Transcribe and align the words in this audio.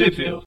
Sheffield. 0.00 0.46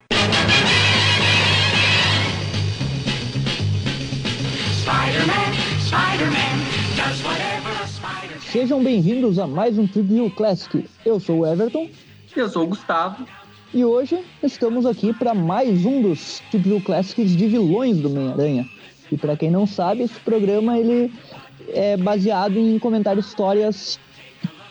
Sejam 8.52 8.84
bem-vindos 8.84 9.38
a 9.38 9.46
mais 9.46 9.78
um 9.78 9.86
Tribune 9.86 10.32
Classic. 10.32 10.90
Eu 11.06 11.20
sou 11.20 11.42
o 11.42 11.46
Everton. 11.46 11.88
Eu 12.36 12.50
sou 12.50 12.64
o 12.64 12.68
Gustavo. 12.68 13.28
E 13.72 13.86
hoje 13.86 14.26
estamos 14.42 14.88
aqui 14.88 15.14
para 15.14 15.36
mais 15.36 15.86
um 15.86 16.02
dos 16.02 16.42
Tribune 16.50 16.82
Classics 16.82 17.38
de 17.38 17.48
vilões 17.48 18.00
do 18.00 18.10
Homem-Aranha. 18.10 18.68
E 19.12 19.18
para 19.18 19.38
quem 19.38 19.52
não 19.52 19.68
sabe, 19.68 20.02
esse 20.02 20.20
programa 20.22 20.80
ele 20.80 21.14
é 21.68 21.96
baseado 21.96 22.58
em 22.58 22.80
comentar 22.80 23.16
histórias 23.20 24.00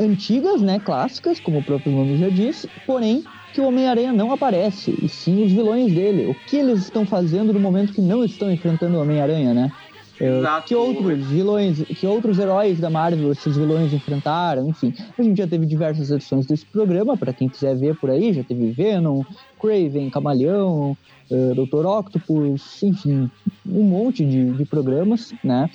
antigas, 0.01 0.61
né, 0.61 0.81
clássicas, 0.81 1.39
como 1.39 1.61
o 1.61 1.65
próprio 1.65 1.93
nome 1.93 2.19
já 2.19 2.29
disse, 2.29 2.69
porém 2.85 3.23
que 3.53 3.61
o 3.61 3.67
Homem-Aranha 3.67 4.13
não 4.13 4.33
aparece, 4.33 4.97
e 5.03 5.09
sim 5.09 5.45
os 5.45 5.53
vilões 5.53 5.93
dele. 5.93 6.27
O 6.27 6.35
que 6.35 6.57
eles 6.57 6.81
estão 6.81 7.05
fazendo 7.05 7.53
no 7.53 7.61
momento 7.61 7.93
que 7.93 8.01
não 8.01 8.25
estão 8.25 8.51
enfrentando 8.51 8.97
o 8.97 9.01
Homem-Aranha, 9.01 9.53
né? 9.53 9.73
Exato. 10.21 10.69
Que 10.69 10.75
outros 10.75 11.27
vilões, 11.27 11.83
que 11.83 12.07
outros 12.07 12.39
heróis 12.39 12.79
da 12.79 12.89
Marvel 12.89 13.33
esses 13.33 13.57
vilões 13.57 13.93
enfrentaram, 13.93 14.69
enfim. 14.69 14.95
A 15.19 15.23
gente 15.23 15.39
já 15.39 15.47
teve 15.47 15.67
diversas 15.67 16.11
edições 16.11 16.47
desse 16.47 16.65
programa, 16.65 17.17
para 17.17 17.33
quem 17.33 17.49
quiser 17.49 17.77
ver 17.77 17.97
por 17.97 18.09
aí, 18.11 18.33
já 18.33 18.45
teve 18.45 18.71
Venom, 18.71 19.23
Craven, 19.61 20.11
Camaleão, 20.11 20.97
uh, 21.31 21.55
Dr. 21.55 21.87
Octopus, 21.87 22.83
enfim, 22.83 23.29
um 23.67 23.83
monte 23.83 24.25
de, 24.25 24.53
de 24.53 24.65
programas, 24.65 25.33
né? 25.43 25.69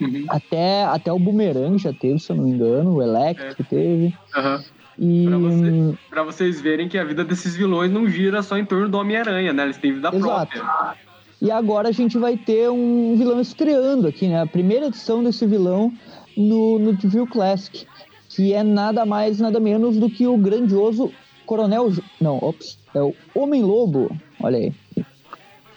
Uhum. 0.00 0.24
Até, 0.28 0.84
até 0.84 1.12
o 1.12 1.18
Boomerang 1.18 1.78
já 1.78 1.92
teve, 1.92 2.18
se 2.18 2.30
eu 2.30 2.36
não 2.36 2.44
me 2.44 2.50
engano, 2.50 2.96
o 2.96 3.02
Electro 3.02 3.64
teve. 3.64 4.12
Aham. 4.34 4.62
E. 4.98 5.26
Pra, 5.26 5.38
você- 5.38 5.94
pra 6.10 6.22
vocês 6.22 6.60
verem 6.60 6.88
que 6.88 6.96
a 6.98 7.04
vida 7.04 7.24
desses 7.24 7.54
vilões 7.56 7.90
não 7.90 8.08
gira 8.08 8.42
só 8.42 8.56
em 8.56 8.64
torno 8.64 8.88
do 8.88 8.96
Homem-Aranha, 8.98 9.52
né? 9.52 9.64
Eles 9.64 9.76
têm 9.76 9.92
vida 9.92 10.08
Exato. 10.08 10.22
própria. 10.52 10.96
E 11.40 11.50
agora 11.50 11.88
a 11.88 11.92
gente 11.92 12.16
vai 12.16 12.36
ter 12.36 12.70
um 12.70 13.14
vilão 13.16 13.40
estreando 13.40 14.06
aqui, 14.08 14.26
né? 14.26 14.40
A 14.40 14.46
primeira 14.46 14.86
edição 14.86 15.22
desse 15.22 15.46
vilão 15.46 15.92
no, 16.36 16.78
no 16.78 16.96
TV 16.96 17.26
Classic, 17.26 17.86
que 18.30 18.54
é 18.54 18.62
nada 18.62 19.04
mais, 19.04 19.38
nada 19.38 19.60
menos 19.60 19.98
do 19.98 20.08
que 20.08 20.26
o 20.26 20.36
grandioso 20.38 21.12
Coronel. 21.44 21.92
Não, 22.20 22.38
ops, 22.38 22.78
é 22.94 23.02
o 23.02 23.14
Homem-Lobo. 23.34 24.10
Olha 24.40 24.56
aí. 24.58 24.72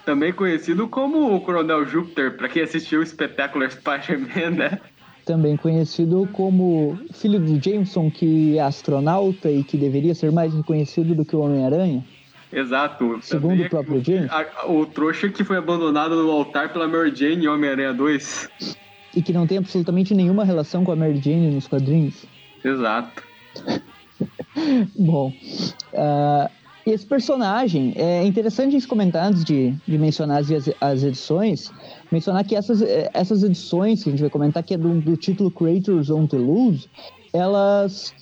Também 0.06 0.32
conhecido 0.32 0.88
como 0.88 1.34
o 1.36 1.40
Coronel 1.42 1.84
Júpiter, 1.84 2.36
pra 2.36 2.48
quem 2.48 2.62
assistiu 2.62 3.00
o 3.00 3.06
Spectacular 3.06 3.70
Spider-Man, 3.70 4.50
né? 4.56 4.80
Também 5.30 5.56
conhecido 5.56 6.28
como 6.32 6.98
filho 7.12 7.38
do 7.38 7.62
Jameson, 7.62 8.10
que 8.10 8.58
é 8.58 8.62
astronauta 8.62 9.48
e 9.48 9.62
que 9.62 9.76
deveria 9.76 10.12
ser 10.12 10.32
mais 10.32 10.52
reconhecido 10.52 11.14
do 11.14 11.24
que 11.24 11.36
o 11.36 11.38
Homem-Aranha. 11.38 12.04
Exato. 12.52 13.16
Segundo 13.22 13.62
o 13.62 13.68
próprio 13.68 14.02
James. 14.04 14.28
a- 14.28 14.66
o 14.66 14.84
trouxa 14.86 15.28
que 15.28 15.44
foi 15.44 15.56
abandonado 15.56 16.20
no 16.20 16.28
altar 16.32 16.72
pela 16.72 16.88
Mary 16.88 17.14
Jane 17.14 17.44
em 17.44 17.46
Homem-Aranha 17.46 17.94
2. 17.94 18.48
E 19.14 19.22
que 19.22 19.32
não 19.32 19.46
tem 19.46 19.58
absolutamente 19.58 20.12
nenhuma 20.14 20.44
relação 20.44 20.82
com 20.82 20.90
a 20.90 20.96
Mary 20.96 21.20
Jane 21.22 21.54
nos 21.54 21.68
quadrinhos. 21.68 22.24
Exato. 22.64 23.22
Bom, 24.98 25.32
ah, 25.94 26.50
esse 26.84 27.06
personagem, 27.06 27.92
é 27.94 28.24
interessante 28.24 28.70
a 28.70 28.72
gente 28.72 28.88
comentar 28.88 29.28
antes 29.28 29.44
de, 29.44 29.72
de 29.86 29.96
mencionar 29.96 30.38
as, 30.38 30.48
as 30.80 31.04
edições, 31.04 31.70
mencionar 32.10 32.44
que 32.44 32.56
essas, 32.56 32.82
eh, 32.82 33.10
essas 33.14 33.42
edições 33.42 34.02
que 34.02 34.08
a 34.08 34.12
gente 34.12 34.20
vai 34.20 34.30
comentar, 34.30 34.62
que 34.62 34.74
é 34.74 34.78
do, 34.78 35.00
do 35.00 35.16
título 35.16 35.50
Creators 35.50 36.10
on 36.10 36.26
the 36.26 36.36
Loose, 36.36 36.88
elas, 37.32 38.14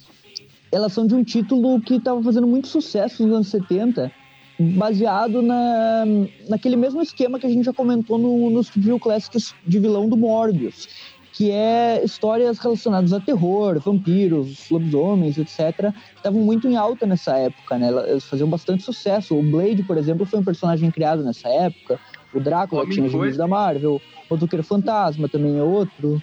elas 0.70 0.92
são 0.92 1.06
de 1.06 1.14
um 1.14 1.24
título 1.24 1.80
que 1.80 1.94
estava 1.94 2.22
fazendo 2.22 2.46
muito 2.46 2.68
sucesso 2.68 3.22
nos 3.22 3.34
anos 3.34 3.48
70, 3.48 4.12
baseado 4.58 5.40
na, 5.40 6.04
naquele 6.48 6.76
mesmo 6.76 7.00
esquema 7.00 7.38
que 7.38 7.46
a 7.46 7.50
gente 7.50 7.64
já 7.64 7.72
comentou 7.72 8.18
no, 8.18 8.50
nos 8.50 8.66
Studio 8.66 8.98
Classics 8.98 9.54
de 9.66 9.78
vilão 9.78 10.08
do 10.08 10.16
Morbius, 10.16 10.88
que 11.32 11.52
é 11.52 12.02
histórias 12.04 12.58
relacionadas 12.58 13.12
a 13.12 13.20
terror, 13.20 13.78
vampiros, 13.78 14.68
lobisomens, 14.68 15.38
etc. 15.38 15.94
Estavam 16.16 16.40
muito 16.40 16.66
em 16.66 16.76
alta 16.76 17.06
nessa 17.06 17.38
época, 17.38 17.78
né? 17.78 17.88
Elas 17.88 18.24
faziam 18.24 18.48
bastante 18.48 18.82
sucesso. 18.82 19.38
O 19.38 19.42
Blade, 19.42 19.84
por 19.84 19.96
exemplo, 19.96 20.26
foi 20.26 20.40
um 20.40 20.44
personagem 20.44 20.90
criado 20.90 21.22
nessa 21.22 21.48
época. 21.48 22.00
O 22.32 22.40
Drácula 22.40 22.82
Homem 22.82 22.94
tinha 22.94 23.10
Coisa. 23.10 23.24
gibis 23.24 23.36
da 23.36 23.46
Marvel. 23.46 24.00
O 24.28 24.36
Duque 24.36 24.62
Fantasma 24.62 25.28
também 25.28 25.58
é 25.58 25.62
outro. 25.62 26.22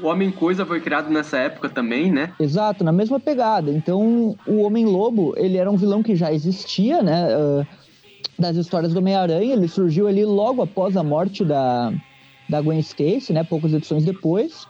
O 0.00 0.06
Homem-Coisa 0.08 0.66
foi 0.66 0.80
criado 0.80 1.08
nessa 1.08 1.38
época 1.38 1.68
também, 1.68 2.10
né? 2.10 2.32
Exato, 2.40 2.82
na 2.82 2.90
mesma 2.90 3.20
pegada. 3.20 3.70
Então, 3.70 4.36
o 4.46 4.62
Homem-Lobo, 4.62 5.34
ele 5.36 5.56
era 5.56 5.70
um 5.70 5.76
vilão 5.76 6.02
que 6.02 6.16
já 6.16 6.32
existia, 6.32 7.00
né? 7.00 7.28
ah, 7.32 7.66
das 8.36 8.56
histórias 8.56 8.92
do 8.92 8.98
Homem-Aranha. 8.98 9.52
Ele 9.52 9.68
surgiu 9.68 10.08
ali 10.08 10.24
logo 10.24 10.62
após 10.62 10.96
a 10.96 11.02
morte 11.04 11.44
da, 11.44 11.92
da 12.48 12.60
Gwen 12.60 12.80
Stacy, 12.80 13.32
né? 13.32 13.44
Poucas 13.44 13.72
edições 13.72 14.04
depois. 14.04 14.66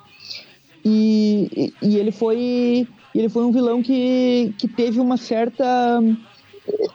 E, 0.84 1.72
e, 1.82 1.88
e 1.88 1.96
ele 1.96 2.12
foi 2.12 2.86
ele 3.14 3.28
foi 3.28 3.44
um 3.44 3.52
vilão 3.52 3.82
que, 3.82 4.52
que 4.58 4.68
teve 4.68 5.00
uma 5.00 5.16
certa 5.16 5.98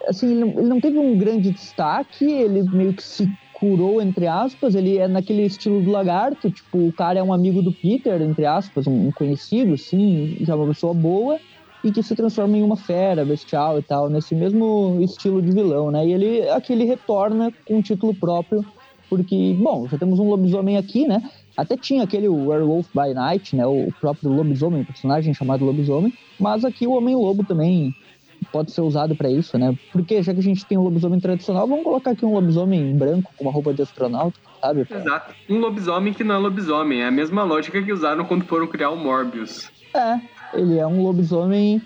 assim 0.08 0.28
ele 0.32 0.40
não, 0.42 0.50
ele 0.50 0.68
não 0.68 0.82
teve 0.82 1.00
um 1.00 1.18
grande 1.18 1.50
destaque 1.50 2.26
ele 2.26 2.62
meio 2.70 2.94
que 2.94 3.02
se 3.02 3.28
curou 3.60 4.02
entre 4.02 4.28
aspas 4.28 4.76
ele 4.76 4.98
é 4.98 5.08
naquele 5.08 5.46
estilo 5.46 5.82
do 5.82 5.92
lagarto 5.92 6.50
tipo 6.50 6.88
o 6.88 6.94
cara 6.94 7.20
é 7.20 7.24
um 7.24 7.34
amigo 7.34 7.62
do 7.62 7.72
Peter 7.72 8.22
entre 8.22 8.46
aspas 8.46 8.88
um, 8.88 9.12
conhecido 9.12 9.74
assim 9.74 10.38
já 10.42 10.56
uma 10.56 10.68
pessoa 10.68 10.94
boa 10.94 11.40
e 11.84 11.92
que 11.92 12.04
se 12.04 12.16
transforma 12.16 12.58
em 12.58 12.64
uma 12.64 12.76
fera 12.76 13.26
bestial 13.26 13.80
e 13.80 13.82
tal 13.82 14.10
nesse 14.10 14.34
mesmo 14.36 14.98
estilo 15.02 15.42
de 15.42 15.52
vilão 15.52 15.92
né 15.92 16.06
e 16.08 16.14
ele 16.14 16.50
aqui 16.50 16.74
ele 16.74 16.86
retorna 16.86 17.52
com 17.66 17.78
um 17.78 17.82
título 17.82 18.14
próprio 18.14 18.66
porque 19.10 19.56
bom 19.60 19.88
já 19.88 19.98
temos 19.98 20.20
um 20.20 20.30
lobisomem 20.30 20.78
aqui 20.78 21.08
né 21.08 21.22
até 21.60 21.76
tinha 21.76 22.04
aquele 22.04 22.30
Werewolf 22.30 22.88
by 22.94 23.14
Night, 23.14 23.54
né? 23.54 23.68
O 23.68 23.90
próprio 24.00 24.32
lobisomem, 24.32 24.86
personagem 24.86 25.34
chamado 25.34 25.66
lobisomem. 25.66 26.14
Mas 26.40 26.64
aqui 26.64 26.88
o 26.88 26.94
Homem-Lobo 26.94 27.44
também 27.44 27.94
pode 28.52 28.72
ser 28.72 28.82
usado 28.82 29.16
para 29.16 29.30
isso, 29.30 29.58
né? 29.58 29.74
Porque 29.92 30.22
já 30.22 30.34
que 30.34 30.40
a 30.40 30.44
gente 30.44 30.66
tem 30.66 30.78
um 30.78 30.84
lobisomem 30.84 31.20
tradicional, 31.20 31.68
vamos 31.68 31.84
colocar 31.84 32.12
aqui 32.12 32.26
um 32.26 32.34
lobisomem 32.34 32.98
branco 32.98 33.32
com 33.36 33.46
uma 33.46 33.54
roupa 33.54 33.74
de 33.74 33.82
astronauta, 33.82 34.40
sabe? 34.62 34.86
Exato. 34.90 35.36
Um 35.50 35.60
lobisomem 35.60 36.14
que 36.14 36.24
não 36.24 36.36
é 36.36 36.38
lobisomem. 36.38 37.02
É 37.02 37.08
a 37.08 37.12
mesma 37.12 37.44
lógica 37.44 37.82
que 37.82 37.92
usaram 37.92 38.26
quando 38.26 38.46
foram 38.46 38.68
criar 38.68 38.90
o 38.92 38.98
Morbius. 38.98 39.72
É, 39.96 40.20
ele 40.54 40.78
é 40.78 40.86
um 40.86 41.02
lobisomem 41.02 41.82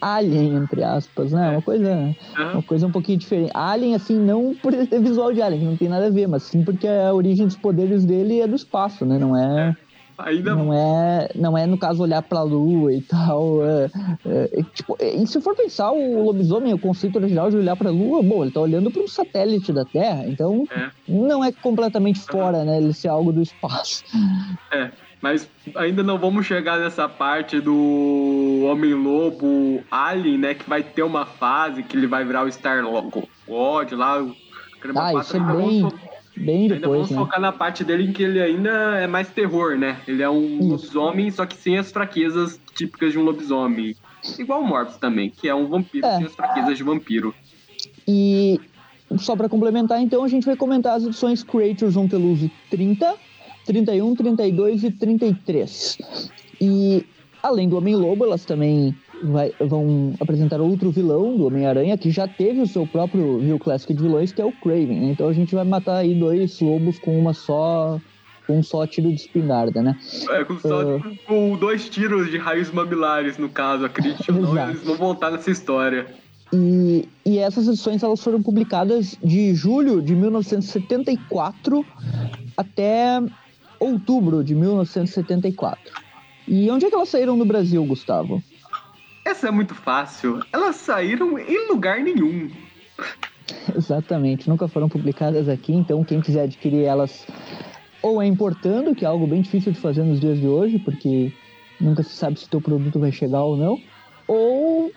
alien, 0.00 0.56
entre 0.56 0.82
aspas, 0.82 1.32
né? 1.32 1.50
Uma 1.50 1.62
coisa, 1.62 2.14
Aham. 2.36 2.52
uma 2.54 2.62
coisa 2.62 2.86
um 2.86 2.90
pouquinho 2.90 3.18
diferente. 3.18 3.50
Alien, 3.54 3.94
assim, 3.94 4.18
não 4.18 4.54
por 4.54 4.72
ele 4.72 4.86
ter 4.86 5.00
visual 5.00 5.32
de 5.32 5.42
alien, 5.42 5.60
que 5.60 5.66
não 5.66 5.76
tem 5.76 5.88
nada 5.88 6.06
a 6.06 6.10
ver, 6.10 6.28
mas 6.28 6.44
sim 6.44 6.62
porque 6.62 6.86
a 6.86 7.12
origem 7.12 7.46
dos 7.46 7.56
poderes 7.56 8.04
dele 8.04 8.40
é 8.40 8.46
do 8.46 8.54
espaço, 8.56 9.04
né? 9.04 9.18
Não 9.18 9.36
é... 9.36 9.76
Ainda 10.18 10.52
Não 10.54 10.72
é, 10.74 11.30
não 11.36 11.56
é, 11.56 11.64
no 11.64 11.78
caso, 11.78 12.02
olhar 12.02 12.20
pra 12.22 12.42
lua 12.42 12.92
e 12.92 13.00
tal. 13.00 13.64
É, 13.64 13.90
é, 14.26 14.60
é, 14.60 14.62
tipo, 14.74 14.96
é, 14.98 15.14
e 15.14 15.24
se 15.26 15.40
for 15.40 15.54
pensar, 15.54 15.92
o 15.92 16.24
lobisomem, 16.24 16.74
o 16.74 16.78
conceito 16.78 17.16
original 17.16 17.48
de 17.50 17.56
olhar 17.56 17.76
pra 17.76 17.90
lua, 17.90 18.20
bom, 18.20 18.42
ele 18.42 18.50
tá 18.50 18.60
olhando 18.60 18.90
para 18.90 19.00
um 19.02 19.06
satélite 19.06 19.72
da 19.72 19.84
Terra, 19.84 20.24
então 20.26 20.66
É. 20.72 20.90
não 21.08 21.44
é 21.44 21.52
completamente 21.52 22.18
fora, 22.20 22.64
né? 22.64 22.78
Ele 22.78 22.92
ser 22.92 23.08
algo 23.08 23.32
do 23.32 23.40
espaço. 23.40 24.02
É, 24.70 24.90
mas 25.22 25.48
ainda 25.74 26.02
não 26.02 26.18
vamos 26.18 26.44
chegar 26.46 26.78
nessa 26.78 27.08
parte 27.08 27.60
do 27.60 28.66
Homem-Lobo 28.70 29.82
Alien, 29.90 30.38
né? 30.38 30.54
Que 30.54 30.68
vai 30.68 30.82
ter 30.82 31.02
uma 31.02 31.24
fase 31.24 31.82
que 31.82 31.96
ele 31.96 32.06
vai 32.06 32.24
virar 32.24 32.44
o 32.44 32.48
Star-Lord 32.48 33.94
lá. 33.94 34.26
Ah, 34.94 35.14
isso 35.14 35.36
é 35.36 35.40
bem, 35.40 35.88
bem 36.38 36.62
Ainda 36.62 36.74
depois, 36.76 36.92
vamos 37.02 37.10
né? 37.10 37.16
focar 37.18 37.40
na 37.40 37.52
parte 37.52 37.84
dele 37.84 38.04
em 38.04 38.12
que 38.12 38.22
ele 38.22 38.40
ainda 38.40 38.70
é 38.98 39.06
mais 39.06 39.28
terror, 39.28 39.76
né? 39.78 40.00
Ele 40.06 40.22
é 40.22 40.30
um 40.30 40.58
Isso. 40.58 40.68
lobisomem, 40.68 41.30
só 41.30 41.44
que 41.46 41.56
sem 41.56 41.76
as 41.78 41.90
fraquezas 41.92 42.60
típicas 42.74 43.12
de 43.12 43.18
um 43.18 43.22
lobisomem. 43.22 43.94
Igual 44.38 44.62
o 44.62 44.66
Morbius 44.66 44.96
também, 44.96 45.30
que 45.30 45.48
é 45.48 45.54
um 45.54 45.66
vampiro 45.66 46.06
É. 46.06 46.16
sem 46.16 46.26
as 46.26 46.34
fraquezas 46.34 46.76
de 46.76 46.82
vampiro. 46.82 47.34
E 48.06 48.60
só 49.18 49.34
para 49.36 49.48
complementar, 49.48 50.00
então, 50.00 50.22
a 50.24 50.28
gente 50.28 50.44
vai 50.44 50.56
comentar 50.56 50.96
as 50.96 51.04
edições 51.04 51.42
Creators 51.42 51.96
on 51.96 52.06
Teluse 52.08 52.50
30, 52.70 53.14
31, 53.64 54.14
32 54.14 54.84
e 54.84 54.90
33. 54.90 55.98
E 56.60 57.04
além 57.42 57.68
do 57.68 57.76
Homem-Lobo, 57.78 58.24
elas 58.24 58.44
também 58.44 58.94
vai- 59.22 59.52
vão 59.60 60.14
apresentar 60.20 60.60
outro 60.60 60.90
vilão 60.90 61.36
do 61.36 61.46
Homem-Aranha, 61.46 61.96
que 61.98 62.10
já 62.10 62.26
teve 62.28 62.60
o 62.60 62.66
seu 62.66 62.86
próprio 62.86 63.38
Rio 63.38 63.58
Classic 63.58 63.92
de 63.92 64.02
vilões, 64.02 64.32
que 64.32 64.40
é 64.40 64.44
o 64.44 64.52
Craven. 64.52 65.00
né? 65.00 65.10
Então 65.10 65.28
a 65.28 65.32
gente 65.32 65.54
vai 65.54 65.64
matar 65.64 65.96
aí 65.98 66.14
dois 66.14 66.60
lobos 66.60 66.98
com 66.98 67.18
uma 67.18 67.32
só. 67.34 68.00
com 68.46 68.60
um 68.60 68.62
só 68.62 68.86
tiro 68.86 69.08
de 69.10 69.16
espingarda, 69.16 69.82
né? 69.82 69.94
É, 70.30 70.42
com, 70.42 70.58
só, 70.58 70.96
Ah. 70.96 71.00
com 71.26 71.54
dois 71.58 71.86
tiros 71.90 72.30
de 72.30 72.38
raios 72.38 72.70
mamilares, 72.72 73.36
no 73.36 73.50
caso, 73.50 73.84
acredite 73.84 74.30
ou 74.32 74.38
não, 74.40 74.70
eles 74.70 74.82
não 74.86 74.94
vão 74.94 75.12
estar 75.12 75.30
nessa 75.30 75.50
história. 75.50 76.06
E, 76.50 77.06
e 77.26 77.36
essas 77.36 77.68
edições 77.68 78.02
elas 78.02 78.24
foram 78.24 78.42
publicadas 78.42 79.18
de 79.22 79.54
julho 79.54 80.00
de 80.00 80.14
1974 80.16 81.84
até 82.56 83.20
outubro 83.78 84.42
de 84.42 84.54
1974. 84.54 85.92
E 86.46 86.70
onde 86.70 86.86
é 86.86 86.88
que 86.88 86.94
elas 86.94 87.10
saíram 87.10 87.36
no 87.36 87.44
Brasil, 87.44 87.84
Gustavo? 87.84 88.42
Essa 89.28 89.48
é 89.48 89.50
muito 89.50 89.74
fácil. 89.74 90.40
Elas 90.50 90.76
saíram 90.76 91.38
em 91.38 91.68
lugar 91.68 92.00
nenhum. 92.00 92.50
Exatamente, 93.76 94.48
nunca 94.48 94.66
foram 94.66 94.88
publicadas 94.88 95.50
aqui, 95.50 95.74
então 95.74 96.02
quem 96.02 96.18
quiser 96.22 96.44
adquirir 96.44 96.84
elas 96.84 97.26
ou 98.02 98.22
é 98.22 98.26
importando, 98.26 98.94
que 98.94 99.04
é 99.04 99.08
algo 99.08 99.26
bem 99.26 99.42
difícil 99.42 99.70
de 99.70 99.78
fazer 99.78 100.02
nos 100.02 100.18
dias 100.18 100.40
de 100.40 100.46
hoje, 100.46 100.78
porque 100.78 101.30
nunca 101.78 102.02
se 102.02 102.16
sabe 102.16 102.40
se 102.40 102.48
teu 102.48 102.60
produto 102.60 102.98
vai 102.98 103.12
chegar 103.12 103.42
ou 103.42 103.54
não, 103.54 103.78
ou 104.26 104.90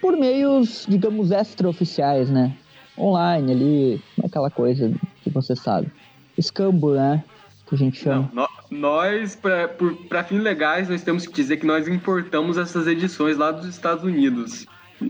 por 0.00 0.16
meios, 0.16 0.86
digamos, 0.88 1.30
extraoficiais, 1.30 2.30
né? 2.30 2.56
Online 2.98 3.52
ali, 3.52 4.02
aquela 4.24 4.50
coisa 4.50 4.90
que 5.22 5.28
você 5.28 5.54
sabe. 5.54 5.92
Escambo, 6.38 6.94
né? 6.94 7.22
Que 7.66 7.74
a 7.74 7.78
gente 7.78 7.98
chama. 7.98 8.30
Não, 8.32 8.48
nós, 8.70 9.36
para 10.08 10.24
fins 10.24 10.42
legais, 10.42 10.88
nós 10.88 11.02
temos 11.02 11.26
que 11.26 11.32
dizer 11.32 11.56
que 11.56 11.66
nós 11.66 11.88
importamos 11.88 12.58
essas 12.58 12.86
edições 12.86 13.36
lá 13.36 13.50
dos 13.50 13.66
Estados 13.66 14.04
Unidos. 14.04 14.66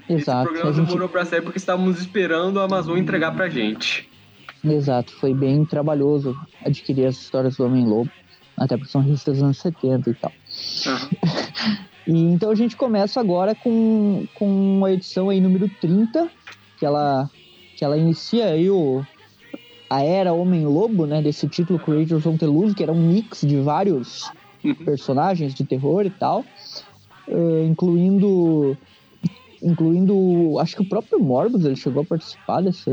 Exato. 0.09 0.13
Esse 0.13 0.25
programa 0.25 0.73
gente... 0.73 0.87
demorou 0.87 1.09
para 1.09 1.25
sair 1.25 1.43
porque 1.43 1.59
estávamos 1.59 1.99
esperando 1.99 2.61
a 2.61 2.65
Amazon 2.65 2.99
entregar 2.99 3.35
pra 3.35 3.49
gente. 3.49 4.09
Exato, 4.65 5.13
foi 5.17 5.35
bem 5.35 5.65
trabalhoso 5.65 6.35
adquirir 6.65 7.07
as 7.07 7.17
histórias 7.17 7.57
do 7.57 7.67
Homem-Lobo, 7.67 8.11
até 8.57 8.77
porque 8.77 8.91
são 8.91 9.03
revistas 9.03 9.35
dos 9.35 9.43
anos 9.43 9.59
70 9.59 10.11
e 10.11 10.15
tal. 10.15 10.33
Uhum. 10.87 11.77
e, 12.15 12.33
então 12.33 12.51
a 12.51 12.55
gente 12.55 12.75
começa 12.75 13.21
agora 13.21 13.55
com, 13.55 14.27
com 14.35 14.85
a 14.85 14.93
edição 14.93 15.29
aí 15.29 15.41
número 15.41 15.69
30, 15.81 16.31
que 16.79 16.87
ela, 16.87 17.29
que 17.77 17.85
ela 17.85 17.99
inicia 17.99 18.47
aí 18.47 18.71
o, 18.71 19.05
a 19.95 20.03
era 20.03 20.33
Homem-Lobo, 20.33 21.07
né, 21.07 21.23
desse 21.23 21.49
título 21.49 21.79
Creatures 21.79 22.27
on 22.27 22.37
the 22.37 22.47
Loose, 22.47 22.75
que 22.75 22.83
era 22.83 22.93
um 22.93 23.09
mix 23.09 23.43
de 23.43 23.59
vários 23.59 24.31
uhum. 24.65 24.75
personagens 24.75 25.55
de 25.55 25.65
terror 25.65 26.05
e 26.05 26.11
tal, 26.11 26.45
uh, 27.29 27.65
incluindo 27.65 28.77
incluindo, 29.63 30.59
acho 30.61 30.77
que 30.77 30.83
o 30.83 30.89
próprio 30.89 31.19
Morbus, 31.19 31.65
ele 31.65 31.77
chegou 31.77 32.03
a 32.03 32.05
participar 32.05 32.61
dessa, 32.61 32.91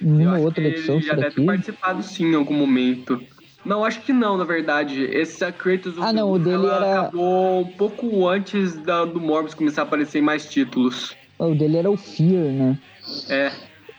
uma 0.00 0.38
outra 0.38 0.64
edição. 0.64 0.94
Ele 0.94 1.06
já 1.06 1.14
deve 1.14 1.34
ter 1.34 1.44
participado 1.44 2.02
sim 2.02 2.32
em 2.32 2.34
algum 2.34 2.54
momento. 2.54 3.20
Não, 3.66 3.84
acho 3.84 4.00
que 4.00 4.12
não, 4.12 4.38
na 4.38 4.44
verdade. 4.44 5.02
Esse 5.02 5.44
Kratos 5.52 5.94
ah, 5.98 6.10
não, 6.10 6.32
o 6.32 6.38
dele 6.38 6.64
era... 6.64 7.02
acabou 7.02 7.60
um 7.60 7.66
pouco 7.66 8.26
antes 8.26 8.76
da, 8.78 9.04
do 9.04 9.20
Morbus 9.20 9.52
começar 9.52 9.82
a 9.82 9.84
aparecer 9.84 10.20
em 10.20 10.22
mais 10.22 10.48
títulos. 10.48 11.14
O 11.38 11.54
dele 11.54 11.76
era 11.76 11.90
o 11.90 11.98
Fear, 11.98 12.44
né? 12.44 12.78
É. 13.28 13.52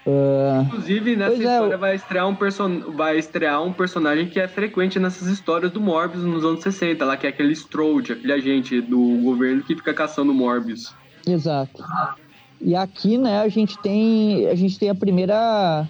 Uh... 0.05 0.63
Inclusive, 0.63 1.15
nessa 1.15 1.35
pois 1.35 1.45
é, 1.45 1.53
história 1.53 1.73
é, 1.73 1.77
vai, 1.77 1.95
estrear 1.95 2.27
um 2.27 2.35
person... 2.35 2.79
vai 2.91 3.17
estrear 3.17 3.63
um 3.63 3.73
personagem 3.73 4.27
que 4.27 4.39
é 4.39 4.47
frequente 4.47 4.99
nessas 4.99 5.27
histórias 5.27 5.71
do 5.71 5.79
Morbius 5.79 6.23
nos 6.23 6.43
anos 6.43 6.61
60, 6.63 7.05
lá 7.05 7.15
que 7.15 7.27
é 7.27 7.29
aquele 7.29 7.53
Strode, 7.53 8.13
aquele 8.13 8.33
agente 8.33 8.81
do 8.81 9.19
governo 9.21 9.63
que 9.63 9.75
fica 9.75 9.93
caçando 9.93 10.33
Morbius. 10.33 10.93
Exato. 11.27 11.83
E 12.59 12.75
aqui, 12.75 13.17
né, 13.17 13.41
a 13.41 13.47
gente 13.47 13.77
tem 13.79 14.47
a 14.47 14.55
gente 14.55 14.77
tem 14.77 14.89
a 14.89 14.95
primeira 14.95 15.87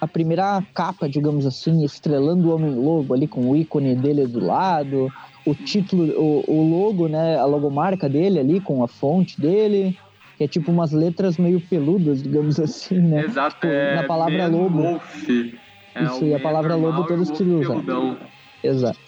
a 0.00 0.06
primeira 0.06 0.62
capa, 0.74 1.08
digamos 1.08 1.46
assim, 1.46 1.84
estrelando 1.84 2.48
o 2.48 2.54
Homem-Lobo 2.54 3.14
ali 3.14 3.26
com 3.26 3.50
o 3.50 3.56
ícone 3.56 3.94
dele 3.94 4.26
do 4.26 4.44
lado, 4.44 5.10
o 5.46 5.54
título, 5.54 6.04
o, 6.20 6.44
o 6.46 6.68
logo, 6.68 7.08
né, 7.08 7.38
a 7.38 7.44
logomarca 7.44 8.08
dele 8.08 8.38
ali 8.38 8.60
com 8.60 8.82
a 8.84 8.88
fonte 8.88 9.40
dele, 9.40 9.96
que 10.36 10.44
é 10.44 10.48
tipo 10.48 10.70
umas 10.70 10.92
letras 10.92 11.38
meio 11.38 11.60
peludas, 11.60 12.22
digamos 12.22 12.58
assim, 12.60 12.98
né? 12.98 13.24
Exato, 13.24 13.56
tipo, 13.56 13.66
é 13.66 13.96
na 13.96 14.04
palavra 14.04 14.46
lobo. 14.46 14.82
Wolf. 14.82 15.28
É 15.94 16.04
Isso, 16.04 16.24
e 16.24 16.34
a 16.34 16.40
palavra 16.40 16.74
lobo 16.74 17.04
todos 17.04 17.30
que 17.30 17.42
usam. 17.42 18.18
Exato. 18.62 18.98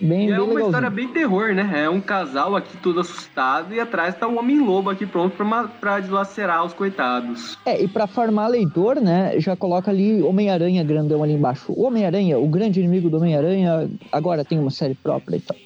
Bem, 0.00 0.28
e 0.28 0.32
é 0.32 0.36
bem 0.36 0.38
uma 0.38 0.46
legalzinho. 0.46 0.66
história 0.66 0.90
bem 0.90 1.08
terror, 1.08 1.54
né? 1.54 1.70
É 1.84 1.90
um 1.90 2.00
casal 2.00 2.56
aqui 2.56 2.74
todo 2.78 3.00
assustado 3.00 3.74
e 3.74 3.78
atrás 3.78 4.14
tá 4.14 4.26
o 4.26 4.32
um 4.32 4.38
Homem-Lobo 4.38 4.88
aqui 4.88 5.04
pronto 5.04 5.36
pra, 5.36 5.64
pra 5.64 6.00
dilacerar 6.00 6.64
os 6.64 6.72
coitados. 6.72 7.58
É, 7.66 7.82
e 7.82 7.86
pra 7.86 8.06
farmar 8.06 8.48
leitor, 8.48 9.00
né, 9.00 9.38
já 9.38 9.54
coloca 9.54 9.90
ali 9.90 10.22
Homem-Aranha 10.22 10.82
grandão 10.82 11.22
ali 11.22 11.34
embaixo. 11.34 11.72
O 11.72 11.84
Homem-Aranha, 11.84 12.38
o 12.38 12.48
grande 12.48 12.80
inimigo 12.80 13.10
do 13.10 13.18
Homem-Aranha, 13.18 13.90
agora 14.10 14.44
tem 14.44 14.58
uma 14.58 14.70
série 14.70 14.94
própria 14.94 15.36
e 15.36 15.40
tal. 15.40 15.56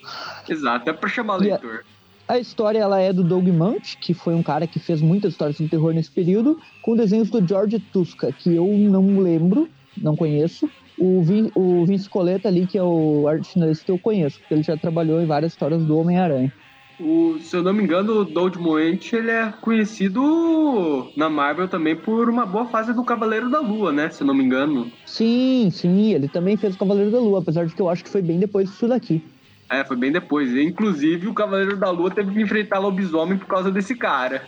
Exato, 0.48 0.90
é 0.90 0.92
pra 0.92 1.08
chamar 1.08 1.40
e 1.40 1.50
leitor. 1.50 1.84
A, 1.84 1.97
a 2.28 2.38
história, 2.38 2.78
ela 2.78 3.00
é 3.00 3.12
do 3.12 3.24
Doug 3.24 3.48
Munch, 3.48 3.96
que 3.96 4.12
foi 4.12 4.34
um 4.34 4.42
cara 4.42 4.66
que 4.66 4.78
fez 4.78 5.00
muitas 5.00 5.32
histórias 5.32 5.56
de 5.56 5.66
terror 5.66 5.94
nesse 5.94 6.10
período, 6.10 6.60
com 6.82 6.94
desenhos 6.94 7.30
do 7.30 7.46
George 7.46 7.78
Tuska, 7.78 8.30
que 8.30 8.54
eu 8.54 8.66
não 8.66 9.18
lembro, 9.18 9.66
não 9.96 10.14
conheço, 10.14 10.68
o, 10.98 11.22
Vin, 11.22 11.50
o 11.54 11.86
Vince 11.86 12.08
Coleta 12.08 12.48
ali, 12.48 12.66
que 12.66 12.76
é 12.76 12.82
o 12.82 13.26
arte 13.26 13.52
finalista 13.52 13.86
que 13.86 13.90
eu 13.90 13.98
conheço, 13.98 14.38
porque 14.40 14.54
ele 14.54 14.62
já 14.62 14.76
trabalhou 14.76 15.22
em 15.22 15.26
várias 15.26 15.52
histórias 15.52 15.82
do 15.84 15.96
Homem-Aranha. 15.96 16.52
O, 17.00 17.38
se 17.40 17.56
eu 17.56 17.62
não 17.62 17.72
me 17.72 17.84
engano, 17.84 18.20
o 18.20 18.24
Doug 18.24 18.56
Moente, 18.56 19.14
ele 19.14 19.30
é 19.30 19.54
conhecido 19.60 21.08
na 21.16 21.30
Marvel 21.30 21.68
também 21.68 21.94
por 21.94 22.28
uma 22.28 22.44
boa 22.44 22.66
fase 22.66 22.92
do 22.92 23.04
Cavaleiro 23.04 23.48
da 23.48 23.60
Lua, 23.60 23.92
né? 23.92 24.10
Se 24.10 24.22
eu 24.22 24.26
não 24.26 24.34
me 24.34 24.44
engano. 24.44 24.90
Sim, 25.06 25.70
sim, 25.72 26.12
ele 26.12 26.26
também 26.26 26.56
fez 26.56 26.74
o 26.74 26.78
Cavaleiro 26.78 27.12
da 27.12 27.20
Lua, 27.20 27.38
apesar 27.38 27.64
de 27.66 27.74
que 27.74 27.80
eu 27.80 27.88
acho 27.88 28.02
que 28.02 28.10
foi 28.10 28.20
bem 28.20 28.40
depois 28.40 28.68
disso 28.68 28.88
daqui. 28.88 29.22
É, 29.70 29.84
foi 29.84 29.96
bem 29.96 30.10
depois. 30.10 30.54
Inclusive, 30.56 31.28
o 31.28 31.34
Cavaleiro 31.34 31.76
da 31.76 31.90
Lua 31.90 32.10
teve 32.10 32.32
que 32.32 32.40
enfrentar 32.40 32.78
lobisomem 32.78 33.36
por 33.36 33.46
causa 33.46 33.70
desse 33.70 33.94
cara. 33.94 34.42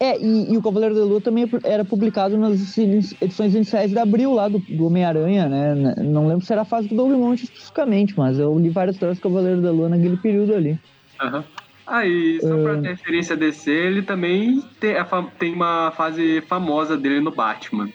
É, 0.00 0.18
e, 0.20 0.52
e, 0.52 0.56
o 0.56 0.62
Cavaleiro 0.62 0.96
da 0.96 1.04
Lua 1.04 1.20
também 1.20 1.48
era 1.62 1.84
publicado 1.84 2.36
nas 2.36 2.76
edições 2.76 3.54
iniciais 3.54 3.92
de 3.92 3.98
abril 3.98 4.34
lá 4.34 4.48
do, 4.48 4.58
do 4.58 4.86
Homem-Aranha, 4.86 5.48
né? 5.48 5.94
Não 5.98 6.26
lembro 6.26 6.44
se 6.44 6.52
era 6.52 6.62
a 6.62 6.64
fase 6.64 6.88
do 6.88 6.96
Doug 6.96 7.12
Monte 7.12 7.44
especificamente, 7.44 8.14
mas 8.16 8.36
eu 8.38 8.58
li 8.58 8.68
várias 8.68 8.96
histórias 8.96 9.18
do 9.18 9.22
Cavaleiro 9.22 9.60
da 9.60 9.70
Lua 9.70 9.88
naquele 9.88 10.16
período 10.16 10.54
ali. 10.54 10.76
Uhum. 11.22 11.44
Aí, 11.86 12.40
só 12.40 12.56
pra 12.62 12.80
ter 12.80 12.88
referência 12.88 13.36
DC, 13.36 13.70
ele 13.70 14.02
também 14.02 14.60
tem, 14.80 14.94
tem 15.38 15.52
uma 15.52 15.92
fase 15.92 16.40
famosa 16.48 16.96
dele 16.96 17.20
no 17.20 17.30
Batman. 17.30 17.88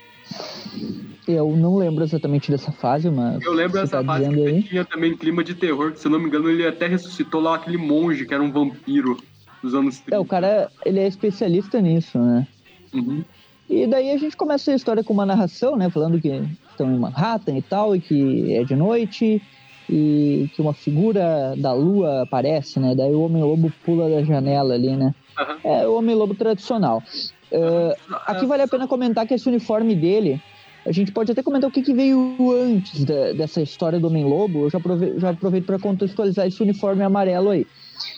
Eu 1.27 1.56
não 1.56 1.75
lembro 1.75 2.03
exatamente 2.03 2.50
dessa 2.50 2.71
fase, 2.71 3.09
mas. 3.09 3.44
Eu 3.44 3.53
lembro 3.53 3.79
dessa 3.79 3.97
tá 3.97 4.03
fase 4.03 4.29
que 4.29 4.47
aí. 4.47 4.63
tinha 4.63 4.85
também 4.85 5.15
clima 5.15 5.44
de 5.44 5.53
terror, 5.56 5.91
que 5.91 6.00
se 6.00 6.07
eu 6.07 6.12
não 6.12 6.19
me 6.19 6.27
engano, 6.27 6.50
ele 6.50 6.65
até 6.65 6.88
ressuscitou 6.88 7.41
lá 7.41 7.56
aquele 7.56 7.77
monge 7.77 8.25
que 8.25 8.33
era 8.33 8.41
um 8.41 8.51
vampiro 8.51 9.18
dos 9.62 9.75
anos 9.75 10.00
30. 10.00 10.15
É, 10.15 10.19
o 10.19 10.25
cara, 10.25 10.71
ele 10.85 11.00
é 11.00 11.07
especialista 11.07 11.81
nisso, 11.81 12.18
né? 12.18 12.47
Uhum. 12.94 13.24
E 13.69 13.85
daí 13.85 14.12
a 14.12 14.18
gente 14.18 14.38
começa 14.38 14.71
a 14.71 14.75
história 14.75 15.03
com 15.03 15.13
uma 15.13 15.25
narração, 15.25 15.75
né? 15.75 15.89
Falando 15.89 16.21
que 16.21 16.41
estão 16.69 16.89
em 16.89 16.97
Manhattan 16.97 17.57
e 17.57 17.62
tal, 17.62 17.95
e 17.95 18.00
que 18.00 18.53
é 18.56 18.63
de 18.63 18.75
noite, 18.75 19.41
e 19.89 20.50
que 20.56 20.62
uma 20.62 20.73
figura 20.73 21.53
da 21.57 21.73
lua 21.73 22.23
aparece, 22.23 22.80
né? 22.80 22.95
Daí 22.95 23.13
o 23.13 23.21
Homem-Lobo 23.21 23.71
pula 23.83 24.09
da 24.09 24.23
janela 24.23 24.73
ali, 24.73 24.95
né? 24.95 25.13
Uhum. 25.38 25.71
É 25.71 25.88
o 25.88 25.97
Homem-Lobo 25.97 26.35
tradicional. 26.35 27.03
Uh, 27.51 28.15
aqui 28.25 28.45
vale 28.45 28.63
a 28.63 28.68
pena 28.68 28.88
comentar 28.88 29.25
que 29.25 29.33
esse 29.33 29.47
uniforme 29.47 29.95
dele, 29.95 30.42
a 30.87 30.91
gente 30.91 31.11
pode 31.11 31.31
até 31.31 31.44
comentar 31.44 31.69
o 31.69 31.73
que, 31.73 31.81
que 31.81 31.94
veio 31.94 32.37
antes 32.53 33.03
da, 33.03 33.33
dessa 33.33 33.61
história 33.61 33.99
do 33.99 34.07
Homem-Lobo. 34.07 34.63
Eu 34.63 34.69
já 34.69 34.77
aproveito, 34.77 35.19
já 35.19 35.29
aproveito 35.31 35.65
para 35.65 35.77
contextualizar 35.77 36.47
esse 36.47 36.63
uniforme 36.63 37.03
amarelo 37.03 37.49
aí. 37.49 37.67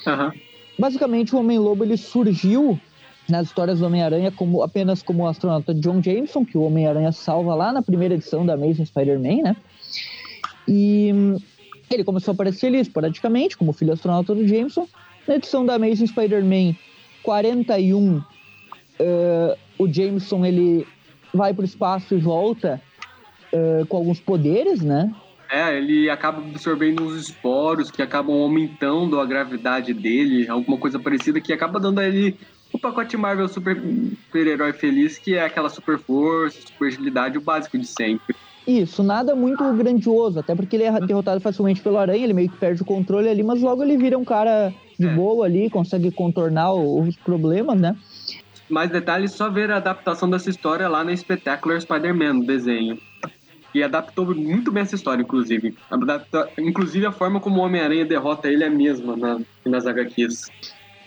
Uhum. 0.06 0.32
Basicamente, 0.78 1.36
o 1.36 1.40
Homem-Lobo 1.40 1.84
ele 1.84 1.98
surgiu 1.98 2.80
nas 3.28 3.48
histórias 3.48 3.80
do 3.80 3.88
Homem-Aranha 3.88 4.32
como 4.32 4.62
apenas 4.62 5.02
como 5.02 5.24
o 5.24 5.28
astronauta 5.28 5.74
John 5.74 6.02
Jameson, 6.02 6.46
que 6.46 6.58
o 6.58 6.62
Homem-Aranha 6.62 7.12
salva 7.12 7.56
lá 7.56 7.74
na 7.74 7.82
primeira 7.82 8.14
edição 8.14 8.46
da 8.46 8.54
Amazing 8.54 8.86
Spider-Man, 8.86 9.42
né? 9.42 9.56
E 10.68 11.12
ele 11.90 12.04
começou 12.04 12.32
a 12.32 12.36
aparecer 12.36 12.68
ali 12.68 12.80
esporadicamente, 12.80 13.58
como 13.58 13.74
filho 13.74 13.94
astronauta 13.94 14.36
do 14.36 14.48
Jameson. 14.48 14.88
Na 15.28 15.36
edição 15.36 15.66
da 15.66 15.74
Amazing 15.74 16.06
Spider-Man 16.06 16.76
41, 17.24 18.18
uh, 18.18 18.24
o 19.80 19.92
Jameson 19.92 20.46
ele 20.46 20.88
vai 21.34 21.54
para 21.54 21.62
o 21.62 21.66
espaço 21.66 22.16
e 22.16 22.20
volta 22.20 22.82
uh, 23.54 23.86
com 23.86 23.98
alguns 23.98 24.20
poderes, 24.20 24.82
né? 24.82 25.14
É, 25.52 25.76
ele 25.76 26.10
acaba 26.10 26.40
absorvendo 26.40 27.04
uns 27.04 27.16
esporos 27.16 27.90
que 27.90 28.04
acabam 28.04 28.36
aumentando 28.36 29.20
a 29.20 29.26
gravidade 29.26 29.94
dele, 29.94 30.48
alguma 30.48 30.78
coisa 30.78 31.00
parecida 31.00 31.42
que 31.42 31.52
acaba 31.52 31.80
dando 31.80 32.00
a 32.00 32.08
ele 32.08 32.38
o 32.72 32.78
pacote 32.78 33.18
Marvel 33.18 33.48
super, 33.48 33.82
super-herói 34.28 34.74
feliz, 34.74 35.18
que 35.18 35.36
é 35.36 35.44
aquela 35.44 35.70
super 35.70 35.98
força, 35.98 36.62
super 36.62 36.88
agilidade, 36.88 37.38
o 37.38 37.42
básico 37.42 37.80
de 37.80 37.88
sempre. 37.88 38.36
Isso, 38.68 39.02
nada 39.02 39.36
muito 39.36 39.64
grandioso, 39.74 40.40
até 40.40 40.54
porque 40.54 40.76
ele 40.76 40.84
é 40.84 41.00
derrotado 41.02 41.42
facilmente 41.42 41.82
pelo 41.82 41.98
Aranha, 41.98 42.24
ele 42.24 42.34
meio 42.34 42.50
que 42.50 42.58
perde 42.58 42.84
o 42.84 42.86
controle 42.86 43.28
ali, 43.28 43.42
mas 43.42 43.60
logo 43.60 43.82
ele 43.82 43.98
vira 43.98 44.18
um 44.18 44.24
cara 44.24 44.72
de 45.00 45.08
é. 45.08 45.16
boa 45.16 45.46
ali, 45.46 45.70
consegue 45.72 46.12
contornar 46.12 46.74
os 46.74 47.16
problemas, 47.16 47.80
né? 47.80 47.98
Mais 48.70 48.90
detalhes, 48.90 49.32
só 49.32 49.50
ver 49.50 49.72
a 49.72 49.78
adaptação 49.78 50.30
dessa 50.30 50.50
história 50.50 50.88
lá 50.88 51.04
no 51.04 51.16
Spectacular 51.16 51.82
Spider-Man, 51.82 52.34
no 52.34 52.46
desenho. 52.46 53.00
E 53.74 53.84
adaptou 53.84 54.34
muito 54.36 54.72
bem 54.72 54.84
essa 54.84 54.96
história, 54.96 55.22
inclusive. 55.22 55.76
Adapta, 55.90 56.50
inclusive 56.58 57.06
a 57.06 57.12
forma 57.12 57.40
como 57.40 57.60
o 57.60 57.64
Homem-Aranha 57.64 58.06
derrota 58.06 58.48
ele 58.48 58.64
é 58.64 58.68
a 58.68 58.72
mesma 58.72 59.16
na, 59.16 59.40
nas 59.66 59.86
HQs. 59.86 60.48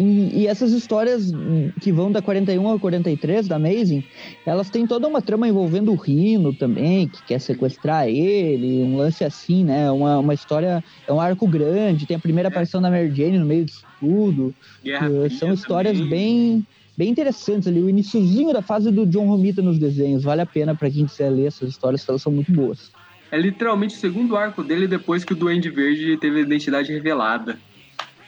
E, 0.00 0.42
e, 0.42 0.46
essas 0.46 0.72
histórias 0.72 1.32
que 1.80 1.92
vão 1.92 2.10
da 2.10 2.22
41 2.22 2.66
ao 2.66 2.78
43 2.78 3.46
da 3.46 3.56
Amazing, 3.56 4.02
elas 4.44 4.70
têm 4.70 4.86
toda 4.86 5.06
uma 5.06 5.20
trama 5.20 5.46
envolvendo 5.46 5.92
o 5.92 5.94
Rino 5.94 6.52
também, 6.52 7.06
que 7.08 7.22
quer 7.24 7.40
sequestrar 7.40 8.08
ele, 8.08 8.82
um 8.82 8.96
lance 8.96 9.22
assim, 9.22 9.64
né? 9.64 9.90
Uma, 9.90 10.18
uma 10.18 10.34
história, 10.34 10.82
é 11.06 11.12
um 11.12 11.20
arco 11.20 11.46
grande, 11.46 12.06
tem 12.06 12.16
a 12.16 12.20
primeira 12.20 12.48
é. 12.48 12.50
aparição 12.50 12.80
da 12.80 12.90
Mary 12.90 13.14
Jane 13.14 13.38
no 13.38 13.46
meio 13.46 13.64
disso 13.64 13.84
tudo. 14.00 14.52
Guerra 14.82 15.08
São 15.38 15.52
histórias 15.52 15.96
também. 15.96 16.10
bem 16.10 16.66
bem 16.96 17.10
interessantes 17.10 17.68
ali. 17.68 17.80
O 17.80 17.88
iníciozinho 17.88 18.52
da 18.52 18.62
fase 18.62 18.90
do 18.90 19.06
John 19.06 19.26
Romita 19.26 19.62
nos 19.62 19.78
desenhos. 19.78 20.24
Vale 20.24 20.40
a 20.40 20.46
pena 20.46 20.74
para 20.74 20.90
quem 20.90 21.06
quiser 21.06 21.30
ler 21.30 21.46
essas 21.46 21.68
histórias, 21.68 22.06
elas 22.08 22.22
são 22.22 22.32
muito 22.32 22.52
boas. 22.52 22.90
É 23.30 23.38
literalmente 23.38 23.96
o 23.96 23.98
segundo 23.98 24.36
arco 24.36 24.62
dele 24.62 24.86
depois 24.86 25.24
que 25.24 25.32
o 25.32 25.36
Duende 25.36 25.70
Verde 25.70 26.16
teve 26.18 26.40
a 26.40 26.42
identidade 26.42 26.92
revelada. 26.92 27.58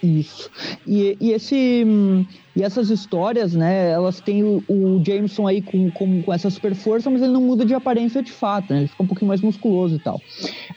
Isso. 0.04 0.50
E, 0.86 1.16
e, 1.18 1.32
esse, 1.32 1.86
e 2.54 2.62
essas 2.62 2.90
histórias, 2.90 3.54
né, 3.54 3.90
elas 3.90 4.20
têm 4.20 4.44
o, 4.44 4.62
o 4.68 5.02
Jameson 5.04 5.46
aí 5.46 5.62
com, 5.62 5.90
com, 5.90 6.22
com, 6.22 6.32
essa 6.32 6.50
super 6.50 6.74
força, 6.74 7.08
mas 7.08 7.22
ele 7.22 7.32
não 7.32 7.40
muda 7.40 7.64
de 7.64 7.72
aparência 7.72 8.22
de 8.22 8.30
fato, 8.30 8.72
né? 8.72 8.80
Ele 8.80 8.88
fica 8.88 9.02
um 9.02 9.06
pouquinho 9.06 9.28
mais 9.28 9.40
musculoso 9.40 9.96
e 9.96 9.98
tal. 9.98 10.20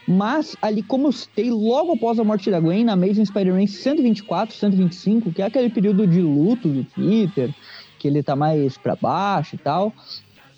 Mas 0.08 0.56
ali, 0.62 0.82
como 0.82 1.08
eu 1.08 1.12
citei, 1.12 1.52
logo 1.52 1.94
após 1.94 2.18
a 2.20 2.24
morte 2.24 2.50
da 2.50 2.60
Gwen, 2.60 2.86
na 2.86 2.94
Amazing 2.94 3.26
Spider-Man 3.26 3.68
124, 3.68 4.56
125, 4.56 5.34
que 5.34 5.42
é 5.42 5.46
aquele 5.46 5.70
período 5.70 6.08
de 6.08 6.22
luto 6.22 6.70
do 6.70 6.86
Peter, 6.86 7.54
que 7.98 8.08
ele 8.08 8.24
tá 8.24 8.36
mais 8.36 8.78
para 8.78 8.96
baixo 8.96 9.56
e 9.56 9.58
tal. 9.58 9.94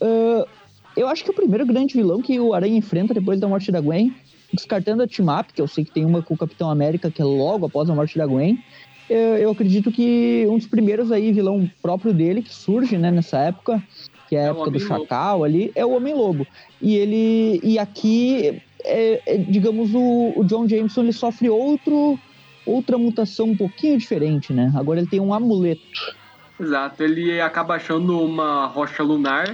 Uh, 0.02 0.48
eu 0.96 1.08
acho 1.08 1.24
que 1.24 1.32
o 1.32 1.34
primeiro 1.34 1.66
grande 1.66 1.94
vilão 1.94 2.22
que 2.22 2.40
o 2.40 2.54
Aranha 2.54 2.78
enfrenta 2.78 3.14
depois 3.14 3.40
da 3.40 3.48
morte 3.48 3.72
da 3.72 3.80
Gwen 3.80 4.14
descartando 4.52 5.04
a 5.04 5.08
Team 5.08 5.28
Up, 5.30 5.54
que 5.54 5.62
eu 5.62 5.68
sei 5.68 5.86
que 5.86 5.92
tem 5.92 6.04
uma 6.04 6.24
com 6.24 6.34
o 6.34 6.38
Capitão 6.38 6.72
América, 6.72 7.12
que 7.12 7.22
é 7.22 7.26
logo 7.26 7.68
após 7.68 7.88
a 7.88 7.94
morte 7.94 8.18
da 8.18 8.26
Gwen, 8.26 8.58
eu, 9.10 9.50
acredito 9.50 9.92
que 9.92 10.46
um 10.48 10.58
dos 10.58 10.68
primeiros 10.68 11.12
aí, 11.12 11.32
vilão 11.32 11.70
próprio 11.82 12.14
dele, 12.14 12.44
que 12.44 12.54
surge 12.54 12.96
né, 12.96 13.10
nessa 13.10 13.40
época, 13.40 13.82
que 14.28 14.36
é 14.36 14.42
a 14.42 14.44
é 14.44 14.50
época 14.50 14.70
do 14.70 14.80
Chacal 14.80 15.44
ali, 15.44 15.72
é 15.74 15.84
o 15.84 15.96
Homem-Lobo. 15.96 16.46
E 16.80 16.96
ele. 16.96 17.60
E 17.64 17.80
aqui, 17.80 18.62
é, 18.84 19.22
é, 19.26 19.38
digamos, 19.38 19.96
o, 19.96 20.34
o, 20.36 20.44
John 20.44 20.68
Jameson 20.68 21.02
ele 21.02 21.14
sofre 21.14 21.50
outro, 21.50 22.20
outra 22.68 23.00
mutação 23.00 23.48
um 23.48 23.58
pouquinho 23.58 23.98
diferente, 23.98 24.54
né? 24.54 24.72
Agora 24.76 25.00
ele 25.00 25.10
tem 25.10 25.20
um 25.20 25.34
amuleto. 25.34 25.82
Exato, 26.60 27.04
ele 27.04 27.40
acaba 27.40 27.76
achando 27.76 28.20
uma 28.20 28.66
rocha 28.66 29.02
lunar. 29.02 29.48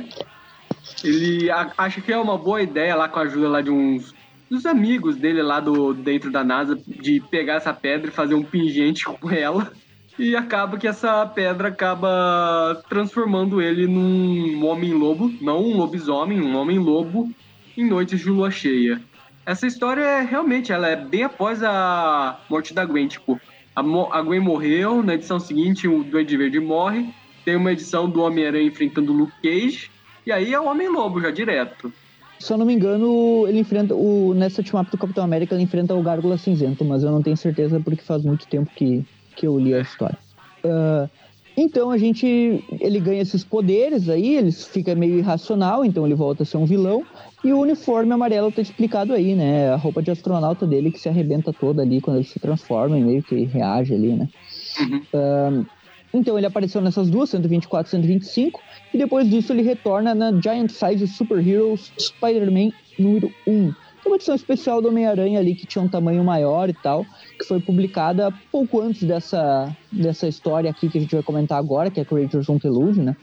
Ele 1.04 1.50
acha 1.78 2.02
que 2.02 2.12
é 2.12 2.18
uma 2.18 2.38
boa 2.38 2.62
ideia 2.62 2.96
lá 2.96 3.08
com 3.08 3.20
a 3.20 3.24
ajuda 3.24 3.48
lá 3.48 3.62
de 3.62 3.70
uns 3.70 4.14
dos 4.50 4.66
amigos 4.66 5.16
dele 5.16 5.42
lá 5.42 5.60
do 5.60 5.94
dentro 5.94 6.32
da 6.32 6.44
NASA 6.44 6.80
de 6.88 7.20
pegar 7.30 7.56
essa 7.56 7.74
pedra 7.74 8.10
e 8.10 8.14
fazer 8.14 8.36
um 8.36 8.44
pingente 8.44 9.06
com 9.20 9.30
ela. 9.30 9.72
E 10.18 10.36
acaba 10.36 10.78
que 10.78 10.88
essa 10.88 11.26
pedra 11.26 11.68
acaba 11.68 12.82
transformando 12.88 13.62
ele 13.62 13.86
num 13.86 14.66
homem-lobo, 14.66 15.32
não 15.42 15.62
um 15.62 15.76
lobisomem, 15.76 16.42
um 16.42 16.56
homem-lobo 16.56 17.30
em 17.78 17.86
noites 17.86 18.22
de 18.22 18.30
lua 18.30 18.50
cheia. 18.50 19.02
Essa 19.46 19.68
história 19.68 20.02
é 20.02 20.22
realmente, 20.22 20.72
ela 20.72 20.88
é 20.88 20.96
bem 20.96 21.24
após 21.24 21.62
a 21.62 22.40
morte 22.50 22.74
da 22.74 22.86
Gwen, 22.86 23.08
tipo, 23.08 23.40
a, 23.76 23.82
a 23.82 24.22
Gwen 24.22 24.40
morreu, 24.40 25.04
na 25.04 25.16
edição 25.16 25.40
seguinte 25.40 25.88
o 25.88 26.04
Duende 26.04 26.38
Verde 26.38 26.60
morre, 26.60 27.14
tem 27.44 27.56
uma 27.56 27.72
edição 27.72 28.10
do 28.10 28.22
Homem-Aranha 28.22 28.68
enfrentando 28.68 29.12
o 29.12 29.16
Luke 29.16 29.34
Cage, 29.44 29.92
e 30.26 30.32
aí 30.32 30.54
é 30.54 30.60
o 30.60 30.66
Homem-Lobo 30.66 31.22
já 31.22 31.30
direto. 31.30 31.92
Se 32.40 32.52
eu 32.52 32.58
não 32.58 32.66
me 32.66 32.74
engano, 32.74 33.46
ele 33.48 33.60
enfrenta. 33.60 33.96
O, 33.96 34.34
nessa 34.34 34.62
team 34.62 34.84
do 34.84 34.98
Capitão 34.98 35.24
América, 35.24 35.56
ele 35.56 35.64
enfrenta 35.64 35.94
o 35.94 36.04
Gárgula 36.04 36.38
Cinzento, 36.38 36.84
mas 36.84 37.04
eu 37.04 37.12
não 37.12 37.22
tenho 37.22 37.38
certeza 37.38 37.80
porque 37.80 38.02
faz 38.02 38.24
muito 38.24 38.48
tempo 38.48 38.70
que, 38.76 39.06
que 39.36 39.48
eu 39.48 39.58
li 39.58 39.74
a 39.74 39.80
história. 39.80 40.18
Uh, 40.64 41.10
então 41.58 41.90
a 41.90 41.98
gente. 41.98 42.64
Ele 42.80 43.00
ganha 43.00 43.22
esses 43.22 43.44
poderes 43.44 44.10
aí, 44.10 44.36
ele 44.36 44.52
fica 44.52 44.94
meio 44.94 45.18
irracional, 45.18 45.86
então 45.86 46.06
ele 46.06 46.16
volta 46.16 46.44
a 46.44 46.46
ser 46.46 46.58
um 46.58 46.66
vilão. 46.66 47.04
E 47.44 47.54
o 47.54 47.60
uniforme 47.60 48.12
amarelo 48.12 48.52
tá 48.52 48.62
explicado 48.62 49.14
aí, 49.14 49.36
né? 49.36 49.70
A 49.70 49.76
roupa 49.76 50.02
de 50.02 50.12
astronauta 50.12 50.66
dele 50.66 50.92
que 50.92 51.00
se 51.00 51.08
arrebenta 51.08 51.54
toda 51.54 51.82
ali 51.82 52.02
quando 52.02 52.18
ele 52.18 52.26
se 52.26 52.40
transforma 52.40 52.98
e 52.98 53.04
meio 53.04 53.24
que 53.24 53.44
reage 53.46 53.94
ali, 53.94 54.14
né? 54.14 54.28
Uhum. 54.80 55.02
Uh, 55.14 55.66
então 56.14 56.38
ele 56.38 56.48
apareceu 56.48 56.82
nessas 56.82 57.10
duas, 57.10 57.30
124 57.30 57.88
e 57.88 57.92
125, 57.92 58.62
e 58.94 58.98
depois 58.98 59.30
disso 59.30 59.54
ele 59.54 59.62
retorna 59.62 60.16
na 60.16 60.32
Giant 60.32 60.72
Size 60.72 61.08
Super 61.08 61.46
Heroes 61.46 61.92
Spider-Man 62.00 62.72
número 62.98 63.32
1. 63.46 63.74
Uma 64.06 64.18
edição 64.18 64.36
especial 64.36 64.82
do 64.82 64.90
Homem-Aranha 64.90 65.40
ali 65.40 65.56
que 65.56 65.66
tinha 65.66 65.84
um 65.84 65.88
tamanho 65.88 66.24
maior 66.24 66.70
e 66.70 66.74
tal, 66.74 67.04
que 67.40 67.46
foi 67.46 67.60
publicada 67.60 68.32
pouco 68.52 68.80
antes 68.80 69.04
dessa, 69.04 69.76
dessa 69.92 70.28
história 70.28 70.70
aqui 70.70 70.88
que 70.88 70.98
a 70.98 71.02
gente 71.02 71.16
vai 71.16 71.24
comentar 71.24 71.58
agora, 71.58 71.90
que 71.90 72.00
é 72.00 72.06
Creatures 72.06 72.48
on 72.48 72.58
Deluge, 72.58 73.02
né? 73.02 73.16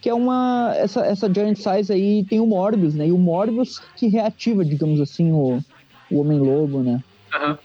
Que 0.00 0.08
é 0.08 0.14
uma. 0.14 0.72
Essa, 0.76 1.06
essa 1.06 1.32
Giant 1.32 1.56
Size 1.56 1.92
aí 1.92 2.24
tem 2.24 2.40
o 2.40 2.46
Morbius, 2.46 2.94
né? 2.94 3.06
E 3.06 3.12
o 3.12 3.18
Morbius 3.18 3.80
que 3.96 4.08
reativa, 4.08 4.64
digamos 4.64 5.00
assim, 5.00 5.30
o, 5.30 5.60
o 6.10 6.20
Homem-Lobo, 6.20 6.82
né? 6.82 7.00
Uhum. 7.32 7.56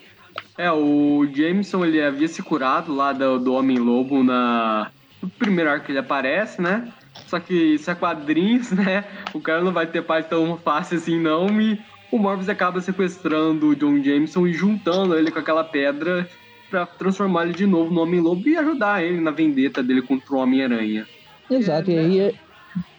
É, 0.57 0.71
o 0.71 1.27
Jameson 1.33 1.85
ele 1.85 2.01
havia 2.01 2.27
se 2.27 2.43
curado 2.43 2.93
lá 2.93 3.13
do, 3.13 3.39
do 3.39 3.53
Homem-Lobo 3.53 4.23
na. 4.23 4.91
No 5.21 5.29
primeiro 5.29 5.69
arco 5.69 5.85
que 5.85 5.91
ele 5.91 5.99
aparece, 5.99 6.61
né? 6.61 6.87
Só 7.27 7.39
que 7.39 7.53
isso 7.53 7.89
é 7.89 7.95
quadrinhos, 7.95 8.71
né? 8.73 9.05
O 9.33 9.41
cara 9.41 9.61
não 9.61 9.71
vai 9.71 9.87
ter 9.87 10.01
paz 10.03 10.27
tão 10.27 10.57
fácil 10.57 10.97
assim, 10.97 11.19
não. 11.19 11.47
E 11.59 11.79
o 12.11 12.17
Morbius 12.17 12.49
acaba 12.49 12.81
sequestrando 12.81 13.67
o 13.67 13.75
John 13.75 14.01
Jameson 14.01 14.47
e 14.47 14.53
juntando 14.53 15.15
ele 15.15 15.31
com 15.31 15.39
aquela 15.39 15.63
pedra 15.63 16.27
para 16.69 16.85
transformar 16.85 17.45
ele 17.45 17.53
de 17.53 17.65
novo 17.65 17.93
no 17.93 18.01
Homem-Lobo 18.01 18.47
e 18.47 18.57
ajudar 18.57 19.03
ele 19.03 19.19
na 19.19 19.31
vendetta 19.31 19.81
dele 19.81 20.01
contra 20.01 20.35
o 20.35 20.39
Homem-Aranha. 20.39 21.07
Exato, 21.49 21.89
é, 21.89 21.93
e 21.93 21.97
aí 21.97 22.19
né? 22.19 22.33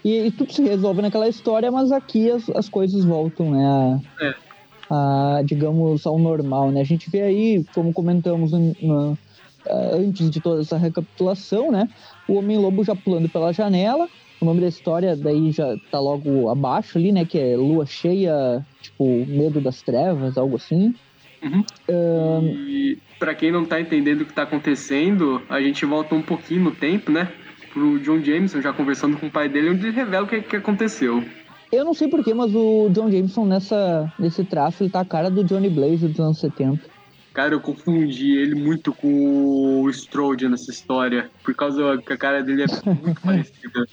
e, 0.05 0.27
e, 0.27 0.31
tudo 0.31 0.53
se 0.53 0.63
resolve 0.63 1.03
naquela 1.03 1.29
história, 1.29 1.71
mas 1.71 1.93
aqui 1.93 2.31
as, 2.31 2.49
as 2.51 2.69
coisas 2.69 3.05
voltam, 3.05 3.51
né? 3.53 3.65
A... 4.21 4.27
É 4.27 4.51
a, 4.91 5.43
digamos, 5.45 6.05
ao 6.05 6.19
normal, 6.19 6.73
né? 6.73 6.81
A 6.81 6.85
gente 6.85 7.09
vê 7.09 7.23
aí, 7.23 7.65
como 7.73 7.93
comentamos 7.93 8.51
no, 8.51 9.17
antes 9.95 10.29
de 10.29 10.41
toda 10.41 10.63
essa 10.63 10.77
recapitulação, 10.77 11.71
né? 11.71 11.89
O 12.29 12.35
Homem-Lobo 12.35 12.85
já 12.85 12.97
pulando 12.97 13.29
pela 13.29 13.53
janela. 13.53 14.09
O 14.41 14.45
nome 14.45 14.61
da 14.61 14.67
história 14.67 15.15
daí 15.15 15.53
já 15.53 15.77
tá 15.91 16.01
logo 16.01 16.49
abaixo 16.49 16.99
ali, 16.99 17.13
né? 17.13 17.25
Que 17.25 17.39
é 17.39 17.57
Lua 17.57 17.87
Cheia, 17.87 18.67
tipo, 18.81 19.27
Medo 19.27 19.61
das 19.61 19.83
Trevas, 19.83 20.37
algo 20.37 20.57
assim. 20.57 20.95
Uhum. 21.43 21.65
Um... 21.89 22.47
E 22.69 22.99
pra 23.19 23.35
quem 23.35 23.51
não 23.51 23.65
tá 23.65 23.81
entendendo 23.81 24.23
o 24.23 24.27
que 24.27 24.33
tá 24.33 24.43
acontecendo, 24.43 25.43
a 25.49 25.61
gente 25.61 25.85
volta 25.85 26.15
um 26.15 26.23
pouquinho 26.23 26.65
no 26.65 26.71
tempo, 26.71 27.11
né? 27.11 27.31
Pro 27.73 27.99
John 28.01 28.21
Jameson 28.21 28.61
já 28.61 28.73
conversando 28.73 29.17
com 29.17 29.27
o 29.27 29.31
pai 29.31 29.49
dele, 29.49 29.71
onde 29.71 29.87
ele 29.87 29.97
revela 29.97 30.27
o 30.27 30.29
que, 30.29 30.41
que 30.43 30.57
aconteceu. 30.57 31.25
Eu 31.71 31.85
não 31.85 31.95
sei 31.95 32.09
porquê, 32.09 32.35
mas 32.35 32.53
o 32.55 32.89
John 32.91 33.11
Jameson 33.11 33.47
nessa, 33.47 34.13
nesse 34.19 34.43
traço, 34.43 34.83
ele 34.83 34.91
tá 34.91 35.01
a 35.01 35.05
cara 35.05 35.31
do 35.31 35.45
Johnny 35.45 35.71
Blaze 35.71 36.09
dos 36.09 36.19
anos 36.19 36.41
70. 36.41 36.81
Cara, 37.33 37.55
eu 37.55 37.61
confundi 37.61 38.37
ele 38.37 38.57
muito 38.57 38.93
com 38.93 39.83
o 39.83 39.91
Strode 39.91 40.49
nessa 40.49 40.71
história, 40.71 41.31
por 41.45 41.55
causa 41.55 41.97
que 42.05 42.13
a 42.13 42.17
cara 42.17 42.43
dele 42.43 42.65
é 42.65 42.91
muito 42.93 43.21
parecida. 43.23 43.87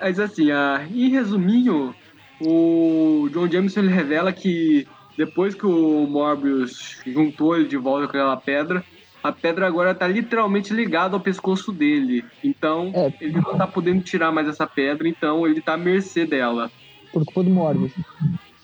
Mas 0.00 0.18
assim, 0.18 0.50
uh, 0.50 0.80
em 0.90 1.10
resuminho, 1.10 1.94
o 2.40 3.28
John 3.32 3.48
Jameson 3.48 3.80
ele 3.80 3.92
revela 3.92 4.32
que 4.32 4.86
depois 5.16 5.54
que 5.54 5.66
o 5.66 6.06
Morbius 6.06 7.00
juntou 7.06 7.56
ele 7.56 7.68
de 7.68 7.76
volta 7.76 8.06
com 8.06 8.10
aquela 8.16 8.36
pedra, 8.36 8.84
a 9.22 9.30
pedra 9.30 9.66
agora 9.66 9.94
tá 9.94 10.08
literalmente 10.08 10.72
ligada 10.72 11.14
ao 11.14 11.20
pescoço 11.20 11.72
dele. 11.72 12.24
Então, 12.42 12.90
é. 12.94 13.12
ele 13.20 13.34
não 13.40 13.56
tá 13.56 13.66
podendo 13.66 14.02
tirar 14.02 14.32
mais 14.32 14.48
essa 14.48 14.66
pedra, 14.66 15.06
então 15.06 15.46
ele 15.46 15.60
tá 15.60 15.74
à 15.74 15.76
mercê 15.76 16.24
dela. 16.24 16.70
Por 17.12 17.24
culpa 17.24 17.42
do 17.42 17.50
Morbius. 17.50 17.92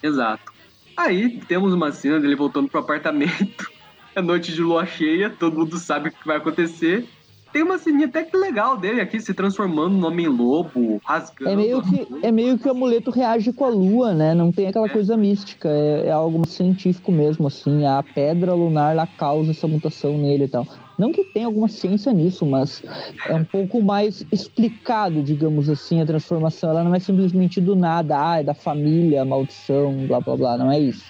Exato. 0.03 0.53
Aí 0.97 1.41
temos 1.47 1.75
uma 1.75 1.93
cena 1.93 2.19
dele 2.19 2.35
voltando 2.35 2.69
pro 2.69 2.81
apartamento. 2.81 3.71
É 4.15 4.23
noite 4.23 4.51
de 4.51 4.63
lua 4.63 4.87
cheia, 4.87 5.29
todo 5.29 5.59
mundo 5.59 5.77
sabe 5.77 6.09
o 6.09 6.11
que 6.11 6.27
vai 6.27 6.39
acontecer 6.39 7.07
tem 7.53 7.63
uma 7.63 7.79
ceninha 7.79 8.07
até 8.07 8.23
que 8.23 8.37
legal 8.37 8.77
dele 8.77 9.01
aqui, 9.01 9.21
se 9.21 9.33
transformando 9.33 9.95
no 9.95 10.07
Homem-Lobo, 10.09 11.01
rasgando. 11.05 11.51
É 11.51 11.57
meio, 11.57 11.83
que, 11.83 12.07
é 12.23 12.33
meio 12.33 12.59
que 12.59 12.69
o 12.69 12.71
amuleto 12.71 13.11
reage 13.11 13.53
com 13.53 13.65
a 13.65 13.69
lua, 13.69 14.13
né? 14.13 14.35
Não 14.35 14.53
tem 14.53 14.67
aquela 14.67 14.87
é. 14.87 14.91
coisa 14.91 15.17
mística, 15.17 15.69
é, 15.69 16.07
é, 16.07 16.11
algo 16.11 16.47
científico 16.47 17.11
mesmo, 17.11 17.47
assim. 17.47 17.87
A 17.87 18.03
pedra 18.03 18.55
lunar 18.55 18.95
lá 18.95 19.07
causa 19.07 19.51
essa 19.51 19.67
mutação 19.67 20.19
nele 20.19 20.45
e 20.45 20.49
tal. 20.49 20.67
Não 20.99 21.13
que 21.13 21.25
tenha 21.25 21.47
alguma 21.47 21.69
ciência 21.69 22.13
nisso, 22.13 22.47
mas 22.47 22.83
é 23.27 23.35
um 23.35 23.45
pouco 23.45 23.83
mais 23.83 24.25
explicado, 24.33 25.23
digamos 25.23 25.69
assim, 25.69 26.01
a 26.01 26.07
transformação. 26.07 26.71
Ela 26.71 26.85
não 26.85 26.95
é 26.95 27.01
simplesmente 27.01 27.61
do 27.61 27.77
nada, 27.77 28.17
ah, 28.19 28.41
é 28.41 28.43
da 28.43 28.55
família, 28.55 29.25
maldição, 29.25 30.07
blá 30.07 30.21
blá 30.21 30.37
blá, 30.37 30.59
não 30.59 30.73
é 30.73 30.81
isso. 30.81 31.05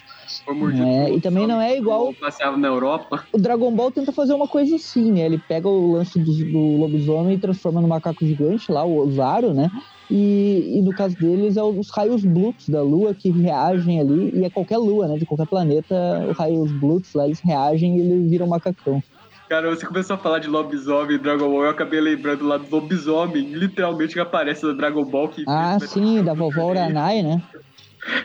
É, 0.49 1.13
e 1.13 1.19
também 1.19 1.45
não 1.45 1.59
é 1.59 1.77
igual. 1.77 2.13
Passeava 2.13 2.55
na 2.55 2.67
Europa. 2.67 3.25
O 3.33 3.37
Dragon 3.37 3.71
Ball 3.71 3.91
tenta 3.91 4.13
fazer 4.13 4.33
uma 4.33 4.47
coisa 4.47 4.75
assim, 4.77 5.11
né? 5.11 5.21
Ele 5.21 5.37
pega 5.37 5.67
o 5.67 5.91
lance 5.91 6.17
do, 6.17 6.31
do 6.31 6.77
lobisomem 6.77 7.35
e 7.35 7.39
transforma 7.39 7.81
no 7.81 7.87
macaco 7.87 8.25
gigante 8.25 8.71
lá, 8.71 8.85
o 8.85 9.11
Zaro, 9.11 9.53
né? 9.53 9.69
E, 10.09 10.77
e, 10.77 10.81
no 10.81 10.93
caso 10.93 11.17
deles 11.17 11.57
é 11.57 11.63
os 11.63 11.89
raios 11.89 12.23
Bluts 12.23 12.69
da 12.69 12.81
Lua 12.81 13.13
que 13.13 13.29
reagem 13.29 13.99
ali, 13.99 14.31
e 14.33 14.45
é 14.45 14.49
qualquer 14.49 14.77
Lua, 14.77 15.07
né? 15.07 15.17
De 15.17 15.25
qualquer 15.25 15.47
planeta, 15.47 16.25
os 16.29 16.37
raios 16.37 16.71
Bluts 16.71 17.13
lá, 17.13 17.25
eles 17.25 17.41
reagem 17.41 17.97
e 17.97 17.99
ele 17.99 18.29
vira 18.29 18.45
um 18.45 18.47
macacão. 18.47 19.03
Cara, 19.49 19.69
você 19.69 19.85
começou 19.85 20.15
a 20.15 20.19
falar 20.19 20.39
de 20.39 20.47
lobisomem 20.47 21.15
e 21.15 21.19
Dragon 21.19 21.49
Ball, 21.49 21.63
eu 21.63 21.69
acabei 21.69 22.01
lembrando 22.01 22.45
lá 22.45 22.57
do 22.57 22.69
lobisomem, 22.69 23.43
literalmente 23.53 24.13
que 24.13 24.19
aparece 24.19 24.65
no 24.65 24.75
Dragon 24.75 25.05
Ball. 25.05 25.29
Que 25.29 25.43
ah, 25.47 25.77
sim, 25.79 26.23
da 26.23 26.33
vovó 26.33 26.69
Uranai, 26.69 27.21
né? 27.21 27.41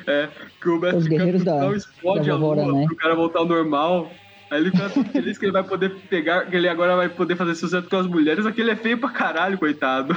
É, 0.07 0.29
que 0.61 0.69
o 0.69 0.79
Mestre 0.79 0.99
Os 0.99 1.07
guerreiros 1.07 1.45
da, 1.45 1.75
explode 1.75 2.29
da 2.29 2.35
a 2.35 2.37
lua 2.37 2.57
né? 2.57 2.87
pro 2.87 2.97
cara 2.97 3.15
voltar 3.15 3.41
ao 3.41 3.47
normal. 3.47 4.11
Aí 4.51 4.61
ele 4.61 4.71
fica 4.71 4.89
feliz 4.89 5.39
que 5.39 5.47
ele 5.47 5.53
vai 5.53 5.65
poder 5.65 5.91
pegar, 6.11 6.47
que 6.47 6.55
ele 6.55 6.69
agora 6.69 6.95
vai 6.95 7.09
poder 7.09 7.37
fazer 7.37 7.55
sucesso 7.55 7.89
com 7.89 7.97
as 7.97 8.07
mulheres, 8.07 8.45
só 8.45 8.53
que 8.53 8.61
ele 8.61 8.71
é 8.71 8.77
feio 8.77 8.99
pra 8.99 9.09
caralho, 9.09 9.59
coitado. 9.59 10.15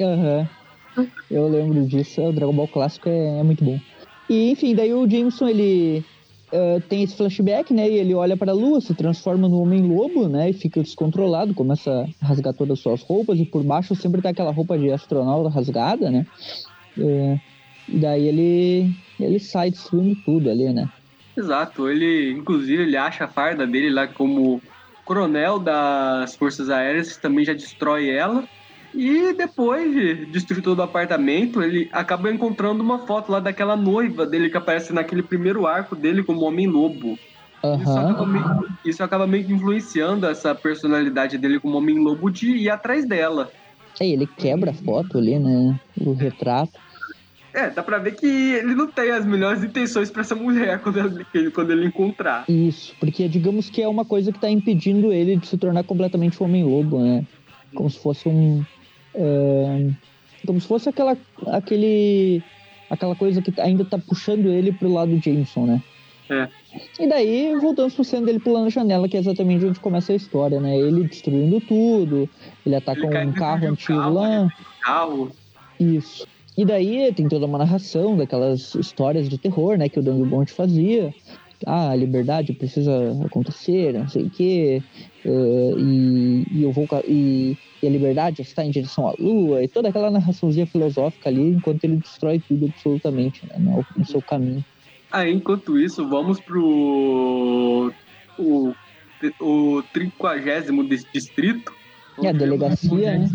Aham. 0.00 0.48
Eu 1.30 1.48
lembro 1.48 1.86
disso. 1.86 2.20
O 2.20 2.32
Dragon 2.32 2.52
Ball 2.52 2.68
clássico 2.68 3.08
é, 3.08 3.38
é 3.38 3.42
muito 3.42 3.64
bom. 3.64 3.78
E, 4.28 4.50
enfim, 4.50 4.74
daí 4.74 4.92
o 4.92 5.08
Jameson, 5.08 5.48
ele 5.48 6.04
uh, 6.52 6.80
tem 6.88 7.02
esse 7.02 7.16
flashback, 7.16 7.72
né? 7.72 7.88
E 7.88 7.94
ele 7.94 8.14
olha 8.14 8.36
pra 8.36 8.52
lua, 8.52 8.80
se 8.80 8.94
transforma 8.94 9.48
no 9.48 9.60
Homem-Lobo, 9.60 10.28
né? 10.28 10.50
E 10.50 10.52
fica 10.52 10.82
descontrolado, 10.82 11.54
começa 11.54 12.06
a 12.20 12.26
rasgar 12.26 12.54
todas 12.54 12.78
as 12.78 12.80
suas 12.80 13.02
roupas. 13.02 13.38
E 13.38 13.44
por 13.44 13.62
baixo 13.62 13.94
sempre 13.94 14.20
tá 14.20 14.30
aquela 14.30 14.52
roupa 14.52 14.78
de 14.78 14.90
astronauta 14.90 15.48
rasgada, 15.48 16.10
né? 16.10 16.26
E 16.98 17.38
daí 17.92 18.28
ele, 18.28 18.90
ele 19.18 19.38
sai 19.38 19.70
destruindo 19.70 20.16
tudo 20.24 20.50
ali, 20.50 20.72
né? 20.72 20.88
Exato. 21.36 21.88
Ele, 21.88 22.30
inclusive, 22.32 22.82
ele 22.82 22.96
acha 22.96 23.24
a 23.24 23.28
farda 23.28 23.66
dele 23.66 23.90
lá 23.90 24.06
como 24.06 24.60
coronel 25.04 25.58
das 25.58 26.36
Forças 26.36 26.70
Aéreas, 26.70 27.16
também 27.16 27.44
já 27.44 27.52
destrói 27.52 28.08
ela. 28.08 28.44
E 28.94 29.32
depois 29.34 29.92
de 29.92 30.26
destruir 30.26 30.62
todo 30.62 30.80
o 30.80 30.82
apartamento, 30.82 31.62
ele 31.62 31.88
acaba 31.92 32.30
encontrando 32.30 32.82
uma 32.82 33.06
foto 33.06 33.30
lá 33.30 33.38
daquela 33.40 33.76
noiva 33.76 34.26
dele 34.26 34.50
que 34.50 34.56
aparece 34.56 34.92
naquele 34.92 35.22
primeiro 35.22 35.66
arco 35.66 35.94
dele 35.94 36.22
como 36.22 36.42
Homem-Lobo. 36.42 37.18
Uhum. 37.62 37.82
Isso, 37.82 37.98
acaba 37.98 38.26
meio, 38.26 38.66
isso 38.84 39.04
acaba 39.04 39.26
meio 39.26 39.44
que 39.44 39.52
influenciando 39.52 40.26
essa 40.26 40.54
personalidade 40.54 41.38
dele 41.38 41.60
como 41.60 41.78
Homem-Lobo 41.78 42.30
de 42.30 42.50
ir 42.50 42.70
atrás 42.70 43.06
dela. 43.06 43.50
É, 44.00 44.06
ele 44.06 44.26
quebra 44.26 44.70
a 44.70 44.74
foto 44.74 45.18
ali, 45.18 45.38
né? 45.38 45.78
O 46.00 46.12
retrato. 46.12 46.72
É, 47.52 47.68
dá 47.70 47.82
pra 47.82 47.98
ver 47.98 48.14
que 48.14 48.26
ele 48.26 48.74
não 48.74 48.86
tem 48.86 49.10
as 49.10 49.26
melhores 49.26 49.62
intenções 49.64 50.10
pra 50.10 50.22
essa 50.22 50.34
mulher 50.34 50.80
quando 50.80 50.98
ele, 51.34 51.50
quando 51.50 51.70
ele 51.72 51.86
encontrar. 51.86 52.44
Isso, 52.48 52.94
porque 53.00 53.28
digamos 53.28 53.68
que 53.68 53.82
é 53.82 53.88
uma 53.88 54.04
coisa 54.04 54.32
que 54.32 54.38
tá 54.38 54.48
impedindo 54.48 55.12
ele 55.12 55.36
de 55.36 55.46
se 55.46 55.58
tornar 55.58 55.82
completamente 55.84 56.40
um 56.40 56.46
Homem-Lobo, 56.46 57.00
né? 57.00 57.26
Como 57.74 57.90
se 57.90 57.98
fosse 57.98 58.28
um. 58.28 58.64
é, 59.14 59.90
como 60.46 60.60
se 60.60 60.66
fosse 60.66 60.88
aquela, 60.88 61.16
aquele, 61.48 62.42
aquela 62.88 63.14
coisa 63.14 63.42
que 63.42 63.60
ainda 63.60 63.84
tá 63.84 63.98
puxando 63.98 64.46
ele 64.46 64.72
pro 64.72 64.92
lado 64.92 65.14
do 65.14 65.22
Jameson, 65.22 65.66
né? 65.66 65.82
É. 66.30 66.48
E 67.00 67.08
daí, 67.08 67.56
voltamos 67.60 67.94
pro 67.94 68.04
cena 68.04 68.26
dele 68.26 68.38
pulando 68.38 68.66
a 68.66 68.70
janela, 68.70 69.08
que 69.08 69.16
é 69.16 69.20
exatamente 69.20 69.64
onde 69.64 69.80
começa 69.80 70.12
a 70.12 70.16
história, 70.16 70.60
né? 70.60 70.78
Ele 70.78 71.02
destruindo 71.02 71.60
tudo, 71.60 72.28
ele 72.64 72.76
ataca 72.76 73.00
Ele 73.00 73.26
um 73.26 73.32
carro 73.32 73.66
antigo 73.66 73.98
carro, 73.98 74.14
lá. 74.14 74.48
Carro. 74.80 75.32
Isso. 75.80 76.26
E 76.60 76.64
daí 76.66 77.10
tem 77.14 77.26
toda 77.26 77.46
uma 77.46 77.56
narração 77.56 78.18
daquelas 78.18 78.74
histórias 78.74 79.30
de 79.30 79.38
terror, 79.38 79.78
né, 79.78 79.88
que 79.88 79.98
o 79.98 80.02
Dango 80.02 80.26
Bond 80.26 80.52
fazia. 80.52 81.10
Ah, 81.64 81.88
a 81.88 81.96
liberdade 81.96 82.52
precisa 82.52 82.92
acontecer, 83.24 83.94
não 83.94 84.06
sei 84.06 84.24
o 84.24 84.30
quê. 84.30 84.82
eh, 85.24 85.74
e, 85.78 86.44
e 86.52 86.62
eu 86.62 86.70
vou 86.70 86.86
e, 87.08 87.56
e 87.82 87.86
a 87.86 87.90
liberdade 87.90 88.42
está 88.42 88.62
em 88.62 88.70
direção 88.70 89.08
à 89.08 89.14
lua 89.18 89.62
e 89.64 89.68
toda 89.68 89.88
aquela 89.88 90.10
narraçãozinha 90.10 90.66
filosófica 90.66 91.30
ali, 91.30 91.48
enquanto 91.48 91.82
ele 91.84 91.96
destrói 91.96 92.42
tudo 92.46 92.66
absolutamente, 92.66 93.40
né, 93.46 93.56
no, 93.58 93.82
no 93.96 94.04
seu 94.04 94.20
caminho. 94.20 94.62
Aí, 95.10 95.32
enquanto 95.32 95.78
isso, 95.78 96.06
vamos 96.06 96.42
pro. 96.42 97.90
O, 98.38 98.74
o 99.40 99.82
30 99.94 100.14
distrito. 101.10 101.72
É, 102.22 102.26
a 102.26 102.30
onde 102.30 102.38
delegacia, 102.38 103.18
né? 103.18 103.30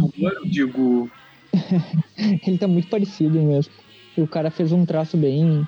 Digo. 0.46 1.10
Ele 2.48 2.58
tá 2.58 2.68
muito 2.68 2.88
parecido 2.88 3.42
mesmo. 3.42 3.74
E 4.18 4.22
o 4.22 4.28
cara 4.28 4.50
fez 4.50 4.72
um 4.72 4.86
traço 4.86 5.18
bem, 5.18 5.68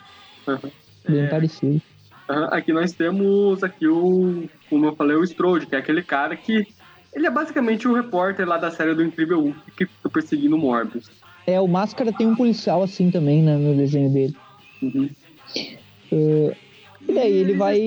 bem 1.08 1.22
É. 1.22 1.28
parecido. 1.28 1.82
Aham, 2.30 2.50
Aqui 2.52 2.74
nós 2.74 2.94
temos 2.94 3.64
aqui 3.64 3.88
o, 3.88 4.50
como 4.70 4.86
eu 4.86 4.96
falei, 4.96 5.16
o 5.16 5.24
Strode, 5.24 5.66
que 5.66 5.76
é 5.76 5.80
aquele 5.80 6.04
cara 6.04 6.36
que 6.36 6.68
ele 7.14 7.26
é 7.26 7.32
basicamente 7.32 7.88
o 7.88 7.94
repórter 7.94 8.48
lá 8.48 8.58
da 8.58 8.70
série 8.70 8.94
do 8.94 9.04
Incrível 9.04 9.42
Hulk 9.42 9.72
que 9.76 9.86
fica 9.86 10.10
perseguindo 10.10 10.56
o 10.56 10.60
Morbius. 10.60 11.10
É, 11.48 11.60
o 11.60 11.68
Máscara 11.68 12.12
tem 12.12 12.28
um 12.28 12.36
policial 12.36 12.84
assim 12.84 13.10
também, 13.10 13.42
né, 13.42 13.56
no 13.56 13.76
desenho 13.76 14.12
dele. 14.12 14.36
Uhum. 14.82 15.10
Eh, 16.12 16.56
e 17.08 17.14
daí 17.14 17.34
ele 17.34 17.54
vai. 17.54 17.80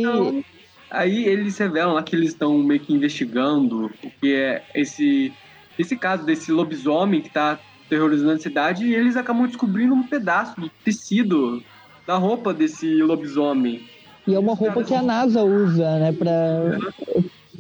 Aí 0.91 1.25
eles 1.25 1.57
revelam 1.59 1.93
lá 1.93 2.03
que 2.03 2.17
eles 2.17 2.31
estão 2.31 2.59
meio 2.59 2.81
que 2.81 2.93
investigando 2.93 3.87
o 3.87 4.11
que 4.21 4.35
é 4.35 4.65
esse, 4.75 5.33
esse 5.79 5.97
caso 5.97 6.25
desse 6.25 6.51
lobisomem 6.51 7.21
que 7.21 7.31
tá 7.31 7.61
terrorizando 7.91 8.33
a 8.33 8.39
cidade 8.39 8.87
e 8.87 8.95
eles 8.95 9.17
acabam 9.17 9.47
descobrindo 9.47 9.95
um 9.95 10.07
pedaço 10.07 10.59
do 10.59 10.71
tecido 10.85 11.61
da 12.07 12.17
roupa 12.17 12.55
desse 12.55 12.87
lobisomem. 13.03 13.81
E 14.27 14.35
é 14.35 14.39
uma 14.39 14.55
roupa 14.55 14.85
que 14.85 14.95
a 14.95 15.03
NASA 15.03 15.43
usa, 15.43 15.99
né, 15.99 16.13
pra. 16.13 16.63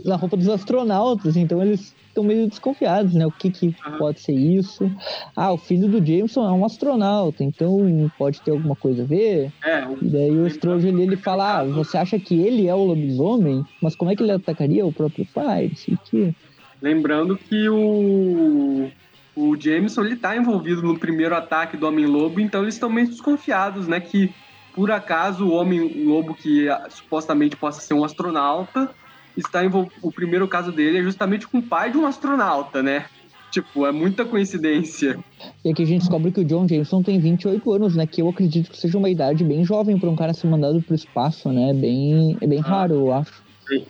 Na 0.04 0.16
roupa 0.16 0.36
dos 0.36 0.48
astronautas, 0.48 1.36
então 1.36 1.60
eles 1.60 1.94
estão 2.08 2.24
meio 2.24 2.48
desconfiados, 2.48 3.14
né? 3.14 3.26
O 3.26 3.32
que, 3.32 3.50
que 3.50 3.74
Aham. 3.86 3.98
pode 3.98 4.20
ser 4.20 4.32
isso? 4.32 4.90
Ah, 5.36 5.52
o 5.52 5.58
filho 5.58 5.88
do 5.88 5.98
Jameson 6.04 6.42
é 6.44 6.52
um 6.52 6.64
astronauta, 6.64 7.44
então 7.44 8.10
pode 8.16 8.42
ter 8.42 8.50
alguma 8.50 8.76
coisa 8.76 9.02
a 9.02 9.06
ver. 9.06 9.52
É, 9.62 9.86
o 9.86 9.98
E 10.00 10.10
daí 10.10 10.38
o 10.38 10.46
Stroge 10.46 10.88
ali, 10.88 11.02
ele 11.02 11.16
fala: 11.16 11.60
Ah, 11.60 11.64
você 11.64 11.98
acha 11.98 12.18
que 12.18 12.40
ele 12.40 12.66
é 12.66 12.74
o 12.74 12.84
lobisomem? 12.84 13.66
Mas 13.80 13.94
como 13.94 14.10
é 14.10 14.16
que 14.16 14.22
ele 14.22 14.32
atacaria 14.32 14.86
o 14.86 14.92
próprio 14.92 15.26
pai? 15.34 15.68
Não 15.68 15.76
sei 15.76 15.94
o 15.94 15.98
quê. 16.02 16.34
Lembrando 16.82 17.36
que 17.36 17.68
o, 17.68 18.90
o 19.34 19.56
Jameson 19.58 20.04
ele 20.04 20.16
tá 20.16 20.36
envolvido 20.36 20.82
no 20.82 20.98
primeiro 20.98 21.34
ataque 21.34 21.76
do 21.76 21.86
Homem-Lobo, 21.86 22.40
então 22.40 22.62
eles 22.62 22.74
estão 22.74 22.90
meio 22.90 23.08
desconfiados, 23.08 23.86
né? 23.86 24.00
Que 24.00 24.32
por 24.74 24.90
acaso 24.90 25.46
o 25.46 25.52
Homem-Lobo, 25.52 26.34
que 26.34 26.68
ah, 26.68 26.86
supostamente 26.90 27.56
possa 27.56 27.80
ser 27.80 27.94
um 27.94 28.04
astronauta, 28.04 28.90
está 29.36 29.64
envolvido. 29.64 29.94
O 30.02 30.12
primeiro 30.12 30.46
caso 30.48 30.72
dele 30.72 30.98
é 30.98 31.02
justamente 31.02 31.46
com 31.46 31.58
o 31.58 31.62
pai 31.62 31.90
de 31.90 31.98
um 31.98 32.06
astronauta, 32.06 32.82
né? 32.82 33.06
Tipo, 33.50 33.84
é 33.84 33.90
muita 33.90 34.24
coincidência. 34.24 35.18
E 35.64 35.70
aqui 35.70 35.82
a 35.82 35.86
gente 35.86 36.00
descobre 36.02 36.30
que 36.30 36.40
o 36.40 36.44
John 36.44 36.68
Jameson 36.68 37.02
tem 37.02 37.18
28 37.18 37.72
anos, 37.72 37.96
né? 37.96 38.06
Que 38.06 38.22
eu 38.22 38.28
acredito 38.28 38.70
que 38.70 38.78
seja 38.78 38.96
uma 38.96 39.10
idade 39.10 39.42
bem 39.42 39.64
jovem 39.64 39.98
para 39.98 40.08
um 40.08 40.14
cara 40.14 40.32
ser 40.32 40.46
mandado 40.46 40.80
pro 40.80 40.94
espaço, 40.94 41.50
né? 41.50 41.72
Bem, 41.74 42.36
é 42.40 42.46
bem 42.46 42.60
raro, 42.60 42.94
eu 42.94 43.12
acho. 43.12 43.42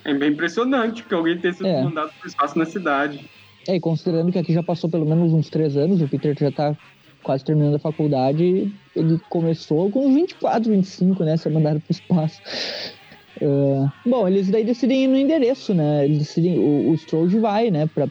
É 0.05 0.15
bem 0.15 0.33
impressionante 0.33 1.03
que 1.03 1.13
alguém 1.15 1.39
tenha 1.39 1.53
sido 1.53 1.67
É. 1.67 1.83
mandado 1.83 2.11
pro 2.19 2.29
espaço 2.29 2.59
na 2.59 2.65
cidade. 2.65 3.29
É, 3.69 3.75
e 3.77 3.81
considerando 3.81 4.33
que 4.33 4.39
aqui 4.39 4.53
já 4.53 4.63
passou 4.63 4.89
pelo 4.91 5.07
menos 5.07 5.33
uns 5.33 5.51
3 5.51 5.77
anos, 5.77 6.01
o 6.01 6.09
Peter 6.09 6.35
já 6.39 6.51
tá 6.51 6.77
quase 7.23 7.45
terminando 7.45 7.75
a 7.77 7.79
faculdade, 7.81 8.71
ele 8.95 9.21
começou 9.29 9.91
com 9.91 10.09
uns 10.09 10.15
24, 10.15 10.71
25, 10.71 11.23
né? 11.25 11.37
Ser 11.37 11.51
mandado 11.51 11.81
pro 11.81 11.93
espaço. 11.93 12.41
Ah, 13.43 13.93
bom, 14.05 14.29
eles 14.29 14.51
daí 14.51 14.65
decidem 14.65 15.05
ir 15.05 15.09
no 15.09 15.17
endereço, 15.17 15.73
né? 15.73 16.05
Eles 16.05 16.19
decidem, 16.19 16.59
o, 16.59 16.93
o 16.93 17.41
vai, 17.41 17.71
né? 17.71 17.87
Pra, 17.87 18.07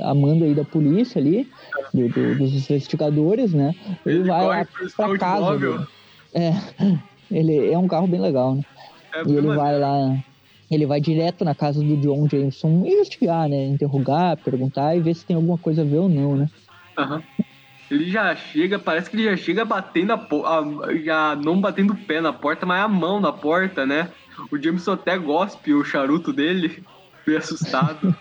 a 0.00 0.14
mando 0.14 0.44
aí 0.44 0.54
da 0.54 0.64
polícia 0.64 1.20
ali, 1.20 1.48
do- 1.92 2.08
do- 2.08 2.34
dos 2.36 2.52
investigadores, 2.70 3.52
né? 3.52 3.74
Ele, 4.06 4.22
vai 4.22 4.46
corre 4.46 4.58
lá 4.58 4.66
pra 4.96 5.18
casa. 5.18 5.58
dele. 5.58 5.84
É, 6.34 6.50
ele 7.28 7.72
é 7.72 7.78
um 7.78 7.88
carro 7.88 8.06
bem 8.06 8.20
legal, 8.20 8.54
né? 8.54 8.62
É 9.16 9.24
E 9.26 9.36
ele 9.36 9.48
vai 9.48 9.76
lá, 9.76 10.16
ele 10.74 10.86
vai 10.86 11.00
direto 11.00 11.44
na 11.44 11.54
casa 11.54 11.82
do 11.82 11.96
John 11.96 12.26
Jameson 12.30 12.84
investigar, 12.86 13.48
né? 13.48 13.56
Interrogar, 13.66 14.36
perguntar 14.42 14.96
e 14.96 15.00
ver 15.00 15.14
se 15.14 15.26
tem 15.26 15.36
alguma 15.36 15.58
coisa 15.58 15.82
a 15.82 15.84
ver 15.84 15.98
ou 15.98 16.08
não, 16.08 16.36
né? 16.36 16.48
Aham. 16.98 17.22
Ele 17.90 18.10
já 18.10 18.34
chega, 18.36 18.78
parece 18.78 19.10
que 19.10 19.16
ele 19.16 19.24
já 19.24 19.36
chega 19.36 19.64
batendo 19.64 20.12
a, 20.14 20.18
po- 20.18 20.46
a- 20.46 20.64
já 21.04 21.36
não 21.36 21.60
batendo 21.60 21.92
o 21.94 22.06
pé 22.06 22.20
na 22.20 22.32
porta, 22.32 22.66
mas 22.66 22.82
a 22.84 22.88
mão 22.88 23.20
na 23.20 23.32
porta, 23.32 23.86
né? 23.86 24.14
O 24.50 24.62
Jameson 24.62 24.92
até 24.92 25.18
gospe 25.18 25.74
o 25.74 25.84
charuto 25.84 26.32
dele, 26.32 26.86
meio 27.26 27.38
assustado. 27.38 28.14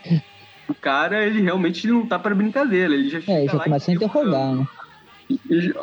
o 0.70 0.76
cara, 0.76 1.26
ele 1.26 1.42
realmente 1.42 1.88
não 1.88 2.08
tá 2.08 2.20
pra 2.20 2.36
brincadeira, 2.36 2.94
ele 2.94 3.10
já 3.10 3.22
chega 3.22 3.40
É, 3.44 3.48
já 3.48 3.60
começa 3.60 3.92
a 3.92 3.94
interrogar, 3.94 4.56
né? 4.56 4.66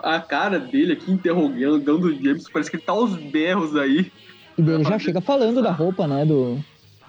A 0.02 0.20
cara 0.20 0.58
dele 0.60 0.92
aqui 0.92 1.10
interrogando, 1.10 1.82
dando 1.82 2.04
o 2.08 2.12
Jameson, 2.22 2.50
parece 2.52 2.70
que 2.70 2.76
ele 2.76 2.84
tá 2.84 2.92
aos 2.92 3.16
berros 3.16 3.74
aí. 3.76 4.12
E 4.58 4.62
daí 4.62 4.74
ele 4.74 4.84
já 4.84 4.98
chega 4.98 5.20
falando 5.20 5.62
da 5.62 5.70
roupa, 5.70 6.06
né? 6.06 6.24
Do. 6.24 6.58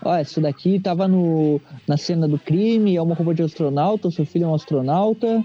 Ó, 0.04 0.16
essa 0.16 0.40
daqui 0.40 0.80
tava 0.80 1.08
no, 1.08 1.60
na 1.88 1.98
cena 1.98 2.28
do 2.28 2.38
crime, 2.38 2.96
é 2.96 3.02
uma 3.02 3.16
roupa 3.16 3.34
de 3.34 3.44
astronauta, 3.44 4.12
seu 4.12 4.26
filho 4.26 4.46
é 4.46 4.48
um 4.48 4.56
astronauta, 4.56 5.44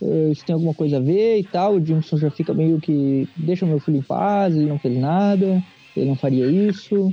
eh, 0.00 0.28
isso 0.30 0.44
tem 0.44 0.54
alguma 0.54 0.74
coisa 0.74 0.98
a 0.98 1.00
ver 1.00 1.40
e 1.40 1.44
tal. 1.44 1.74
O 1.74 1.84
Jameson 1.84 2.18
já 2.18 2.30
fica 2.30 2.54
meio 2.54 2.78
que. 2.78 3.28
Deixa 3.36 3.66
meu 3.66 3.80
filho 3.80 3.96
em 3.96 4.02
paz, 4.02 4.54
ele 4.54 4.66
não 4.66 4.78
fez 4.78 4.96
nada, 5.00 5.62
ele 5.96 6.08
não 6.08 6.16
faria 6.16 6.46
isso. 6.46 7.12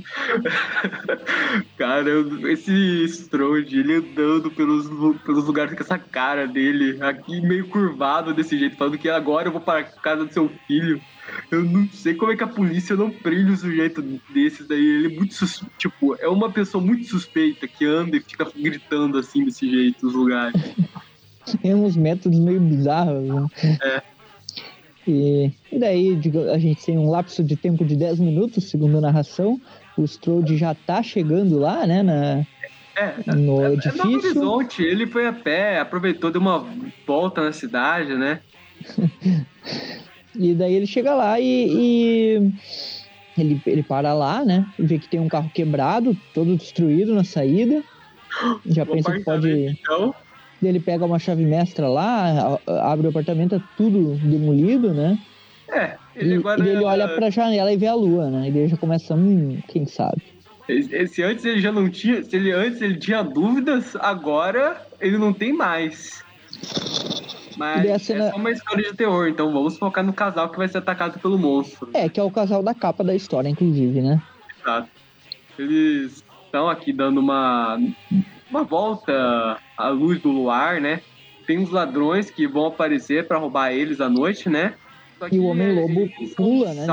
Cara, 1.76 2.08
eu- 2.08 2.50
esse 2.50 2.72
Strode, 3.04 3.78
ele 3.78 3.94
andando 3.94 4.50
pelos, 4.50 4.86
pelos 5.20 5.44
lugares 5.44 5.74
com 5.74 5.82
essa 5.82 5.98
cara 5.98 6.46
dele, 6.46 6.98
aqui 7.02 7.40
meio 7.40 7.66
curvado 7.68 8.34
desse 8.34 8.58
jeito, 8.58 8.76
falando 8.76 8.98
que 8.98 9.08
agora 9.08 9.48
eu 9.48 9.52
vou 9.52 9.60
para 9.60 9.80
a 9.80 9.84
casa 9.84 10.24
do 10.24 10.32
seu 10.32 10.50
filho. 10.66 11.00
Eu 11.50 11.64
não 11.64 11.88
sei 11.88 12.14
como 12.14 12.32
é 12.32 12.36
que 12.36 12.44
a 12.44 12.48
polícia 12.48 12.94
não 12.96 13.10
prende 13.10 13.52
um 13.52 13.56
sujeito 13.56 14.02
desses 14.32 14.66
daí. 14.66 14.78
Ele 14.84 15.14
é 15.14 15.16
muito 15.16 15.34
sus... 15.34 15.62
tipo, 15.78 16.14
é 16.20 16.28
uma 16.28 16.50
pessoa 16.50 16.84
muito 16.84 17.06
suspeita 17.06 17.66
que 17.66 17.86
anda 17.86 18.16
e 18.16 18.20
fica 18.20 18.46
gritando 18.54 19.18
assim 19.18 19.44
desse 19.44 19.68
jeito 19.70 20.04
nos 20.04 20.14
lugares. 20.14 20.60
Tem 21.62 21.74
uns 21.74 21.96
métodos 21.96 22.38
meio 22.38 22.60
bizarros, 22.60 23.22
né? 23.26 23.46
É. 23.82 24.13
E, 25.06 25.50
e 25.70 25.78
daí 25.78 26.18
a 26.52 26.58
gente 26.58 26.84
tem 26.84 26.98
um 26.98 27.10
lapso 27.10 27.42
de 27.42 27.56
tempo 27.56 27.84
de 27.84 27.96
10 27.96 28.20
minutos, 28.20 28.64
segundo 28.64 28.98
a 28.98 29.00
narração. 29.00 29.60
O 29.96 30.04
Strode 30.04 30.56
já 30.56 30.74
tá 30.74 31.02
chegando 31.02 31.58
lá, 31.58 31.86
né? 31.86 32.02
Na, 32.02 32.46
é, 32.96 33.34
no 33.34 33.62
é, 33.62 33.72
edifício. 33.72 34.02
É 34.02 34.06
no 34.06 34.18
Horizonte, 34.18 34.82
ele 34.82 35.06
foi 35.06 35.26
a 35.26 35.32
pé, 35.32 35.78
aproveitou, 35.78 36.30
deu 36.30 36.40
uma 36.40 36.66
volta 37.06 37.42
na 37.42 37.52
cidade, 37.52 38.14
né? 38.14 38.40
e 40.34 40.54
daí 40.54 40.74
ele 40.74 40.86
chega 40.86 41.14
lá 41.14 41.38
e, 41.38 41.68
e, 41.68 42.52
ele, 43.36 43.60
ele 43.66 43.82
para 43.82 44.14
lá, 44.14 44.44
né? 44.44 44.66
Vê 44.78 44.98
que 44.98 45.08
tem 45.08 45.20
um 45.20 45.28
carro 45.28 45.50
quebrado, 45.52 46.16
todo 46.32 46.56
destruído 46.56 47.14
na 47.14 47.24
saída. 47.24 47.82
Já 48.66 48.86
pensa 48.86 49.12
que 49.12 49.20
pode. 49.20 49.78
Então. 49.80 50.14
Ele 50.68 50.80
pega 50.80 51.04
uma 51.04 51.18
chave 51.18 51.44
mestra 51.44 51.88
lá, 51.88 52.58
abre 52.82 53.06
o 53.06 53.10
apartamento, 53.10 53.54
é 53.54 53.60
tudo 53.76 54.16
demolido, 54.16 54.92
né? 54.92 55.18
É, 55.68 55.96
ele 56.14 56.34
e, 56.34 56.38
agora... 56.38 56.64
e 56.64 56.68
ele 56.68 56.84
olha 56.84 57.08
pra 57.08 57.30
janela 57.30 57.72
e 57.72 57.76
vê 57.76 57.86
a 57.86 57.94
lua, 57.94 58.30
né? 58.30 58.48
E 58.48 58.58
ele 58.58 58.68
já 58.68 58.76
começa, 58.76 59.14
hum, 59.14 59.58
quem 59.68 59.86
sabe. 59.86 60.22
Se 61.08 61.22
antes 61.22 61.44
ele 61.44 61.60
já 61.60 61.70
não 61.70 61.90
tinha, 61.90 62.22
se 62.22 62.34
ele 62.34 62.50
antes 62.50 62.80
ele 62.80 62.96
tinha 62.96 63.22
dúvidas, 63.22 63.94
agora 63.96 64.86
ele 65.00 65.18
não 65.18 65.32
tem 65.32 65.52
mais. 65.52 66.22
Mas 67.56 68.02
cena... 68.02 68.24
é 68.24 68.30
só 68.30 68.36
uma 68.36 68.50
história 68.50 68.90
de 68.90 68.96
terror, 68.96 69.28
então 69.28 69.52
vamos 69.52 69.76
focar 69.76 70.04
no 70.04 70.12
casal 70.12 70.48
que 70.48 70.56
vai 70.56 70.68
ser 70.68 70.78
atacado 70.78 71.18
pelo 71.18 71.38
monstro. 71.38 71.90
É, 71.92 72.08
que 72.08 72.18
é 72.18 72.22
o 72.22 72.30
casal 72.30 72.62
da 72.62 72.74
capa 72.74 73.04
da 73.04 73.14
história, 73.14 73.48
inclusive, 73.48 74.00
né? 74.00 74.20
Exato. 74.60 74.88
Eles 75.58 76.24
estão 76.46 76.68
aqui 76.68 76.92
dando 76.92 77.20
uma, 77.20 77.78
uma 78.50 78.62
volta 78.62 79.58
à 79.76 79.88
luz 79.88 80.20
do 80.20 80.30
luar, 80.30 80.80
né? 80.80 81.00
Tem 81.46 81.58
uns 81.58 81.70
ladrões 81.70 82.30
que 82.30 82.46
vão 82.46 82.66
aparecer 82.66 83.26
para 83.26 83.38
roubar 83.38 83.72
eles 83.72 84.00
à 84.00 84.08
noite, 84.08 84.48
né? 84.48 84.74
e 85.30 85.38
o 85.38 85.44
Homem-Lobo 85.44 86.08
pula, 86.36 86.74
né? 86.74 86.86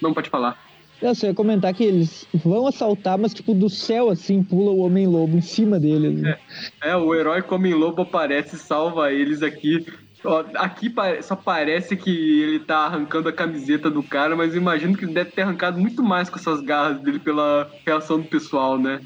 Não 0.00 0.14
pode 0.14 0.30
falar. 0.30 0.58
Eu 1.00 1.14
só 1.14 1.26
ia 1.26 1.34
comentar 1.34 1.72
que 1.72 1.82
eles 1.82 2.26
vão 2.34 2.66
assaltar, 2.66 3.18
mas 3.18 3.32
tipo, 3.32 3.54
do 3.54 3.70
céu 3.70 4.10
assim, 4.10 4.42
pula 4.42 4.70
o 4.70 4.80
Homem-Lobo 4.80 5.36
em 5.36 5.40
cima 5.40 5.80
deles. 5.80 6.22
É, 6.22 6.90
é, 6.90 6.96
o 6.96 7.14
herói 7.14 7.40
como 7.40 7.64
Homem-Lobo 7.66 8.02
aparece 8.02 8.56
e 8.56 8.58
salva 8.58 9.10
eles 9.10 9.42
aqui. 9.42 9.86
Ó, 10.22 10.44
aqui 10.56 10.92
só 11.22 11.34
parece 11.34 11.96
que 11.96 12.42
ele 12.42 12.60
tá 12.60 12.80
arrancando 12.80 13.30
a 13.30 13.32
camiseta 13.32 13.90
do 13.90 14.02
cara, 14.02 14.36
mas 14.36 14.54
imagino 14.54 14.94
que 14.94 15.06
ele 15.06 15.14
deve 15.14 15.30
ter 15.30 15.40
arrancado 15.40 15.80
muito 15.80 16.02
mais 16.02 16.28
com 16.28 16.38
essas 16.38 16.60
garras 16.60 17.00
dele 17.00 17.18
pela 17.18 17.70
reação 17.86 18.20
do 18.20 18.28
pessoal, 18.28 18.76
né? 18.76 19.00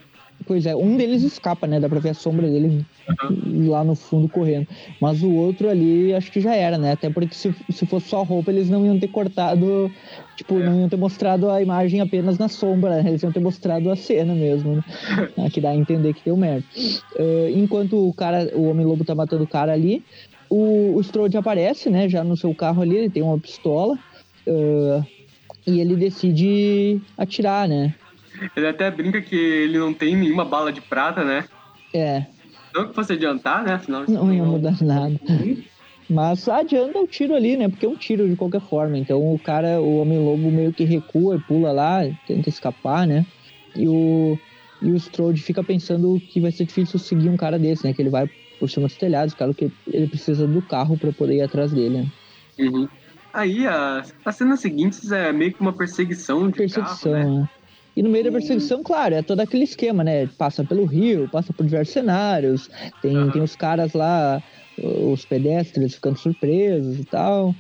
Pois 0.47 0.67
é, 0.67 0.77
um 0.77 0.97
deles 0.97 1.23
escapa, 1.23 1.67
né? 1.67 1.81
Dá 1.81 1.89
pra 1.89 1.99
ver 1.99 2.11
a 2.11 2.15
sombra 2.15 2.47
dele 2.47 2.85
uhum. 3.23 3.71
lá 3.71 3.83
no 3.83 3.95
fundo 3.95 4.29
correndo. 4.29 4.67
Mas 5.01 5.23
o 5.23 5.31
outro 5.33 5.69
ali, 5.69 6.13
acho 6.13 6.31
que 6.31 6.41
já 6.41 6.55
era, 6.55 6.77
né? 6.77 6.93
Até 6.93 7.09
porque 7.09 7.35
se, 7.35 7.55
se 7.71 7.87
fosse 7.87 8.09
só 8.09 8.23
roupa, 8.23 8.51
eles 8.51 8.69
não 8.69 8.85
iam 8.85 8.99
ter 8.99 9.09
cortado, 9.09 9.91
tipo, 10.37 10.59
é. 10.59 10.65
não 10.65 10.81
iam 10.81 10.89
ter 10.89 10.97
mostrado 10.97 11.51
a 11.51 11.63
imagem 11.63 12.01
apenas 12.01 12.39
na 12.39 12.49
sombra, 12.49 13.03
né? 13.03 13.11
Eles 13.11 13.23
iam 13.23 13.33
ter 13.33 13.41
mostrado 13.41 13.91
a 13.91 13.97
cena 13.97 14.35
mesmo, 14.35 14.77
né? 14.77 14.85
Aqui 15.47 15.61
dá 15.61 15.71
a 15.71 15.77
entender 15.77 16.13
que 16.13 16.25
deu 16.25 16.37
merda. 16.37 16.65
Uh, 17.19 17.49
enquanto 17.55 18.09
o 18.09 18.13
cara, 18.13 18.51
o 18.55 18.69
Homem-Lobo 18.69 19.05
tá 19.05 19.15
matando 19.15 19.45
o 19.45 19.49
cara 19.49 19.73
ali, 19.73 20.05
o, 20.51 20.95
o 20.95 21.01
Strode 21.01 21.37
aparece, 21.39 21.89
né? 21.89 22.07
Já 22.09 22.23
no 22.23 22.37
seu 22.37 22.55
carro 22.55 22.83
ali, 22.83 22.97
ele 22.97 23.11
tem 23.11 23.23
uma 23.23 23.39
pistola. 23.39 23.99
Uh, 24.47 25.03
e 25.67 25.81
ele 25.81 25.97
decide 25.97 27.01
atirar, 27.17 27.67
né? 27.67 27.95
Ele 28.57 28.67
até 28.67 28.91
brinca 28.91 29.21
que 29.21 29.37
ele 29.37 29.79
não 29.79 29.93
tem 29.93 30.17
nenhuma 30.17 30.45
bala 30.45 30.73
de 30.73 30.81
prata, 30.81 31.25
né? 31.25 31.45
É. 31.93 32.27
Não 32.75 32.89
que 32.89 32.95
fosse 32.95 33.13
adiantar, 33.13 33.65
né? 33.65 33.75
Afinal, 33.75 34.05
não 34.09 34.33
ia 34.33 34.45
mudar 34.45 34.77
nada. 34.83 35.19
Mas 36.09 36.49
adianta 36.49 36.99
o 36.99 37.07
tiro 37.07 37.35
ali, 37.35 37.57
né? 37.57 37.69
Porque 37.69 37.87
é 37.87 37.89
um 37.89 37.97
tiro 37.97 38.29
de 38.29 38.37
qualquer 38.37 38.61
forma. 38.61 38.99
Então 38.99 39.35
o 39.35 39.39
cara, 39.39 39.81
o 39.81 40.01
Homem-Lobo 40.01 40.51
meio 40.51 40.73
que 40.73 40.85
recua 40.85 41.37
e 41.37 41.41
pula 41.41 41.73
lá, 41.73 42.01
tenta 42.27 42.49
escapar, 42.49 43.07
né? 43.07 43.25
E 43.75 43.89
o, 43.89 44.39
e 44.83 44.91
o 44.91 44.97
Strode 44.97 45.41
fica 45.41 45.63
pensando 45.63 46.21
que 46.31 46.41
vai 46.41 46.53
ser 46.53 46.65
difícil 46.65 46.99
seguir 46.99 47.29
um 47.29 47.37
cara 47.37 47.59
desse, 47.59 47.87
né? 47.87 47.95
Que 47.95 48.03
ele 48.03 48.11
vai 48.11 48.29
por 48.59 48.69
cima 48.69 48.87
dos 48.87 48.97
telhados, 48.97 49.35
claro 49.35 49.55
que 49.55 49.71
ele 49.87 50.07
precisa 50.07 50.47
do 50.47 50.63
carro 50.63 50.97
para 50.97 51.13
poder 51.13 51.37
ir 51.37 51.43
atrás 51.43 51.73
dele, 51.73 51.99
né? 51.99 52.07
Uhum. 52.59 52.89
Aí 53.33 53.67
a, 53.67 54.05
a 54.25 54.33
cena 54.33 54.57
seguinte 54.57 55.13
é 55.13 55.33
meio 55.33 55.53
que 55.53 55.61
uma 55.61 55.73
perseguição 55.73 56.49
de 56.49 56.57
perseguição, 56.57 57.13
carro, 57.13 57.25
né? 57.25 57.41
né? 57.41 57.49
E 57.97 58.03
no 58.03 58.11
meio 58.11 58.25
da 58.25 58.33
perseguição, 58.33 58.83
claro, 58.83 59.15
é 59.15 59.23
todo 59.23 59.41
aquele 59.41 59.65
esquema, 59.65 60.03
né? 60.03 60.27
Passa 60.27 60.65
pelo 60.65 60.85
rio, 60.85 61.29
passa 61.29 61.53
por 61.53 61.65
diversos 61.65 61.93
cenários, 61.93 62.69
tem, 63.01 63.17
uhum. 63.17 63.31
tem 63.31 63.43
os 63.43 63.55
caras 63.55 63.93
lá, 63.93 64.43
os 64.77 65.25
pedestres 65.25 65.95
ficando 65.95 66.19
surpresos 66.19 66.99
e 66.99 67.05
tal. 67.05 67.55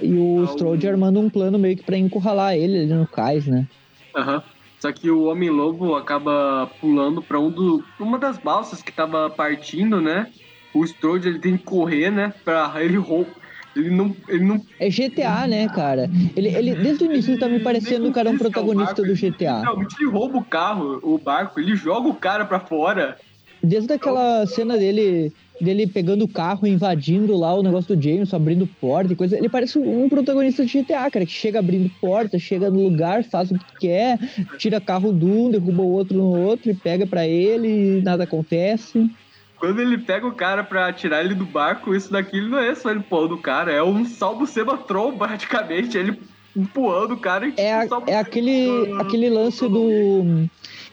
E 0.00 0.14
o 0.18 0.42
ah, 0.42 0.44
Strode 0.44 0.86
armando 0.86 1.18
um 1.18 1.30
plano 1.30 1.58
meio 1.58 1.76
que 1.76 1.82
pra 1.82 1.96
encurralar 1.96 2.54
ele 2.54 2.80
ali 2.80 2.94
no 2.94 3.06
cais, 3.06 3.46
né? 3.46 3.66
Aham. 4.14 4.36
Uhum. 4.36 4.42
Só 4.78 4.92
que 4.92 5.10
o 5.10 5.24
Homem-Lobo 5.24 5.96
acaba 5.96 6.70
pulando 6.80 7.20
pra 7.20 7.40
um 7.40 7.50
do, 7.50 7.82
uma 7.98 8.16
das 8.16 8.38
balsas 8.38 8.80
que 8.80 8.92
tava 8.92 9.28
partindo, 9.28 10.00
né? 10.00 10.30
O 10.72 10.84
Strode 10.84 11.26
ele 11.26 11.40
tem 11.40 11.56
que 11.56 11.64
correr, 11.64 12.12
né? 12.12 12.32
Pra 12.44 12.72
ele 12.76 12.96
roubar 12.96 13.47
ele 13.78 13.90
não, 13.90 14.14
ele 14.28 14.44
não. 14.44 14.60
É 14.78 14.90
GTA, 14.90 15.46
né, 15.46 15.68
cara? 15.68 16.10
Ele, 16.36 16.48
ele, 16.48 16.74
desde 16.74 17.04
o 17.04 17.12
início 17.12 17.32
ele 17.32 17.40
tá 17.40 17.48
me 17.48 17.60
parecendo 17.60 18.08
o 18.08 18.12
cara 18.12 18.30
um 18.30 18.38
protagonista 18.38 19.02
do 19.02 19.14
GTA. 19.14 19.62
Realmente 19.62 19.96
ele 20.00 20.10
rouba 20.10 20.38
o 20.38 20.44
carro, 20.44 20.98
o 21.02 21.18
barco, 21.18 21.60
ele 21.60 21.76
joga 21.76 22.08
o 22.08 22.14
cara 22.14 22.44
pra 22.44 22.60
fora. 22.60 23.16
Desde 23.62 23.92
aquela 23.92 24.46
cena 24.46 24.76
dele 24.76 25.32
dele 25.60 25.86
pegando 25.86 26.24
o 26.24 26.28
carro, 26.28 26.66
invadindo 26.66 27.36
lá 27.36 27.52
o 27.54 27.62
negócio 27.62 27.94
do 27.94 28.02
James, 28.02 28.32
abrindo 28.32 28.66
porta 28.80 29.12
e 29.12 29.16
coisa. 29.16 29.36
Ele 29.36 29.48
parece 29.48 29.78
um 29.78 30.08
protagonista 30.08 30.64
de 30.64 30.82
GTA, 30.82 31.10
cara, 31.10 31.26
que 31.26 31.32
chega 31.32 31.58
abrindo 31.58 31.90
porta, 32.00 32.38
chega 32.38 32.70
no 32.70 32.80
lugar, 32.80 33.24
faz 33.24 33.50
o 33.50 33.58
que 33.58 33.64
quer, 33.80 34.18
tira 34.56 34.80
carro 34.80 35.12
de 35.12 35.24
um, 35.24 35.50
derruba 35.50 35.82
o 35.82 35.90
outro 35.90 36.16
no 36.16 36.26
outro 36.26 36.70
e 36.70 36.74
pega 36.74 37.06
para 37.06 37.26
ele 37.26 37.98
e 37.98 38.02
nada 38.02 38.24
acontece. 38.24 39.10
Quando 39.58 39.80
ele 39.80 39.98
pega 39.98 40.26
o 40.26 40.34
cara 40.34 40.62
pra 40.62 40.92
tirar 40.92 41.24
ele 41.24 41.34
do 41.34 41.44
barco, 41.44 41.94
isso 41.94 42.12
daqui 42.12 42.40
não 42.40 42.58
é 42.58 42.74
só 42.74 42.90
ele 42.90 43.00
pulando 43.00 43.34
o 43.34 43.42
cara, 43.42 43.72
é 43.72 43.82
um 43.82 44.04
salvo 44.04 44.46
sebatron 44.46 45.16
praticamente, 45.18 45.98
ele 45.98 46.20
empurrando 46.56 47.14
o 47.14 47.16
cara 47.18 47.46
e 47.46 47.54
É, 47.56 47.74
a, 47.74 47.86
é 48.06 48.16
aquele, 48.16 48.92
aquele 49.00 49.28
lance 49.28 49.68
do. 49.68 50.48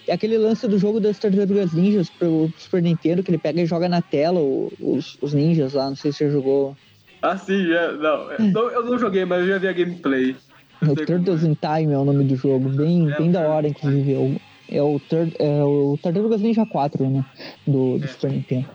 É 0.08 0.14
aquele 0.14 0.38
lance 0.38 0.68
do 0.68 0.78
jogo 0.78 1.00
das 1.00 1.18
Tartarugas 1.18 1.74
Ninjas 1.74 2.10
pro 2.10 2.52
Super 2.58 2.82
Nintendo, 2.82 3.24
que 3.24 3.32
ele 3.32 3.40
pega 3.40 3.62
e 3.62 3.66
joga 3.66 3.90
na 3.90 4.02
tela 4.02 4.40
os, 4.40 5.18
os 5.20 5.34
ninjas 5.34 5.74
lá, 5.74 5.90
não 5.90 5.96
sei 5.96 6.12
se 6.12 6.20
você 6.20 6.30
jogou. 6.30 6.78
Ah, 7.24 7.36
sim, 7.36 7.72
é, 7.72 7.92
não, 7.94 8.32
é, 8.32 8.38
não, 8.54 8.70
eu 8.70 8.86
não 8.86 9.00
joguei, 9.00 9.26
mas 9.26 9.42
eu 9.42 9.48
já 9.48 9.58
vi 9.58 9.68
a 9.68 9.74
gameplay. 9.74 10.36
O 10.82 10.96
Turtles 10.96 11.44
in 11.44 11.56
Time 11.56 11.94
é 11.94 11.98
o 11.98 12.06
nome 12.06 12.24
do 12.24 12.36
jogo, 12.36 12.70
bem, 12.70 13.12
é, 13.12 13.18
bem 13.18 13.32
da 13.32 13.42
hora, 13.42 13.68
inclusive. 13.68 14.12
Eu, 14.12 14.36
é 14.70 14.82
o, 14.82 15.00
Tur 15.00 15.28
é 15.40 15.64
o 15.64 15.98
Tartarugas 16.02 16.42
Ninja 16.42 16.66
4, 16.66 17.10
né? 17.10 17.26
Do, 17.66 17.98
do 17.98 18.06
é. 18.06 18.08
Super 18.08 18.32
Nintendo. 18.32 18.68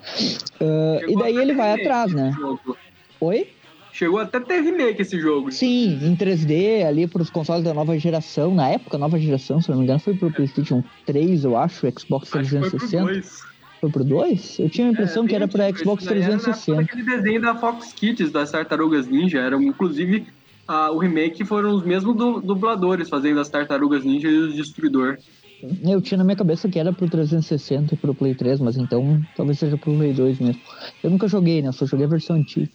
Uh, 0.60 1.10
e 1.10 1.16
daí 1.16 1.36
ele 1.36 1.54
vai 1.54 1.80
atrás, 1.80 2.12
né? 2.12 2.32
Oi? 3.20 3.48
Chegou 3.92 4.18
até 4.18 4.40
ter 4.40 4.60
remake 4.60 5.02
esse 5.02 5.20
jogo. 5.20 5.50
Sim, 5.50 5.98
em 6.02 6.16
3D, 6.16 6.86
ali 6.86 7.06
para 7.06 7.22
os 7.22 7.28
consoles 7.28 7.64
da 7.64 7.74
nova 7.74 7.98
geração. 7.98 8.54
Na 8.54 8.68
época, 8.68 8.96
nova 8.96 9.18
geração, 9.18 9.60
se 9.60 9.68
não 9.68 9.78
me 9.78 9.84
engano, 9.84 10.00
foi 10.00 10.14
pro 10.14 10.32
PlayStation 10.32 10.82
3, 11.06 11.44
eu 11.44 11.56
acho, 11.56 11.86
Xbox 11.98 12.30
360. 12.30 13.50
Foi 13.80 13.90
pro 13.90 14.04
2? 14.04 14.58
Eu 14.60 14.70
tinha 14.70 14.86
a 14.86 14.90
impressão 14.90 15.24
é, 15.24 15.28
que 15.28 15.34
era 15.34 15.48
para 15.48 15.74
Xbox 15.74 16.04
360. 16.04 16.72
Era 16.72 16.82
aquele 16.82 17.02
desenho 17.02 17.40
da 17.40 17.54
Fox 17.56 17.92
Kids, 17.92 18.30
das 18.30 18.50
Tartarugas 18.50 19.06
Ninja. 19.06 19.40
Era, 19.40 19.56
inclusive, 19.56 20.26
a, 20.68 20.90
o 20.90 20.98
remake 20.98 21.44
foram 21.44 21.74
os 21.74 21.82
mesmos 21.82 22.14
du 22.14 22.40
dubladores 22.40 23.08
fazendo 23.08 23.40
as 23.40 23.48
Tartarugas 23.48 24.04
Ninja 24.04 24.28
e 24.28 24.38
o 24.38 24.52
Destruidor. 24.52 25.18
Eu 25.82 26.00
tinha 26.00 26.18
na 26.18 26.24
minha 26.24 26.36
cabeça 26.36 26.68
que 26.68 26.78
era 26.78 26.92
pro 26.92 27.08
360 27.08 27.94
e 27.94 27.96
pro 27.96 28.14
Play 28.14 28.34
3, 28.34 28.60
mas 28.60 28.76
então 28.76 29.20
talvez 29.36 29.58
seja 29.58 29.76
pro 29.76 29.94
Play 29.94 30.12
2 30.12 30.38
mesmo. 30.40 30.60
Eu 31.02 31.10
nunca 31.10 31.28
joguei, 31.28 31.60
né? 31.62 31.72
só 31.72 31.86
joguei 31.86 32.06
a 32.06 32.08
versão 32.08 32.36
antiga. 32.36 32.70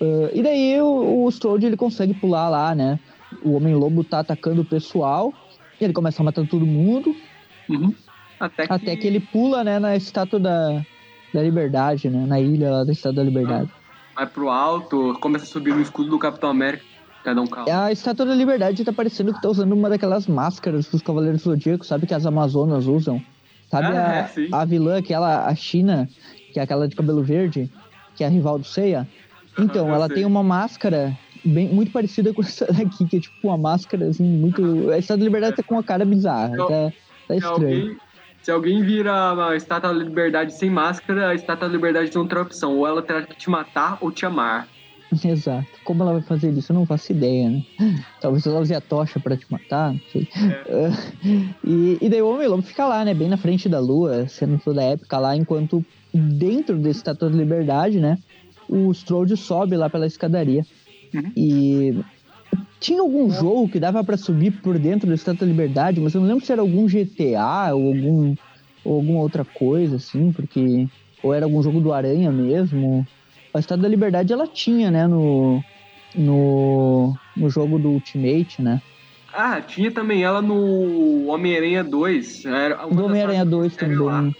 Uh, 0.00 0.28
e 0.34 0.42
daí 0.42 0.80
o, 0.80 1.24
o 1.24 1.28
Strode 1.30 1.66
ele 1.66 1.76
consegue 1.76 2.12
pular 2.14 2.48
lá, 2.48 2.74
né? 2.74 2.98
O 3.42 3.52
Homem-Lobo 3.52 4.04
tá 4.04 4.20
atacando 4.20 4.62
o 4.62 4.64
pessoal, 4.64 5.32
e 5.80 5.84
ele 5.84 5.92
começa 5.92 6.22
a 6.22 6.24
matar 6.24 6.46
todo 6.46 6.66
mundo. 6.66 7.14
Uhum. 7.68 7.94
Até, 8.38 8.66
que... 8.66 8.72
até 8.72 8.96
que 8.96 9.06
ele 9.06 9.20
pula, 9.20 9.64
né, 9.64 9.78
na 9.78 9.96
estátua 9.96 10.38
da, 10.38 10.84
da 11.32 11.42
Liberdade, 11.42 12.10
né? 12.10 12.26
Na 12.26 12.38
ilha 12.38 12.70
lá 12.70 12.84
da 12.84 12.92
Estátua 12.92 13.16
da 13.16 13.24
Liberdade. 13.24 13.70
Vai 14.14 14.26
pro 14.26 14.48
alto, 14.48 15.16
começa 15.20 15.44
a 15.44 15.48
subir 15.48 15.74
no 15.74 15.80
escudo 15.80 16.10
do 16.10 16.18
Capitão 16.18 16.50
América. 16.50 16.84
Cada 17.26 17.42
um 17.42 17.46
calma. 17.48 17.86
A 17.86 17.90
Estátua 17.90 18.24
da 18.24 18.36
Liberdade 18.36 18.84
tá 18.84 18.92
parecendo 18.92 19.34
que 19.34 19.42
tá 19.42 19.48
usando 19.48 19.72
uma 19.72 19.88
daquelas 19.88 20.28
máscaras 20.28 20.86
dos 20.86 21.02
Cavaleiros 21.02 21.42
Zodíacos, 21.42 21.88
sabe? 21.88 22.06
Que 22.06 22.14
as 22.14 22.24
Amazonas 22.24 22.86
usam. 22.86 23.20
Sabe 23.68 23.88
ah, 23.88 24.30
a, 24.32 24.40
é, 24.40 24.48
a 24.52 24.64
vilã, 24.64 24.98
aquela, 24.98 25.44
a 25.44 25.54
China, 25.56 26.08
que 26.52 26.60
é 26.60 26.62
aquela 26.62 26.86
de 26.86 26.94
cabelo 26.94 27.24
verde, 27.24 27.68
que 28.14 28.22
é 28.22 28.28
a 28.28 28.30
rival 28.30 28.60
do 28.60 28.64
Seiya? 28.64 29.08
Então, 29.58 29.92
ela 29.92 30.06
sei. 30.06 30.18
tem 30.18 30.24
uma 30.24 30.44
máscara 30.44 31.18
bem, 31.44 31.68
muito 31.68 31.90
parecida 31.90 32.32
com 32.32 32.42
essa 32.46 32.64
daqui, 32.72 33.04
que 33.04 33.16
é 33.16 33.20
tipo 33.20 33.48
uma 33.48 33.58
máscara, 33.58 34.06
assim, 34.06 34.22
muito... 34.22 34.88
A 34.90 34.98
Estátua 34.98 35.18
da 35.18 35.24
Liberdade 35.24 35.56
tá 35.56 35.64
com 35.64 35.74
uma 35.74 35.82
cara 35.82 36.04
bizarra, 36.04 36.54
então, 36.54 36.68
tá, 36.68 36.92
tá 37.26 37.34
estranho. 37.34 37.96
Se 38.40 38.52
alguém 38.52 38.84
vira 38.84 39.48
a 39.48 39.56
Estátua 39.56 39.92
da 39.92 39.98
Liberdade 39.98 40.54
sem 40.54 40.70
máscara, 40.70 41.30
a 41.30 41.34
Estátua 41.34 41.66
da 41.66 41.74
Liberdade 41.74 42.08
tem 42.08 42.22
outra 42.22 42.42
opção. 42.42 42.78
Ou 42.78 42.86
ela 42.86 43.02
terá 43.02 43.22
que 43.22 43.36
te 43.36 43.50
matar 43.50 43.98
ou 44.00 44.12
te 44.12 44.24
amar. 44.24 44.68
Exato. 45.24 45.68
Como 45.84 46.02
ela 46.02 46.14
vai 46.14 46.22
fazer 46.22 46.50
isso? 46.52 46.72
Eu 46.72 46.74
não 46.74 46.86
faço 46.86 47.12
ideia, 47.12 47.50
né? 47.50 47.62
Talvez 48.20 48.46
ela 48.46 48.60
use 48.60 48.74
a 48.74 48.80
tocha 48.80 49.20
pra 49.20 49.36
te 49.36 49.46
matar, 49.50 49.92
não 49.92 50.00
sei. 50.12 50.28
É. 50.66 50.90
e, 51.64 51.98
e 52.00 52.08
daí 52.08 52.22
o 52.22 52.30
Homem-Lobo 52.30 52.62
fica 52.62 52.86
lá, 52.86 53.04
né? 53.04 53.14
Bem 53.14 53.28
na 53.28 53.36
frente 53.36 53.68
da 53.68 53.78
lua, 53.78 54.26
sendo 54.28 54.58
toda 54.58 54.82
época 54.82 55.18
lá, 55.18 55.36
enquanto 55.36 55.84
dentro 56.12 56.76
desse 56.76 57.00
Estátua 57.00 57.30
de 57.30 57.36
Liberdade, 57.36 58.00
né? 58.00 58.18
O 58.68 58.90
Strode 58.92 59.36
sobe 59.36 59.76
lá 59.76 59.88
pela 59.88 60.06
escadaria. 60.06 60.64
Uhum. 61.14 61.32
E 61.36 62.04
tinha 62.80 63.00
algum 63.00 63.30
jogo 63.30 63.68
que 63.68 63.80
dava 63.80 64.02
para 64.02 64.16
subir 64.16 64.50
por 64.62 64.78
dentro 64.78 65.06
do 65.06 65.14
Estátua 65.14 65.46
da 65.46 65.52
Liberdade, 65.52 66.00
mas 66.00 66.14
eu 66.14 66.20
não 66.20 66.28
lembro 66.28 66.44
se 66.44 66.52
era 66.52 66.60
algum 66.60 66.86
GTA 66.86 67.74
ou 67.74 67.88
algum 67.88 68.34
ou 68.86 68.94
alguma 68.94 69.20
outra 69.20 69.44
coisa, 69.44 69.96
assim, 69.96 70.32
porque. 70.32 70.86
Ou 71.22 71.34
era 71.34 71.44
algum 71.44 71.60
jogo 71.62 71.80
do 71.80 71.92
Aranha 71.92 72.30
mesmo. 72.30 73.04
A 73.56 73.60
Estátua 73.60 73.82
da 73.82 73.88
Liberdade 73.88 74.32
ela 74.32 74.46
tinha, 74.46 74.90
né, 74.90 75.06
no. 75.06 75.62
No, 76.14 77.14
no 77.36 77.50
jogo 77.50 77.78
do 77.78 77.90
Ultimate, 77.90 78.62
né? 78.62 78.80
Ah, 79.34 79.60
tinha 79.60 79.90
também 79.90 80.22
ela 80.22 80.40
no 80.40 81.26
Homem-Aranha 81.26 81.84
2. 81.84 82.46
Era 82.46 82.86
no 82.86 83.04
Homem-Aranha 83.04 83.44
2 83.44 83.76
também. 83.76 83.98
Lá. 83.98 84.30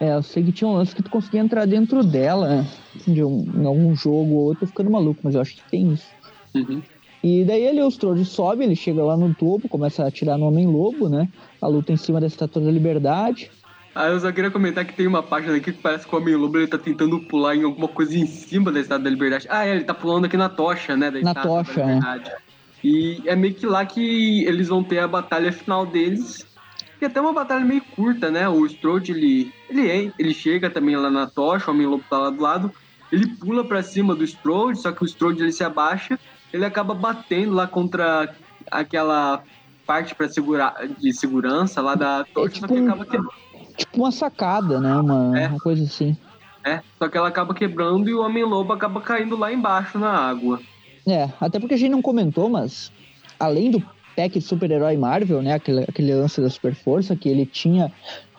É, 0.00 0.14
eu 0.14 0.22
sei 0.22 0.42
que 0.42 0.52
tinha 0.52 0.66
um 0.66 0.72
lance 0.72 0.94
que 0.94 1.02
tu 1.02 1.10
conseguia 1.10 1.40
entrar 1.40 1.66
dentro 1.66 2.02
dela, 2.02 2.66
de 3.06 3.22
um, 3.22 3.44
em 3.54 3.66
algum 3.66 3.94
jogo 3.94 4.34
ou 4.34 4.44
outro, 4.46 4.66
ficando 4.66 4.90
maluco, 4.90 5.20
mas 5.22 5.34
eu 5.34 5.42
acho 5.42 5.56
que 5.56 5.70
tem 5.70 5.92
isso. 5.92 6.06
Uhum. 6.54 6.80
E 7.22 7.44
daí 7.44 7.62
ele, 7.62 7.82
o 7.82 7.88
Strode 7.88 8.24
sobe, 8.24 8.64
ele 8.64 8.76
chega 8.76 9.02
lá 9.02 9.16
no 9.16 9.34
topo, 9.34 9.68
começa 9.68 10.04
a 10.04 10.08
atirar 10.08 10.38
no 10.38 10.46
Homem-Lobo, 10.46 11.08
né? 11.08 11.28
A 11.60 11.66
luta 11.66 11.92
em 11.92 11.96
cima 11.96 12.20
da 12.20 12.26
Estátua 12.26 12.62
da 12.62 12.70
Liberdade. 12.70 13.50
Ah, 13.94 14.08
eu 14.08 14.18
só 14.18 14.32
queria 14.32 14.50
comentar 14.50 14.84
que 14.84 14.92
tem 14.92 15.06
uma 15.06 15.22
página 15.22 15.54
aqui 15.56 15.72
que 15.72 15.80
parece 15.80 16.04
que 16.06 16.12
o 16.12 16.18
Homem-Lobo 16.18 16.58
ele 16.58 16.66
tá 16.66 16.76
tentando 16.76 17.20
pular 17.20 17.54
em 17.54 17.62
alguma 17.62 17.86
coisa 17.86 18.18
em 18.18 18.26
cima 18.26 18.72
da 18.72 18.80
Estátua 18.80 19.04
da 19.04 19.10
Liberdade. 19.10 19.46
Ah, 19.48 19.64
é, 19.64 19.70
ele 19.70 19.84
tá 19.84 19.94
pulando 19.94 20.24
aqui 20.24 20.36
na 20.36 20.48
tocha, 20.48 20.96
né? 20.96 21.12
Da 21.12 21.20
na 21.20 21.34
tocha, 21.34 21.74
da 21.74 21.86
Liberdade. 21.86 22.30
É. 22.30 22.36
E 22.82 23.22
é 23.24 23.36
meio 23.36 23.54
que 23.54 23.64
lá 23.66 23.86
que 23.86 24.44
eles 24.44 24.68
vão 24.68 24.82
ter 24.82 24.98
a 24.98 25.06
batalha 25.06 25.52
final 25.52 25.86
deles. 25.86 26.44
E 27.00 27.04
até 27.04 27.20
uma 27.20 27.32
batalha 27.32 27.64
meio 27.64 27.82
curta, 27.94 28.32
né? 28.32 28.48
O 28.48 28.66
Strode, 28.66 29.12
ele, 29.12 29.52
ele, 29.70 29.88
é, 29.88 30.12
ele 30.18 30.34
chega 30.34 30.68
também 30.68 30.96
lá 30.96 31.08
na 31.08 31.28
tocha, 31.28 31.70
o 31.70 31.74
Homem-Lobo 31.74 32.04
tá 32.10 32.18
lá 32.18 32.30
do 32.30 32.42
lado. 32.42 32.72
Ele 33.12 33.28
pula 33.28 33.64
para 33.64 33.80
cima 33.82 34.12
do 34.14 34.24
Strode, 34.24 34.80
só 34.80 34.90
que 34.90 35.04
o 35.04 35.06
Strode 35.06 35.40
ele 35.40 35.52
se 35.52 35.62
abaixa. 35.62 36.18
Ele 36.52 36.64
acaba 36.64 36.94
batendo 36.94 37.54
lá 37.54 37.68
contra 37.68 38.34
aquela 38.68 39.44
parte 39.86 40.14
para 40.14 40.28
segurar 40.28 40.74
de 40.98 41.12
segurança 41.12 41.80
lá 41.80 41.94
da 41.94 42.24
tocha, 42.24 42.48
é 42.48 42.52
tipo 42.54 42.68
só 42.68 42.74
que 42.74 42.80
acaba 42.80 43.04
quebrando 43.04 43.43
tipo 43.76 43.98
uma 43.98 44.12
sacada, 44.12 44.80
né? 44.80 44.94
Uma, 44.96 45.38
é. 45.38 45.48
uma 45.48 45.58
coisa 45.58 45.84
assim. 45.84 46.16
É, 46.64 46.80
só 46.98 47.08
que 47.08 47.18
ela 47.18 47.28
acaba 47.28 47.54
quebrando 47.54 48.08
e 48.08 48.14
o 48.14 48.22
Homem-Lobo 48.22 48.72
acaba 48.72 49.00
caindo 49.00 49.36
lá 49.36 49.52
embaixo 49.52 49.98
na 49.98 50.10
água. 50.10 50.60
É, 51.06 51.28
até 51.40 51.58
porque 51.58 51.74
a 51.74 51.76
gente 51.76 51.90
não 51.90 52.00
comentou, 52.00 52.48
mas 52.48 52.90
além 53.38 53.70
do 53.70 53.82
pack 54.16 54.38
de 54.38 54.44
super-herói 54.44 54.96
Marvel, 54.96 55.42
né? 55.42 55.54
Aquele, 55.54 55.82
aquele 55.82 56.14
lance 56.14 56.40
da 56.40 56.48
super 56.48 56.74
força 56.74 57.14
que 57.14 57.28
ele 57.28 57.44
tinha 57.44 57.92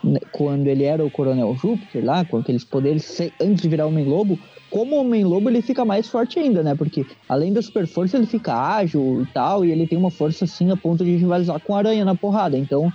né, 0.04 0.19
quando 0.32 0.67
ele 0.67 0.84
era 0.84 1.06
o 1.06 1.12
Coronel 1.12 1.56
Júpiter 1.56 2.04
lá, 2.04 2.26
com 2.26 2.38
aqueles 2.38 2.63
poderes 2.63 3.19
antes 3.39 3.62
de 3.62 3.69
virar 3.69 3.86
Homem-Lobo, 3.86 4.39
como 4.69 4.97
Homem-Lobo 4.97 5.49
ele 5.49 5.62
fica 5.62 5.86
mais 5.86 6.08
forte 6.08 6.39
ainda, 6.39 6.63
né? 6.63 6.75
Porque 6.75 7.06
além 7.30 7.54
da 7.54 7.62
super 7.62 7.88
força, 7.88 8.17
ele 8.17 8.25
fica 8.25 8.54
ágil 8.54 9.21
e 9.21 9.34
tal, 9.34 9.63
e 9.63 9.71
ele 9.71 9.88
tem 9.88 9.97
uma 9.97 10.12
força 10.12 10.45
assim 10.45 10.71
a 10.71 10.78
ponto 10.78 11.04
de 11.04 11.15
rivalizar 11.15 11.60
com 11.60 11.75
a 11.75 11.80
aranha 11.80 12.04
na 12.04 12.15
porrada. 12.15 12.58
Então, 12.58 12.91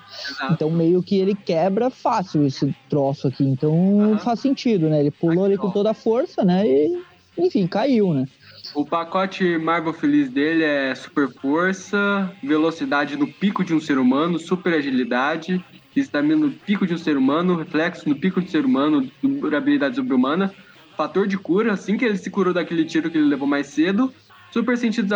então 0.50 0.70
meio 0.70 1.02
que 1.02 1.18
ele 1.18 1.34
quebra 1.34 1.90
fácil 1.90 2.46
esse 2.46 2.74
troço 2.88 3.28
aqui. 3.28 3.44
Então 3.44 3.72
uhum. 3.72 4.18
faz 4.18 4.40
sentido, 4.40 4.88
né? 4.88 5.00
Ele 5.00 5.10
pulou 5.10 5.44
ali 5.44 5.56
com 5.56 5.70
toda 5.70 5.90
a 5.90 5.94
força, 5.94 6.44
né? 6.44 6.66
E 6.66 7.02
enfim, 7.38 7.66
caiu, 7.66 8.12
né? 8.12 8.26
O 8.74 8.84
pacote 8.84 9.58
Marvel 9.58 9.92
Feliz 9.92 10.30
dele 10.30 10.62
é 10.62 10.94
super 10.94 11.28
força, 11.28 12.30
velocidade 12.42 13.16
no 13.16 13.26
pico 13.26 13.64
de 13.64 13.74
um 13.74 13.80
ser 13.80 13.98
humano, 13.98 14.38
super 14.38 14.74
agilidade, 14.74 15.64
estamina 15.96 16.46
no 16.46 16.50
pico 16.50 16.86
de 16.86 16.94
um 16.94 16.98
ser 16.98 17.16
humano, 17.16 17.56
reflexo 17.56 18.08
no 18.08 18.14
pico 18.14 18.40
de 18.40 18.46
um 18.46 18.50
ser 18.50 18.64
humano, 18.64 19.10
durabilidade 19.22 19.96
sobre-humana 19.96 20.52
fator 21.00 21.26
de 21.26 21.38
cura, 21.38 21.72
assim 21.72 21.96
que 21.96 22.04
ele 22.04 22.18
se 22.18 22.28
curou 22.28 22.52
daquele 22.52 22.84
tiro 22.84 23.10
que 23.10 23.16
ele 23.16 23.26
levou 23.26 23.48
mais 23.48 23.68
cedo. 23.68 24.12
Super 24.52 24.76
sentidos 24.76 25.10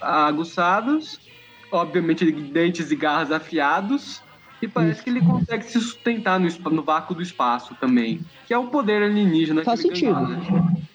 aguçados, 0.00 1.20
obviamente 1.70 2.32
dentes 2.32 2.90
e 2.90 2.96
garras 2.96 3.30
afiados. 3.30 4.22
E 4.62 4.66
parece 4.66 5.04
que 5.04 5.10
ele 5.10 5.20
consegue 5.20 5.64
se 5.64 5.78
sustentar 5.78 6.40
no, 6.40 6.48
no 6.70 6.82
vácuo 6.82 7.14
do 7.14 7.20
espaço 7.20 7.76
também. 7.78 8.20
Que 8.46 8.54
é 8.54 8.58
o 8.58 8.68
poder 8.68 9.02
alienígena. 9.02 9.62
Faz 9.62 9.80
sentido. 9.80 10.16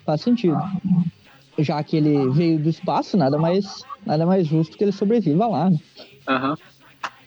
Faz 0.04 0.22
sentido. 0.22 0.58
Já 1.60 1.84
que 1.84 1.98
ele 1.98 2.28
veio 2.32 2.58
do 2.58 2.70
espaço, 2.70 3.16
nada 3.16 3.38
mais, 3.38 3.84
nada 4.04 4.26
mais 4.26 4.48
justo 4.48 4.76
que 4.76 4.84
ele 4.84 4.92
sobreviva 4.92 5.46
lá. 5.46 5.70
Né? 5.70 5.78
Uhum. 6.28 6.56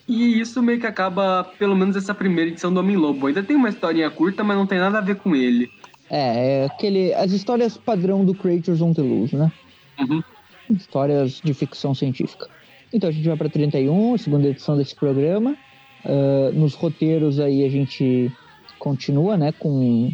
E 0.09 0.41
isso 0.41 0.61
meio 0.61 0.81
que 0.81 0.87
acaba, 0.87 1.45
pelo 1.57 1.77
menos 1.77 1.95
essa 1.95 2.13
primeira 2.13 2.51
edição 2.51 2.75
do 2.75 2.81
Homem-Lobo. 2.81 3.29
Ainda 3.29 3.45
tem 3.45 3.55
uma 3.55 3.69
historinha 3.69 4.11
curta, 4.11 4.43
mas 4.43 4.57
não 4.57 4.67
tem 4.67 4.81
nada 4.81 4.99
a 4.99 5.01
ver 5.01 5.15
com 5.15 5.37
ele. 5.37 5.71
É, 6.15 6.61
é 6.61 6.65
aquele, 6.67 7.13
as 7.13 7.33
histórias 7.33 7.77
padrão 7.77 8.25
do 8.25 8.33
Creatures 8.33 8.81
on 8.81 8.93
the 8.93 9.03
Loose, 9.03 9.35
né? 9.35 9.51
Uhum. 9.99 10.23
Histórias 10.71 11.41
de 11.43 11.53
ficção 11.53 11.93
científica. 11.93 12.49
Então 12.93 13.11
a 13.11 13.13
gente 13.13 13.27
vai 13.27 13.37
para 13.37 13.49
31, 13.49 14.17
segunda 14.19 14.47
edição 14.47 14.77
desse 14.77 14.95
programa. 14.95 15.57
Uh, 16.05 16.53
nos 16.53 16.75
roteiros 16.75 17.41
aí 17.41 17.65
a 17.65 17.69
gente 17.69 18.31
continua, 18.79 19.37
né, 19.37 19.51
com, 19.51 20.13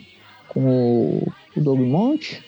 com 0.48 0.60
o, 0.64 1.32
o 1.54 1.60
Doug 1.60 1.80
Monte. 1.80 2.42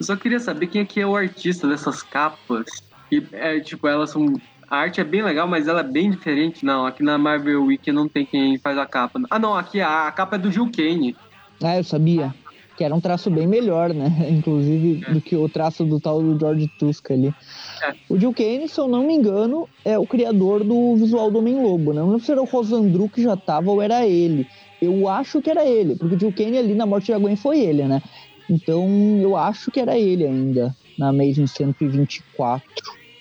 Eu 0.00 0.06
só 0.06 0.16
queria 0.16 0.40
saber 0.40 0.68
quem 0.68 0.80
é 0.80 0.84
que 0.86 1.00
é 1.00 1.06
o 1.06 1.14
artista 1.14 1.68
dessas 1.68 2.02
capas. 2.02 2.64
E, 3.12 3.22
é, 3.32 3.60
tipo, 3.60 3.86
elas 3.86 4.08
são 4.08 4.40
a 4.70 4.78
arte 4.78 5.02
é 5.02 5.04
bem 5.04 5.22
legal, 5.22 5.46
mas 5.46 5.68
ela 5.68 5.80
é 5.80 5.84
bem 5.84 6.10
diferente. 6.10 6.64
Não, 6.64 6.86
aqui 6.86 7.02
na 7.02 7.18
Marvel 7.18 7.64
Wiki 7.64 7.92
não 7.92 8.08
tem 8.08 8.24
quem 8.24 8.58
faz 8.58 8.78
a 8.78 8.86
capa. 8.86 9.20
Ah, 9.28 9.38
não, 9.38 9.54
aqui 9.54 9.82
a, 9.82 10.08
a 10.08 10.12
capa 10.12 10.36
é 10.36 10.38
do 10.38 10.50
Gil 10.50 10.70
Kane. 10.72 11.14
Ah, 11.62 11.76
eu 11.76 11.84
sabia 11.84 12.34
que 12.76 12.84
era 12.84 12.94
um 12.94 13.00
traço 13.00 13.30
bem 13.30 13.46
melhor, 13.46 13.92
né? 13.92 14.08
Inclusive 14.30 15.04
do 15.12 15.20
que 15.20 15.36
o 15.36 15.48
traço 15.48 15.84
do 15.84 16.00
tal 16.00 16.22
do 16.22 16.38
George 16.38 16.68
Tusk 16.78 17.10
ali. 17.10 17.34
É. 17.82 17.94
O 18.08 18.18
Jill 18.18 18.32
Kane, 18.32 18.68
se 18.68 18.80
eu 18.80 18.88
não 18.88 19.06
me 19.06 19.14
engano, 19.14 19.68
é 19.84 19.98
o 19.98 20.06
criador 20.06 20.64
do 20.64 20.96
visual 20.96 21.30
do 21.30 21.38
Homem-Lobo, 21.38 21.92
né? 21.92 22.00
Não 22.00 22.10
lembro 22.10 22.24
se 22.24 22.32
era 22.32 22.42
o 22.42 22.46
Rosandru 22.46 23.08
que 23.08 23.22
já 23.22 23.36
tava 23.36 23.70
ou 23.70 23.80
era 23.80 24.06
ele. 24.06 24.46
Eu 24.80 25.08
acho 25.08 25.40
que 25.40 25.50
era 25.50 25.64
ele, 25.64 25.96
porque 25.96 26.16
o 26.16 26.18
Jill 26.20 26.32
Kane 26.32 26.58
ali 26.58 26.74
na 26.74 26.86
Morte 26.86 27.10
da 27.10 27.18
Gwen 27.18 27.36
foi 27.36 27.60
ele, 27.60 27.84
né? 27.84 28.02
Então 28.48 28.86
eu 29.20 29.36
acho 29.36 29.70
que 29.70 29.80
era 29.80 29.96
ele 29.96 30.26
ainda, 30.26 30.74
na 30.98 31.08
Amazing 31.08 31.46
124. 31.46 32.62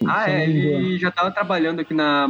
Ah, 0.06 0.30
é, 0.30 0.44
ele 0.44 0.98
já 0.98 1.12
tava 1.12 1.32
trabalhando 1.32 1.80
aqui 1.80 1.94
na, 1.94 2.28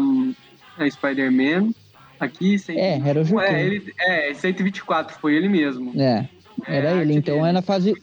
na 0.77 0.89
Spider-Man. 0.89 1.71
Aqui, 2.19 2.57
124. 2.57 2.77
É, 2.79 3.09
era 3.09 3.21
o 3.21 3.25
Jill 3.25 3.41
é, 3.41 3.65
ele, 3.65 3.93
é, 3.99 4.33
124, 4.33 5.17
foi 5.19 5.35
ele 5.35 5.49
mesmo. 5.49 5.99
É, 5.99 6.27
era 6.67 6.91
é, 6.91 7.01
ele, 7.01 7.13
então 7.13 7.45
é 7.45 7.51
na 7.51 7.61
fase. 7.61 7.93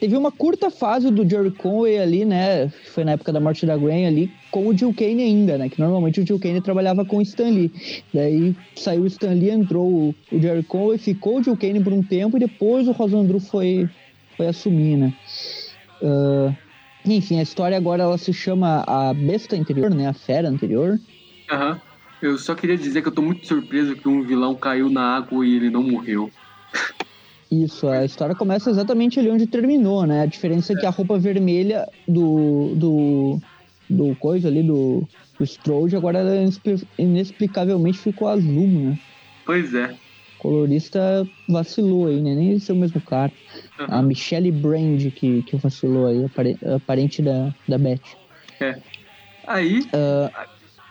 Teve 0.00 0.16
uma 0.16 0.30
curta 0.30 0.70
fase 0.70 1.10
do 1.10 1.28
Jerry 1.28 1.50
Conway 1.52 1.98
ali, 1.98 2.24
né? 2.24 2.68
Que 2.68 2.90
foi 2.90 3.04
na 3.04 3.12
época 3.12 3.32
da 3.32 3.40
morte 3.40 3.64
da 3.64 3.76
Gwen 3.76 4.06
ali, 4.06 4.30
com 4.50 4.66
o 4.66 4.76
Jill 4.76 4.92
Kane 4.92 5.22
ainda, 5.22 5.56
né? 5.56 5.68
Que 5.68 5.80
normalmente 5.80 6.20
o 6.20 6.26
Jill 6.26 6.38
Kane 6.38 6.60
trabalhava 6.60 7.04
com 7.04 7.18
o 7.18 7.22
Stan 7.22 7.48
Lee. 7.48 7.72
Daí 8.12 8.54
saiu 8.76 9.02
o 9.02 9.06
Stan 9.06 9.32
Lee, 9.32 9.50
entrou 9.50 9.86
o, 9.86 10.14
o 10.30 10.40
Jerry 10.40 10.62
Conway, 10.64 10.98
ficou 10.98 11.38
o 11.38 11.42
Jill 11.42 11.56
Kane 11.56 11.82
por 11.82 11.92
um 11.92 12.02
tempo 12.02 12.36
e 12.36 12.40
depois 12.40 12.86
o 12.86 12.92
Rosandru 12.92 13.40
foi, 13.40 13.88
foi 14.36 14.48
assumir, 14.48 14.96
né? 14.96 15.14
Uh, 16.02 16.54
enfim, 17.06 17.38
a 17.38 17.42
história 17.42 17.76
agora 17.76 18.02
ela 18.02 18.18
se 18.18 18.32
chama 18.32 18.84
A 18.86 19.14
Besta 19.14 19.56
Anterior, 19.56 19.94
né? 19.94 20.08
A 20.08 20.12
Fera 20.12 20.48
Anterior. 20.48 20.98
Aham. 21.50 21.72
Uhum. 21.72 21.94
Eu 22.22 22.38
só 22.38 22.54
queria 22.54 22.78
dizer 22.78 23.02
que 23.02 23.08
eu 23.08 23.12
tô 23.12 23.20
muito 23.20 23.46
surpreso 23.46 23.96
que 23.96 24.08
um 24.08 24.22
vilão 24.22 24.54
caiu 24.54 24.88
na 24.88 25.16
água 25.16 25.44
e 25.44 25.56
ele 25.56 25.68
não 25.68 25.82
morreu. 25.82 26.30
Isso, 27.50 27.88
a 27.88 28.04
história 28.04 28.34
começa 28.34 28.70
exatamente 28.70 29.20
ali 29.20 29.30
onde 29.30 29.46
terminou, 29.46 30.06
né? 30.06 30.22
A 30.22 30.26
diferença 30.26 30.72
é 30.72 30.76
que 30.76 30.86
a 30.86 30.90
roupa 30.90 31.18
vermelha 31.18 31.88
do. 32.08 32.74
do. 32.74 33.38
do 33.88 34.16
coisa 34.16 34.48
ali, 34.48 34.62
do, 34.62 35.06
do 35.38 35.44
Strode, 35.44 35.96
agora 35.96 36.18
ela 36.18 36.50
inexplicavelmente 36.98 37.98
ficou 37.98 38.28
azul, 38.28 38.66
né? 38.66 38.98
Pois 39.44 39.74
é. 39.74 39.94
O 40.38 40.42
colorista 40.42 41.26
vacilou 41.48 42.06
aí, 42.06 42.20
né? 42.20 42.34
Nem 42.34 42.52
esse 42.52 42.70
é 42.70 42.74
o 42.74 42.76
mesmo 42.76 43.00
cara. 43.00 43.32
Uhum. 43.78 43.86
A 43.88 44.02
Michelle 44.02 44.50
Brand 44.50 45.00
que, 45.12 45.42
que 45.42 45.56
vacilou 45.56 46.06
aí, 46.06 46.24
a 46.24 46.80
parente 46.80 47.22
da, 47.22 47.54
da 47.68 47.78
Beth. 47.78 48.00
É. 48.60 48.78
Aí. 49.46 49.80
Uh, 49.80 50.30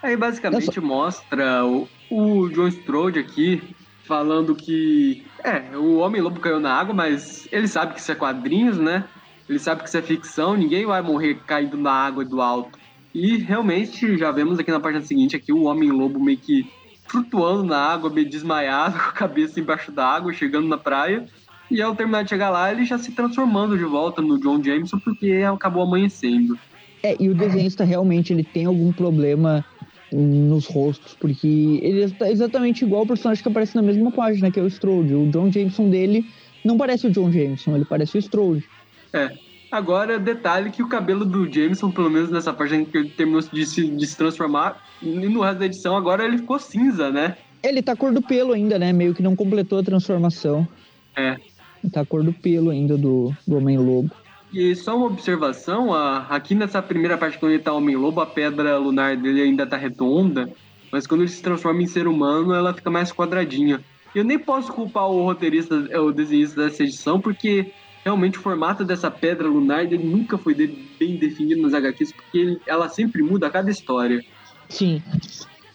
aí 0.01 0.15
basicamente 0.15 0.79
mostra 0.79 1.65
o, 1.65 1.87
o 2.09 2.49
John 2.49 2.67
Strode 2.67 3.19
aqui 3.19 3.61
falando 4.03 4.55
que 4.55 5.25
é, 5.43 5.75
o 5.77 5.97
Homem-Lobo 5.97 6.39
caiu 6.39 6.59
na 6.59 6.73
água, 6.73 6.93
mas 6.93 7.47
ele 7.51 7.67
sabe 7.67 7.93
que 7.93 7.99
isso 7.99 8.11
é 8.11 8.15
quadrinhos, 8.15 8.77
né? 8.77 9.05
Ele 9.47 9.59
sabe 9.59 9.81
que 9.81 9.87
isso 9.87 9.97
é 9.97 10.01
ficção, 10.01 10.55
ninguém 10.55 10.85
vai 10.85 11.01
morrer 11.01 11.35
caindo 11.45 11.77
na 11.77 11.91
água 11.91 12.23
do 12.23 12.41
alto. 12.41 12.77
E 13.13 13.37
realmente 13.37 14.17
já 14.17 14.31
vemos 14.31 14.59
aqui 14.59 14.71
na 14.71 14.79
página 14.79 15.03
seguinte 15.03 15.35
aqui 15.35 15.53
o 15.53 15.63
Homem-Lobo 15.63 16.19
meio 16.19 16.37
que 16.37 16.67
flutuando 17.05 17.63
na 17.63 17.77
água, 17.77 18.09
meio 18.09 18.29
desmaiado, 18.29 18.97
com 18.99 19.09
a 19.09 19.13
cabeça 19.13 19.59
embaixo 19.59 19.91
da 19.91 20.05
água, 20.05 20.33
chegando 20.33 20.67
na 20.67 20.77
praia. 20.77 21.27
E 21.69 21.81
ao 21.81 21.95
terminar 21.95 22.23
de 22.23 22.29
chegar 22.29 22.49
lá, 22.49 22.71
ele 22.71 22.85
já 22.85 22.97
se 22.97 23.11
transformando 23.11 23.77
de 23.77 23.83
volta 23.83 24.21
no 24.21 24.39
John 24.39 24.61
Jameson, 24.61 24.99
porque 24.99 25.43
acabou 25.51 25.83
amanhecendo. 25.83 26.57
É, 27.01 27.15
e 27.19 27.29
o 27.29 27.35
desenhista 27.35 27.83
realmente 27.83 28.31
ele 28.31 28.43
tem 28.43 28.65
algum 28.65 28.91
problema 28.91 29.65
nos 30.15 30.67
rostos, 30.67 31.15
porque 31.19 31.79
ele 31.81 32.03
está 32.03 32.29
exatamente 32.29 32.83
igual 32.85 33.01
ao 33.01 33.07
personagem 33.07 33.41
que 33.41 33.49
aparece 33.49 33.75
na 33.75 33.81
mesma 33.81 34.11
página, 34.11 34.51
que 34.51 34.59
é 34.59 34.63
o 34.63 34.67
Strode. 34.67 35.13
O 35.13 35.27
John 35.27 35.51
Jameson 35.51 35.89
dele 35.89 36.25
não 36.63 36.77
parece 36.77 37.07
o 37.07 37.11
John 37.11 37.31
Jameson, 37.31 37.75
ele 37.75 37.85
parece 37.85 38.17
o 38.17 38.19
Strode. 38.19 38.63
É. 39.11 39.31
Agora, 39.71 40.19
detalhe 40.19 40.69
que 40.69 40.83
o 40.83 40.87
cabelo 40.87 41.25
do 41.25 41.51
Jameson, 41.51 41.89
pelo 41.89 42.09
menos 42.09 42.29
nessa 42.29 42.53
página 42.53 42.85
que 42.85 42.95
ele 42.95 43.09
terminou 43.09 43.41
de 43.41 43.65
se, 43.65 43.87
de 43.87 44.05
se 44.05 44.15
transformar, 44.15 44.83
e 45.01 45.07
no 45.07 45.41
resto 45.41 45.59
da 45.59 45.65
edição, 45.65 45.97
agora 45.97 46.23
ele 46.23 46.37
ficou 46.37 46.59
cinza, 46.59 47.09
né? 47.09 47.35
Ele 47.63 47.81
tá 47.81 47.95
cor 47.95 48.13
do 48.13 48.21
pelo 48.21 48.53
ainda, 48.53 48.77
né? 48.77 48.93
Meio 48.93 49.15
que 49.15 49.23
não 49.23 49.35
completou 49.35 49.79
a 49.79 49.83
transformação. 49.83 50.67
É. 51.15 51.37
Ele 51.83 51.91
tá 51.91 52.05
cor 52.05 52.23
do 52.23 52.31
pelo 52.31 52.69
ainda 52.69 52.95
do, 52.97 53.35
do 53.47 53.57
Homem-Lobo. 53.57 54.11
E 54.53 54.75
só 54.75 54.95
uma 54.95 55.07
observação, 55.07 55.91
a, 55.91 56.27
aqui 56.29 56.53
nessa 56.53 56.79
primeira 56.79 57.17
parte 57.17 57.39
quando 57.39 57.53
ele 57.53 57.63
tá 57.63 57.73
Homem-Lobo, 57.73 58.21
a 58.21 58.25
pedra 58.25 58.77
lunar 58.77 59.17
dele 59.17 59.41
ainda 59.41 59.65
tá 59.65 59.75
redonda, 59.75 60.47
mas 60.91 61.07
quando 61.07 61.21
ele 61.21 61.31
se 61.31 61.41
transforma 61.41 61.81
em 61.81 61.87
ser 61.87 62.07
humano, 62.07 62.53
ela 62.53 62.71
fica 62.71 62.91
mais 62.91 63.11
quadradinha. 63.11 63.83
Eu 64.13 64.23
nem 64.23 64.37
posso 64.37 64.71
culpar 64.71 65.09
o 65.09 65.25
roteirista, 65.25 65.75
o 65.99 66.11
desenhista 66.11 66.63
dessa 66.63 66.83
edição, 66.83 67.19
porque 67.19 67.71
realmente 68.03 68.37
o 68.37 68.41
formato 68.41 68.85
dessa 68.85 69.09
pedra 69.09 69.47
lunar 69.47 69.85
nunca 69.85 70.37
foi 70.37 70.53
bem 70.53 71.17
definido 71.17 71.63
nas 71.63 71.73
HQs, 71.73 72.11
porque 72.11 72.37
ele, 72.37 72.61
ela 72.67 72.87
sempre 72.89 73.23
muda 73.23 73.47
a 73.47 73.49
cada 73.49 73.71
história. 73.71 74.23
Sim. 74.69 75.01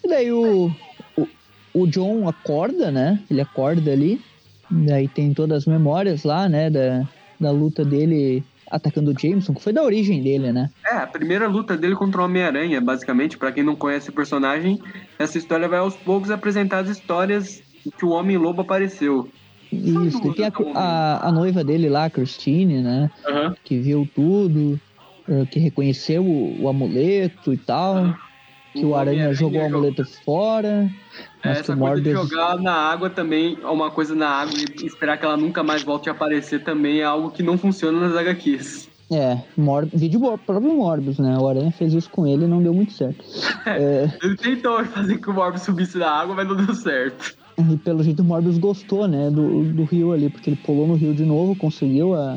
E 0.04 0.08
daí 0.08 0.30
o, 0.30 0.70
o, 1.16 1.28
o 1.74 1.86
John 1.88 2.28
acorda, 2.28 2.92
né? 2.92 3.20
Ele 3.28 3.40
acorda 3.40 3.90
ali. 3.90 4.20
Daí 4.70 5.08
tem 5.08 5.34
todas 5.34 5.58
as 5.58 5.66
memórias 5.66 6.22
lá, 6.22 6.48
né? 6.48 6.70
Da, 6.70 7.08
da 7.40 7.50
luta 7.50 7.84
dele 7.84 8.44
atacando 8.70 9.10
o 9.10 9.18
Jameson, 9.18 9.54
que 9.54 9.62
foi 9.62 9.72
da 9.72 9.82
origem 9.82 10.22
dele, 10.22 10.52
né? 10.52 10.70
É, 10.86 10.96
a 10.96 11.06
primeira 11.06 11.48
luta 11.48 11.76
dele 11.76 11.94
contra 11.94 12.20
o 12.20 12.24
Homem-Aranha, 12.24 12.80
basicamente, 12.80 13.38
para 13.38 13.52
quem 13.52 13.62
não 13.62 13.76
conhece 13.76 14.10
o 14.10 14.12
personagem, 14.12 14.80
essa 15.18 15.38
história 15.38 15.68
vai 15.68 15.78
aos 15.78 15.96
poucos 15.96 16.30
apresentar 16.30 16.78
as 16.80 16.88
histórias 16.88 17.62
que 17.96 18.04
o 18.04 18.10
Homem-Lobo 18.10 18.62
apareceu. 18.62 19.28
Isso, 19.72 20.32
tem 20.32 20.46
a, 20.46 20.52
a, 20.74 21.28
a, 21.28 21.32
noiva 21.32 21.62
dele 21.62 21.88
lá, 21.88 22.06
a 22.06 22.10
Christine, 22.10 22.80
né? 22.80 23.10
Uhum. 23.26 23.54
Que 23.62 23.78
viu 23.78 24.08
tudo, 24.14 24.80
eh, 25.28 25.44
que 25.50 25.58
reconheceu 25.60 26.24
o, 26.24 26.62
o 26.62 26.68
amuleto 26.68 27.52
e 27.52 27.58
tal. 27.58 27.96
Uhum. 27.96 28.14
Que 28.72 28.84
o, 28.84 28.90
o 28.90 28.94
Aranha 28.94 29.32
jogou 29.32 29.60
o 29.60 29.66
amuleto 29.66 30.04
fora. 30.24 30.90
Mas 31.44 31.58
Essa 31.58 31.76
coisa 31.76 31.76
Morbius... 31.76 32.04
de 32.04 32.12
jogar 32.12 32.56
na 32.58 32.72
água 32.72 33.08
também, 33.08 33.58
uma 33.62 33.90
coisa 33.90 34.14
na 34.14 34.28
água 34.28 34.54
e 34.56 34.86
esperar 34.86 35.16
que 35.16 35.24
ela 35.24 35.36
nunca 35.36 35.62
mais 35.62 35.82
volte 35.82 36.08
a 36.08 36.12
aparecer 36.12 36.62
também 36.62 37.00
é 37.00 37.04
algo 37.04 37.30
que 37.30 37.42
não 37.42 37.56
funciona 37.56 38.00
nas 38.00 38.16
HQs. 38.16 38.88
É, 39.10 39.38
Mor 39.56 39.86
vídeo 39.86 40.20
próprio 40.20 40.74
Morbius, 40.74 41.18
né? 41.18 41.38
O 41.38 41.48
Aranha 41.48 41.72
fez 41.72 41.94
isso 41.94 42.10
com 42.10 42.26
ele 42.26 42.44
e 42.44 42.48
não 42.48 42.62
deu 42.62 42.74
muito 42.74 42.92
certo. 42.92 43.24
É, 43.66 44.04
é... 44.04 44.18
Ele 44.22 44.36
tentou 44.36 44.82
fazer 44.86 45.18
que 45.18 45.28
o 45.28 45.34
Morbius 45.34 45.62
subisse 45.62 45.98
na 45.98 46.10
água, 46.10 46.34
mas 46.34 46.48
não 46.48 46.56
deu 46.56 46.74
certo. 46.74 47.36
E 47.58 47.76
pelo 47.76 48.02
jeito 48.02 48.22
o 48.22 48.24
Morbius 48.24 48.56
gostou, 48.56 49.06
né, 49.06 49.30
do, 49.30 49.64
do 49.72 49.84
rio 49.84 50.12
ali, 50.12 50.30
porque 50.30 50.50
ele 50.50 50.60
pulou 50.64 50.86
no 50.86 50.94
rio 50.94 51.12
de 51.12 51.24
novo, 51.24 51.56
conseguiu 51.56 52.14
a, 52.14 52.36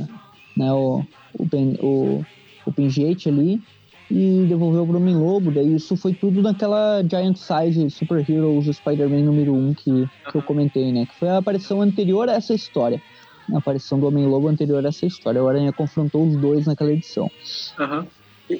né, 0.58 0.72
o, 0.74 1.06
o, 1.38 1.48
o, 1.86 2.26
o 2.66 2.72
pingente 2.72 3.30
ali 3.30 3.62
e 4.12 4.46
devolveu 4.46 4.86
pro 4.86 4.98
Homem 4.98 5.16
Lobo. 5.16 5.52
Daí 5.52 5.74
isso 5.74 5.96
foi 5.96 6.14
tudo 6.14 6.42
naquela 6.42 7.02
Giant 7.02 7.38
Size 7.38 7.90
Super 7.90 8.30
Heroes 8.30 8.76
Spider-Man 8.76 9.24
número 9.24 9.54
1 9.54 9.74
que, 9.74 10.10
que 10.30 10.36
eu 10.36 10.42
comentei, 10.42 10.92
né? 10.92 11.06
Que 11.06 11.16
foi 11.16 11.30
a 11.30 11.38
aparição 11.38 11.82
anterior 11.82 12.28
a 12.28 12.34
essa 12.34 12.54
história. 12.54 13.02
A 13.52 13.58
aparição 13.58 14.00
do 14.00 14.08
Homem 14.08 14.26
Lobo 14.26 14.50
anterior 14.50 14.86
a 14.86 14.90
essa 14.90 15.06
história. 15.06 15.42
O 15.42 15.48
Aranha 15.48 15.72
confrontou 15.72 16.28
os 16.28 16.36
dois 16.36 16.66
naquela 16.68 16.92
edição. 16.92 17.32
Uhum. 17.80 18.06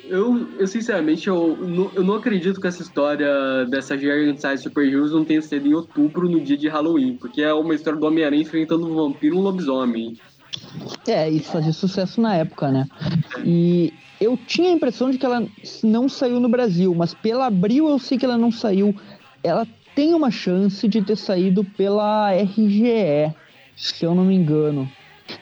Eu, 0.08 0.48
eu 0.58 0.68
sinceramente, 0.68 1.28
eu 1.28 1.58
não, 1.58 1.92
eu 1.94 2.04
não 2.04 2.16
acredito 2.16 2.62
que 2.62 2.68
essa 2.68 2.82
história 2.82 3.66
dessa 3.66 3.98
Giant 3.98 4.38
Size 4.38 4.64
Super 4.64 4.88
Heroes 4.88 5.12
não 5.12 5.26
tenha 5.26 5.42
sido 5.42 5.68
em 5.68 5.74
outubro, 5.74 6.30
no 6.30 6.40
dia 6.40 6.56
de 6.56 6.70
Halloween, 6.70 7.18
porque 7.18 7.42
é 7.42 7.54
uma 7.54 7.76
história 7.76 8.00
do 8.00 8.06
Homem-Aranha 8.06 8.42
enfrentando 8.42 8.88
um 8.88 8.96
vampiro 8.96 9.36
e 9.36 9.38
um 9.38 9.42
lobisomem. 9.42 10.18
É, 11.06 11.30
isso 11.30 11.52
fazia 11.52 11.74
sucesso 11.74 12.22
na 12.22 12.36
época, 12.38 12.72
né? 12.72 12.88
E 13.44 13.94
eu 14.22 14.38
tinha 14.38 14.70
a 14.70 14.74
impressão 14.74 15.10
de 15.10 15.18
que 15.18 15.26
ela 15.26 15.48
não 15.84 16.08
saiu 16.08 16.40
no 16.40 16.48
Brasil, 16.48 16.94
mas 16.94 17.12
pela 17.12 17.48
Abril 17.48 17.90
eu 17.90 17.98
sei 17.98 18.20
que 18.20 18.24
ela 18.24 18.38
não 18.38 18.52
saiu. 18.52 18.96
Ela 19.44 19.68
tem 19.96 20.14
uma 20.14 20.30
chance 20.30 20.88
de 20.88 21.02
ter 21.02 21.18
saído 21.18 21.64
pela 21.64 22.32
RGE, 22.32 23.34
se 23.76 24.06
eu 24.06 24.14
não 24.14 24.24
me 24.24 24.36
engano. 24.36 24.88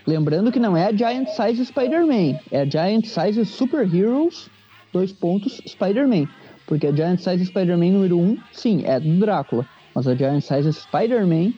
Lembrando 0.08 0.50
que 0.50 0.60
não 0.60 0.78
é 0.78 0.86
a 0.86 0.94
Giant 0.94 1.28
Size 1.28 1.66
Spider-Man, 1.66 2.40
é 2.52 2.62
a 2.62 2.66
Giant 2.66 3.06
Size 3.06 3.44
Super 3.46 3.82
Heroes, 3.94 4.50
dois 4.94 5.12
pontos, 5.12 5.62
Spider-Man. 5.68 6.28
Porque 6.66 6.88
a 6.88 6.92
Giant 6.92 7.20
Size 7.20 7.48
Spider-Man 7.48 7.92
número 7.92 8.18
1, 8.18 8.22
um, 8.22 8.38
sim, 8.54 8.84
é 8.86 8.98
do 8.98 9.20
Drácula. 9.20 9.68
Mas 9.94 10.08
a 10.08 10.16
Giant 10.16 10.42
Size 10.42 10.72
Spider-Man 10.72 11.52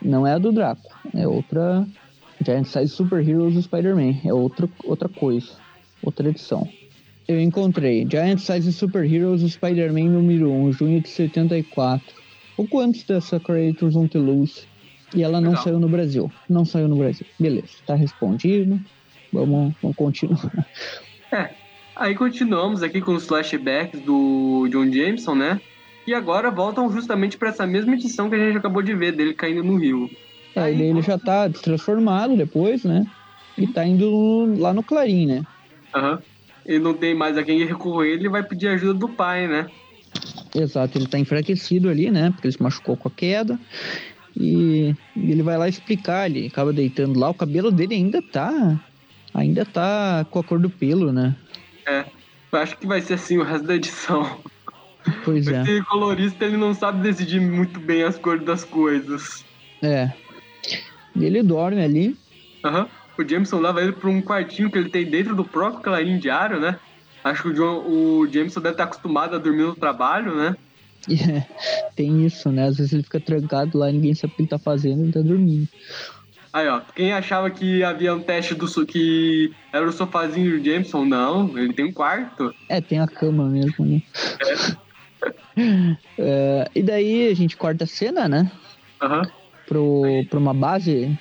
não 0.00 0.24
é 0.24 0.34
a 0.34 0.38
do 0.38 0.52
Drácula. 0.52 0.94
É 1.12 1.26
outra. 1.26 1.84
Giant 2.44 2.66
Size 2.66 2.88
Super 2.88 3.26
Heroes 3.26 3.64
Spider-Man. 3.64 4.20
É 4.24 4.32
outra, 4.32 4.68
outra 4.84 5.08
coisa. 5.08 5.67
Outra 6.02 6.28
edição. 6.28 6.68
Eu 7.26 7.40
encontrei 7.40 8.06
Giant 8.10 8.38
Size 8.38 8.72
Super 8.72 9.04
Heroes 9.04 9.42
Spider-Man 9.52 10.08
número 10.10 10.50
1, 10.50 10.72
junho 10.72 11.00
de 11.00 11.08
74. 11.08 12.02
Pouco 12.56 12.80
antes 12.80 13.04
dessa 13.04 13.38
Creators 13.38 13.94
on 13.94 14.08
the 14.08 14.18
Loose. 14.18 14.66
E 15.14 15.22
ela 15.22 15.40
não 15.40 15.50
Legal. 15.50 15.64
saiu 15.64 15.78
no 15.78 15.88
Brasil. 15.88 16.32
Não 16.48 16.64
saiu 16.64 16.88
no 16.88 16.96
Brasil. 16.96 17.26
Beleza, 17.38 17.68
tá 17.86 17.94
respondido. 17.94 18.80
Vamos, 19.32 19.74
vamos 19.82 19.96
continuar. 19.96 20.50
É, 21.30 21.50
aí 21.94 22.14
continuamos 22.14 22.82
aqui 22.82 23.02
com 23.02 23.14
os 23.14 23.26
flashbacks 23.26 24.00
do 24.00 24.66
John 24.72 24.90
Jameson, 24.90 25.34
né? 25.34 25.60
E 26.06 26.14
agora 26.14 26.50
voltam 26.50 26.90
justamente 26.90 27.36
para 27.36 27.50
essa 27.50 27.66
mesma 27.66 27.92
edição 27.92 28.30
que 28.30 28.34
a 28.34 28.38
gente 28.38 28.56
acabou 28.56 28.80
de 28.80 28.94
ver, 28.94 29.12
dele 29.12 29.34
caindo 29.34 29.62
no 29.62 29.76
rio. 29.76 30.08
É, 30.56 30.60
aí, 30.60 30.80
ele 30.80 31.02
já 31.02 31.18
tá 31.18 31.50
transformado 31.50 32.34
depois, 32.34 32.82
né? 32.82 33.06
E 33.58 33.66
tá 33.66 33.84
indo 33.84 34.54
lá 34.58 34.72
no 34.72 34.82
Clarim, 34.82 35.26
né? 35.26 35.44
Aham. 35.94 36.12
Uhum. 36.12 36.18
Ele 36.66 36.78
não 36.80 36.92
tem 36.92 37.14
mais 37.14 37.38
a 37.38 37.42
quem 37.42 37.64
recorrer, 37.64 38.12
ele 38.12 38.28
vai 38.28 38.42
pedir 38.42 38.68
ajuda 38.68 38.92
do 38.92 39.08
pai, 39.08 39.48
né? 39.48 39.70
Exato, 40.54 40.98
ele 40.98 41.06
tá 41.06 41.18
enfraquecido 41.18 41.88
ali, 41.88 42.10
né? 42.10 42.30
Porque 42.30 42.46
ele 42.46 42.52
se 42.52 42.62
machucou 42.62 42.94
com 42.94 43.08
a 43.08 43.10
queda. 43.10 43.58
E, 44.36 44.94
ele 45.16 45.42
vai 45.42 45.56
lá 45.56 45.66
explicar, 45.66 46.28
ele 46.28 46.46
acaba 46.46 46.72
deitando 46.72 47.18
lá, 47.18 47.30
o 47.30 47.34
cabelo 47.34 47.70
dele 47.70 47.94
ainda 47.94 48.20
tá. 48.20 48.78
Ainda 49.32 49.64
tá 49.64 50.26
com 50.30 50.38
a 50.38 50.44
cor 50.44 50.58
do 50.58 50.68
pelo, 50.68 51.12
né? 51.12 51.34
É. 51.86 52.04
Eu 52.52 52.58
acho 52.58 52.76
que 52.76 52.86
vai 52.86 53.00
ser 53.00 53.14
assim 53.14 53.38
o 53.38 53.42
resto 53.42 53.66
da 53.66 53.74
edição. 53.74 54.40
Pois 55.24 55.46
é. 55.46 55.62
Esse 55.62 55.82
colorista 55.84 56.44
ele 56.44 56.56
não 56.56 56.74
sabe 56.74 57.02
decidir 57.02 57.40
muito 57.40 57.80
bem 57.80 58.02
as 58.02 58.18
cores 58.18 58.44
das 58.44 58.64
coisas. 58.64 59.44
É. 59.82 60.10
E 61.16 61.24
ele 61.24 61.42
dorme 61.42 61.82
ali. 61.82 62.16
Aham. 62.64 62.82
Uhum. 62.82 62.97
O 63.18 63.28
Jameson 63.28 63.58
leva 63.58 63.82
ele 63.82 63.92
pra 63.92 64.08
um 64.08 64.22
quartinho 64.22 64.70
que 64.70 64.78
ele 64.78 64.88
tem 64.88 65.04
dentro 65.04 65.34
do 65.34 65.44
próprio 65.44 65.82
clarim 65.82 66.18
diário, 66.18 66.60
né? 66.60 66.78
Acho 67.24 67.42
que 67.42 67.48
o, 67.48 67.54
John, 67.54 67.84
o 67.84 68.28
Jameson 68.30 68.60
deve 68.60 68.74
estar 68.74 68.84
acostumado 68.84 69.34
a 69.34 69.38
dormir 69.38 69.64
no 69.64 69.74
trabalho, 69.74 70.36
né? 70.36 70.56
É, 71.08 71.46
tem 71.96 72.26
isso, 72.26 72.50
né? 72.50 72.66
Às 72.66 72.76
vezes 72.76 72.92
ele 72.92 73.02
fica 73.02 73.18
trancado 73.18 73.78
lá, 73.78 73.90
ninguém 73.90 74.14
sabe 74.14 74.32
o 74.32 74.36
que 74.36 74.42
ele 74.42 74.48
tá 74.48 74.58
fazendo, 74.58 75.04
ele 75.04 75.12
tá 75.12 75.20
dormindo. 75.20 75.66
Aí, 76.52 76.68
ó, 76.68 76.80
quem 76.94 77.12
achava 77.12 77.48
que 77.50 77.82
havia 77.82 78.14
um 78.14 78.20
teste 78.20 78.54
do 78.54 78.66
que 78.84 79.54
era 79.72 79.88
o 79.88 79.92
sofazinho 79.92 80.58
do 80.58 80.64
Jameson, 80.64 81.06
não, 81.06 81.56
ele 81.56 81.72
tem 81.72 81.86
um 81.86 81.92
quarto. 81.92 82.52
É, 82.68 82.80
tem 82.80 82.98
a 82.98 83.06
cama 83.06 83.48
mesmo, 83.48 83.86
né? 83.86 84.02
É. 85.56 85.96
é, 86.18 86.70
e 86.74 86.82
daí 86.82 87.28
a 87.28 87.34
gente 87.34 87.56
corta 87.56 87.84
a 87.84 87.86
cena, 87.86 88.28
né? 88.28 88.50
Aham. 89.00 89.22
Uhum. 89.22 89.30
Pro, 89.66 90.02
pra 90.28 90.38
uma 90.38 90.54
base 90.54 91.18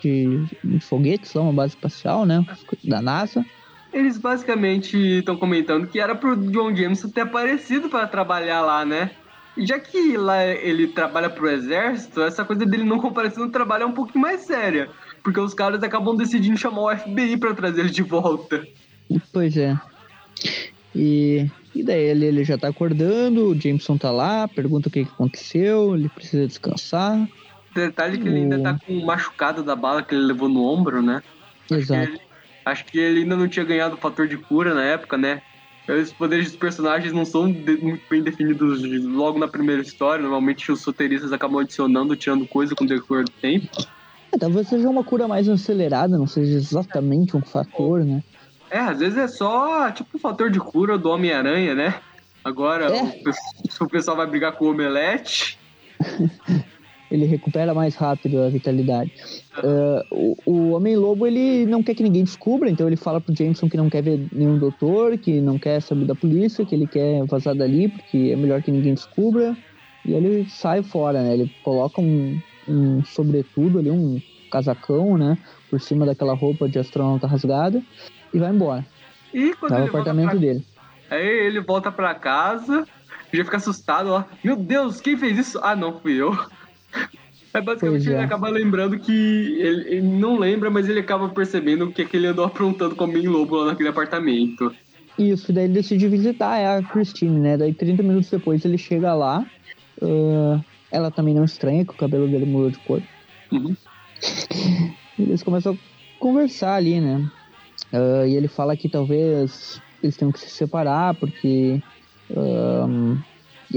de, 0.00 0.44
de 0.62 0.80
foguetes, 0.80 1.34
uma 1.34 1.52
base 1.52 1.74
espacial, 1.74 2.24
né? 2.24 2.44
Da 2.84 3.00
NASA. 3.00 3.44
Eles 3.92 4.16
basicamente 4.16 4.96
estão 5.18 5.36
comentando 5.36 5.86
que 5.86 6.00
era 6.00 6.14
pro 6.14 6.36
John 6.36 6.74
Jameson 6.74 7.10
ter 7.10 7.22
aparecido 7.22 7.88
para 7.88 8.06
trabalhar 8.06 8.62
lá, 8.62 8.84
né? 8.84 9.10
E 9.56 9.66
já 9.66 9.78
que 9.78 10.16
lá 10.16 10.44
ele 10.46 10.88
trabalha 10.88 11.28
pro 11.28 11.50
exército, 11.50 12.22
essa 12.22 12.44
coisa 12.44 12.64
dele 12.64 12.84
não 12.84 12.98
comparecer 12.98 13.38
no 13.38 13.50
trabalho 13.50 13.82
é 13.82 13.86
um 13.86 13.92
pouquinho 13.92 14.22
mais 14.22 14.40
séria. 14.42 14.88
Porque 15.22 15.38
os 15.38 15.52
caras 15.52 15.82
acabam 15.82 16.16
decidindo 16.16 16.56
chamar 16.56 16.80
o 16.80 16.96
FBI 16.96 17.36
para 17.36 17.54
trazer 17.54 17.82
ele 17.82 17.90
de 17.90 18.02
volta. 18.02 18.66
Pois 19.30 19.56
é. 19.56 19.78
E, 20.94 21.46
e 21.74 21.82
daí 21.82 22.02
ele, 22.02 22.26
ele 22.26 22.44
já 22.44 22.56
tá 22.56 22.68
acordando, 22.68 23.48
o 23.48 23.60
Jameson 23.60 23.98
tá 23.98 24.10
lá, 24.10 24.48
pergunta 24.48 24.88
o 24.88 24.92
que, 24.92 25.04
que 25.04 25.10
aconteceu, 25.12 25.94
ele 25.94 26.08
precisa 26.08 26.46
descansar. 26.46 27.28
Detalhe 27.74 28.18
que 28.18 28.24
o... 28.24 28.28
ele 28.28 28.40
ainda 28.40 28.60
tá 28.60 28.78
com 28.84 28.92
um 28.92 29.04
machucado 29.04 29.62
da 29.62 29.74
bala 29.74 30.02
que 30.02 30.14
ele 30.14 30.24
levou 30.24 30.48
no 30.48 30.64
ombro, 30.64 31.02
né? 31.02 31.22
Exato. 31.70 32.20
Acho 32.64 32.84
que 32.84 32.98
ele 32.98 33.20
ainda 33.20 33.36
não 33.36 33.48
tinha 33.48 33.64
ganhado 33.64 33.94
o 33.94 33.98
fator 33.98 34.28
de 34.28 34.36
cura 34.36 34.74
na 34.74 34.82
época, 34.82 35.16
né? 35.16 35.42
Os 35.88 36.12
poderes 36.12 36.46
dos 36.46 36.56
personagens 36.56 37.12
não 37.12 37.24
são 37.24 37.50
de, 37.50 37.76
muito 37.78 38.02
bem 38.08 38.22
definidos 38.22 38.82
logo 39.04 39.38
na 39.38 39.48
primeira 39.48 39.82
história. 39.82 40.22
Normalmente 40.22 40.70
os 40.70 40.84
roteiristas 40.84 41.32
acabam 41.32 41.58
adicionando, 41.58 42.14
tirando 42.14 42.46
coisa 42.46 42.74
com 42.74 42.84
o 42.84 42.86
decorrer 42.86 43.24
do 43.24 43.30
tempo. 43.32 43.68
É, 44.30 44.38
talvez 44.38 44.68
seja 44.68 44.88
uma 44.88 45.02
cura 45.02 45.26
mais 45.26 45.48
acelerada, 45.48 46.16
não 46.16 46.26
seja 46.26 46.56
exatamente 46.56 47.36
um 47.36 47.42
fator, 47.42 48.04
né? 48.04 48.22
É, 48.70 48.78
às 48.78 49.00
vezes 49.00 49.18
é 49.18 49.28
só 49.28 49.90
tipo 49.90 50.16
um 50.16 50.20
fator 50.20 50.50
de 50.50 50.60
cura 50.60 50.96
do 50.96 51.10
Homem-Aranha, 51.10 51.74
né? 51.74 51.94
Agora 52.44 52.86
É. 52.86 53.02
o, 53.02 53.84
o 53.84 53.88
pessoal 53.88 54.16
vai 54.16 54.26
brigar 54.26 54.52
com 54.52 54.66
o 54.66 54.70
Omelete. 54.70 55.58
Ele 57.12 57.26
recupera 57.26 57.74
mais 57.74 57.94
rápido 57.94 58.40
a 58.40 58.48
vitalidade. 58.48 59.12
Ah, 59.54 60.02
o, 60.10 60.34
o 60.46 60.70
Homem-Lobo, 60.70 61.26
ele 61.26 61.66
não 61.66 61.82
quer 61.82 61.94
que 61.94 62.02
ninguém 62.02 62.24
descubra, 62.24 62.70
então 62.70 62.86
ele 62.86 62.96
fala 62.96 63.20
pro 63.20 63.36
Jameson 63.36 63.68
que 63.68 63.76
não 63.76 63.90
quer 63.90 64.02
ver 64.02 64.26
nenhum 64.32 64.58
doutor, 64.58 65.18
que 65.18 65.38
não 65.38 65.58
quer 65.58 65.82
saber 65.82 66.06
da 66.06 66.14
polícia, 66.14 66.64
que 66.64 66.74
ele 66.74 66.86
quer 66.86 67.22
vazar 67.26 67.54
dali, 67.54 67.88
porque 67.88 68.30
é 68.32 68.36
melhor 68.36 68.62
que 68.62 68.70
ninguém 68.70 68.94
descubra. 68.94 69.54
E 70.06 70.14
ele 70.14 70.48
sai 70.48 70.82
fora, 70.82 71.22
né? 71.22 71.34
Ele 71.34 71.54
coloca 71.62 72.00
um, 72.00 72.40
um 72.66 73.04
sobretudo 73.04 73.78
ali, 73.78 73.90
um 73.90 74.18
casacão, 74.50 75.18
né? 75.18 75.36
Por 75.68 75.80
cima 75.82 76.06
daquela 76.06 76.34
roupa 76.34 76.66
de 76.66 76.78
astronauta 76.78 77.26
rasgada 77.26 77.82
e 78.32 78.38
vai 78.38 78.50
embora. 78.50 78.86
E 79.34 79.54
quando 79.54 79.72
Vai 79.72 79.80
no 79.80 79.86
ele 79.86 79.90
apartamento 79.90 80.30
pra... 80.30 80.38
dele. 80.38 80.64
Aí 81.10 81.26
ele 81.26 81.60
volta 81.60 81.92
pra 81.92 82.14
casa, 82.14 82.86
já 83.30 83.44
fica 83.44 83.58
assustado 83.58 84.08
lá. 84.08 84.26
Meu 84.42 84.56
Deus, 84.56 84.98
quem 84.98 85.14
fez 85.14 85.38
isso? 85.38 85.60
Ah, 85.62 85.76
não, 85.76 86.00
fui 86.00 86.14
eu. 86.14 86.34
É 87.54 87.60
basicamente 87.60 88.04
Pois 88.04 88.06
é. 88.06 88.16
ele 88.16 88.24
acaba 88.24 88.48
lembrando 88.48 88.98
que. 88.98 89.12
Ele, 89.12 89.96
ele 89.96 90.02
não 90.02 90.38
lembra, 90.38 90.70
mas 90.70 90.88
ele 90.88 91.00
acaba 91.00 91.28
percebendo 91.28 91.84
o 91.84 91.92
que, 91.92 92.02
é 92.02 92.04
que 92.04 92.16
ele 92.16 92.26
andou 92.26 92.44
aprontando 92.44 92.96
com 92.96 93.04
o 93.04 93.08
Homem 93.08 93.26
Lobo 93.26 93.56
lá 93.56 93.66
naquele 93.66 93.90
apartamento. 93.90 94.74
Isso, 95.18 95.52
daí 95.52 95.64
ele 95.64 95.74
decide 95.74 96.08
visitar 96.08 96.56
é 96.56 96.78
a 96.78 96.82
Christine, 96.82 97.38
né? 97.38 97.56
Daí 97.56 97.74
30 97.74 98.02
minutos 98.02 98.30
depois 98.30 98.64
ele 98.64 98.78
chega 98.78 99.14
lá. 99.14 99.44
ah, 100.00 100.60
ela 100.90 101.10
também 101.10 101.34
não 101.34 101.44
estranha 101.44 101.84
que 101.84 101.92
o 101.92 101.96
cabelo 101.96 102.28
dele 102.28 102.46
mudou 102.46 102.70
de 102.70 102.78
cor. 102.78 103.02
Uhum. 103.50 103.76
E 105.18 105.22
eles 105.22 105.42
começam 105.42 105.74
a 105.74 105.76
conversar 106.18 106.76
ali, 106.76 107.00
né? 107.00 107.30
Ah, 107.92 108.26
e 108.26 108.34
ele 108.34 108.48
fala 108.48 108.76
que 108.76 108.88
talvez 108.88 109.80
eles 110.02 110.16
tenham 110.16 110.32
que 110.32 110.40
se 110.40 110.48
separar 110.48 111.14
porque 111.14 111.82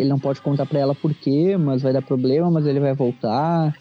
ele 0.01 0.09
não 0.09 0.19
pode 0.19 0.41
contar 0.41 0.65
pra 0.65 0.79
ela 0.79 0.95
por 0.95 1.13
quê, 1.13 1.57
mas 1.57 1.81
vai 1.81 1.93
dar 1.93 2.01
problema, 2.01 2.49
mas 2.51 2.65
ele 2.65 2.79
vai 2.79 2.93
voltar. 2.93 3.73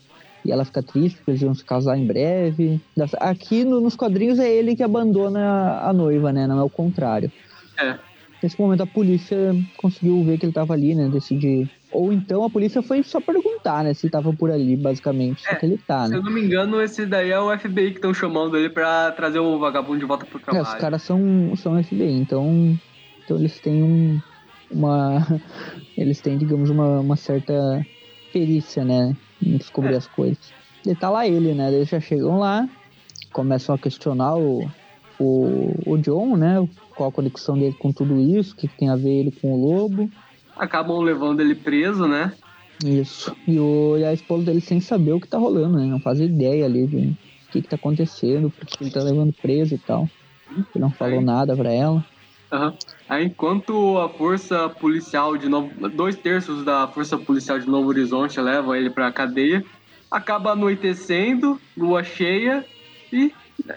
E 0.45 0.53
ela 0.53 0.65
fica 0.65 0.83
triste 0.83 1.17
porque 1.19 1.31
eles 1.33 1.41
vão 1.41 1.55
se 1.55 1.65
casar 1.65 1.97
em 1.97 2.07
breve. 2.07 2.79
Aqui 3.19 3.65
no- 3.65 3.81
nos 3.81 3.97
quadrinhos 3.97 4.39
é 4.39 4.51
ele 4.53 4.77
que 4.77 4.83
abandona 4.83 5.81
a 5.81 5.93
noiva, 5.93 6.33
né? 6.33 6.47
Não 6.47 6.59
é 6.59 6.62
o 6.62 6.69
contrário. 6.69 7.33
É. 7.81 7.99
Nesse 8.43 8.61
momento 8.61 8.83
a 8.83 8.87
polícia 8.87 9.57
conseguiu 9.79 10.23
ver 10.23 10.37
que 10.39 10.45
ele 10.45 10.53
tava 10.53 10.75
ali, 10.75 10.95
né? 10.95 11.09
Decidir. 11.09 11.67
Ou 11.91 12.12
então 12.12 12.45
a 12.45 12.51
polícia 12.51 12.83
foi 12.83 13.03
só 13.03 13.21
perguntar, 13.21 13.85
né? 13.85 13.95
Se 13.95 14.05
ele 14.05 14.11
tava 14.11 14.35
por 14.35 14.51
ali, 14.51 14.77
basicamente. 14.77 15.41
Só 15.43 15.53
É, 15.53 15.55
que 15.55 15.65
ele 15.65 15.79
tá, 15.79 16.05
Se 16.05 16.11
né? 16.11 16.19
eu 16.19 16.23
não 16.23 16.31
me 16.31 16.43
engano, 16.43 16.83
esse 16.83 17.07
daí 17.07 17.31
é 17.31 17.41
o 17.41 17.51
FBI 17.57 17.93
que 17.93 17.97
estão 17.97 18.12
chamando 18.12 18.59
ele 18.59 18.69
pra 18.69 19.12
trazer 19.12 19.39
o 19.39 19.59
vagabundo 19.59 20.01
de 20.01 20.05
volta 20.05 20.27
pro 20.27 20.39
É, 20.39 20.43
trabalho. 20.43 20.67
os 20.67 20.75
caras 20.75 21.03
são, 21.03 21.55
são 21.57 21.83
FBI, 21.83 22.11
então, 22.12 22.77
então 23.25 23.39
eles 23.39 23.59
têm 23.61 23.83
um, 23.83 24.19
uma. 24.71 25.27
Eles 25.97 26.21
têm, 26.21 26.37
digamos, 26.39 26.71
uma, 26.71 27.01
uma 27.01 27.17
certa 27.17 27.85
perícia, 28.33 28.85
né? 28.85 29.17
Em 29.43 29.57
descobrir 29.57 29.95
É. 29.95 29.97
as 29.97 30.07
coisas. 30.07 30.53
E 30.87 30.95
tá 30.95 31.09
lá 31.09 31.27
ele, 31.27 31.55
né? 31.55 31.73
Eles 31.73 31.89
já 31.89 31.99
chegam 32.01 32.39
lá, 32.39 32.69
começam 33.33 33.75
a 33.75 33.79
questionar 33.79 34.37
o, 34.37 34.69
o, 35.19 35.75
o 35.87 35.97
John, 35.99 36.37
né? 36.37 36.67
Qual 36.95 37.09
a 37.09 37.12
conexão 37.12 37.57
dele 37.59 37.75
com 37.79 37.91
tudo 37.93 38.21
isso, 38.21 38.53
o 38.53 38.57
que, 38.57 38.69
que 38.69 38.77
tem 38.77 38.89
a 38.91 38.97
ver 38.97 39.11
ele 39.21 39.31
com 39.31 39.53
o 39.53 39.57
lobo. 39.67 40.11
Acabam 40.57 40.99
levando 41.01 41.41
ele 41.41 41.55
preso, 41.55 42.07
né? 42.07 42.33
Isso. 42.85 43.35
E, 43.47 43.59
o, 43.59 43.97
e 43.97 44.05
a 44.05 44.12
esposa 44.12 44.45
dele 44.45 44.61
sem 44.61 44.81
saber 44.81 45.12
o 45.12 45.21
que 45.21 45.27
tá 45.29 45.39
rolando, 45.39 45.79
né? 45.79 45.87
Não 45.87 46.01
faz 46.01 46.21
ideia 46.21 46.65
ali 46.67 46.87
de 46.87 46.97
o 47.49 47.53
que, 47.53 47.62
que 47.62 47.69
tá 47.69 47.77
acontecendo, 47.77 48.51
porque 48.51 48.83
ele 48.83 48.91
tá 48.91 49.03
levando 49.03 49.33
preso 49.33 49.75
e 49.75 49.79
tal. 49.79 50.09
Ele 50.51 50.67
não 50.77 50.91
falou 50.91 51.19
Aí. 51.21 51.25
nada 51.25 51.57
pra 51.57 51.73
ela. 51.73 52.05
Aham. 52.53 52.75
Aí, 53.09 53.25
enquanto 53.27 53.99
a 53.99 54.09
força 54.09 54.69
policial 54.69 55.37
de 55.37 55.49
Novo... 55.49 55.71
Dois 55.91 56.17
terços 56.17 56.65
da 56.65 56.89
força 56.89 57.17
policial 57.19 57.59
de 57.59 57.67
Novo 57.67 57.89
Horizonte 57.89 58.41
levam 58.41 58.75
ele 58.75 58.91
pra 58.91 59.13
cadeia, 59.13 59.65
acaba 60.11 60.53
anoitecendo, 60.53 61.59
lua 61.77 62.05
cheia, 62.05 62.65
e 63.13 63.33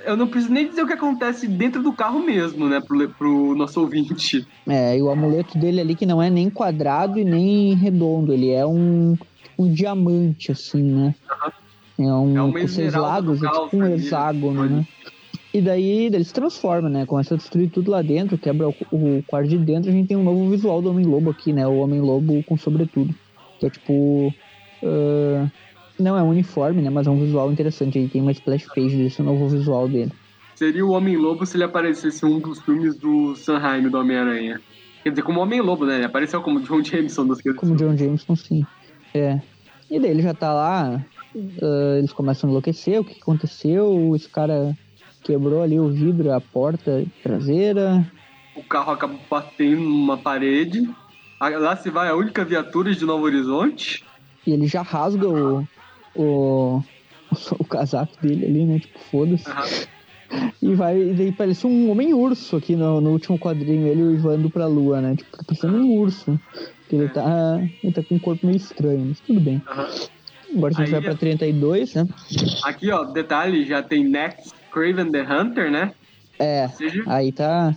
eu 0.05 0.17
não 0.17 0.27
preciso 0.27 0.53
nem 0.53 0.67
dizer 0.67 0.83
o 0.83 0.87
que 0.87 0.93
acontece 0.93 1.47
dentro 1.47 1.81
do 1.81 1.93
carro 1.93 2.19
mesmo, 2.19 2.67
né, 2.67 2.79
pro, 2.79 3.09
pro 3.09 3.55
nosso 3.55 3.81
ouvinte. 3.81 4.45
É, 4.67 4.97
e 4.97 5.01
o 5.01 5.09
amuleto 5.09 5.57
dele 5.57 5.81
ali 5.81 5.95
que 5.95 6.05
não 6.05 6.21
é 6.21 6.29
nem 6.29 6.49
quadrado 6.49 7.19
e 7.19 7.23
nem 7.23 7.75
redondo, 7.75 8.33
ele 8.33 8.49
é 8.49 8.65
um, 8.65 9.15
um 9.57 9.71
diamante, 9.71 10.51
assim, 10.51 10.83
né? 10.83 11.15
É 11.99 12.13
um 12.13 12.55
É 12.55 12.67
seis 12.67 12.93
esmeralda 12.93 13.01
lados, 13.01 13.39
do 13.39 13.47
é 13.47 13.49
tipo 13.49 13.77
um 13.77 13.83
ali, 13.85 13.93
hexágono, 13.93 14.65
né? 14.65 14.85
E 15.57 15.61
daí 15.61 16.05
ele 16.05 16.23
se 16.23 16.31
transforma, 16.31 16.87
né? 16.87 17.03
Começa 17.07 17.33
a 17.33 17.37
destruir 17.37 17.71
tudo 17.71 17.89
lá 17.89 18.03
dentro, 18.03 18.37
quebra 18.37 18.69
o, 18.69 18.75
o 18.91 19.23
quarto 19.25 19.49
de 19.49 19.57
dentro, 19.57 19.89
a 19.89 19.91
gente 19.91 20.07
tem 20.07 20.15
um 20.15 20.23
novo 20.23 20.51
visual 20.51 20.83
do 20.83 20.91
Homem-Lobo 20.91 21.31
aqui, 21.31 21.51
né? 21.51 21.65
O 21.65 21.77
Homem-Lobo 21.77 22.43
com 22.43 22.55
sobretudo. 22.55 23.11
Que 23.59 23.65
é 23.65 23.69
tipo. 23.71 24.31
ah, 24.83 25.49
não 25.99 26.15
é 26.15 26.21
um 26.21 26.29
uniforme, 26.29 26.83
né? 26.83 26.91
Mas 26.91 27.07
é 27.07 27.09
um 27.09 27.19
visual 27.19 27.51
interessante. 27.51 27.97
Aí 27.97 28.07
tem 28.07 28.21
uma 28.21 28.31
splash 28.33 28.67
page 28.67 28.95
desse 28.97 29.19
novo 29.23 29.49
visual 29.49 29.87
dele. 29.87 30.11
Seria 30.53 30.85
o 30.85 30.91
Homem-Lobo 30.91 31.43
se 31.43 31.57
ele 31.57 31.63
aparecesse 31.63 32.23
em 32.23 32.29
um 32.29 32.39
dos 32.39 32.61
filmes 32.61 32.95
do 32.95 33.35
Sanheim, 33.35 33.89
do 33.89 33.97
Homem-Aranha. 33.97 34.61
Quer 35.01 35.09
dizer, 35.09 35.23
como 35.23 35.39
Homem-Lobo, 35.39 35.87
né? 35.87 35.95
Ele 35.95 36.05
apareceu 36.05 36.39
como 36.43 36.59
John 36.59 36.83
Jameson 36.83 37.25
das 37.25 37.41
Como 37.41 37.75
John 37.75 37.97
Jameson, 37.97 38.35
sim. 38.35 38.63
É. 39.11 39.41
E 39.89 39.99
daí 39.99 40.11
ele 40.11 40.21
já 40.21 40.35
tá 40.35 40.53
lá, 40.53 41.03
ah, 41.35 41.97
eles 41.97 42.13
começam 42.13 42.47
a 42.47 42.51
enlouquecer, 42.51 43.01
o 43.01 43.03
que 43.03 43.19
aconteceu? 43.19 44.15
Esse 44.15 44.29
cara 44.29 44.77
quebrou 45.27 45.61
ali 45.61 45.77
o 45.77 45.89
vidro, 45.89 46.31
a 46.31 46.39
porta 46.39 47.05
traseira. 47.21 48.09
O 48.55 48.63
carro 48.63 48.93
acaba 48.93 49.15
batendo 49.29 49.81
numa 49.81 50.17
parede. 50.17 50.89
Lá 51.39 51.75
se 51.75 51.89
vai 51.89 52.07
a 52.07 52.15
única 52.15 52.45
viatura 52.45 52.95
de 52.95 53.05
Novo 53.05 53.25
Horizonte. 53.25 54.05
E 54.45 54.51
ele 54.51 54.65
já 54.65 54.81
rasga 54.81 55.27
o, 55.27 55.67
o, 56.15 56.81
o 57.59 57.63
casaco 57.65 58.13
dele 58.21 58.45
ali, 58.45 58.65
né? 58.65 58.79
Tipo, 58.79 58.97
foda-se. 59.11 59.49
Aham. 59.49 59.65
E 60.61 60.73
vai, 60.73 60.97
e 61.01 61.13
daí 61.13 61.31
parece 61.31 61.65
um 61.67 61.89
homem 61.89 62.13
urso 62.13 62.57
aqui 62.57 62.75
no, 62.75 62.99
no 62.99 63.11
último 63.11 63.39
quadrinho, 63.39 63.87
ele 63.87 64.03
uivando 64.03 64.49
pra 64.49 64.65
lua, 64.65 64.99
né? 64.99 65.15
Tipo, 65.15 65.37
tá 65.37 65.43
parecendo 65.45 65.77
um 65.77 65.91
urso. 65.99 66.39
Que 66.89 66.95
ele 66.95 67.09
tá, 67.09 67.61
ele 67.83 67.93
tá 67.93 68.01
com 68.01 68.15
um 68.15 68.19
corpo 68.19 68.45
meio 68.45 68.57
estranho, 68.57 69.05
mas 69.07 69.19
tudo 69.19 69.39
bem. 69.39 69.61
Aham. 69.67 69.87
Agora 70.55 70.73
a 70.73 70.77
gente 70.77 70.85
Aí 70.85 70.91
vai 70.91 71.01
pra 71.01 71.15
32, 71.15 71.93
né? 71.93 72.07
Aqui, 72.63 72.89
ó, 72.89 73.03
detalhe, 73.03 73.65
já 73.65 73.83
tem 73.83 74.03
Next 74.03 74.56
Craven 74.77 75.11
the 75.11 75.21
Hunter, 75.23 75.71
né? 75.71 75.91
É, 76.39 76.67
seja, 76.69 77.03
Aí 77.07 77.31
tá, 77.31 77.75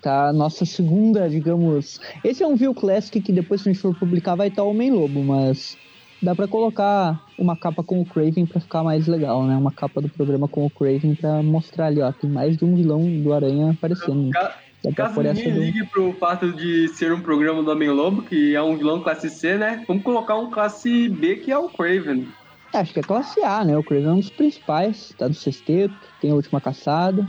tá 0.00 0.28
a 0.28 0.32
nossa 0.32 0.64
segunda, 0.64 1.28
digamos. 1.28 2.00
Esse 2.24 2.42
é 2.42 2.46
um 2.46 2.56
View 2.56 2.74
Classic 2.74 3.20
que 3.20 3.32
depois, 3.32 3.60
se 3.60 3.68
a 3.68 3.72
gente 3.72 3.80
for 3.80 3.94
publicar, 3.94 4.34
vai 4.34 4.48
estar 4.48 4.64
Homem-Lobo, 4.64 5.22
mas 5.22 5.78
dá 6.20 6.34
pra 6.34 6.48
colocar 6.48 7.20
uma 7.38 7.56
capa 7.56 7.82
com 7.84 8.00
o 8.00 8.04
Craven 8.04 8.44
pra 8.46 8.60
ficar 8.60 8.82
mais 8.82 9.06
legal, 9.06 9.44
né? 9.44 9.56
Uma 9.56 9.70
capa 9.70 10.00
do 10.00 10.08
programa 10.08 10.48
com 10.48 10.66
o 10.66 10.70
Craven 10.70 11.14
pra 11.14 11.42
mostrar 11.42 11.86
ali, 11.86 12.00
ó. 12.00 12.10
Tem 12.10 12.28
mais 12.28 12.56
de 12.56 12.64
um 12.64 12.74
vilão 12.74 13.04
do 13.22 13.32
Aranha 13.32 13.70
aparecendo. 13.70 14.30
ca- 14.30 14.56
caso 14.96 15.22
ninguém 15.22 15.52
do... 15.52 15.60
ligue 15.60 15.86
pro 15.86 16.12
fato 16.14 16.52
de 16.52 16.88
ser 16.88 17.12
um 17.12 17.20
programa 17.20 17.62
do 17.62 17.70
Homem-Lobo, 17.70 18.22
que 18.22 18.56
é 18.56 18.62
um 18.62 18.76
vilão 18.76 19.00
classe 19.00 19.30
C, 19.30 19.56
né? 19.56 19.84
Vamos 19.86 20.02
colocar 20.02 20.36
um 20.36 20.50
classe 20.50 21.08
B, 21.08 21.36
que 21.36 21.52
é 21.52 21.58
o 21.58 21.68
Craven. 21.68 22.26
É, 22.72 22.78
Acho 22.78 22.92
que 22.92 23.00
é 23.00 23.02
classe 23.02 23.42
A, 23.42 23.64
né? 23.64 23.76
O 23.76 23.82
Craven 23.82 24.08
é 24.08 24.12
um 24.12 24.20
dos 24.20 24.30
principais, 24.30 25.12
tá 25.16 25.28
do 25.28 25.34
sexteto, 25.34 25.94
tem 26.20 26.30
a 26.30 26.34
última 26.34 26.60
caçada. 26.60 27.26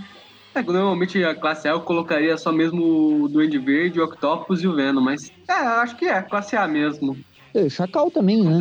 É, 0.56 0.62
normalmente 0.62 1.24
a 1.24 1.36
classe 1.36 1.68
A 1.68 1.72
eu 1.72 1.82
colocaria 1.82 2.38
só 2.38 2.52
mesmo 2.52 3.24
o 3.24 3.28
Duende 3.28 3.58
Verde, 3.58 4.00
o 4.00 4.06
Octopus 4.06 4.62
e 4.62 4.68
o 4.68 4.76
Venom, 4.76 5.02
mas 5.02 5.32
é, 5.50 5.62
eu 5.62 5.80
acho 5.80 5.96
que 5.96 6.06
é, 6.06 6.22
classe 6.22 6.56
A 6.56 6.68
mesmo. 6.68 7.18
E 7.54 7.64
o 7.64 7.70
Chacal 7.70 8.10
também, 8.10 8.44
né? 8.44 8.60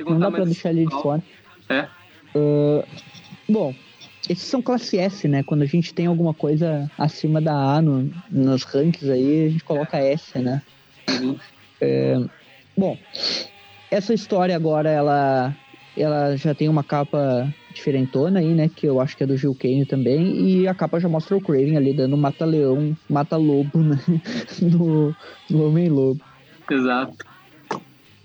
Não 0.00 0.18
dá 0.18 0.30
pra 0.30 0.44
deixar 0.44 0.70
ele 0.70 0.86
de 0.86 0.92
fora. 0.92 1.22
É. 1.68 1.86
Ah, 2.34 2.84
bom, 3.48 3.74
esses 4.28 4.44
são 4.44 4.62
classe 4.62 4.98
S, 4.98 5.28
né? 5.28 5.42
Quando 5.42 5.62
a 5.62 5.66
gente 5.66 5.92
tem 5.92 6.06
alguma 6.06 6.34
coisa 6.34 6.90
acima 6.98 7.40
da 7.40 7.54
A 7.54 7.82
no, 7.82 8.10
nos 8.30 8.64
rankings 8.64 9.10
aí, 9.10 9.46
a 9.46 9.50
gente 9.50 9.64
coloca 9.64 9.98
S, 9.98 10.38
né? 10.38 10.62
Uhum. 11.10 12.28
Bom, 12.76 12.96
essa 13.90 14.14
história 14.14 14.56
agora, 14.56 14.88
ela, 14.88 15.54
ela 16.00 16.36
já 16.36 16.54
tem 16.54 16.68
uma 16.68 16.82
capa 16.82 17.52
diferentona 17.72 18.40
aí, 18.40 18.54
né? 18.54 18.68
Que 18.74 18.86
eu 18.86 19.00
acho 19.00 19.16
que 19.16 19.22
é 19.22 19.26
do 19.26 19.36
Gil 19.36 19.54
Kane 19.54 19.84
também. 19.84 20.40
E 20.40 20.68
a 20.68 20.74
capa 20.74 21.00
já 21.00 21.08
mostra 21.08 21.36
o 21.36 21.40
Craven 21.40 21.76
ali 21.76 21.92
dando 21.92 22.16
mata-leão, 22.16 22.96
mata-lobo, 23.08 23.78
né? 23.78 23.98
no, 24.62 25.14
no 25.48 25.66
Homem-Lobo. 25.66 26.20
Exato. 26.70 27.14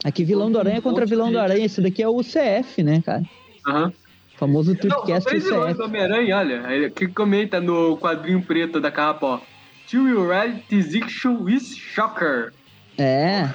Aqui, 0.04 0.24
vilão 0.24 0.52
do 0.52 0.60
Aranha 0.60 0.82
contra 0.82 1.06
vilão 1.06 1.32
do 1.32 1.40
Aranha. 1.40 1.66
Esse 1.66 1.82
daqui 1.82 2.04
é 2.04 2.08
o 2.08 2.20
CF, 2.22 2.84
né, 2.84 3.02
cara? 3.04 3.24
Aham. 3.68 3.92
O 4.36 4.38
famoso 4.38 4.76
Tweetcast 4.76 5.28
três 5.28 5.44
vilões 5.46 5.78
do 5.78 5.86
Homem-Aranha, 5.86 6.38
olha. 6.38 6.68
Aí, 6.68 6.92
Que 6.92 7.08
comenta 7.08 7.60
no 7.62 7.98
quadrinho 7.98 8.42
preto 8.42 8.80
da 8.80 8.92
capa, 8.92 9.26
ó. 9.26 9.40
Till 9.88 10.08
you 10.08 10.28
ready, 10.28 10.64
is 10.70 11.76
Shocker. 11.76 12.52
É. 12.98 13.50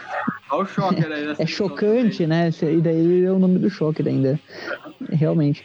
Olha 0.50 0.62
o 0.62 0.66
Shocker 0.66 1.12
aí. 1.12 1.34
É 1.38 1.46
chocante, 1.46 2.26
né? 2.26 2.50
E 2.62 2.80
daí 2.80 3.24
é 3.24 3.30
o 3.30 3.38
nome 3.38 3.58
do 3.58 3.70
Shocker 3.70 4.06
ainda. 4.06 4.38
Realmente. 5.10 5.64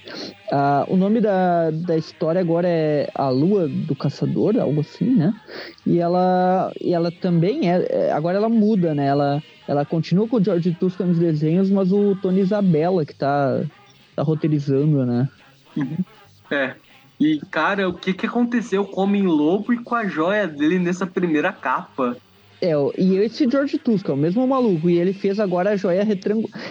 Ah, 0.52 0.86
o 0.88 0.96
nome 0.96 1.20
da, 1.20 1.72
da 1.72 1.98
história 1.98 2.40
agora 2.40 2.68
é 2.68 3.10
A 3.16 3.30
Lua 3.30 3.68
do 3.68 3.96
Caçador, 3.96 4.58
algo 4.58 4.82
assim, 4.82 5.16
né? 5.16 5.34
E 5.86 6.00
ela, 6.00 6.72
e 6.80 6.94
ela 6.94 7.12
também 7.12 7.72
é, 7.72 7.86
é. 7.90 8.12
Agora 8.12 8.38
ela 8.38 8.48
muda, 8.48 8.94
né? 8.94 9.08
Ela, 9.08 9.42
ela 9.68 9.86
continua 9.86 10.28
com 10.28 10.38
o 10.38 10.44
George 10.44 10.76
Tuscan 10.80 11.08
nos 11.08 11.20
desenhos, 11.20 11.70
mas 11.70 11.92
o 11.92 12.16
Tony 12.22 12.42
Isabella 12.42 13.06
que 13.06 13.16
tá, 13.16 13.64
tá 14.16 14.22
roteirizando, 14.22 15.06
né? 15.06 15.28
Uhum. 15.76 15.98
É. 16.52 16.76
E, 17.20 17.40
cara, 17.50 17.88
o 17.88 17.94
que, 17.94 18.14
que 18.14 18.26
aconteceu 18.26 18.86
com 18.86 19.02
o 19.02 19.04
Homem-Lobo 19.06 19.74
e 19.74 19.78
com 19.78 19.96
a 19.96 20.06
joia 20.06 20.48
dele 20.48 20.78
nessa 20.78 21.08
primeira 21.08 21.52
capa? 21.52 22.18
É, 22.62 22.72
e 22.98 23.18
esse 23.18 23.50
George 23.50 23.78
Tuska, 23.78 24.14
o 24.14 24.18
mesmo 24.18 24.48
maluco, 24.48 24.90
e 24.90 24.98
ele 24.98 25.14
fez 25.14 25.40
agora 25.40 25.72
a 25.72 25.76
joia 25.76 26.04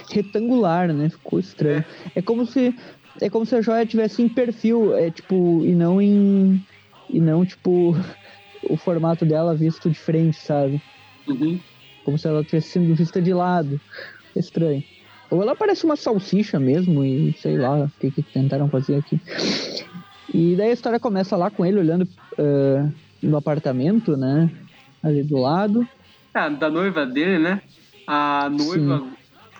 retangular, 0.09 0.91
né? 0.91 1.09
Ficou 1.09 1.39
estranho. 1.39 1.85
É. 2.15 2.19
é 2.19 2.21
como 2.21 2.45
se 2.45 2.75
é 3.21 3.29
como 3.29 3.45
se 3.45 3.55
a 3.55 3.61
joia 3.61 3.85
tivesse 3.85 4.21
em 4.21 4.27
perfil, 4.27 4.95
é 4.95 5.09
tipo, 5.09 5.61
e 5.63 5.73
não 5.73 6.01
em 6.01 6.61
e 7.09 7.19
não 7.19 7.45
tipo 7.45 7.95
o 8.69 8.75
formato 8.75 9.25
dela 9.25 9.55
visto 9.55 9.89
de 9.89 9.97
frente, 9.97 10.37
sabe? 10.37 10.81
Uhum. 11.27 11.59
Como 12.03 12.17
se 12.17 12.27
ela 12.27 12.43
tivesse 12.43 12.69
sendo 12.69 12.93
vista 12.93 13.21
de 13.21 13.33
lado. 13.33 13.79
É 14.35 14.39
estranho. 14.39 14.83
Ou 15.29 15.41
ela 15.41 15.55
parece 15.55 15.85
uma 15.85 15.95
salsicha 15.95 16.59
mesmo 16.59 17.03
e 17.03 17.33
sei 17.33 17.57
lá 17.57 17.85
o 17.85 17.91
que, 17.99 18.11
que 18.11 18.21
tentaram 18.21 18.69
fazer 18.69 18.95
aqui. 18.95 19.19
E 20.33 20.55
daí 20.55 20.69
a 20.69 20.73
história 20.73 20.99
começa 20.99 21.35
lá 21.35 21.49
com 21.49 21.65
ele 21.65 21.79
olhando 21.79 22.03
uh, 22.03 22.91
no 23.21 23.37
apartamento, 23.37 24.15
né? 24.17 24.49
Ali 25.05 25.21
do 25.21 25.37
lado. 25.37 25.87
Ah, 26.33 26.49
da 26.49 26.67
noiva 26.67 27.05
dele, 27.05 27.37
né? 27.37 27.61
A 28.07 28.49
noiva 28.49 28.99
Sim. 28.99 29.11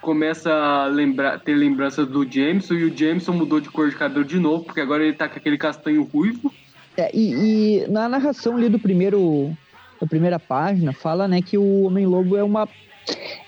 começa 0.02 0.52
a 0.52 0.88
lembrar, 0.88 1.40
ter 1.40 1.54
lembrança 1.54 2.04
do 2.04 2.30
Jameson 2.30 2.74
e 2.74 2.86
o 2.86 2.98
Jameson 2.98 3.34
mudou 3.34 3.60
de 3.60 3.70
cor 3.70 3.88
de 3.90 3.96
cabelo 3.96 4.26
de 4.26 4.40
novo, 4.40 4.66
porque 4.66 4.82
agora 4.82 5.04
ele 5.04 5.14
tá 5.14 5.30
com 5.30 5.38
aquele 5.38 5.58
castanho 5.58 6.04
ruivo. 6.04 6.52
É, 6.98 7.12
e, 7.16 7.84
e 7.84 7.88
na 7.88 8.10
narração 8.10 8.58
ali 8.58 8.70
do 8.70 8.80
primeiro. 8.80 9.56
Da 10.02 10.08
primeira 10.08 10.38
página, 10.38 10.92
fala 10.92 11.26
né, 11.26 11.42
que 11.42 11.58
o 11.58 11.84
Homem-Lobo 11.84 12.36
é 12.36 12.44
uma 12.44 12.68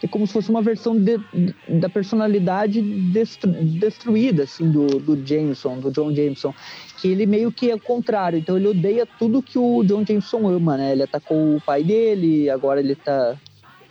é 0.03 0.07
como 0.07 0.27
se 0.27 0.33
fosse 0.33 0.49
uma 0.49 0.61
versão 0.61 0.95
de, 0.95 1.19
da 1.67 1.89
personalidade 1.89 2.81
destru, 2.81 3.51
destruída, 3.51 4.43
assim, 4.43 4.69
do, 4.69 4.87
do 4.99 5.27
Jameson, 5.27 5.79
do 5.79 5.91
John 5.91 6.13
Jameson. 6.13 6.53
Que 6.99 7.09
ele 7.09 7.25
meio 7.25 7.51
que 7.51 7.69
é 7.69 7.75
o 7.75 7.79
contrário, 7.79 8.37
então 8.37 8.57
ele 8.57 8.67
odeia 8.67 9.05
tudo 9.05 9.41
que 9.41 9.57
o 9.57 9.83
John 9.83 10.05
Jameson 10.05 10.47
ama, 10.47 10.77
né? 10.77 10.91
Ele 10.91 11.03
atacou 11.03 11.55
o 11.55 11.61
pai 11.61 11.83
dele, 11.83 12.49
agora 12.49 12.79
ele 12.79 12.95
tá 12.95 13.35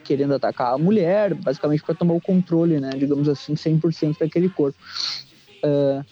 querendo 0.05 0.35
atacar 0.35 0.75
a 0.75 0.79
mulher, 0.79 1.35
basicamente 1.35 1.83
para 1.83 1.95
tomar 1.95 2.15
o 2.15 2.21
controle, 2.21 2.79
né? 2.79 2.91
Digamos 2.91 3.29
assim, 3.29 3.55
100% 3.55 4.19
daquele 4.21 4.49
corpo. 4.49 4.79
Uh, 5.65 6.05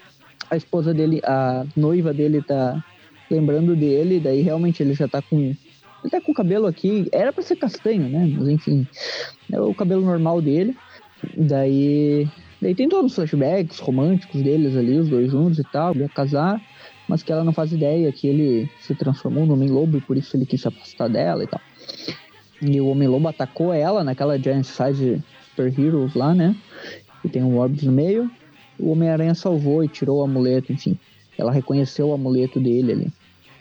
a 0.50 0.56
esposa 0.56 0.92
dele, 0.92 1.20
a 1.24 1.64
noiva 1.76 2.12
dele 2.12 2.42
tá 2.42 2.82
lembrando 3.30 3.74
dele, 3.76 4.20
daí 4.20 4.42
realmente 4.42 4.82
ele 4.82 4.94
já 4.94 5.08
tá 5.08 5.22
com 5.22 5.54
ele 6.04 6.10
tá 6.10 6.20
com 6.20 6.32
o 6.32 6.34
cabelo 6.34 6.66
aqui, 6.66 7.08
era 7.10 7.32
para 7.32 7.42
ser 7.42 7.56
castanho, 7.56 8.08
né? 8.08 8.30
Mas 8.38 8.48
enfim, 8.48 8.86
é 9.50 9.58
o 9.58 9.74
cabelo 9.74 10.02
normal 10.02 10.42
dele. 10.42 10.76
Daí, 11.34 12.28
daí 12.60 12.74
tem 12.74 12.90
todos 12.90 13.10
os 13.10 13.16
flashbacks 13.16 13.78
românticos 13.78 14.42
deles 14.42 14.76
ali, 14.76 14.98
os 14.98 15.08
dois 15.08 15.30
juntos 15.30 15.58
e 15.58 15.64
tal, 15.64 15.96
ia 15.96 16.08
casar, 16.10 16.60
mas 17.08 17.22
que 17.22 17.32
ela 17.32 17.42
não 17.42 17.54
faz 17.54 17.72
ideia 17.72 18.12
que 18.12 18.26
ele 18.26 18.70
se 18.80 18.94
transformou 18.94 19.46
no 19.46 19.54
Homem-Lobo 19.54 19.96
e 19.96 20.00
por 20.02 20.18
isso 20.18 20.36
ele 20.36 20.44
quis 20.44 20.60
se 20.60 20.68
afastar 20.68 21.08
dela 21.08 21.42
e 21.42 21.46
tal. 21.46 21.60
E 22.60 22.78
o 22.80 22.88
Homem-Lobo 22.88 23.28
atacou 23.28 23.72
ela 23.72 24.04
naquela 24.04 24.38
Giant 24.38 24.64
Size 24.64 25.22
Super 25.48 25.72
Heroes 25.78 26.14
lá, 26.14 26.34
né? 26.34 26.54
E 27.24 27.28
tem 27.30 27.42
um 27.42 27.58
Orbs 27.58 27.82
no 27.82 27.92
meio. 27.92 28.30
O 28.78 28.90
Homem-Aranha 28.90 29.34
salvou 29.34 29.82
e 29.82 29.88
tirou 29.88 30.18
o 30.18 30.22
amuleto, 30.22 30.70
enfim. 30.70 30.98
Ela 31.38 31.50
reconheceu 31.50 32.08
o 32.08 32.12
amuleto 32.12 32.60
dele 32.60 32.92
ali. 32.92 33.12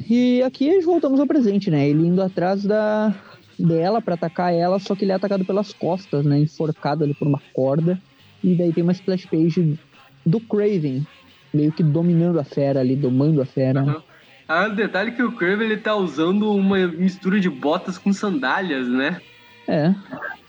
E 0.09 0.41
aqui 0.41 0.79
voltamos 0.81 1.19
ao 1.19 1.27
presente, 1.27 1.69
né? 1.69 1.87
Ele 1.87 2.07
indo 2.07 2.21
atrás 2.21 2.63
da 2.63 3.13
dela 3.57 4.01
para 4.01 4.15
atacar 4.15 4.53
ela, 4.53 4.79
só 4.79 4.95
que 4.95 5.05
ele 5.05 5.11
é 5.11 5.15
atacado 5.15 5.45
pelas 5.45 5.73
costas, 5.73 6.25
né? 6.25 6.39
Enforcado 6.39 7.03
ali 7.03 7.13
por 7.13 7.27
uma 7.27 7.41
corda. 7.53 7.99
E 8.43 8.55
daí 8.55 8.73
tem 8.73 8.83
uma 8.83 8.91
splash 8.91 9.25
page 9.25 9.79
do 10.25 10.39
Craven, 10.39 11.05
meio 11.53 11.71
que 11.71 11.83
dominando 11.83 12.39
a 12.39 12.43
fera 12.43 12.79
ali, 12.79 12.95
domando 12.95 13.41
a 13.41 13.45
fera. 13.45 13.83
Uhum. 13.83 14.01
Ah, 14.47 14.67
o 14.67 14.75
detalhe 14.75 15.11
é 15.11 15.13
que 15.13 15.23
o 15.23 15.31
Craven 15.31 15.65
ele 15.65 15.77
tá 15.77 15.95
usando 15.95 16.51
uma 16.51 16.87
mistura 16.87 17.39
de 17.39 17.49
botas 17.49 17.97
com 17.97 18.11
sandálias, 18.11 18.87
né? 18.87 19.21
É. 19.67 19.93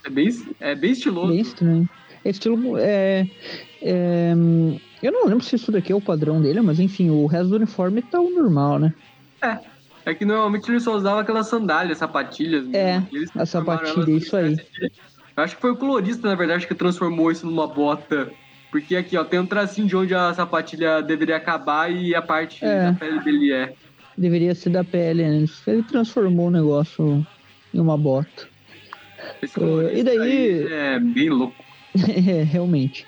É 0.03 0.09
bem, 0.09 0.29
é 0.59 0.75
bem 0.75 0.91
estiloso. 0.91 1.31
Bem 1.31 1.41
estranho. 1.41 1.89
É 2.23 2.29
estilo. 2.29 2.77
É, 2.77 3.27
é, 3.81 4.33
eu 5.01 5.11
não 5.11 5.25
lembro 5.25 5.43
se 5.43 5.55
isso 5.55 5.71
daqui 5.71 5.91
é 5.91 5.95
o 5.95 6.01
padrão 6.01 6.41
dele, 6.41 6.59
mas 6.61 6.79
enfim, 6.79 7.09
o 7.09 7.27
resto 7.27 7.49
do 7.49 7.55
uniforme 7.55 8.01
tá 8.01 8.19
o 8.19 8.29
normal, 8.29 8.79
né? 8.79 8.93
É. 9.45 9.59
É 10.05 10.13
que 10.13 10.23
normalmente 10.23 10.69
ele 10.69 10.79
só 10.79 10.95
usava 10.95 11.21
aquelas 11.21 11.47
sandálias, 11.47 11.97
sapatilhas. 11.97 12.71
É, 12.73 13.01
a 13.35 13.45
sapatilha, 13.45 14.11
isso 14.11 14.37
aí. 14.37 14.55
Eu 15.35 15.43
acho 15.43 15.55
que 15.55 15.61
foi 15.61 15.71
o 15.71 15.75
colorista, 15.75 16.27
na 16.27 16.35
verdade, 16.35 16.67
que 16.67 16.75
transformou 16.75 17.31
isso 17.31 17.45
numa 17.45 17.67
bota. 17.67 18.31
Porque 18.71 18.95
aqui, 18.95 19.17
ó, 19.17 19.23
tem 19.23 19.39
um 19.39 19.45
tracinho 19.45 19.87
de 19.87 19.95
onde 19.95 20.13
a 20.13 20.33
sapatilha 20.33 21.01
deveria 21.01 21.37
acabar 21.37 21.91
e 21.91 22.13
a 22.13 22.21
parte 22.21 22.63
é. 22.63 22.91
da 22.91 22.93
pele 22.93 23.19
dele 23.21 23.51
é. 23.51 23.73
Deveria 24.17 24.53
ser 24.53 24.69
da 24.69 24.83
pele 24.83 25.23
antes. 25.23 25.65
Ele 25.67 25.81
transformou 25.83 26.47
o 26.47 26.51
negócio 26.51 27.25
em 27.73 27.79
uma 27.79 27.97
bota. 27.97 28.47
Uh, 29.57 29.89
e 29.93 30.03
daí. 30.03 30.67
É 30.71 30.99
bem 30.99 31.29
louco. 31.29 31.55
é, 32.29 32.43
realmente. 32.43 33.05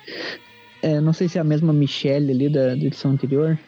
É, 0.82 1.00
não 1.00 1.12
sei 1.12 1.28
se 1.28 1.38
é 1.38 1.40
a 1.40 1.44
mesma 1.44 1.72
Michelle 1.72 2.30
ali 2.30 2.48
da, 2.48 2.68
da 2.68 2.84
edição 2.84 3.12
anterior. 3.12 3.58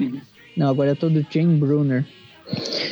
Uhum. 0.00 0.20
Não, 0.58 0.68
agora 0.68 0.90
é 0.90 0.94
todo 0.96 1.24
Jane 1.30 1.56
Brunner. 1.56 2.04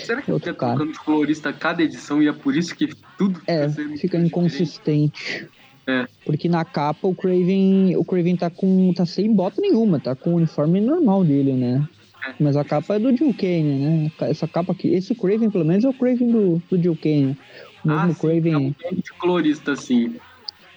Será 0.04 0.22
que 0.22 0.30
Outro 0.30 0.54
trocando 0.54 0.92
de 0.92 0.98
colorista 1.00 1.52
cada 1.52 1.82
edição 1.82 2.22
e 2.22 2.28
é 2.28 2.32
por 2.32 2.54
isso 2.54 2.76
que 2.76 2.94
tudo 3.18 3.40
fica 3.40 3.52
É, 3.52 3.68
fica 3.96 4.18
inconsistente. 4.18 5.48
É. 5.84 6.06
Porque 6.24 6.48
na 6.48 6.64
capa 6.64 7.08
o 7.08 7.14
Craven, 7.14 7.96
o 7.96 8.04
Craven 8.04 8.36
tá 8.36 8.50
com 8.50 8.92
tá 8.94 9.04
sem 9.04 9.32
bota 9.32 9.60
nenhuma, 9.60 9.98
tá 9.98 10.14
com 10.14 10.30
o 10.30 10.36
uniforme 10.36 10.80
normal 10.80 11.24
dele, 11.24 11.54
né? 11.54 11.88
É. 12.24 12.34
Mas 12.38 12.56
a 12.56 12.64
capa 12.64 12.94
é 12.94 12.98
do 13.00 13.16
Jill 13.16 13.34
Kane, 13.34 13.62
né? 13.62 14.12
Essa 14.20 14.46
capa 14.46 14.70
aqui, 14.70 14.88
esse 14.94 15.12
Craven 15.14 15.50
pelo 15.50 15.64
menos 15.64 15.84
é 15.84 15.88
o 15.88 15.94
Craven 15.94 16.30
do, 16.30 16.62
do 16.70 16.80
Jill 16.80 16.96
Kane. 17.02 17.36
O 17.84 17.88
mesmo 17.88 18.10
ah, 18.10 18.14
sim, 18.14 18.20
Craven. 18.20 18.76
É 18.84 18.88
um 18.92 18.96
de 18.96 19.12
colorista, 19.18 19.74
sim. 19.74 20.14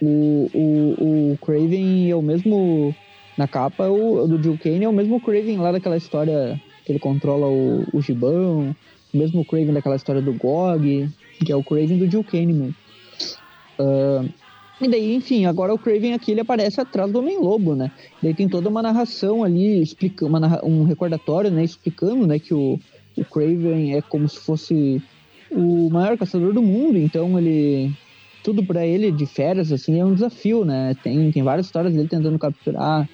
O, 0.02 0.50
o, 0.54 1.34
o 1.34 1.38
Craven 1.38 2.10
é 2.10 2.16
o 2.16 2.22
mesmo. 2.22 2.96
Na 3.38 3.48
capa, 3.48 3.88
o, 3.88 4.24
o 4.24 4.28
do 4.28 4.42
Jill 4.42 4.58
Kane 4.58 4.86
é 4.86 4.90
o 4.90 4.94
mesmo 4.94 5.22
Craven 5.22 5.58
lá 5.58 5.72
daquela 5.72 5.98
história 5.98 6.60
que 6.90 6.94
ele 6.94 7.00
controla 7.00 7.46
o, 7.46 7.86
o 7.94 8.02
gibão, 8.02 8.76
mesmo 9.14 9.42
o 9.42 9.46
Craven 9.46 9.74
daquela 9.74 9.96
história 9.96 10.24
do 10.24 10.34
Gog, 10.34 11.08
que 11.46 11.52
é 11.52 11.56
o 11.56 11.64
Craven 11.64 12.00
do 12.00 12.10
Jill 12.10 12.24
Kane 12.24 12.52
mesmo. 12.52 12.76
Uh, 13.80 14.28
e 14.82 14.88
daí, 14.88 15.14
enfim, 15.14 15.46
agora 15.46 15.72
o 15.72 15.78
Craven 15.78 16.16
aqui 16.16 16.32
ele 16.32 16.42
aparece 16.42 16.82
atrás 16.82 17.12
do 17.12 17.20
Homem-Lobo, 17.20 17.76
né? 17.76 17.92
Daí 18.24 18.34
tem 18.34 18.50
toda 18.50 18.70
uma 18.70 18.82
narração 18.82 19.44
ali, 19.44 19.80
explica, 19.80 20.26
uma 20.26 20.66
um 20.66 20.84
recordatório, 20.84 21.52
né? 21.52 21.64
Explicando, 21.64 22.26
né, 22.26 22.40
que 22.40 22.56
o, 22.56 22.80
o 23.16 23.24
Craven 23.24 23.96
é 23.96 24.02
como 24.02 24.28
se 24.28 24.40
fosse 24.40 25.00
o 25.52 25.92
maior 25.92 26.18
caçador 26.18 26.54
do 26.54 26.62
mundo, 26.64 26.98
então 26.98 27.38
ele 27.38 27.92
tudo 28.44 28.64
para 28.64 28.84
ele 28.84 29.12
de 29.12 29.28
férias 29.28 29.72
assim 29.72 30.00
é 30.00 30.06
um 30.06 30.16
desafio, 30.16 30.66
né? 30.66 30.96
Tem, 31.04 31.32
tem 31.32 31.44
várias 31.44 31.68
histórias 31.68 31.94
dele 31.94 32.08
tentando 32.08 32.40
capturar 32.40 33.08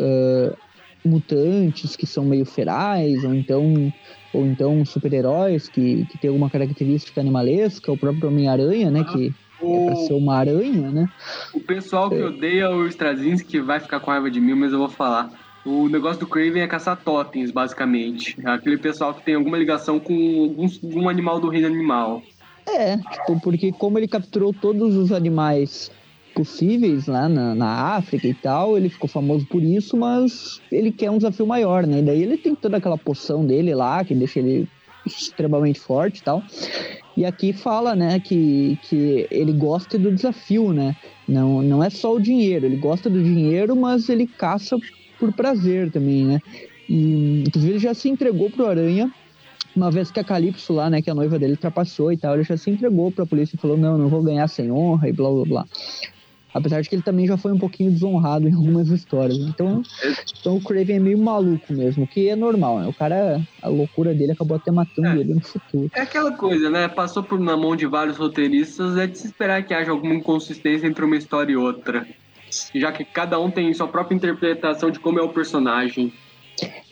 uh, 0.00 0.67
mutantes 1.04 1.96
que 1.96 2.06
são 2.06 2.24
meio 2.24 2.44
ferais, 2.44 3.24
ou 3.24 3.34
então 3.34 3.92
ou 4.32 4.44
então 4.44 4.84
super-heróis 4.84 5.68
que, 5.68 6.04
que 6.06 6.18
tem 6.18 6.28
alguma 6.28 6.50
característica 6.50 7.20
animalesca, 7.20 7.90
o 7.90 7.96
próprio 7.96 8.28
Homem-Aranha, 8.28 8.90
né, 8.90 9.04
que 9.04 9.32
o... 9.60 9.74
é 9.74 9.86
pra 9.86 9.96
ser 9.96 10.12
uma 10.12 10.36
aranha, 10.36 10.90
né? 10.90 11.08
O 11.54 11.60
pessoal 11.60 12.10
que 12.10 12.16
é. 12.16 12.24
odeia 12.24 12.70
o 12.70 12.86
Straczynski 12.86 13.60
vai 13.60 13.80
ficar 13.80 14.00
com 14.00 14.10
raiva 14.10 14.30
de 14.30 14.40
mim, 14.40 14.54
mas 14.54 14.72
eu 14.72 14.78
vou 14.78 14.88
falar. 14.88 15.30
O 15.64 15.88
negócio 15.88 16.20
do 16.20 16.26
Craven 16.26 16.62
é 16.62 16.66
caçar 16.66 16.96
totens, 16.96 17.50
basicamente. 17.50 18.36
É 18.44 18.50
aquele 18.50 18.78
pessoal 18.78 19.12
que 19.12 19.24
tem 19.24 19.34
alguma 19.34 19.58
ligação 19.58 19.98
com 19.98 20.14
algum, 20.14 20.66
algum 20.84 21.08
animal 21.08 21.40
do 21.40 21.48
reino 21.48 21.66
animal. 21.66 22.22
É, 22.66 22.96
tipo, 22.96 23.40
porque 23.40 23.72
como 23.72 23.98
ele 23.98 24.06
capturou 24.06 24.52
todos 24.52 24.94
os 24.94 25.10
animais 25.10 25.90
possíveis 26.38 27.06
lá 27.06 27.28
na, 27.28 27.54
na 27.54 27.96
África 27.96 28.28
e 28.28 28.34
tal. 28.34 28.76
Ele 28.78 28.88
ficou 28.88 29.08
famoso 29.08 29.46
por 29.46 29.62
isso, 29.62 29.96
mas 29.96 30.60
ele 30.70 30.92
quer 30.92 31.10
um 31.10 31.18
desafio 31.18 31.46
maior, 31.46 31.86
né? 31.86 32.00
Daí 32.02 32.22
ele 32.22 32.38
tem 32.38 32.54
toda 32.54 32.76
aquela 32.76 32.98
poção 32.98 33.44
dele 33.44 33.74
lá, 33.74 34.04
que 34.04 34.14
deixa 34.14 34.38
ele 34.38 34.68
extremamente 35.04 35.80
forte 35.80 36.18
e 36.20 36.22
tal. 36.22 36.44
E 37.16 37.24
aqui 37.24 37.52
fala, 37.52 37.96
né, 37.96 38.20
que, 38.20 38.78
que 38.82 39.26
ele 39.30 39.52
gosta 39.52 39.98
do 39.98 40.12
desafio, 40.12 40.72
né? 40.72 40.96
Não, 41.26 41.62
não 41.62 41.82
é 41.82 41.90
só 41.90 42.14
o 42.14 42.20
dinheiro, 42.20 42.66
ele 42.66 42.76
gosta 42.76 43.10
do 43.10 43.22
dinheiro, 43.22 43.74
mas 43.76 44.08
ele 44.08 44.26
caça 44.26 44.76
por 45.18 45.32
prazer 45.32 45.90
também, 45.90 46.24
né? 46.26 46.40
E, 46.88 47.44
inclusive 47.46 47.72
ele 47.74 47.78
já 47.80 47.94
se 47.94 48.08
entregou 48.08 48.50
pro 48.50 48.66
Aranha 48.66 49.12
Uma 49.76 49.90
vez 49.90 50.10
que 50.10 50.20
a 50.20 50.24
Calypso 50.24 50.72
lá, 50.72 50.90
né, 50.90 51.02
que 51.02 51.10
a 51.10 51.14
noiva 51.14 51.38
dele 51.38 51.56
trapaceou 51.56 52.12
e 52.12 52.16
tal, 52.16 52.34
ele 52.34 52.44
já 52.44 52.56
se 52.56 52.70
entregou 52.70 53.12
pra 53.12 53.26
polícia 53.26 53.56
e 53.56 53.60
falou, 53.60 53.76
não, 53.76 53.98
não 53.98 54.08
vou 54.08 54.22
ganhar 54.22 54.48
sem 54.48 54.70
honra 54.72 55.08
e 55.08 55.12
blá 55.12 55.30
blá 55.30 55.44
blá. 55.44 55.66
Apesar 56.58 56.80
de 56.80 56.88
que 56.88 56.94
ele 56.94 57.02
também 57.02 57.26
já 57.26 57.36
foi 57.36 57.52
um 57.52 57.58
pouquinho 57.58 57.90
desonrado 57.90 58.48
em 58.48 58.52
algumas 58.52 58.88
histórias. 58.88 59.38
Então, 59.38 59.82
então 60.40 60.56
o 60.56 60.60
Craven 60.60 60.96
é 60.96 61.00
meio 61.00 61.18
maluco 61.18 61.72
mesmo, 61.72 62.06
que 62.06 62.28
é 62.28 62.36
normal, 62.36 62.80
né? 62.80 62.88
O 62.88 62.92
cara, 62.92 63.40
a 63.62 63.68
loucura 63.68 64.12
dele 64.12 64.32
acabou 64.32 64.56
até 64.56 64.70
matando 64.70 65.08
é. 65.08 65.16
ele 65.18 65.34
no 65.34 65.40
futuro. 65.40 65.90
É 65.94 66.00
aquela 66.00 66.32
coisa, 66.32 66.68
né? 66.68 66.88
Passou 66.88 67.22
por 67.22 67.38
na 67.38 67.56
mão 67.56 67.76
de 67.76 67.86
vários 67.86 68.16
roteiristas, 68.16 68.96
é 68.96 69.06
de 69.06 69.18
se 69.18 69.26
esperar 69.26 69.62
que 69.62 69.72
haja 69.72 69.90
alguma 69.90 70.14
inconsistência 70.14 70.86
entre 70.86 71.04
uma 71.04 71.16
história 71.16 71.52
e 71.52 71.56
outra. 71.56 72.06
Já 72.74 72.90
que 72.90 73.04
cada 73.04 73.38
um 73.38 73.50
tem 73.50 73.72
sua 73.74 73.88
própria 73.88 74.16
interpretação 74.16 74.90
de 74.90 74.98
como 74.98 75.18
é 75.18 75.22
o 75.22 75.28
personagem. 75.28 76.12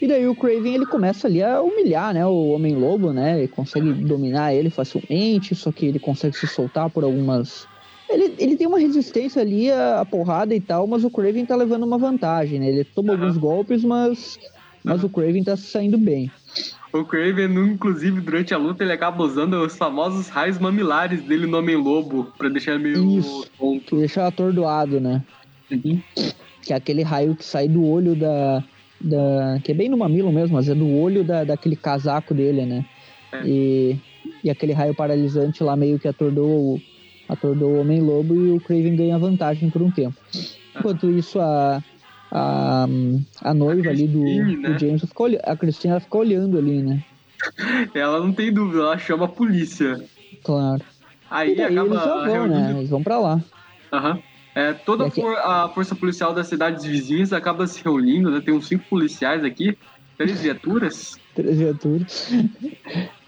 E 0.01 0.07
daí 0.07 0.29
o 0.29 0.35
Craven 0.35 0.75
ele 0.75 0.87
começa 0.87 1.27
ali 1.27 1.43
a 1.43 1.61
humilhar, 1.61 2.14
né, 2.14 2.25
o 2.25 2.51
Homem-Lobo, 2.51 3.12
né? 3.12 3.39
Ele 3.39 3.49
consegue 3.49 3.93
dominar 3.93 4.55
ele 4.55 4.71
facilmente, 4.71 5.55
só 5.55 5.73
que 5.73 5.87
ele 5.87 5.99
consegue 5.99 6.37
se 6.37 6.47
soltar 6.47 6.89
por 6.91 7.03
algumas 7.03 7.67
ele, 8.09 8.35
ele 8.39 8.57
tem 8.57 8.67
uma 8.67 8.79
resistência 8.79 9.43
ali 9.43 9.71
a, 9.71 10.01
a, 10.01 10.05
porrada 10.05 10.55
e 10.55 10.61
tal, 10.61 10.87
mas 10.87 11.05
o 11.05 11.11
Craven 11.11 11.45
tá 11.45 11.57
levando 11.57 11.85
uma 11.85 11.99
vantagem, 11.99 12.61
né? 12.61 12.69
Ele 12.69 12.85
toma 12.85 13.13
uhum. 13.13 13.21
alguns 13.21 13.37
golpes, 13.37 13.85
mas, 13.85 14.39
mas 14.85 15.01
uhum. 15.01 15.07
o 15.07 15.11
Craven 15.11 15.43
tá 15.43 15.57
saindo 15.57 15.99
bem. 15.99 16.31
O 16.93 17.05
Craven, 17.05 17.53
inclusive, 17.73 18.21
durante 18.21 18.55
a 18.55 18.59
luta, 18.59 18.85
ele 18.85 18.93
acaba 18.93 19.23
usando 19.23 19.55
os 19.55 19.77
famosos 19.77 20.29
raios 20.29 20.59
mamilares 20.59 21.21
dele 21.23 21.47
no 21.47 21.59
Homem-Lobo, 21.59 22.33
pra 22.39 22.49
deixar 22.49 22.79
meio 22.79 23.19
Isso, 23.19 23.51
tonto. 23.59 23.97
deixar 23.97 24.29
atordoado, 24.29 25.01
né? 25.01 25.23
Uhum. 25.71 26.01
Que 26.63 26.73
é 26.73 26.77
aquele 26.77 27.03
raio 27.03 27.35
que 27.35 27.45
sai 27.45 27.69
do 27.69 27.85
olho 27.85 28.15
da, 28.15 28.65
da... 29.01 29.61
Que 29.63 29.73
é 29.73 29.75
bem 29.75 29.89
no 29.89 29.97
mamilo 29.97 30.33
mesmo, 30.33 30.57
mas 30.57 30.69
é 30.69 30.75
do 30.75 30.89
olho 30.89 31.25
da, 31.25 31.45
daquele 31.45 31.77
casaco 31.77 32.33
dele, 32.33 32.65
né? 32.65 32.85
É. 33.33 33.43
E, 33.45 34.01
e 34.45 34.49
aquele 34.49 34.73
raio 34.73 34.95
paralisante 34.95 35.63
lá 35.63 35.77
meio 35.77 35.99
que 35.99 36.09
atordou 36.09 36.81
atordou 37.29 37.72
o 37.72 37.81
Homem-Lobo 37.81 38.35
e 38.35 38.51
o 38.51 38.61
Craven 38.61 38.97
ganha 38.97 39.18
vantagem 39.18 39.70
por 39.70 39.83
um 39.83 39.91
tempo. 39.91 40.16
Enquanto 40.77 41.11
isso, 41.11 41.41
a, 41.41 41.83
a, 42.31 42.87
a 43.43 43.55
noiva 43.55 43.89
a 43.89 43.93
ali 43.93 44.07
do, 44.07 44.22
né? 44.22 44.70
do 44.70 44.79
James, 44.79 45.03
ficou, 45.03 45.29
a 45.45 45.57
Cristina 45.57 46.01
ficou 46.01 46.20
olhando 46.20 46.59
ali, 46.59 46.83
né? 46.83 47.01
Ela 47.95 48.20
não 48.20 48.33
tem 48.33 48.53
dúvida, 48.53 48.83
ela 48.83 48.99
chama 48.99 49.27
a 49.27 49.29
polícia. 49.29 50.03
Claro. 50.43 50.83
Aí 51.31 51.53
e 51.53 51.57
daí 51.57 51.66
acaba 51.66 51.87
eles 51.89 52.05
já 52.05 52.27
vão, 52.27 52.47
né? 52.47 52.70
Eles 52.77 52.91
vão 52.91 53.03
pra 53.03 53.18
lá. 53.18 53.41
Aham. 53.93 54.14
Uhum. 54.14 54.22
É, 54.57 54.72
toda 54.72 55.05
aqui... 55.05 55.20
a 55.22 55.68
força 55.68 55.95
policial 55.95 56.33
das 56.33 56.47
cidades 56.47 56.83
vizinhas 56.83 57.31
acaba 57.31 57.66
se 57.66 57.85
reunindo, 57.85 58.31
né? 58.31 58.41
Tem 58.41 58.55
uns 58.55 58.66
cinco 58.66 58.85
policiais 58.89 59.45
aqui, 59.45 59.77
três 60.16 60.41
viaturas. 60.41 61.20
Três 61.37 61.59
viaturas. 61.59 62.32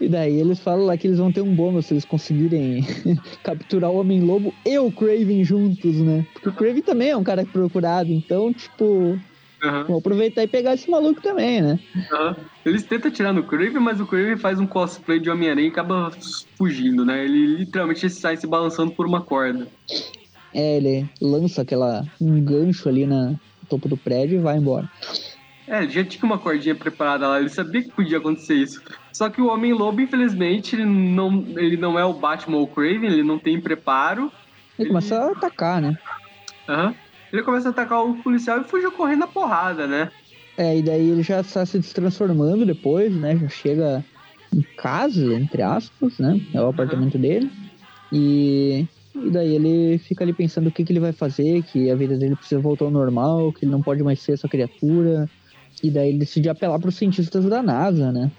E 0.00 0.08
daí 0.08 0.40
eles 0.40 0.58
falam 0.58 0.86
lá 0.86 0.96
que 0.96 1.06
eles 1.06 1.18
vão 1.18 1.30
ter 1.30 1.42
um 1.42 1.54
bônus 1.54 1.86
se 1.86 1.94
eles 1.94 2.04
conseguirem 2.04 2.84
capturar 3.44 3.90
o 3.90 4.00
Homem-Lobo 4.00 4.52
e 4.64 4.78
o 4.78 4.90
Craven 4.90 5.44
juntos, 5.44 5.96
né? 5.96 6.26
Porque 6.32 6.48
o 6.48 6.52
Craven 6.52 6.82
também 6.82 7.10
é 7.10 7.16
um 7.16 7.22
cara 7.22 7.44
procurado, 7.44 8.10
então, 8.10 8.52
tipo. 8.52 9.18
Uhum. 9.60 9.84
Vou 9.88 9.98
aproveitar 9.98 10.44
e 10.44 10.46
pegar 10.46 10.74
esse 10.74 10.88
maluco 10.88 11.20
também, 11.20 11.60
né? 11.60 11.80
Uhum. 11.96 12.34
Eles 12.64 12.84
tentam 12.84 13.10
tirar 13.10 13.32
no 13.32 13.42
Craven, 13.42 13.80
mas 13.80 14.00
o 14.00 14.06
Craven 14.06 14.36
faz 14.36 14.60
um 14.60 14.66
cosplay 14.66 15.18
de 15.18 15.28
Homem-Aranha 15.28 15.66
e 15.66 15.70
acaba 15.70 16.12
fugindo, 16.56 17.04
né? 17.04 17.24
Ele 17.24 17.56
literalmente 17.56 18.08
sai 18.08 18.36
se 18.36 18.46
balançando 18.46 18.92
por 18.92 19.04
uma 19.04 19.20
corda. 19.20 19.66
É, 20.54 20.76
ele 20.76 21.08
lança 21.20 21.62
aquela 21.62 22.04
um 22.20 22.40
gancho 22.40 22.88
ali 22.88 23.04
na, 23.04 23.30
no 23.30 23.38
topo 23.68 23.88
do 23.88 23.96
prédio 23.96 24.38
e 24.38 24.42
vai 24.42 24.56
embora. 24.56 24.88
É, 25.68 25.82
ele 25.82 25.90
já 25.90 26.02
tinha 26.02 26.24
uma 26.24 26.38
cordinha 26.38 26.74
preparada 26.74 27.28
lá, 27.28 27.38
ele 27.38 27.50
sabia 27.50 27.82
que 27.82 27.90
podia 27.90 28.16
acontecer 28.16 28.54
isso. 28.54 28.82
Só 29.12 29.28
que 29.28 29.40
o 29.40 29.48
Homem-Lobo, 29.48 30.00
infelizmente, 30.00 30.74
ele 30.74 30.86
não, 30.86 31.44
ele 31.56 31.76
não 31.76 31.98
é 31.98 32.04
o 32.04 32.14
Batman 32.14 32.56
ou 32.56 32.62
o 32.62 32.66
Craven, 32.66 33.04
ele 33.04 33.22
não 33.22 33.38
tem 33.38 33.60
preparo. 33.60 34.32
Ele, 34.78 34.86
ele... 34.86 34.88
começa 34.88 35.16
a 35.16 35.32
atacar, 35.32 35.82
né? 35.82 35.96
Aham. 36.66 36.86
Uhum. 36.86 36.94
Ele 37.30 37.42
começa 37.42 37.68
a 37.68 37.70
atacar 37.70 38.02
o 38.02 38.14
policial 38.22 38.58
e 38.60 38.64
fugiu 38.64 38.90
correndo 38.90 39.20
na 39.20 39.26
porrada, 39.26 39.86
né? 39.86 40.10
É, 40.56 40.78
e 40.78 40.82
daí 40.82 41.10
ele 41.10 41.22
já 41.22 41.40
está 41.40 41.64
se 41.66 41.78
transformando 41.92 42.64
depois, 42.64 43.14
né? 43.14 43.36
Já 43.36 43.48
chega 43.48 44.04
em 44.54 44.62
casa, 44.76 45.34
entre 45.34 45.60
aspas, 45.60 46.18
né? 46.18 46.40
É 46.54 46.60
o 46.60 46.68
apartamento 46.68 47.16
uhum. 47.16 47.20
dele. 47.20 47.50
E, 48.10 48.86
e 49.14 49.30
daí 49.30 49.54
ele 49.54 49.98
fica 49.98 50.24
ali 50.24 50.32
pensando 50.32 50.68
o 50.68 50.72
que, 50.72 50.82
que 50.84 50.92
ele 50.92 51.00
vai 51.00 51.12
fazer, 51.12 51.62
que 51.64 51.90
a 51.90 51.94
vida 51.94 52.16
dele 52.16 52.34
precisa 52.34 52.60
voltar 52.60 52.86
ao 52.86 52.90
normal, 52.90 53.52
que 53.52 53.66
ele 53.66 53.72
não 53.72 53.82
pode 53.82 54.02
mais 54.02 54.20
ser 54.20 54.32
essa 54.32 54.48
criatura, 54.48 55.28
e 55.82 55.90
daí 55.90 56.10
ele 56.10 56.18
decide 56.18 56.48
apelar 56.48 56.78
para 56.78 56.88
os 56.88 56.96
cientistas 56.96 57.44
da 57.44 57.62
NASA, 57.62 58.12
né? 58.12 58.30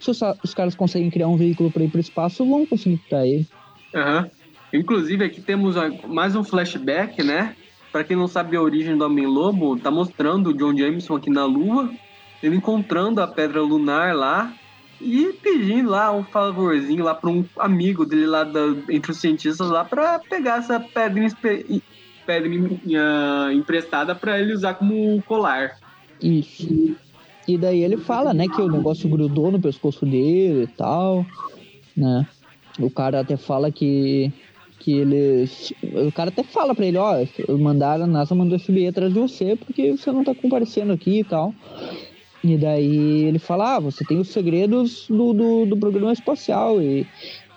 Se 0.00 0.10
os, 0.10 0.20
os, 0.42 0.54
caras 0.54 0.74
conseguem 0.74 1.10
criar 1.10 1.28
um 1.28 1.36
veículo 1.36 1.70
para 1.70 1.84
ir 1.84 1.90
para 1.90 1.98
o 1.98 2.00
espaço, 2.00 2.44
vão 2.44 2.66
conseguir 2.66 3.00
para 3.08 3.26
ele. 3.26 3.46
Uhum. 3.94 4.30
Inclusive, 4.72 5.24
aqui 5.24 5.40
temos 5.40 5.76
mais 6.06 6.34
um 6.34 6.42
flashback, 6.42 7.22
né? 7.22 7.54
Para 7.92 8.04
quem 8.04 8.16
não 8.16 8.26
sabe 8.26 8.56
a 8.56 8.60
origem 8.60 8.96
do 8.96 9.04
Homem-Lobo, 9.04 9.78
tá 9.78 9.90
mostrando 9.90 10.50
o 10.50 10.54
John 10.54 10.76
Jameson 10.76 11.16
aqui 11.16 11.30
na 11.30 11.44
Lua, 11.44 11.90
ele 12.42 12.56
encontrando 12.56 13.22
a 13.22 13.26
pedra 13.26 13.62
lunar 13.62 14.14
lá 14.14 14.52
e 15.00 15.32
pedindo 15.42 15.90
lá 15.90 16.12
um 16.12 16.24
favorzinho 16.24 17.04
lá 17.04 17.14
para 17.14 17.30
um 17.30 17.44
amigo 17.58 18.04
dele 18.04 18.26
lá 18.26 18.44
da, 18.44 18.60
entre 18.90 19.12
os 19.12 19.18
cientistas 19.18 19.68
lá 19.70 19.84
para 19.84 20.18
pegar 20.18 20.58
essa 20.58 20.80
pedra, 20.80 21.26
pedra 22.26 22.48
uh, 22.50 23.52
emprestada 23.52 24.14
para 24.14 24.38
ele 24.40 24.52
usar 24.52 24.74
como 24.74 25.22
colar. 25.22 25.78
Isso. 26.22 26.96
E 27.46 27.56
daí 27.56 27.82
ele 27.82 27.96
fala, 27.96 28.34
né, 28.34 28.48
que 28.48 28.60
o 28.60 28.70
negócio 28.70 29.08
grudou 29.08 29.52
no 29.52 29.60
pescoço 29.60 30.04
dele 30.04 30.64
e 30.64 30.66
tal, 30.66 31.24
né? 31.96 32.26
O 32.78 32.90
cara 32.90 33.20
até 33.20 33.36
fala 33.36 33.70
que 33.70 34.32
que 34.78 34.92
eles. 34.92 35.72
O 35.82 36.12
cara 36.12 36.30
até 36.30 36.42
fala 36.42 36.74
pra 36.74 36.86
ele, 36.86 36.96
ó, 36.96 37.14
mandaram, 37.58 38.04
a 38.04 38.06
NASA 38.06 38.34
mandou 38.34 38.58
FBI 38.58 38.86
atrás 38.86 39.12
de 39.12 39.18
você 39.18 39.56
porque 39.56 39.92
você 39.92 40.12
não 40.12 40.22
tá 40.22 40.34
comparecendo 40.34 40.92
aqui 40.92 41.20
e 41.20 41.24
tal. 41.24 41.52
E 42.44 42.56
daí 42.56 43.24
ele 43.24 43.40
fala, 43.40 43.76
ah, 43.76 43.80
você 43.80 44.04
tem 44.04 44.20
os 44.20 44.28
segredos 44.28 45.06
do, 45.08 45.32
do, 45.32 45.66
do 45.66 45.76
programa 45.76 46.12
espacial 46.12 46.80
e, 46.80 47.04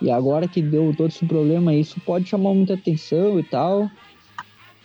e 0.02 0.10
agora 0.10 0.48
que 0.48 0.60
deu 0.60 0.92
todo 0.96 1.10
esse 1.10 1.24
problema, 1.24 1.72
isso 1.72 2.00
pode 2.00 2.28
chamar 2.28 2.54
muita 2.54 2.74
atenção 2.74 3.38
e 3.38 3.44
tal. 3.44 3.88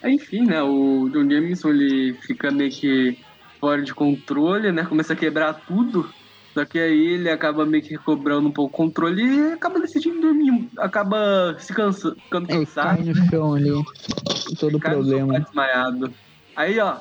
Enfim, 0.03 0.45
né, 0.45 0.61
o 0.61 1.09
John 1.09 1.27
Jameson, 1.27 1.69
ele 1.69 2.13
fica 2.13 2.51
meio 2.51 2.69
que 2.69 3.17
fora 3.65 3.81
de 3.81 3.95
controle, 3.95 4.71
né? 4.71 4.85
Começa 4.85 5.13
a 5.13 5.15
quebrar 5.15 5.53
tudo. 5.67 6.07
Só 6.53 6.63
que 6.63 6.77
aí 6.77 7.13
ele 7.15 7.29
acaba 7.31 7.65
meio 7.65 7.83
que 7.83 7.89
recobrando 7.89 8.47
um 8.47 8.51
pouco 8.51 8.75
o 8.75 8.77
controle 8.77 9.23
e 9.23 9.53
acaba 9.53 9.79
decidindo 9.79 10.21
dormir. 10.21 10.69
Acaba 10.77 11.55
se 11.57 11.73
cansa, 11.73 12.15
ficando 12.15 12.47
cansado. 12.47 13.01
Ele 13.01 13.13
cai 13.13 13.23
no 13.23 13.29
chão 13.29 13.53
ali. 13.55 13.83
Todo 14.59 14.79
problema. 14.79 15.39
desmaiado. 15.39 16.13
Aí, 16.55 16.79
ó. 16.79 16.97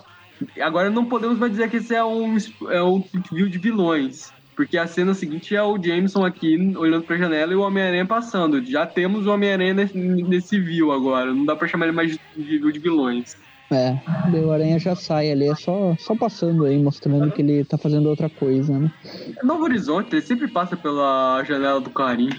Agora 0.60 0.88
não 0.88 1.04
podemos 1.04 1.38
mais 1.38 1.52
dizer 1.52 1.68
que 1.68 1.76
esse 1.76 1.94
é 1.94 2.02
um, 2.02 2.36
é 2.70 2.82
um 2.82 3.04
view 3.30 3.48
de 3.48 3.58
vilões. 3.58 4.32
Porque 4.56 4.78
a 4.78 4.86
cena 4.86 5.12
seguinte 5.12 5.54
é 5.54 5.62
o 5.62 5.80
Jameson 5.80 6.24
aqui 6.24 6.74
olhando 6.76 7.04
pra 7.04 7.18
janela 7.18 7.52
e 7.52 7.56
o 7.56 7.60
Homem-Aranha 7.60 8.06
passando. 8.06 8.64
Já 8.64 8.86
temos 8.86 9.26
o 9.26 9.30
Homem-Aranha 9.30 9.74
nesse, 9.74 9.98
nesse 9.98 10.58
view 10.58 10.92
agora. 10.92 11.34
Não 11.34 11.44
dá 11.44 11.54
pra 11.54 11.68
chamar 11.68 11.86
ele 11.86 11.94
mais 11.94 12.10
de 12.10 12.18
view 12.36 12.72
de 12.72 12.78
vilões. 12.78 13.36
É, 13.74 13.98
o 14.38 14.52
Aranha 14.52 14.78
já 14.78 14.94
sai 14.94 15.32
ali, 15.32 15.48
é 15.48 15.54
só, 15.56 15.96
só 15.98 16.14
passando 16.14 16.64
aí, 16.64 16.78
mostrando 16.78 17.30
que 17.32 17.42
ele 17.42 17.64
tá 17.64 17.76
fazendo 17.76 18.08
outra 18.08 18.28
coisa, 18.30 18.78
né? 18.78 18.92
É 19.36 19.44
Novo 19.44 19.64
Horizonte, 19.64 20.14
ele 20.14 20.22
sempre 20.22 20.46
passa 20.46 20.76
pela 20.76 21.42
janela 21.44 21.80
do 21.80 21.90
Clarim. 21.90 22.30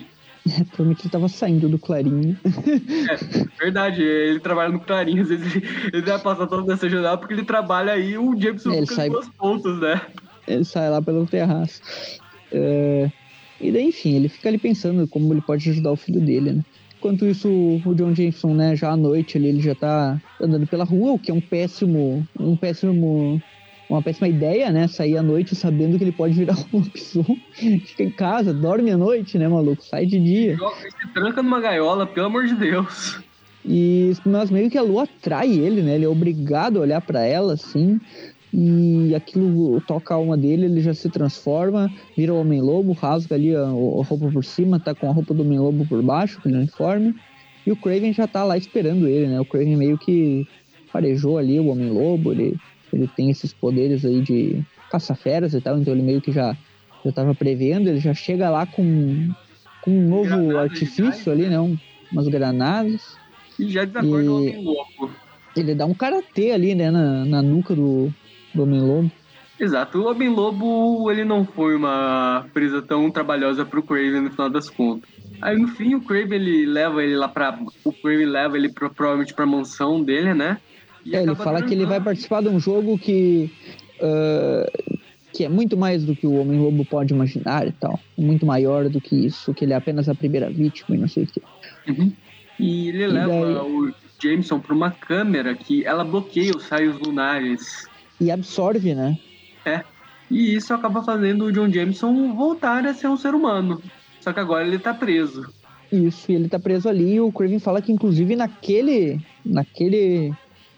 É, 0.47 0.63
provavelmente 0.63 1.01
ele 1.01 1.09
tava 1.09 1.27
saindo 1.27 1.67
do 1.67 1.77
Clarim. 1.79 2.37
É, 2.45 3.45
verdade, 3.59 4.01
ele 4.01 4.39
trabalha 4.39 4.71
no 4.71 4.79
Clarim, 4.79 5.19
às 5.19 5.27
vezes 5.27 5.55
ele, 5.55 5.67
ele 5.91 6.01
vai 6.03 6.19
passar 6.19 6.47
toda 6.47 6.73
essa 6.73 6.87
janela 6.87 7.17
porque 7.17 7.33
ele 7.33 7.43
trabalha 7.43 7.93
aí, 7.93 8.17
o 8.17 8.39
Jameson 8.39 8.71
é, 8.71 8.77
ele 8.77 8.87
sai... 8.87 9.09
duas 9.09 9.27
pontas, 9.29 9.79
né? 9.79 10.01
Ele 10.47 10.63
sai 10.63 10.89
lá 10.89 11.01
pelo 11.01 11.25
terraço. 11.25 11.81
É... 12.51 13.11
E 13.59 13.71
daí, 13.71 13.87
enfim, 13.87 14.15
ele 14.15 14.29
fica 14.29 14.49
ali 14.49 14.57
pensando 14.57 15.07
como 15.07 15.33
ele 15.33 15.41
pode 15.41 15.69
ajudar 15.69 15.91
o 15.91 15.95
filho 15.95 16.21
dele, 16.21 16.53
né? 16.53 16.61
Enquanto 16.97 17.25
isso, 17.25 17.49
o 17.85 17.93
John 17.93 18.15
Jameson, 18.15 18.53
né, 18.53 18.75
já 18.75 18.91
à 18.91 18.97
noite 18.97 19.37
ali, 19.37 19.47
ele 19.47 19.61
já 19.61 19.75
tá 19.75 20.19
andando 20.41 20.65
pela 20.65 20.83
rua, 20.83 21.13
o 21.13 21.19
que 21.19 21.29
é 21.29 21.33
um 21.33 21.41
péssimo, 21.41 22.25
um 22.39 22.55
péssimo, 22.55 23.41
uma 23.89 24.01
péssima 24.01 24.27
ideia, 24.27 24.71
né, 24.71 24.87
sair 24.87 25.17
à 25.17 25.23
noite 25.23 25.55
sabendo 25.55 25.97
que 25.97 26.03
ele 26.03 26.11
pode 26.11 26.33
virar 26.33 26.55
um 26.73 26.79
lobisomem. 26.79 27.41
Fica 27.85 28.03
em 28.03 28.11
casa, 28.11 28.53
dorme 28.53 28.91
à 28.91 28.97
noite, 28.97 29.37
né, 29.37 29.47
maluco, 29.47 29.83
sai 29.83 30.05
de 30.05 30.19
dia. 30.19 30.57
Se 30.99 31.13
tranca 31.13 31.43
numa 31.43 31.59
gaiola, 31.59 32.07
pelo 32.07 32.27
amor 32.27 32.45
de 32.45 32.55
Deus. 32.55 33.19
E, 33.67 34.13
mas 34.25 34.51
meio 34.51 34.69
que 34.69 34.77
a 34.77 34.83
lua 34.83 35.03
atrai 35.03 35.51
ele, 35.51 35.81
né, 35.81 35.95
ele 35.95 36.05
é 36.05 36.09
obrigado 36.09 36.77
a 36.77 36.81
olhar 36.81 37.01
para 37.01 37.23
ela, 37.23 37.53
assim, 37.53 37.99
e 38.57 39.13
aquilo 39.13 39.81
toca 39.81 40.13
a 40.13 40.17
alma 40.17 40.37
dele, 40.37 40.65
ele 40.65 40.79
já 40.79 40.93
se 40.93 41.09
transforma, 41.09 41.91
vira 42.15 42.33
o 42.33 42.39
Homem-Lobo, 42.39 42.93
rasga 42.93 43.35
ali 43.35 43.53
a, 43.53 43.63
a, 43.63 43.69
roupa 43.69 44.29
por 44.31 44.45
cima, 44.45 44.79
tá 44.79 44.95
com 44.95 45.09
a 45.09 45.13
roupa 45.13 45.33
do 45.33 45.41
Homem-Lobo 45.41 45.85
por 45.85 46.01
baixo, 46.01 46.37
aquele 46.39 46.55
uniforme, 46.55 47.13
e 47.67 47.71
o 47.71 47.75
Craven 47.75 48.13
já 48.13 48.25
tá 48.27 48.45
lá 48.45 48.57
esperando 48.57 49.09
ele, 49.09 49.27
né? 49.27 49.41
O 49.41 49.45
Craven 49.45 49.75
meio 49.75 49.97
que 49.97 50.47
farejou 50.89 51.37
ali 51.37 51.59
o 51.59 51.67
Homem-Lobo, 51.67 52.31
ele, 52.31 52.55
ele 52.93 53.07
tem 53.07 53.29
esses 53.29 53.51
poderes 53.51 54.05
aí 54.05 54.21
de 54.21 54.63
caça-feras 54.89 55.53
e 55.53 55.59
tal, 55.59 55.77
então 55.77 55.93
ele 55.93 56.03
meio 56.03 56.21
que 56.21 56.31
já 56.31 56.55
já 57.03 57.11
tava 57.11 57.35
prevendo, 57.35 57.89
ele 57.89 57.99
já 57.99 58.13
chega 58.13 58.49
lá 58.49 58.65
com, 58.65 59.29
com 59.81 59.91
um 59.91 60.07
novo 60.09 60.57
artifício 60.57 61.31
ali, 61.31 61.45
né? 61.45 61.59
Um- 61.59 61.77
umas 62.11 62.27
granadas. 62.27 63.01
E 63.59 63.69
já 63.69 63.83
desacorda 63.85 64.23
E- 64.23 64.27
o 64.29 64.35
Homem 64.37 64.63
Lobo. 64.63 65.11
Ele 65.55 65.75
dá 65.75 65.85
um 65.85 65.93
karatê 65.93 66.51
ali, 66.51 66.73
né, 66.73 66.89
na, 66.89 67.23
na 67.25 67.41
nuca 67.41 67.75
do, 67.75 68.11
do 68.55 68.63
Homem-Lobo. 68.63 69.11
Exato, 69.59 69.99
o 69.99 70.09
Homem 70.09 70.29
Lobo 70.29 71.09
ele 71.09 71.23
não 71.23 71.45
foi 71.45 71.75
uma 71.75 72.45
presa 72.53 72.81
tão 72.81 73.09
trabalhosa 73.09 73.65
pro 73.65 73.83
Craven 73.83 74.21
no 74.21 74.31
final 74.31 74.49
das 74.49 74.69
contas. 74.69 75.09
Aí 75.41 75.57
no 75.57 75.67
fim 75.69 75.95
o 75.95 76.01
Craven 76.01 76.39
ele 76.39 76.65
leva 76.65 77.03
ele 77.03 77.15
lá 77.15 77.27
pra. 77.27 77.57
O 77.83 77.93
Craven 77.93 78.25
leva 78.25 78.57
ele 78.57 78.69
pra, 78.69 78.89
provavelmente 78.89 79.33
pra 79.33 79.45
mansão 79.45 80.03
dele, 80.03 80.33
né? 80.33 80.57
E 81.05 81.15
É, 81.15 81.23
ele 81.23 81.35
fala 81.35 81.61
que 81.61 81.73
ele 81.73 81.85
vai 81.85 82.01
participar 82.01 82.41
de 82.41 82.49
um 82.49 82.59
jogo 82.59 82.97
que. 82.97 83.49
ah, 84.01 84.65
que 85.35 85.43
é 85.43 85.49
muito 85.49 85.75
mais 85.75 86.05
do 86.05 86.15
que 86.15 86.25
o 86.25 86.39
Homem-Lobo 86.39 86.85
pode 86.85 87.13
imaginar 87.13 87.67
e 87.67 87.71
tal. 87.73 87.99
Muito 88.17 88.45
maior 88.45 88.87
do 88.87 89.01
que 89.01 89.25
isso, 89.25 89.53
que 89.53 89.65
ele 89.65 89.73
é 89.73 89.75
apenas 89.75 90.07
a 90.07 90.15
primeira 90.15 90.49
vítima 90.49 90.95
e 90.95 90.99
não 90.99 91.09
sei 91.09 91.23
o 91.23 91.27
que. 91.27 91.41
Uhum. 91.89 92.11
E 92.57 92.87
ele 92.87 93.07
leva 93.07 93.27
daí? 93.27 93.55
o 93.55 93.93
Jameson 94.17 94.59
pra 94.59 94.73
uma 94.73 94.91
câmera 94.91 95.53
que 95.53 95.85
ela 95.85 96.05
bloqueia 96.05 96.53
os 96.55 96.69
raios 96.69 96.97
lunares. 96.99 97.85
E 98.19 98.31
absorve, 98.31 98.95
né? 98.95 99.17
E 100.29 100.55
isso 100.55 100.73
acaba 100.73 101.03
fazendo 101.03 101.45
o 101.45 101.51
John 101.51 101.69
Jameson 101.69 102.33
voltar 102.33 102.85
a 102.85 102.93
ser 102.93 103.07
um 103.07 103.17
ser 103.17 103.33
humano. 103.35 103.81
Só 104.19 104.33
que 104.33 104.39
agora 104.39 104.65
ele 104.65 104.79
tá 104.79 104.93
preso. 104.93 105.45
Isso, 105.91 106.31
e 106.31 106.35
ele 106.35 106.49
tá 106.49 106.59
preso 106.59 106.89
ali 106.89 107.15
e 107.15 107.21
o 107.21 107.31
Craven 107.31 107.59
fala 107.59 107.81
que 107.81 107.91
inclusive 107.91 108.35
naquele. 108.35 109.19
naquele. 109.45 110.33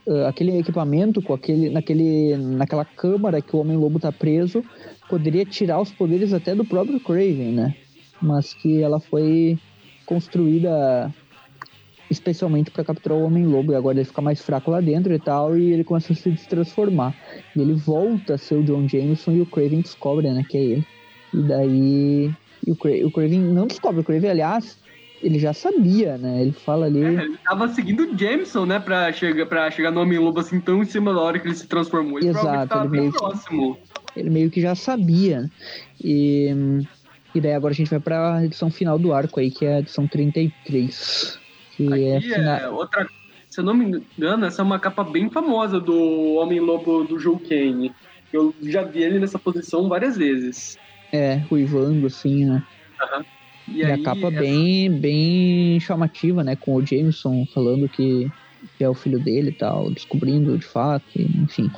ah, 0.07 0.27
aquele 0.27 0.57
equipamento, 0.57 1.21
com 1.21 1.33
aquele, 1.33 1.69
naquele, 1.69 2.35
naquela 2.37 2.83
câmara 2.83 3.41
que 3.41 3.55
o 3.55 3.59
Homem-Lobo 3.59 3.99
tá 3.99 4.11
preso, 4.11 4.63
poderia 5.09 5.45
tirar 5.45 5.79
os 5.79 5.91
poderes 5.91 6.33
até 6.33 6.53
do 6.53 6.65
próprio 6.65 6.99
Craven, 6.99 7.53
né? 7.53 7.75
Mas 8.21 8.53
que 8.53 8.81
ela 8.81 8.99
foi 8.99 9.57
construída 10.05 11.13
especialmente 12.09 12.71
para 12.71 12.83
capturar 12.83 13.17
o 13.17 13.23
Homem-Lobo, 13.25 13.71
e 13.71 13.75
agora 13.75 13.97
ele 13.97 14.05
fica 14.05 14.21
mais 14.21 14.41
fraco 14.41 14.71
lá 14.71 14.79
dentro 14.81 15.13
e 15.13 15.19
tal, 15.19 15.57
e 15.57 15.71
ele 15.73 15.83
começa 15.83 16.13
a 16.13 16.15
se 16.15 16.31
transformar. 16.47 17.13
E 17.55 17.59
ele 17.61 17.73
volta 17.73 18.35
a 18.35 18.37
ser 18.37 18.55
o 18.55 18.63
John 18.63 18.87
Jameson 18.87 19.31
e 19.33 19.41
o 19.41 19.45
Craven 19.45 19.81
descobre, 19.81 20.29
né, 20.31 20.43
que 20.47 20.57
é 20.57 20.61
ele. 20.61 20.87
E 21.33 21.41
daí. 21.43 22.31
E 22.65 22.71
o, 22.71 22.75
Cra 22.75 22.91
o 23.05 23.11
Craven 23.11 23.39
não 23.39 23.67
descobre, 23.67 24.01
o 24.01 24.03
Craven, 24.03 24.29
aliás, 24.29 24.77
ele 25.21 25.37
já 25.39 25.51
sabia, 25.53 26.17
né? 26.17 26.41
Ele 26.41 26.51
fala 26.51 26.85
ali. 26.85 27.03
É, 27.03 27.23
ele 27.23 27.37
tava 27.43 27.67
seguindo 27.69 28.03
o 28.03 28.17
Jameson, 28.17 28.65
né? 28.65 28.79
Pra 28.79 29.11
chegar, 29.11 29.45
pra 29.45 29.69
chegar 29.71 29.91
no 29.91 30.01
Homem-Lobo 30.01 30.39
assim 30.39 30.59
tão 30.59 30.81
em 30.81 30.85
cima 30.85 31.13
da 31.13 31.19
hora 31.19 31.39
que 31.39 31.47
ele 31.47 31.55
se 31.55 31.67
transformou. 31.67 32.19
Ele 32.19 32.29
Exato, 32.29 32.77
ele 32.79 32.87
meio 32.89 33.11
que- 33.11 33.17
próximo. 33.17 33.77
ele 34.15 34.29
meio 34.29 34.49
que 34.51 34.61
já 34.61 34.75
sabia. 34.75 35.49
E, 36.03 36.49
e 37.33 37.41
daí 37.41 37.53
agora 37.53 37.73
a 37.73 37.75
gente 37.75 37.89
vai 37.89 37.99
pra 37.99 38.43
edição 38.45 38.69
final 38.69 38.97
do 38.99 39.11
arco 39.13 39.39
aí, 39.39 39.49
que 39.51 39.65
é 39.65 39.75
a 39.75 39.79
edição 39.79 40.07
33. 40.07 41.39
Que 41.77 41.93
é, 42.05 42.17
Aqui 42.17 42.33
fina- 42.33 42.57
é 42.59 42.69
outra. 42.69 43.07
Se 43.49 43.61
eu 43.61 43.63
não 43.63 43.73
me 43.73 43.85
engano, 44.17 44.45
essa 44.45 44.61
é 44.61 44.65
uma 44.65 44.79
capa 44.79 45.03
bem 45.03 45.29
famosa 45.29 45.79
do 45.79 46.35
Homem-Lobo 46.35 47.03
do 47.05 47.17
Joe 47.19 47.39
Kane. 47.39 47.93
Eu 48.33 48.53
já 48.63 48.83
vi 48.83 49.03
ele 49.03 49.19
nessa 49.19 49.39
posição 49.39 49.87
várias 49.87 50.17
vezes. 50.17 50.77
é, 51.13 51.35
ruivando, 51.49 52.05
assim, 52.07 52.43
né? 52.45 52.61
E, 53.69 53.79
E, 53.79 53.85
aí, 53.85 53.93
a 53.93 54.03
capa 54.03 54.27
essa- 54.27 54.39
bem, 54.39 54.91
bem 54.91 55.79
chamativa, 55.79 56.43
né? 56.43 56.55
Com 56.57 56.75
o 56.75 56.85
Jameson 56.85 57.45
falando 57.53 57.87
que, 57.87 58.29
que 58.77 58.83
é 58.83 58.89
o 58.89 58.93
filho 58.93 59.17
dele 59.19 59.49
e 59.49 59.53
tal, 59.53 59.89
descobrindo 59.91 60.57
de 60.57 60.65
fato, 60.65 61.05
e, 61.15 61.23
enfim. 61.43 61.69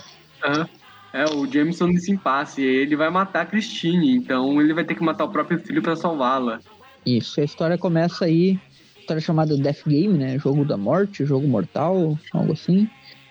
Aham. 0.43 0.67
É, 1.13 1.25
o 1.25 1.45
Jameson 1.51 1.87
nesse 1.87 2.11
impasse. 2.11 2.61
Ele 2.63 2.95
vai 2.95 3.09
matar 3.09 3.41
a 3.41 3.45
Christine, 3.45 4.15
então 4.15 4.59
ele 4.61 4.73
vai 4.73 4.83
ter 4.83 4.95
que 4.95 5.03
matar 5.03 5.25
o 5.25 5.31
próprio 5.31 5.59
filho 5.59 5.81
pra 5.81 5.95
salvá-la. 5.95 6.59
Isso, 7.05 7.39
a 7.41 7.43
história 7.43 7.77
começa 7.77 8.25
aí, 8.25 8.57
história 9.09 9.21
chamada 9.21 9.57
Death 9.57 9.87
Game, 9.87 10.17
né? 10.17 10.37
Jogo 10.37 10.63
da 10.63 10.77
morte, 10.77 11.25
jogo 11.25 11.47
mortal, 11.47 12.17
algo 12.31 12.53
assim. 12.53 12.87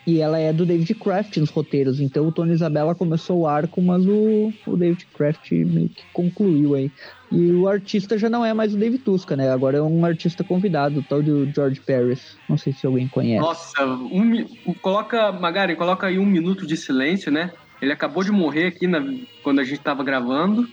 E 0.06 0.20
ela 0.20 0.38
é 0.38 0.52
do 0.52 0.64
David 0.64 0.94
Kraft 0.94 1.36
nos 1.36 1.50
roteiros, 1.50 2.00
então 2.00 2.26
o 2.26 2.32
Tony 2.32 2.52
Isabella 2.52 2.94
começou 2.94 3.40
o 3.40 3.46
arco, 3.46 3.80
mas 3.82 4.06
o, 4.06 4.50
o 4.66 4.76
David 4.76 5.06
Kraft 5.14 5.52
meio 5.52 5.90
que 5.90 6.02
concluiu 6.14 6.74
aí. 6.74 6.90
E 7.30 7.52
o 7.52 7.68
artista 7.68 8.16
já 8.16 8.30
não 8.30 8.42
é 8.44 8.54
mais 8.54 8.74
o 8.74 8.78
David 8.78 9.04
Tusca, 9.04 9.36
né? 9.36 9.50
Agora 9.50 9.76
é 9.78 9.82
um 9.82 10.04
artista 10.04 10.42
convidado, 10.42 11.00
o 11.00 11.02
tal 11.02 11.22
de 11.22 11.30
George 11.54 11.80
Paris. 11.82 12.38
Não 12.48 12.56
sei 12.56 12.72
se 12.72 12.86
alguém 12.86 13.06
conhece. 13.06 13.40
Nossa, 13.40 13.84
um, 13.84 14.44
coloca, 14.80 15.30
Magari, 15.30 15.76
coloca 15.76 16.06
aí 16.06 16.18
um 16.18 16.26
minuto 16.26 16.66
de 16.66 16.76
silêncio, 16.76 17.30
né? 17.30 17.52
Ele 17.80 17.92
acabou 17.92 18.24
de 18.24 18.32
morrer 18.32 18.66
aqui 18.68 18.86
na- 18.86 19.04
quando 19.44 19.60
a 19.60 19.64
gente 19.64 19.80
tava 19.80 20.02
gravando. 20.02 20.66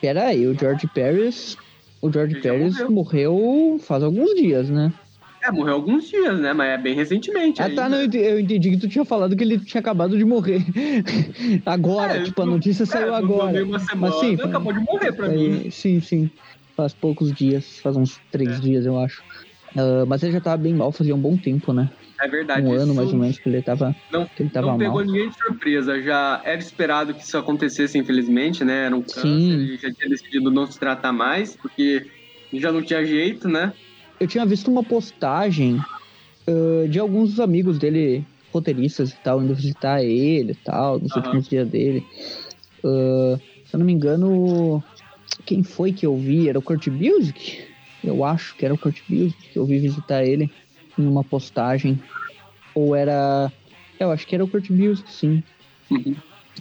Pera 0.00 0.26
aí, 0.26 0.46
o 0.46 0.56
George 0.56 0.86
Paris. 0.94 1.56
O 2.02 2.12
George 2.12 2.40
Paris 2.40 2.74
morreu. 2.78 2.90
morreu 2.90 3.78
faz 3.80 4.02
alguns 4.02 4.34
dias, 4.34 4.70
né? 4.70 4.92
É, 5.42 5.50
morreu 5.50 5.74
alguns 5.74 6.08
dias, 6.08 6.38
né? 6.40 6.52
Mas 6.52 6.68
é 6.70 6.78
bem 6.78 6.94
recentemente. 6.94 7.60
Ah, 7.62 7.70
tá, 7.70 7.88
não, 7.88 7.98
eu 7.98 8.04
ente- 8.04 8.16
eu 8.18 8.40
entendi 8.40 8.70
que 8.70 8.78
tu 8.78 8.88
tinha 8.88 9.04
falado 9.04 9.36
que 9.36 9.44
ele 9.44 9.58
tinha 9.58 9.80
acabado 9.80 10.16
de 10.16 10.24
morrer. 10.24 10.60
agora, 11.64 12.14
É, 12.16 12.22
tipo, 12.22 12.42
a 12.42 12.46
notícia 12.46 12.82
É, 12.82 12.86
saiu 12.86 13.14
agora. 13.14 13.64
uma 13.64 13.78
semana, 13.78 14.14
Mas 14.14 14.20
sim, 14.20 14.34
acabou 14.34 14.72
de 14.72 14.80
morrer 14.80 15.12
pra 15.12 15.28
Aí, 15.28 15.64
mim. 15.64 15.70
Sim, 15.70 16.00
sim. 16.00 16.30
Faz 16.76 16.92
poucos 16.94 17.32
dias, 17.32 17.78
faz 17.78 17.96
uns 17.96 18.20
três 18.30 18.56
É. 18.56 18.60
dias, 18.60 18.84
eu 18.86 18.98
acho. 18.98 19.22
Ah, 19.76 20.04
mas 20.06 20.22
ele 20.22 20.32
já 20.32 20.40
tava 20.40 20.56
bem 20.56 20.74
mal, 20.74 20.90
fazia 20.92 21.14
um 21.14 21.20
bom 21.20 21.36
tempo, 21.36 21.72
né? 21.72 21.88
É 22.20 22.28
verdade. 22.28 22.66
um 22.66 22.72
ano 22.72 22.94
mais 22.94 23.12
ou 23.12 23.18
menos 23.18 23.38
que 23.38 23.48
ele 23.48 23.62
tava, 23.62 23.94
Não, 24.10 24.26
que 24.26 24.42
ele 24.42 24.50
tava 24.50 24.68
não 24.68 24.78
pegou 24.78 24.96
mal. 24.96 25.04
ninguém 25.04 25.28
de 25.28 25.36
surpresa. 25.36 26.00
Já 26.02 26.40
era 26.44 26.58
esperado 26.58 27.14
que 27.14 27.22
isso 27.22 27.36
acontecesse, 27.36 27.98
infelizmente, 27.98 28.64
né? 28.64 28.86
Era 28.86 28.96
um 28.96 29.02
câncer, 29.02 29.20
Sim. 29.20 29.52
ele 29.52 29.76
já 29.76 29.92
tinha 29.92 30.08
decidido 30.08 30.50
não 30.50 30.66
se 30.66 30.78
tratar 30.78 31.12
mais, 31.12 31.56
porque 31.56 32.02
já 32.54 32.72
não 32.72 32.82
tinha 32.82 33.04
jeito, 33.04 33.48
né? 33.48 33.72
Eu 34.18 34.26
tinha 34.26 34.46
visto 34.46 34.70
uma 34.70 34.82
postagem 34.82 35.78
ah, 36.46 36.86
de 36.88 36.98
alguns 36.98 37.30
dos 37.30 37.40
amigos 37.40 37.78
dele, 37.78 38.24
roteiristas 38.50 39.10
e 39.10 39.20
tal, 39.20 39.42
indo 39.42 39.54
visitar 39.54 40.02
ele 40.02 40.52
e 40.52 40.56
tal, 40.56 40.98
nos 40.98 41.12
Aham. 41.12 41.24
últimos 41.24 41.48
dias 41.48 41.68
dele. 41.68 42.02
Ah, 42.84 43.38
se 43.64 43.74
eu 43.74 43.78
não 43.78 43.86
me 43.86 43.92
engano, 43.92 44.82
quem 45.44 45.62
foi 45.62 45.92
que 45.92 46.06
eu 46.06 46.16
vi? 46.16 46.48
Era 46.48 46.58
o 46.58 46.62
Kurt 46.62 46.88
Busiek? 46.88 47.74
Eu 48.02 48.24
acho 48.24 48.56
que 48.56 48.64
era 48.64 48.72
o 48.72 48.78
Kurt 48.78 49.00
Busiek 49.08 49.50
que 49.52 49.58
eu 49.58 49.66
vi 49.66 49.78
visitar 49.78 50.24
ele 50.24 50.50
em 50.98 51.06
uma 51.06 51.24
postagem. 51.24 52.00
Ou 52.74 52.94
era. 52.94 53.50
Eu 53.98 54.10
acho 54.10 54.26
que 54.26 54.34
era 54.34 54.44
o 54.44 54.48
Kurt 54.48 54.70
Busiek, 54.70 55.10
sim. 55.10 55.42
Uhum. 55.90 56.16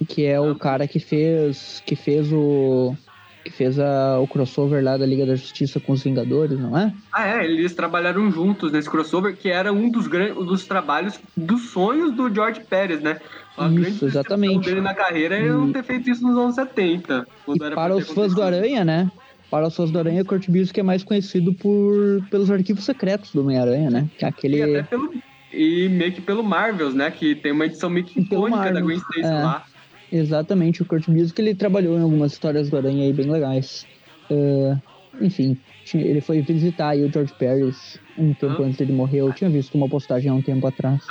Que 0.07 0.25
é 0.25 0.39
o 0.39 0.55
cara 0.55 0.88
que 0.88 0.99
fez. 0.99 1.81
que 1.86 1.95
fez 1.95 2.31
o. 2.31 2.95
que 3.43 3.51
fez 3.51 3.79
a, 3.79 4.19
o 4.19 4.27
crossover 4.27 4.83
lá 4.83 4.97
da 4.97 5.05
Liga 5.05 5.25
da 5.25 5.36
Justiça 5.36 5.79
com 5.79 5.93
os 5.93 6.03
Vingadores, 6.03 6.59
não 6.59 6.77
é? 6.77 6.93
Ah, 7.11 7.27
é, 7.27 7.45
eles 7.45 7.73
trabalharam 7.73 8.31
juntos 8.31 8.71
nesse 8.71 8.89
crossover, 8.89 9.36
que 9.36 9.49
era 9.49 9.71
um 9.71 9.89
dos, 9.89 10.07
gran... 10.07 10.33
dos 10.33 10.65
trabalhos, 10.65 11.19
dos 11.36 11.69
sonhos 11.69 12.13
do 12.13 12.33
George 12.33 12.61
Pérez, 12.61 13.01
né? 13.01 13.19
A 13.57 13.69
Isso, 13.69 14.05
exatamente. 14.05 14.65
dele 14.65 14.81
na 14.81 14.93
carreira 14.93 15.38
é 15.38 15.47
não 15.47 15.71
ter 15.71 15.83
feito 15.83 16.09
isso 16.09 16.21
nos 16.21 16.38
anos 16.38 16.55
70. 16.55 17.25
quando 17.45 17.61
E 17.61 17.65
era 17.65 17.75
para 17.75 17.95
os 17.95 18.09
fãs 18.09 18.33
do. 18.33 18.41
Aranha, 18.41 18.83
né? 18.83 19.09
Para 19.55 19.67
os 19.67 19.75
fãs 19.77 19.89
do 19.89 19.97
Aranha, 19.97 20.25
Kurt 20.25 20.49
Busiek 20.49 20.77
é 20.77 20.83
mais 20.83 21.01
conhecido 21.01 21.53
por, 21.53 22.21
pelos 22.29 22.51
arquivos 22.51 22.83
secretos 22.83 23.31
do 23.31 23.39
Homem-Aranha, 23.39 23.89
né? 23.89 24.09
Que 24.17 24.25
é 24.25 24.27
E 24.27 24.29
aquele. 24.29 24.63
até 24.63 24.83
pelo. 24.83 25.13
E 25.53 25.87
meio 25.87 26.11
que 26.11 26.19
pelo 26.19 26.43
Marvels, 26.43 26.93
né? 26.93 27.09
Que 27.09 27.35
tem 27.35 27.53
uma 27.53 27.65
edição 27.65 27.89
meio 27.89 28.05
que 28.05 28.19
E 28.19 28.23
icônica 28.23 28.73
da 28.73 28.81
Gwen 28.81 28.97
Stacy 28.97 29.21
é. 29.21 29.29
lá. 29.29 29.65
Exatamente, 30.11 30.81
o 30.81 30.85
Kurt 30.85 31.07
Busiek 31.07 31.41
ele 31.41 31.55
trabalhou 31.55 31.97
em 31.97 32.01
algumas 32.01 32.33
histórias 32.33 32.69
do 32.69 32.75
Aranha 32.75 33.05
aí 33.05 33.13
bem 33.13 33.31
legais. 33.31 33.87
Ah, 34.29 34.77
enfim, 35.21 35.57
ele 35.93 36.19
foi 36.19 36.41
visitar 36.41 36.89
aí 36.89 37.05
o 37.05 37.09
George 37.09 37.33
Paris 37.39 37.97
um 38.17 38.33
tempo 38.33 38.61
antes 38.61 38.75
dele 38.75 38.91
morrer. 38.91 39.19
Eu 39.19 39.31
tinha 39.31 39.49
visto 39.49 39.75
uma 39.75 39.87
postagem 39.87 40.29
há 40.29 40.33
um 40.33 40.41
tempo 40.41 40.67
atrás. 40.67 41.01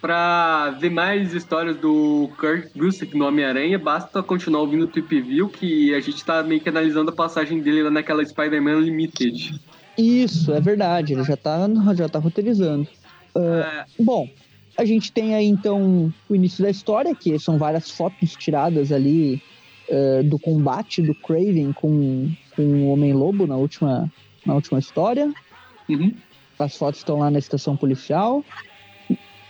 Pra 0.00 0.70
ver 0.80 0.90
mais 0.90 1.34
histórias 1.34 1.76
do 1.76 2.30
Kurt 2.38 2.68
Busiek 2.74 3.16
no 3.16 3.26
Homem-Aranha, 3.26 3.78
basta 3.78 4.22
continuar 4.22 4.62
ouvindo 4.62 4.84
o 4.84 4.88
Trip 4.88 5.20
View, 5.20 5.48
que 5.48 5.94
a 5.94 6.00
gente 6.00 6.24
tá 6.24 6.42
meio 6.42 6.60
que 6.60 6.68
analisando 6.68 7.10
a 7.10 7.14
passagem 7.14 7.60
dele 7.60 7.82
lá 7.82 7.90
naquela 7.90 8.24
Spider-Man 8.24 8.80
Limited. 8.80 9.60
Isso, 9.98 10.52
é 10.52 10.60
verdade, 10.60 11.12
ele 11.12 11.24
já 11.24 11.36
tá, 11.36 11.68
já 11.94 12.08
tá 12.08 12.18
roteirizando. 12.18 12.88
É, 13.36 13.84
Bom, 13.98 14.26
a 14.76 14.84
gente 14.84 15.12
tem 15.12 15.34
aí 15.34 15.46
então 15.46 16.12
o 16.28 16.34
início 16.34 16.62
da 16.62 16.70
história, 16.70 17.14
que 17.14 17.38
são 17.38 17.58
várias 17.58 17.90
fotos 17.90 18.34
tiradas 18.34 18.90
ali 18.90 19.42
eh, 19.92 20.22
do 20.22 20.38
combate 20.38 21.02
do 21.02 21.12
Craven 21.14 21.72
com, 21.72 22.30
com 22.54 22.62
o 22.62 22.92
Homem-Lobo 22.92 23.44
na 23.44 23.56
última, 23.56 24.08
na 24.46 24.54
última 24.54 24.78
história. 24.78 25.32
uhum. 25.88 26.14
As 26.56 26.76
fotos 26.76 27.00
estão 27.00 27.18
lá 27.18 27.30
na 27.30 27.40
estação 27.40 27.76
policial, 27.76 28.44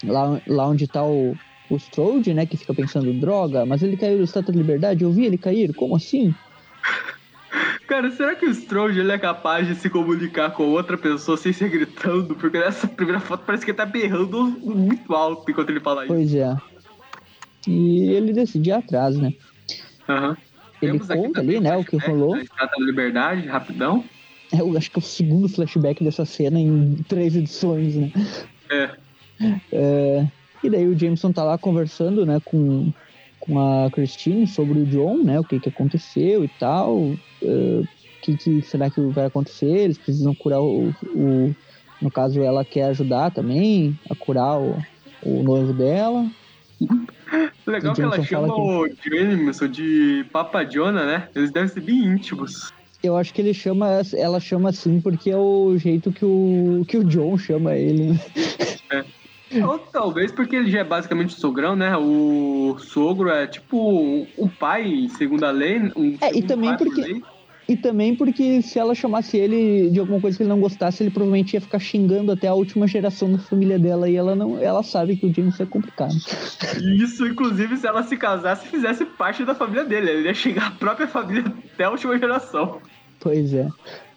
lá, 0.04 0.40
lá 0.46 0.68
onde 0.68 0.86
tá 0.86 1.04
o, 1.04 1.36
o 1.68 1.76
Strode, 1.76 2.34
né, 2.34 2.46
que 2.46 2.56
fica 2.56 2.74
pensando, 2.74 3.12
droga, 3.12 3.64
mas 3.64 3.82
ele 3.82 3.96
caiu 3.96 4.18
do 4.18 4.24
Estátua 4.24 4.52
da 4.52 4.60
Liberdade, 4.60 5.04
eu 5.04 5.12
vi 5.12 5.24
ele 5.24 5.38
cair, 5.38 5.74
como 5.74 5.96
assim? 5.96 6.34
Cara, 7.86 8.08
será 8.12 8.36
que 8.36 8.46
o 8.46 8.50
Strode 8.50 9.00
ele 9.00 9.10
é 9.10 9.18
capaz 9.18 9.66
de 9.66 9.74
se 9.74 9.90
comunicar 9.90 10.50
com 10.52 10.62
outra 10.68 10.96
pessoa 10.96 11.36
sem 11.36 11.52
ser 11.52 11.68
gritando? 11.68 12.36
Porque 12.36 12.56
nessa 12.56 12.86
primeira 12.86 13.18
foto 13.18 13.42
parece 13.44 13.64
que 13.64 13.72
ele 13.72 13.78
tá 13.78 13.84
berrando 13.84 14.44
muito 14.44 15.12
alto 15.12 15.50
enquanto 15.50 15.70
ele 15.70 15.80
fala 15.80 16.04
isso. 16.04 16.14
Pois 16.14 16.32
é. 16.32 16.56
E 17.66 18.12
ele 18.12 18.32
decide 18.32 18.70
ir 18.70 18.74
atrás, 18.74 19.18
né? 19.18 19.34
Aham. 20.08 20.36
ele 20.80 21.00
conta 21.00 21.40
ali, 21.40 21.60
né, 21.60 21.76
o 21.76 21.84
que 21.84 21.96
rolou. 21.96 22.36
Estátua 22.36 22.78
da 22.78 22.86
Liberdade, 22.86 23.48
rapidão. 23.48 24.04
É, 24.52 24.60
eu 24.60 24.76
acho 24.76 24.90
que 24.90 24.98
é 24.98 25.00
o 25.00 25.02
segundo 25.02 25.48
flashback 25.48 26.02
dessa 26.02 26.24
cena 26.24 26.60
em 26.60 26.96
três 27.08 27.34
edições, 27.34 27.96
né? 27.96 28.12
É. 28.70 28.90
É, 29.72 30.26
e 30.62 30.70
daí 30.70 30.86
o 30.86 30.98
Jameson 30.98 31.32
tá 31.32 31.42
lá 31.42 31.56
conversando, 31.56 32.26
né, 32.26 32.40
com, 32.44 32.92
com 33.38 33.58
a 33.58 33.90
Christine 33.90 34.46
sobre 34.46 34.80
o 34.80 34.86
John, 34.86 35.22
né, 35.22 35.40
o 35.40 35.44
que 35.44 35.58
que 35.58 35.68
aconteceu 35.68 36.44
e 36.44 36.48
tal. 36.48 36.96
O 36.96 37.18
que, 38.22 38.36
que 38.36 38.62
será 38.62 38.90
que 38.90 39.00
vai 39.00 39.26
acontecer? 39.26 39.66
Eles 39.66 39.96
precisam 39.96 40.34
curar 40.34 40.60
o, 40.60 40.90
o 41.14 41.54
no 42.00 42.10
caso, 42.10 42.40
ela 42.40 42.64
quer 42.64 42.84
ajudar 42.84 43.30
também 43.30 43.98
a 44.08 44.14
curar 44.14 44.58
o, 44.58 44.76
o 45.22 45.42
noivo 45.42 45.72
dela. 45.72 46.26
Legal 47.66 47.94
que 47.94 48.02
ela 48.02 48.22
chama 48.22 48.54
que... 48.54 48.60
o 48.60 48.88
Jameson 49.02 49.68
de 49.68 50.24
Papa 50.32 50.64
Jonah, 50.64 51.04
né? 51.04 51.28
Eles 51.34 51.50
devem 51.50 51.68
ser 51.68 51.80
bem 51.80 51.98
íntimos. 51.98 52.72
Eu 53.02 53.16
acho 53.16 53.32
que 53.32 53.40
ele 53.40 53.54
chama, 53.54 54.00
ela 54.14 54.40
chama 54.40 54.70
assim 54.70 55.00
porque 55.00 55.30
é 55.30 55.36
o 55.36 55.76
jeito 55.76 56.10
que 56.10 56.24
o, 56.24 56.84
que 56.86 56.96
o 56.96 57.04
John 57.04 57.36
chama 57.36 57.74
ele. 57.74 58.12
Né? 58.12 58.20
É. 58.90 59.04
Ou 59.52 59.78
talvez 59.78 60.30
porque 60.30 60.56
ele 60.56 60.70
já 60.70 60.80
é 60.80 60.84
basicamente 60.84 61.36
o 61.36 61.40
sogrão, 61.40 61.74
né? 61.74 61.96
O 61.96 62.76
sogro 62.78 63.28
é 63.30 63.46
tipo 63.46 64.26
um 64.38 64.48
pai, 64.48 65.08
segundo 65.16 65.44
a 65.44 65.50
lei. 65.50 65.90
Um 65.96 66.16
é, 66.20 66.36
e 66.36 66.42
também 66.42 66.76
porque. 66.76 67.20
E 67.68 67.76
também 67.76 68.16
porque 68.16 68.62
se 68.62 68.80
ela 68.80 68.96
chamasse 68.96 69.36
ele 69.36 69.90
de 69.90 70.00
alguma 70.00 70.20
coisa 70.20 70.36
que 70.36 70.42
ele 70.42 70.50
não 70.50 70.58
gostasse, 70.58 71.04
ele 71.04 71.10
provavelmente 71.10 71.54
ia 71.54 71.60
ficar 71.60 71.78
xingando 71.78 72.32
até 72.32 72.48
a 72.48 72.54
última 72.54 72.84
geração 72.84 73.30
da 73.30 73.38
família 73.38 73.78
dela 73.78 74.08
e 74.08 74.16
ela 74.16 74.34
não, 74.34 74.58
ela 74.58 74.82
sabe 74.82 75.14
que 75.14 75.26
o 75.26 75.32
James 75.32 75.60
é 75.60 75.66
complicado. 75.66 76.12
Isso, 76.98 77.24
inclusive, 77.24 77.76
se 77.76 77.86
ela 77.86 78.02
se 78.02 78.16
casasse 78.16 78.66
e 78.66 78.70
fizesse 78.70 79.04
parte 79.04 79.44
da 79.44 79.54
família 79.54 79.84
dele, 79.84 80.10
ele 80.10 80.26
ia 80.26 80.34
xingar 80.34 80.66
a 80.66 80.70
própria 80.72 81.06
família 81.06 81.44
até 81.72 81.84
a 81.84 81.90
última 81.90 82.18
geração. 82.18 82.80
Pois 83.20 83.54
é. 83.54 83.68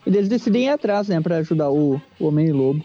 E 0.07 0.09
eles 0.09 0.27
decidem 0.27 0.65
ir 0.65 0.69
atrás, 0.69 1.07
né, 1.07 1.21
para 1.21 1.37
ajudar 1.37 1.69
o, 1.69 2.01
o 2.19 2.27
Homem-Lobo. 2.27 2.83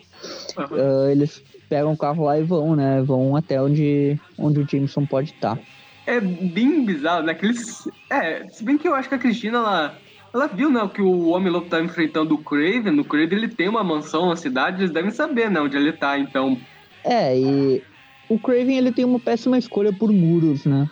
Uhum. 0.58 0.76
Uh, 0.76 1.10
eles 1.10 1.42
pegam 1.68 1.92
o 1.92 1.96
carro 1.96 2.24
lá 2.24 2.38
e 2.38 2.42
vão, 2.42 2.74
né, 2.74 3.02
vão 3.02 3.36
até 3.36 3.60
onde, 3.60 4.18
onde 4.38 4.60
o 4.60 4.66
Jameson 4.68 5.06
pode 5.06 5.32
estar. 5.32 5.56
Tá. 5.56 5.62
É 6.06 6.20
bem 6.20 6.86
bizarro, 6.86 7.22
né? 7.22 7.34
Que 7.34 7.44
eles... 7.44 7.86
É, 8.08 8.48
se 8.48 8.64
bem 8.64 8.78
que 8.78 8.88
eu 8.88 8.94
acho 8.94 9.10
que 9.10 9.14
a 9.14 9.18
Cristina, 9.18 9.58
ela 9.58 9.98
ela 10.32 10.46
viu, 10.46 10.70
né, 10.70 10.88
que 10.92 11.00
o 11.00 11.28
Homem-Lobo 11.28 11.68
tá 11.68 11.80
enfrentando 11.80 12.34
o 12.34 12.38
Craven. 12.38 12.98
O 13.00 13.04
Craven, 13.04 13.38
ele 13.38 13.48
tem 13.48 13.68
uma 13.68 13.82
mansão 13.82 14.28
na 14.28 14.36
cidade, 14.36 14.80
eles 14.82 14.90
devem 14.90 15.10
saber, 15.10 15.50
né, 15.50 15.60
onde 15.60 15.76
ele 15.76 15.92
tá, 15.92 16.18
então... 16.18 16.58
É, 17.04 17.38
e 17.38 17.82
o 18.28 18.38
Craven, 18.38 18.76
ele 18.76 18.92
tem 18.92 19.04
uma 19.04 19.18
péssima 19.18 19.58
escolha 19.58 19.92
por 19.92 20.12
muros, 20.12 20.64
né? 20.64 20.88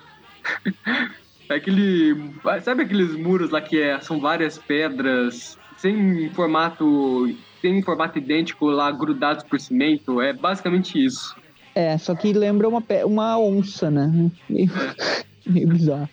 é 1.49 1.55
aquele... 1.55 2.33
Sabe 2.63 2.83
aqueles 2.83 3.15
muros 3.15 3.51
lá 3.51 3.61
que 3.61 3.81
é, 3.81 4.01
são 4.01 4.21
várias 4.21 4.59
pedras, 4.59 5.59
sem 5.77 6.31
formato... 6.31 7.35
Tem 7.61 7.79
um 7.79 7.83
formato 7.83 8.19
idêntico 8.19 8.67
lá, 8.67 8.91
grudados 8.91 9.45
por 9.45 9.59
cimento? 9.59 10.21
É 10.21 10.33
basicamente 10.33 11.03
isso. 11.03 11.35
É, 11.75 11.99
só 11.99 12.15
que 12.15 12.33
lembra 12.33 12.69
uma, 12.69 12.83
uma 13.05 13.39
onça, 13.39 13.91
né? 13.91 14.31
Meio, 14.49 14.71
é. 14.71 15.25
meio 15.47 15.69
bizarro. 15.69 16.09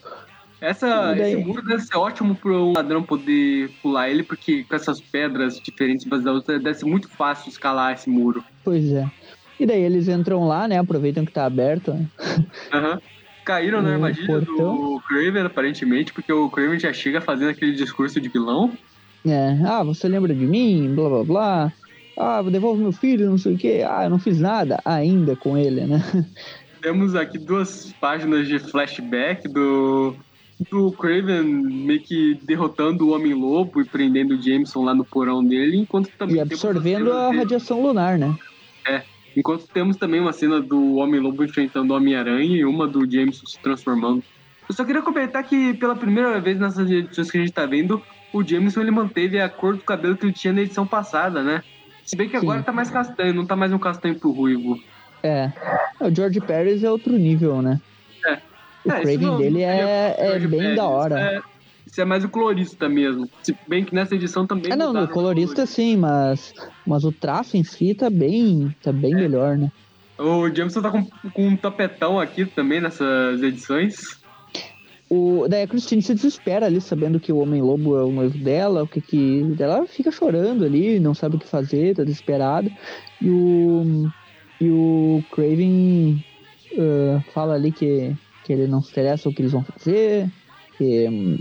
Essa. 0.60 1.14
Esse 1.18 1.36
muro 1.38 1.62
deve 1.62 1.82
ser 1.82 1.98
ótimo 1.98 2.36
para 2.36 2.52
um 2.52 2.72
ladrão 2.74 3.04
poder 3.04 3.70
pular 3.82 4.10
ele, 4.10 4.24
porque 4.24 4.64
com 4.64 4.76
essas 4.76 5.02
pedras 5.02 5.60
diferentes 5.60 6.06
das 6.06 6.26
outras, 6.26 6.64
deve 6.64 6.78
ser 6.78 6.86
muito 6.86 7.10
fácil 7.10 7.50
escalar 7.50 7.94
esse 7.94 8.10
muro. 8.10 8.44
Pois 8.64 8.92
é. 8.92 9.10
E 9.60 9.66
daí 9.66 9.82
eles 9.82 10.08
entram 10.08 10.48
lá, 10.48 10.68
né? 10.68 10.80
Aproveitam 10.80 11.26
que 11.26 11.32
tá 11.32 11.46
aberto. 11.46 11.92
Aham. 12.74 12.94
Uhum. 12.94 13.00
Caíram 13.44 13.82
na 13.82 13.92
armadilha 13.92 14.26
portão. 14.26 14.76
do 14.76 15.02
Craven, 15.02 15.44
aparentemente, 15.44 16.14
porque 16.14 16.32
o 16.32 16.50
Craven 16.50 16.80
já 16.80 16.94
chega 16.94 17.20
fazendo 17.20 17.50
aquele 17.50 17.74
discurso 17.74 18.22
de 18.22 18.30
vilão. 18.30 18.72
É, 19.26 19.58
ah, 19.66 19.84
você 19.84 20.08
lembra 20.08 20.34
de 20.34 20.46
mim? 20.46 20.94
Blá 20.94 21.10
blá 21.10 21.24
blá. 21.24 21.74
Ah, 22.18 22.42
devolve 22.44 22.82
meu 22.82 22.92
filho, 22.92 23.30
não 23.30 23.38
sei 23.38 23.56
o 23.56 23.58
quê. 23.58 23.84
Ah, 23.88 24.04
eu 24.04 24.10
não 24.10 24.20
fiz 24.20 24.40
nada 24.40 24.80
ainda 24.86 25.36
com 25.36 25.58
ele, 25.58 25.86
né? 25.86 26.04
Temos 26.82 27.16
aqui 27.16 27.38
duas 27.38 27.94
páginas 28.00 28.48
de 28.48 28.60
flashback 28.60 29.48
do 29.48 30.16
do 30.70 30.92
Craven 30.92 31.44
meio 31.44 32.00
que 32.00 32.40
derrotando 32.44 33.08
o 33.08 33.16
Homem-Lobo 33.16 33.82
e 33.82 33.86
prendendo 33.86 34.36
o 34.36 34.42
Jameson 34.42 34.84
lá 34.84 34.94
no 34.94 35.04
porão 35.04 35.44
dele, 35.44 35.78
enquanto 35.78 36.10
também. 36.18 36.38
E 36.38 36.40
absorvendo 36.40 37.12
a 37.12 37.28
dele. 37.28 37.40
radiação 37.40 37.82
lunar, 37.82 38.18
né? 38.18 38.36
É. 38.88 39.02
Enquanto 39.36 39.68
temos 39.68 39.98
também 39.98 40.20
uma 40.20 40.32
cena 40.32 40.62
do 40.62 40.96
Homem-Lobo 40.96 41.44
enfrentando 41.44 41.94
o 41.94 41.98
Homem-Aranha 41.98 42.58
e 42.58 42.66
uma 42.66 42.88
do 42.88 43.10
Jameson 43.10 43.46
se 43.46 43.60
transformando. 43.60 44.24
Eu 44.70 44.76
só 44.76 44.86
queria 44.86 45.02
comentar 45.02 45.44
que 45.44 45.74
pela 45.74 45.96
primeira 45.96 46.40
vez 46.40 46.60
nessas 46.60 46.90
edições 46.90 47.32
que 47.32 47.38
a 47.38 47.42
gente 47.42 47.52
tá 47.52 47.66
vendo, 47.66 48.02
o 48.34 48.44
Jameson 48.44 48.82
ele 48.82 48.92
manteve 48.92 49.40
a 49.40 49.48
cor 49.48 49.76
do 49.76 49.84
cabelo 49.84 50.18
que 50.18 50.26
ele 50.26 50.34
tinha 50.34 50.52
na 50.52 50.62
edição 50.62 50.86
passada, 50.86 51.44
né? 51.44 51.64
Se 52.04 52.16
bem 52.16 52.28
que 52.28 52.38
Sim. 52.38 52.46
agora 52.46 52.64
tá 52.64 52.72
mais 52.72 52.90
castanho, 52.90 53.34
não 53.34 53.46
tá 53.46 53.56
mais 53.56 53.72
um 53.72 53.80
castanho 53.80 54.16
pro 54.16 54.32
ruivo. 54.32 54.78
É. 55.22 55.52
O 56.02 56.14
George 56.14 56.42
Pérez 56.42 56.84
é 56.84 56.92
outro 56.92 57.14
nível, 57.14 57.62
né? 57.62 57.80
É. 58.26 58.40
O 58.84 58.92
é, 58.92 59.02
Craven 59.02 59.18
não, 59.20 59.38
dele 59.38 59.62
é, 59.62 60.16
é, 60.18 60.40
bem 60.40 60.60
Pérez, 60.60 60.76
da 60.76 60.86
hora. 60.86 61.20
É, 61.20 61.42
isso 61.86 62.02
é 62.02 62.06
mais 62.06 62.26
o 62.26 62.30
colorista 62.30 62.90
mesmo. 62.90 63.30
Se 63.42 63.56
bem 63.68 63.86
que 63.86 63.96
nessa 63.96 64.16
edição 64.16 64.46
também. 64.46 64.74
É, 64.74 64.76
não, 64.76 64.92
no 64.92 65.08
colorista 65.08 65.66
sim, 65.66 65.96
mas, 65.96 66.54
mas 66.86 67.06
o 67.06 67.12
traço 67.12 67.56
em 67.56 67.64
si 67.64 67.94
tá 67.94 68.10
bem, 68.10 68.76
tá 68.84 68.92
bem 68.92 69.14
é. 69.14 69.16
melhor, 69.16 69.58
né? 69.58 69.72
O 70.18 70.50
Jameson 70.50 70.82
tá 70.82 70.92
com, 70.92 71.06
com 71.06 71.48
um 71.48 71.56
tapetão 71.56 72.20
aqui 72.20 72.46
também 72.46 72.82
nessas 72.82 73.42
edições. 73.42 74.23
O, 75.14 75.48
daí 75.48 75.64
a 75.64 75.68
Christine 75.68 76.02
se 76.02 76.16
desespera 76.16 76.66
ali, 76.66 76.82
sabendo 76.82 77.20
que 77.20 77.32
o 77.32 77.38
Homem-Lobo 77.38 77.98
é 77.98 78.04
o 78.04 78.12
noivo 78.12 78.38
dela, 78.38 78.84
o 78.84 78.88
que 78.88 79.02
que... 79.02 79.56
Ela 79.60 79.86
fica 79.86 80.12
chorando 80.12 80.66
ali, 80.66 81.00
não 81.00 81.14
sabe 81.14 81.36
o 81.36 81.40
que 81.40 81.48
fazer, 81.48 81.96
tá 81.96 82.04
desesperada. 82.04 82.72
E 83.22 83.30
o... 83.30 84.10
E 84.62 84.70
o 84.70 85.24
Craven 85.32 86.24
uh, 86.74 87.22
fala 87.34 87.56
ali 87.56 87.72
que 87.72 88.16
que 88.44 88.54
ele 88.54 88.68
não 88.68 88.82
se 88.82 88.92
interessa 88.92 89.30
o 89.30 89.34
que 89.34 89.42
eles 89.42 89.52
vão 89.52 89.64
fazer, 89.64 90.30
que 90.78 91.08
hum, 91.10 91.40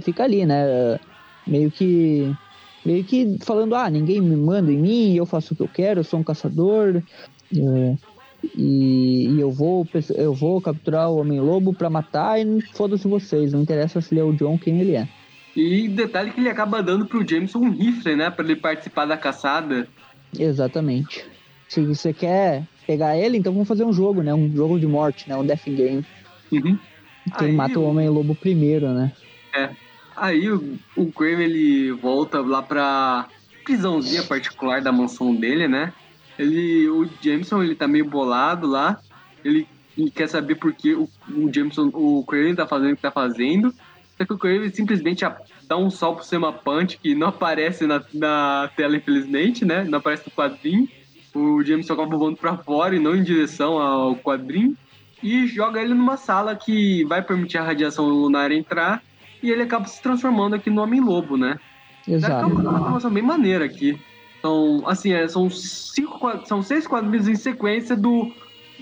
fica 0.00 0.24
ali, 0.24 0.46
né? 0.46 0.98
Meio 1.46 1.70
que 1.70 2.34
meio 2.84 3.04
que 3.04 3.36
falando, 3.40 3.74
ah, 3.74 3.90
ninguém 3.90 4.20
me 4.20 4.36
manda 4.36 4.72
em 4.72 4.78
mim, 4.78 5.14
eu 5.14 5.26
faço 5.26 5.54
o 5.54 5.56
que 5.56 5.62
eu 5.62 5.68
quero, 5.68 6.00
eu 6.00 6.04
sou 6.04 6.20
um 6.20 6.24
caçador. 6.24 7.02
É, 7.54 7.96
e, 8.54 9.28
e, 9.28 9.40
eu 9.40 9.50
vou 9.50 9.86
eu 10.14 10.32
vou 10.32 10.60
capturar 10.60 11.10
o 11.10 11.18
Homem-Lobo 11.18 11.72
para 11.72 11.90
matar 11.90 12.40
e 12.40 12.60
foda-se 12.72 13.08
vocês, 13.08 13.52
não 13.52 13.62
interessa 13.62 14.00
se 14.00 14.14
ele 14.14 14.20
é 14.20 14.24
o 14.24 14.32
John 14.32 14.58
quem 14.58 14.80
ele 14.80 14.94
é. 14.94 15.08
E 15.54 15.88
detalhe 15.88 16.30
que 16.30 16.40
ele 16.40 16.50
acaba 16.50 16.82
dando 16.82 17.06
pro 17.06 17.26
Jameson 17.26 17.58
um 17.60 17.70
rifle, 17.70 18.14
né, 18.14 18.30
para 18.30 18.44
ele 18.44 18.56
participar 18.56 19.06
da 19.06 19.16
caçada. 19.16 19.88
Exatamente. 20.38 21.24
Se 21.66 21.80
você 21.80 22.12
quer 22.12 22.64
pegar 22.86 23.16
ele, 23.16 23.38
então 23.38 23.52
vamos 23.52 23.66
fazer 23.66 23.84
um 23.84 23.92
jogo, 23.92 24.22
né, 24.22 24.34
um 24.34 24.54
jogo 24.54 24.78
de 24.78 24.86
morte, 24.86 25.28
né, 25.28 25.36
um 25.36 25.44
death 25.44 25.64
game. 25.64 26.04
Uhum. 26.52 26.78
Quem 27.38 27.48
Aí, 27.48 27.52
mata 27.52 27.78
o 27.78 27.84
Homem-Lobo 27.84 28.34
primeiro, 28.34 28.88
né? 28.90 29.12
É. 29.54 29.70
Aí 30.16 30.48
o, 30.50 30.78
o 30.96 31.06
Graham, 31.06 31.40
ele 31.40 31.90
volta 31.92 32.40
lá 32.40 32.62
pra 32.62 33.28
prisãozinha 33.64 34.22
particular 34.22 34.80
da 34.80 34.92
mansão 34.92 35.34
dele, 35.34 35.66
né? 35.66 35.92
Ele, 36.38 36.88
o 36.88 37.08
Jameson, 37.20 37.62
ele 37.62 37.74
tá 37.74 37.86
meio 37.88 38.04
bolado 38.04 38.66
lá. 38.66 38.98
Ele, 39.44 39.66
ele 39.96 40.10
quer 40.10 40.28
saber 40.28 40.56
por 40.56 40.72
que 40.72 40.94
o, 40.94 41.08
o 41.28 41.52
Jameson, 41.52 41.90
o 41.92 42.24
Craven 42.24 42.54
tá 42.54 42.66
fazendo 42.66 42.92
o 42.92 42.96
que 42.96 43.02
tá 43.02 43.10
fazendo. 43.10 43.72
Só 44.16 44.24
que 44.24 44.32
o 44.32 44.38
Craven 44.38 44.70
simplesmente 44.70 45.24
dá 45.66 45.76
um 45.76 45.90
sol 45.90 46.16
pro 46.16 46.24
Sema 46.24 46.52
Punch, 46.52 46.98
que 46.98 47.14
não 47.14 47.28
aparece 47.28 47.86
na, 47.86 48.02
na 48.12 48.70
tela, 48.76 48.96
infelizmente, 48.96 49.64
né? 49.64 49.84
Não 49.84 49.98
aparece 49.98 50.24
no 50.26 50.32
quadrinho. 50.32 50.88
O 51.34 51.62
Jameson 51.62 51.92
acaba 51.92 52.16
voando 52.16 52.36
pra 52.36 52.56
fora 52.56 52.96
e 52.96 52.98
não 52.98 53.14
em 53.14 53.22
direção 53.22 53.78
ao 53.78 54.16
quadrinho 54.16 54.76
e 55.22 55.46
joga 55.46 55.80
ele 55.80 55.94
numa 55.94 56.16
sala 56.16 56.54
que 56.54 57.04
vai 57.04 57.22
permitir 57.22 57.58
a 57.58 57.62
radiação 57.62 58.06
lunar 58.06 58.52
entrar 58.52 59.02
e 59.42 59.50
ele 59.50 59.62
acaba 59.62 59.86
se 59.86 60.00
transformando 60.02 60.54
aqui 60.54 60.70
no 60.70 60.82
Homem-Lobo, 60.82 61.36
né? 61.36 61.58
Exato. 62.06 62.44
É 62.44 62.46
uma 62.46 62.62
transformação 62.62 63.10
bem 63.10 63.22
maneira 63.22 63.64
aqui. 63.64 63.98
Então, 64.38 64.82
assim, 64.86 65.12
é, 65.12 65.26
são, 65.28 65.50
cinco, 65.50 66.18
são 66.46 66.62
seis 66.62 66.86
quadrinhos 66.86 67.28
em 67.28 67.34
sequência 67.34 67.96
do 67.96 68.32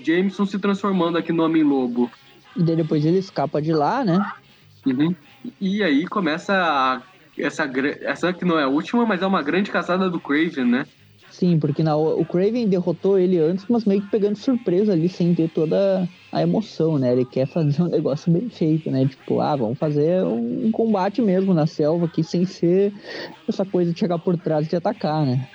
Jameson 0.03 0.45
se 0.45 0.59
transformando 0.59 1.17
aqui 1.17 1.31
no 1.31 1.43
Homem-Lobo. 1.43 2.11
E 2.55 2.63
daí 2.63 2.75
depois 2.75 3.05
ele 3.05 3.17
escapa 3.17 3.61
de 3.61 3.73
lá, 3.73 4.03
né? 4.03 4.31
Uhum. 4.85 5.15
E 5.59 5.83
aí 5.83 6.05
começa 6.07 6.53
a, 6.53 7.01
essa, 7.37 7.69
essa 8.01 8.33
que 8.33 8.45
não 8.45 8.59
é 8.59 8.63
a 8.63 8.67
última, 8.67 9.05
mas 9.05 9.21
é 9.21 9.27
uma 9.27 9.41
grande 9.41 9.71
caçada 9.71 10.09
do 10.09 10.19
Craven, 10.19 10.65
né? 10.65 10.85
Sim, 11.35 11.59
porque 11.59 11.83
na, 11.83 11.97
o 11.97 12.23
Craven 12.23 12.65
derrotou 12.65 13.19
ele 13.19 13.37
antes, 13.37 13.65
mas 13.67 13.83
meio 13.83 14.01
que 14.01 14.09
pegando 14.09 14.37
surpresa 14.37 14.93
ali, 14.93 15.09
sem 15.09 15.35
ter 15.35 15.49
toda 15.49 16.07
a 16.31 16.41
emoção, 16.41 16.97
né? 16.97 17.11
Ele 17.11 17.25
quer 17.25 17.45
fazer 17.45 17.81
um 17.81 17.87
negócio 17.91 18.31
bem 18.31 18.49
feito, 18.49 18.89
né? 18.89 19.05
Tipo, 19.05 19.41
ah, 19.41 19.53
vamos 19.53 19.77
fazer 19.77 20.23
um 20.23 20.71
combate 20.71 21.21
mesmo 21.21 21.53
na 21.53 21.67
selva 21.67 22.05
aqui, 22.05 22.23
sem 22.23 22.45
ser 22.45 22.93
essa 23.49 23.65
coisa 23.65 23.91
de 23.91 23.99
chegar 23.99 24.17
por 24.17 24.37
trás 24.37 24.65
e 24.65 24.69
te 24.69 24.77
atacar, 24.77 25.25
né? 25.25 25.45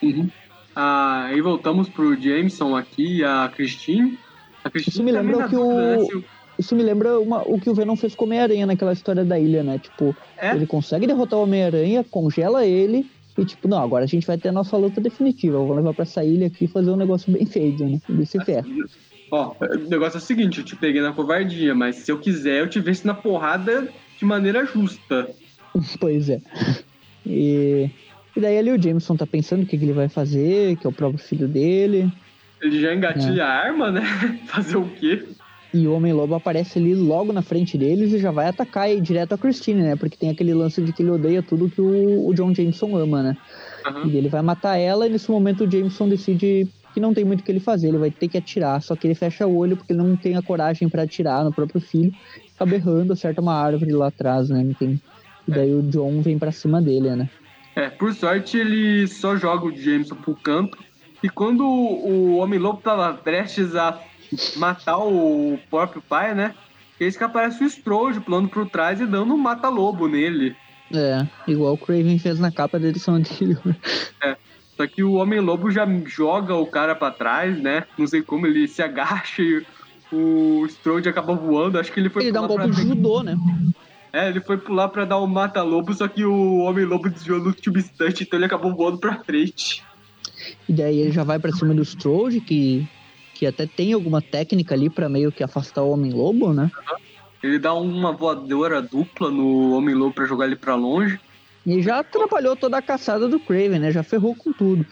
Uhum. 0.00 0.30
Ah, 0.76 1.24
aí 1.24 1.40
voltamos 1.40 1.88
pro 1.88 2.14
Jameson 2.14 2.76
aqui, 2.76 3.24
a 3.24 3.50
Christine. 3.52 4.16
A 4.62 4.70
Christine 4.70 4.94
Isso 4.94 5.02
me 5.02 5.10
lembra 5.10 5.48
que 5.48 5.56
o... 5.56 5.72
Né? 5.72 6.24
isso 6.56 6.76
me 6.76 6.84
lembra 6.84 7.18
uma, 7.18 7.42
o 7.42 7.60
que 7.60 7.68
o 7.68 7.74
Venom 7.74 7.96
fez 7.96 8.14
com 8.14 8.24
o 8.24 8.28
Homem-Aranha 8.28 8.66
naquela 8.66 8.92
história 8.92 9.24
da 9.24 9.36
ilha, 9.36 9.64
né? 9.64 9.80
Tipo, 9.80 10.14
é? 10.38 10.54
ele 10.54 10.64
consegue 10.64 11.08
derrotar 11.08 11.40
o 11.40 11.42
Homem-Aranha, 11.42 12.04
congela 12.08 12.64
ele 12.64 13.04
e 13.36 13.44
tipo, 13.44 13.66
não, 13.66 13.82
agora 13.82 14.04
a 14.04 14.08
gente 14.08 14.26
vai 14.26 14.38
ter 14.38 14.48
a 14.48 14.52
nossa 14.52 14.76
luta 14.76 15.00
definitiva. 15.00 15.56
Eu 15.56 15.66
vou 15.66 15.76
levar 15.76 15.92
pra 15.92 16.02
essa 16.02 16.24
ilha 16.24 16.46
aqui 16.46 16.66
e 16.66 16.68
fazer 16.68 16.90
um 16.90 16.96
negócio 16.96 17.32
bem 17.32 17.44
feito, 17.44 17.84
né? 17.84 18.00
Desse 18.08 18.38
ferro. 18.44 18.68
Ó, 19.30 19.54
o 19.60 19.88
negócio 19.88 20.18
é 20.18 20.20
o 20.20 20.24
seguinte, 20.24 20.58
eu 20.58 20.64
te 20.64 20.76
peguei 20.76 21.02
na 21.02 21.12
covardia, 21.12 21.74
mas 21.74 21.96
se 21.96 22.12
eu 22.12 22.18
quiser, 22.18 22.60
eu 22.60 22.68
te 22.68 22.78
vejo 22.78 23.02
na 23.04 23.14
porrada 23.14 23.88
de 24.16 24.24
maneira 24.24 24.64
justa. 24.64 25.28
pois 25.98 26.28
é. 26.28 26.40
E, 27.26 27.90
e 28.36 28.40
daí 28.40 28.58
ali 28.58 28.70
o 28.70 28.80
Jameson 28.80 29.16
tá 29.16 29.26
pensando 29.26 29.64
o 29.64 29.66
que, 29.66 29.76
que 29.76 29.84
ele 29.84 29.92
vai 29.92 30.08
fazer, 30.08 30.76
que 30.76 30.86
é 30.86 30.90
o 30.90 30.92
próprio 30.92 31.18
filho 31.18 31.48
dele. 31.48 32.12
Ele 32.62 32.80
já 32.80 32.94
engatilha 32.94 33.42
é. 33.42 33.44
a 33.44 33.48
arma, 33.48 33.90
né? 33.90 34.02
Fazer 34.46 34.76
o 34.76 34.88
quê? 34.88 35.24
E 35.74 35.88
o 35.88 35.92
Homem-Lobo 35.92 36.36
aparece 36.36 36.78
ali 36.78 36.94
logo 36.94 37.32
na 37.32 37.42
frente 37.42 37.76
deles 37.76 38.12
e 38.12 38.20
já 38.20 38.30
vai 38.30 38.46
atacar 38.46 38.88
e 38.88 39.00
direto 39.00 39.34
a 39.34 39.38
Christine, 39.38 39.82
né? 39.82 39.96
Porque 39.96 40.16
tem 40.16 40.30
aquele 40.30 40.54
lance 40.54 40.80
de 40.80 40.92
que 40.92 41.02
ele 41.02 41.10
odeia 41.10 41.42
tudo 41.42 41.68
que 41.68 41.80
o, 41.80 42.28
o 42.28 42.32
John 42.32 42.54
Jameson 42.54 42.96
ama, 42.96 43.24
né? 43.24 43.36
Uhum. 43.84 44.06
E 44.06 44.16
ele 44.16 44.28
vai 44.28 44.40
matar 44.40 44.76
ela 44.76 45.04
e 45.04 45.10
nesse 45.10 45.28
momento 45.28 45.64
o 45.64 45.70
Jameson 45.70 46.08
decide 46.08 46.68
que 46.94 47.00
não 47.00 47.12
tem 47.12 47.24
muito 47.24 47.40
o 47.40 47.42
que 47.42 47.50
ele 47.50 47.58
fazer, 47.58 47.88
ele 47.88 47.98
vai 47.98 48.12
ter 48.12 48.28
que 48.28 48.38
atirar, 48.38 48.80
só 48.80 48.94
que 48.94 49.04
ele 49.04 49.16
fecha 49.16 49.44
o 49.48 49.56
olho 49.56 49.76
porque 49.76 49.92
ele 49.92 50.00
não 50.00 50.14
tem 50.14 50.36
a 50.36 50.42
coragem 50.42 50.88
para 50.88 51.02
atirar 51.02 51.42
no 51.42 51.52
próprio 51.52 51.80
filho, 51.80 52.14
acaba 52.54 52.72
errando, 52.76 53.12
acerta 53.12 53.40
uma 53.40 53.54
árvore 53.54 53.90
lá 53.90 54.06
atrás, 54.06 54.48
né? 54.48 54.64
Tem... 54.78 55.02
E 55.48 55.50
daí 55.50 55.72
é. 55.72 55.74
o 55.74 55.82
John 55.82 56.22
vem 56.22 56.38
para 56.38 56.52
cima 56.52 56.80
dele, 56.80 57.16
né? 57.16 57.28
É, 57.74 57.90
por 57.90 58.14
sorte 58.14 58.56
ele 58.56 59.08
só 59.08 59.34
joga 59.34 59.66
o 59.66 59.76
Jameson 59.76 60.14
pro 60.14 60.36
canto 60.36 60.78
e 61.20 61.28
quando 61.28 61.66
o 61.66 62.36
Homem-Lobo 62.36 62.80
tava 62.80 63.12
prestes 63.14 63.74
a 63.74 64.00
matar 64.56 64.98
o 64.98 65.58
próprio 65.70 66.02
pai, 66.02 66.34
né? 66.34 66.54
Eis 66.98 67.16
que 67.16 67.24
aparece 67.24 67.62
o 67.62 67.66
Strode 67.66 68.20
pulando 68.20 68.48
por 68.48 68.68
trás 68.68 69.00
e 69.00 69.06
dando 69.06 69.34
um 69.34 69.38
mata-lobo 69.38 70.06
nele. 70.06 70.56
É, 70.92 71.26
igual 71.48 71.74
o 71.74 71.78
Craven 71.78 72.18
fez 72.18 72.38
na 72.38 72.52
capa 72.52 72.78
da 72.78 72.88
edição 72.88 73.14
anterior. 73.14 73.76
É. 74.22 74.36
Só 74.76 74.86
que 74.86 75.02
o 75.02 75.14
Homem-Lobo 75.14 75.70
já 75.70 75.86
joga 76.04 76.54
o 76.54 76.66
cara 76.66 76.94
para 76.94 77.12
trás, 77.12 77.60
né? 77.60 77.84
Não 77.96 78.06
sei 78.06 78.22
como 78.22 78.46
ele 78.46 78.66
se 78.66 78.82
agacha 78.82 79.40
e 79.40 79.64
o 80.12 80.66
Strode 80.66 81.08
acaba 81.08 81.34
voando. 81.34 81.78
Acho 81.78 81.92
que 81.92 82.00
ele 82.00 82.08
foi 82.08 82.22
Ele 82.22 82.32
dá 82.32 82.42
um 82.42 82.48
golpe 82.48 82.70
de 82.70 82.82
judô, 82.82 83.22
né? 83.22 83.36
É, 84.12 84.28
ele 84.28 84.40
foi 84.40 84.56
pular 84.56 84.88
para 84.88 85.04
dar 85.04 85.20
um 85.20 85.26
mata-lobo, 85.26 85.92
só 85.92 86.06
que 86.06 86.24
o 86.24 86.58
Homem-Lobo 86.58 87.10
desviou 87.10 87.40
no 87.40 87.54
substante, 87.60 88.22
então 88.22 88.38
ele 88.38 88.46
acabou 88.46 88.74
voando 88.74 88.98
pra 88.98 89.22
frente. 89.24 89.82
E 90.68 90.72
daí 90.72 91.00
ele 91.00 91.10
já 91.10 91.24
vai 91.24 91.38
para 91.38 91.52
cima 91.52 91.74
do 91.74 91.82
Strode, 91.82 92.40
que 92.40 92.88
que 93.44 93.46
até 93.46 93.66
tem 93.66 93.92
alguma 93.92 94.22
técnica 94.22 94.74
ali 94.74 94.88
para 94.88 95.08
meio 95.08 95.30
que 95.30 95.44
afastar 95.44 95.82
o 95.82 95.90
Homem-Lobo, 95.90 96.54
né? 96.54 96.70
Ele 97.42 97.58
dá 97.58 97.74
uma 97.74 98.10
voadora 98.10 98.80
dupla 98.80 99.30
no 99.30 99.76
Homem-Lobo 99.76 100.14
para 100.14 100.24
jogar 100.24 100.46
ele 100.46 100.56
para 100.56 100.74
longe. 100.74 101.20
E 101.66 101.82
já 101.82 101.98
atrapalhou 101.98 102.56
toda 102.56 102.78
a 102.78 102.82
caçada 102.82 103.28
do 103.28 103.38
Craven, 103.38 103.80
né? 103.80 103.90
Já 103.90 104.02
ferrou 104.02 104.34
com 104.34 104.50
tudo. 104.50 104.86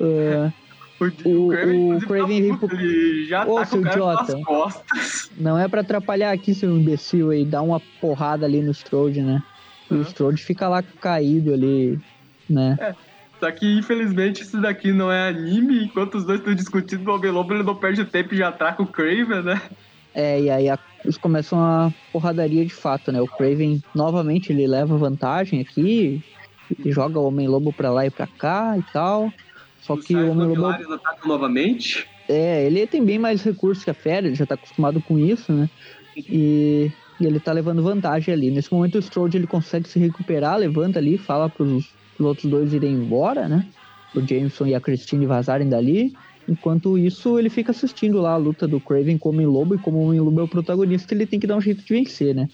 Uh, 0.00 0.50
o, 1.04 1.48
Craven, 1.48 1.94
o 1.96 2.00
Craven 2.00 2.42
vem 2.42 2.56
pro... 2.56 3.24
Já 3.26 3.46
Ô, 3.46 3.56
tá 3.56 3.66
seu 3.66 3.84
idiota. 3.84 4.38
Não 5.36 5.58
é 5.58 5.68
para 5.68 5.82
atrapalhar 5.82 6.32
aqui, 6.32 6.54
seu 6.54 6.74
imbecil, 6.74 7.30
aí. 7.30 7.44
Dá 7.44 7.60
uma 7.60 7.80
porrada 8.00 8.46
ali 8.46 8.62
no 8.62 8.70
Strode, 8.70 9.20
né? 9.20 9.42
E 9.90 9.94
uhum. 9.94 10.00
o 10.00 10.02
Strode 10.04 10.42
fica 10.42 10.66
lá 10.66 10.82
caído 10.82 11.52
ali, 11.52 12.00
né? 12.48 12.76
É. 12.80 12.94
Só 13.40 13.50
que, 13.52 13.78
infelizmente, 13.78 14.42
isso 14.42 14.60
daqui 14.60 14.92
não 14.92 15.10
é 15.10 15.28
anime. 15.28 15.84
Enquanto 15.84 16.16
os 16.16 16.24
dois 16.24 16.40
estão 16.40 16.54
discutindo, 16.54 17.08
o 17.08 17.14
Homem-Lobo 17.14 17.54
ele 17.54 17.62
não 17.62 17.74
perde 17.74 18.04
tempo 18.04 18.34
e 18.34 18.38
já 18.38 18.48
atraca 18.48 18.82
o 18.82 18.86
Craven, 18.86 19.42
né? 19.42 19.62
É, 20.14 20.40
e 20.40 20.50
aí 20.50 20.68
a, 20.68 20.78
eles 21.04 21.16
começam 21.16 21.60
a 21.60 21.92
porradaria 22.12 22.64
de 22.64 22.74
fato, 22.74 23.12
né? 23.12 23.20
O 23.20 23.28
Craven, 23.28 23.82
novamente, 23.94 24.52
ele 24.52 24.66
leva 24.66 24.96
vantagem 24.96 25.60
aqui. 25.60 26.22
E 26.84 26.92
joga 26.92 27.18
o 27.18 27.26
Homem-Lobo 27.26 27.72
pra 27.72 27.90
lá 27.90 28.04
e 28.04 28.10
pra 28.10 28.26
cá 28.26 28.76
e 28.76 28.82
tal. 28.92 29.32
Só 29.80 29.96
que 29.96 30.14
o 30.14 30.30
Homem-Lobo... 30.30 30.94
ataca 30.94 31.26
novamente. 31.26 32.06
É, 32.28 32.66
ele 32.66 32.86
tem 32.86 33.02
bem 33.02 33.18
mais 33.18 33.42
recursos 33.42 33.84
que 33.84 33.90
a 33.90 33.94
Fera, 33.94 34.26
ele 34.26 34.34
já 34.34 34.44
tá 34.44 34.54
acostumado 34.54 35.00
com 35.00 35.18
isso, 35.18 35.50
né? 35.50 35.70
E, 36.14 36.92
e 37.18 37.24
ele 37.24 37.40
tá 37.40 37.52
levando 37.52 37.82
vantagem 37.82 38.34
ali. 38.34 38.50
Nesse 38.50 38.72
momento 38.72 38.96
o 38.96 38.98
Strode 38.98 39.38
ele 39.38 39.46
consegue 39.46 39.88
se 39.88 39.98
recuperar, 39.98 40.58
levanta 40.58 40.98
ali, 40.98 41.16
fala 41.16 41.48
pros 41.48 41.88
os 42.18 42.26
outros 42.26 42.50
dois 42.50 42.72
irem 42.72 42.92
embora, 42.92 43.48
né? 43.48 43.66
O 44.14 44.20
Jameson 44.20 44.66
e 44.66 44.74
a 44.74 44.80
Christine 44.80 45.26
vazarem 45.26 45.68
dali. 45.68 46.14
Enquanto 46.48 46.96
isso, 46.96 47.38
ele 47.38 47.50
fica 47.50 47.72
assistindo 47.72 48.20
lá 48.22 48.32
a 48.32 48.36
luta 48.36 48.66
do 48.66 48.80
Craven 48.80 49.18
com 49.18 49.28
o 49.28 49.32
Homem-Lobo, 49.32 49.74
e 49.74 49.78
como 49.78 49.98
o 49.98 50.06
Homem-Lobo 50.06 50.40
é 50.40 50.44
o 50.44 50.48
protagonista, 50.48 51.12
ele 51.12 51.26
tem 51.26 51.38
que 51.38 51.46
dar 51.46 51.56
um 51.56 51.60
jeito 51.60 51.82
de 51.82 51.92
vencer, 51.92 52.34
né? 52.34 52.48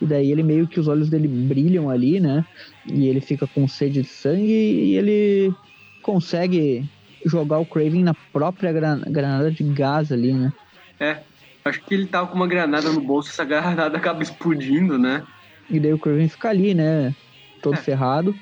E 0.00 0.06
daí 0.06 0.30
ele 0.30 0.44
meio 0.44 0.68
que 0.68 0.78
os 0.78 0.86
olhos 0.86 1.10
dele 1.10 1.26
brilham 1.26 1.90
ali, 1.90 2.20
né? 2.20 2.44
E 2.86 3.08
ele 3.08 3.20
fica 3.20 3.48
com 3.48 3.66
sede 3.66 4.02
de 4.02 4.08
sangue 4.08 4.52
e 4.52 4.96
ele 4.96 5.52
consegue 6.00 6.88
jogar 7.26 7.58
o 7.58 7.66
Craven 7.66 8.04
na 8.04 8.14
própria 8.32 8.72
granada 8.72 9.50
de 9.50 9.64
gás 9.64 10.12
ali, 10.12 10.32
né? 10.32 10.52
É, 11.00 11.18
acho 11.64 11.82
que 11.82 11.92
ele 11.92 12.06
tava 12.06 12.28
com 12.28 12.36
uma 12.36 12.46
granada 12.46 12.90
no 12.92 13.00
bolso, 13.00 13.30
essa 13.30 13.44
granada 13.44 13.96
acaba 13.96 14.22
explodindo, 14.22 14.96
né? 14.96 15.24
E 15.68 15.80
daí 15.80 15.92
o 15.92 15.98
Craven 15.98 16.28
fica 16.28 16.50
ali, 16.50 16.72
né? 16.72 17.12
Todo 17.60 17.74
é. 17.74 17.78
ferrado. 17.78 18.32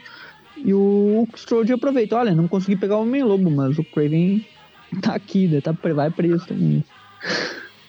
E 0.64 0.74
o 0.74 1.26
Strode 1.34 1.72
aproveita, 1.72 2.16
olha, 2.16 2.34
não 2.34 2.48
consegui 2.48 2.76
pegar 2.76 2.96
o 2.96 3.02
Homem-Lobo, 3.02 3.50
mas 3.50 3.78
o 3.78 3.84
Craven 3.84 4.44
tá 5.00 5.14
aqui, 5.14 5.46
né? 5.46 5.60
Tá, 5.60 5.72
vai 5.94 6.10
preso 6.10 6.46
também. 6.46 6.84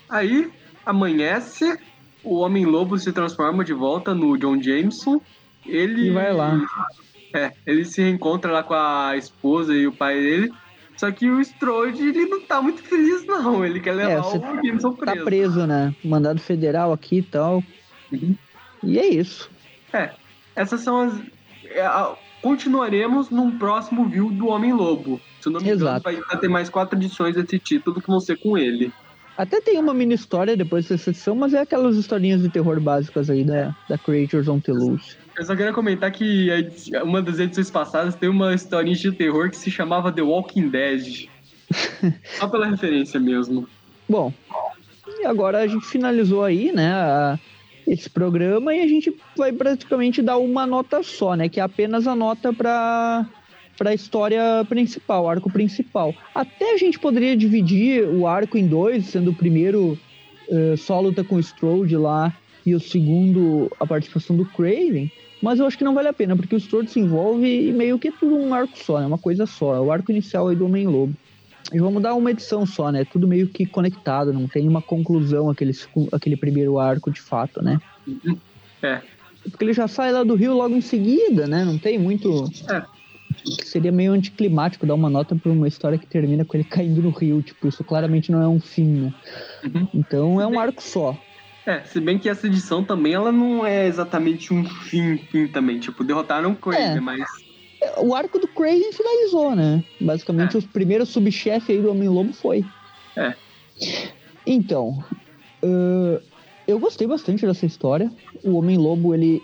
Aí, 0.09 0.51
amanhece, 0.85 1.77
o 2.23 2.39
Homem-Lobo 2.39 2.97
se 2.97 3.11
transforma 3.11 3.63
de 3.63 3.73
volta 3.73 4.13
no 4.13 4.37
John 4.37 4.61
Jameson. 4.61 5.19
Ele... 5.65 6.07
E 6.07 6.11
vai 6.11 6.33
lá. 6.33 6.61
É, 7.33 7.51
ele 7.65 7.85
se 7.85 8.01
reencontra 8.01 8.51
lá 8.51 8.63
com 8.63 8.73
a 8.73 9.15
esposa 9.15 9.75
e 9.75 9.85
o 9.85 9.91
pai 9.91 10.19
dele. 10.19 10.51
Só 10.97 11.11
que 11.11 11.29
o 11.29 11.39
Strode, 11.39 12.01
ele 12.01 12.25
não 12.25 12.41
tá 12.41 12.61
muito 12.61 12.81
feliz, 12.81 13.25
não. 13.25 13.63
Ele 13.63 13.79
quer 13.79 13.93
levar 13.93 14.11
é, 14.11 14.19
o 14.19 14.65
Jameson 14.65 14.93
preso. 14.93 15.17
Tá 15.17 15.23
preso, 15.23 15.67
né? 15.67 15.95
Mandado 16.03 16.39
federal 16.41 16.91
aqui 16.91 17.19
e 17.19 17.23
tal. 17.23 17.63
Uhum. 18.11 18.35
E 18.83 18.99
é 18.99 19.07
isso. 19.07 19.49
É, 19.93 20.11
essas 20.55 20.81
são 20.81 20.99
as... 21.01 21.13
É, 21.65 21.85
continuaremos 22.41 23.29
num 23.29 23.57
próximo 23.57 24.07
view 24.07 24.31
do 24.31 24.47
Homem-Lobo. 24.47 25.19
Se 25.41 25.49
não 25.49 25.59
me 25.59 25.69
engano, 25.69 26.01
vai 26.01 26.39
ter 26.39 26.47
mais 26.47 26.69
quatro 26.69 26.97
edições 26.97 27.35
desse 27.35 27.59
título 27.59 28.01
que 28.01 28.07
vão 28.07 28.19
ser 28.19 28.37
com 28.37 28.57
ele. 28.57 28.91
Até 29.37 29.61
tem 29.61 29.79
uma 29.79 29.93
mini 29.93 30.15
história 30.15 30.57
depois 30.57 30.89
dessa 30.89 31.11
edição, 31.11 31.33
mas 31.33 31.53
é 31.53 31.61
aquelas 31.61 31.95
historinhas 31.95 32.41
de 32.41 32.49
terror 32.49 32.77
básicas 32.81 33.29
aí 33.29 33.45
da, 33.45 33.73
da 33.87 33.97
Creatures 33.97 34.49
on 34.49 34.59
the 34.59 34.73
Loose. 34.73 35.15
Eu 35.37 35.45
só 35.45 35.55
queria 35.55 35.71
comentar 35.71 36.11
que 36.11 36.49
uma 37.03 37.21
das 37.21 37.39
edições 37.39 37.71
passadas 37.71 38.15
tem 38.15 38.27
uma 38.27 38.53
historinha 38.53 38.97
de 38.97 39.11
terror 39.13 39.49
que 39.49 39.55
se 39.55 39.71
chamava 39.71 40.11
The 40.11 40.21
Walking 40.21 40.67
Dead. 40.67 41.29
só 42.37 42.49
pela 42.49 42.65
referência 42.65 43.17
mesmo. 43.17 43.65
Bom, 44.09 44.33
e 45.07 45.25
agora 45.25 45.59
a 45.59 45.67
gente 45.67 45.85
finalizou 45.85 46.43
aí, 46.43 46.73
né, 46.73 46.91
a, 46.91 47.39
esse 47.89 48.09
programa 48.09 48.73
e 48.73 48.81
a 48.81 48.87
gente 48.87 49.13
vai 49.35 49.51
praticamente 49.51 50.21
dar 50.21 50.37
uma 50.37 50.67
nota 50.67 51.01
só, 51.01 51.35
né? 51.35 51.49
Que 51.49 51.59
é 51.59 51.63
apenas 51.63 52.07
a 52.07 52.15
nota 52.15 52.53
para 52.53 53.27
para 53.77 53.91
a 53.91 53.93
história 53.93 54.43
principal, 54.67 55.29
arco 55.29 55.49
principal. 55.49 56.13
Até 56.35 56.73
a 56.73 56.77
gente 56.77 56.99
poderia 56.99 57.35
dividir 57.35 58.03
o 58.03 58.27
arco 58.27 58.57
em 58.57 58.67
dois, 58.67 59.05
sendo 59.05 59.31
o 59.31 59.33
primeiro 59.33 59.97
uh, 60.49 60.75
só 60.75 60.99
luta 60.99 61.23
com 61.23 61.35
o 61.35 61.39
Strode 61.39 61.95
lá 61.95 62.35
e 62.65 62.75
o 62.75 62.79
segundo 62.79 63.71
a 63.79 63.87
participação 63.87 64.35
do 64.35 64.43
Craven, 64.43 65.09
mas 65.41 65.59
eu 65.59 65.65
acho 65.65 65.77
que 65.77 65.85
não 65.85 65.93
vale 65.93 66.09
a 66.09 66.13
pena, 66.13 66.35
porque 66.35 66.53
o 66.53 66.57
Strode 66.57 66.91
se 66.91 66.99
envolve 66.99 67.69
e 67.69 67.71
meio 67.71 67.97
que 67.97 68.09
é 68.09 68.11
tudo 68.11 68.35
um 68.35 68.53
arco 68.53 68.77
só, 68.77 68.99
né? 68.99 69.05
uma 69.05 69.17
coisa 69.17 69.45
só, 69.45 69.73
é 69.73 69.79
o 69.79 69.93
arco 69.93 70.11
inicial 70.11 70.49
aí 70.49 70.57
do 70.57 70.65
Homem-Lobo. 70.65 71.15
E 71.71 71.79
vamos 71.79 72.01
dar 72.01 72.15
uma 72.15 72.31
edição 72.31 72.65
só, 72.65 72.91
né? 72.91 73.05
Tudo 73.05 73.27
meio 73.27 73.47
que 73.47 73.65
conectado, 73.65 74.33
não 74.33 74.47
tem 74.47 74.67
uma 74.67 74.81
conclusão 74.81 75.49
aquele, 75.49 75.75
aquele 76.11 76.35
primeiro 76.35 76.79
arco 76.79 77.11
de 77.11 77.21
fato, 77.21 77.61
né? 77.61 77.79
É. 78.81 79.01
Porque 79.49 79.63
ele 79.63 79.73
já 79.73 79.87
sai 79.87 80.11
lá 80.11 80.23
do 80.23 80.35
Rio 80.35 80.53
logo 80.53 80.75
em 80.75 80.81
seguida, 80.81 81.47
né? 81.47 81.63
Não 81.63 81.77
tem 81.77 81.97
muito. 81.99 82.45
É. 82.69 82.83
Seria 83.63 83.91
meio 83.91 84.13
anticlimático 84.13 84.85
dar 84.85 84.95
uma 84.95 85.09
nota 85.09 85.35
pra 85.35 85.51
uma 85.51 85.67
história 85.67 85.97
que 85.97 86.07
termina 86.07 86.43
com 86.43 86.57
ele 86.57 86.63
caindo 86.63 87.01
no 87.01 87.09
rio. 87.09 87.41
Tipo, 87.41 87.67
isso 87.67 87.83
claramente 87.83 88.31
não 88.31 88.41
é 88.41 88.47
um 88.47 88.59
fim, 88.59 88.85
né? 88.85 89.13
Uhum. 89.63 89.87
Então 89.93 90.41
é 90.41 90.47
um 90.47 90.59
arco 90.59 90.81
só. 90.81 91.15
É, 91.65 91.81
se 91.81 91.99
bem 91.99 92.17
que 92.17 92.27
essa 92.27 92.47
edição 92.47 92.83
também 92.83 93.13
ela 93.13 93.31
não 93.31 93.65
é 93.65 93.85
exatamente 93.85 94.53
um 94.53 94.65
fim, 94.65 95.17
fim 95.17 95.47
também. 95.47 95.79
Tipo, 95.79 96.03
derrotaram 96.03 96.51
o 96.51 96.55
Craven, 96.55 96.97
é. 96.97 96.99
mas 96.99 97.21
o 97.97 98.13
arco 98.13 98.39
do 98.39 98.47
Craven 98.47 98.91
finalizou, 98.91 99.55
né? 99.55 99.83
Basicamente, 99.99 100.55
é. 100.55 100.59
os 100.59 100.65
primeiros 100.65 101.09
subchefes 101.09 101.69
aí 101.69 101.81
do 101.81 101.91
Homem-Lobo 101.91 102.33
foi. 102.33 102.65
É. 103.15 103.33
Então, 104.45 105.03
uh, 105.63 106.21
eu 106.67 106.79
gostei 106.79 107.07
bastante 107.07 107.45
dessa 107.45 107.65
história. 107.65 108.11
O 108.43 108.57
Homem-Lobo, 108.57 109.13
ele, 109.13 109.41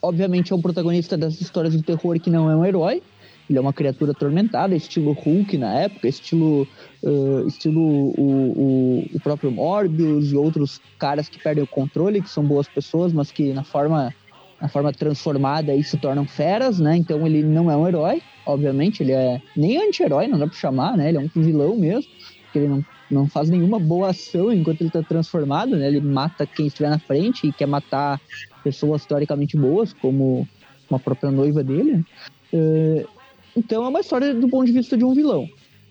obviamente, 0.00 0.52
é 0.52 0.56
o 0.56 0.62
protagonista 0.62 1.16
das 1.16 1.40
histórias 1.40 1.72
de 1.72 1.82
terror 1.82 2.18
que 2.20 2.30
não 2.30 2.50
é 2.50 2.56
um 2.56 2.64
herói. 2.64 3.02
Ele 3.50 3.58
é 3.58 3.60
uma 3.60 3.72
criatura 3.72 4.12
atormentada, 4.12 4.74
estilo 4.74 5.12
Hulk 5.12 5.58
na 5.58 5.80
época, 5.80 6.08
estilo, 6.08 6.66
uh, 7.02 7.46
estilo 7.46 7.80
o, 7.80 9.04
o 9.12 9.20
próprio 9.20 9.50
Morbius 9.50 10.30
e 10.32 10.36
outros 10.36 10.80
caras 10.98 11.28
que 11.28 11.42
perdem 11.42 11.64
o 11.64 11.66
controle, 11.66 12.22
que 12.22 12.30
são 12.30 12.44
boas 12.44 12.68
pessoas, 12.68 13.12
mas 13.12 13.30
que 13.32 13.52
na 13.52 13.64
forma, 13.64 14.14
na 14.62 14.68
forma 14.68 14.92
transformada 14.92 15.72
aí 15.72 15.82
se 15.82 15.96
tornam 15.96 16.24
feras, 16.24 16.78
né? 16.78 16.96
Então 16.96 17.26
ele 17.26 17.42
não 17.42 17.68
é 17.68 17.76
um 17.76 17.88
herói, 17.88 18.22
obviamente, 18.46 19.02
ele 19.02 19.10
é 19.10 19.42
nem 19.56 19.76
anti-herói, 19.76 20.28
não 20.28 20.38
dá 20.38 20.46
pra 20.46 20.56
chamar, 20.56 20.96
né? 20.96 21.08
Ele 21.08 21.18
é 21.18 21.20
um 21.20 21.42
vilão 21.42 21.76
mesmo, 21.76 22.08
porque 22.44 22.60
ele 22.60 22.68
não, 22.68 22.84
não 23.10 23.26
faz 23.26 23.50
nenhuma 23.50 23.80
boa 23.80 24.10
ação 24.10 24.52
enquanto 24.52 24.80
ele 24.80 24.90
tá 24.90 25.02
transformado, 25.02 25.76
né? 25.76 25.88
Ele 25.88 26.00
mata 26.00 26.46
quem 26.46 26.68
estiver 26.68 26.90
na 26.90 27.00
frente 27.00 27.48
e 27.48 27.52
quer 27.52 27.66
matar 27.66 28.20
pessoas 28.62 29.04
teoricamente 29.04 29.56
boas, 29.56 29.92
como 29.92 30.46
uma 30.88 31.00
própria 31.00 31.32
noiva 31.32 31.64
dele. 31.64 32.04
Uh, 32.52 33.04
então 33.56 33.84
é 33.84 33.88
uma 33.88 34.00
história 34.00 34.32
do 34.32 34.48
ponto 34.48 34.66
de 34.66 34.72
vista 34.72 34.96
de 34.96 35.04
um 35.04 35.12
vilão. 35.12 35.48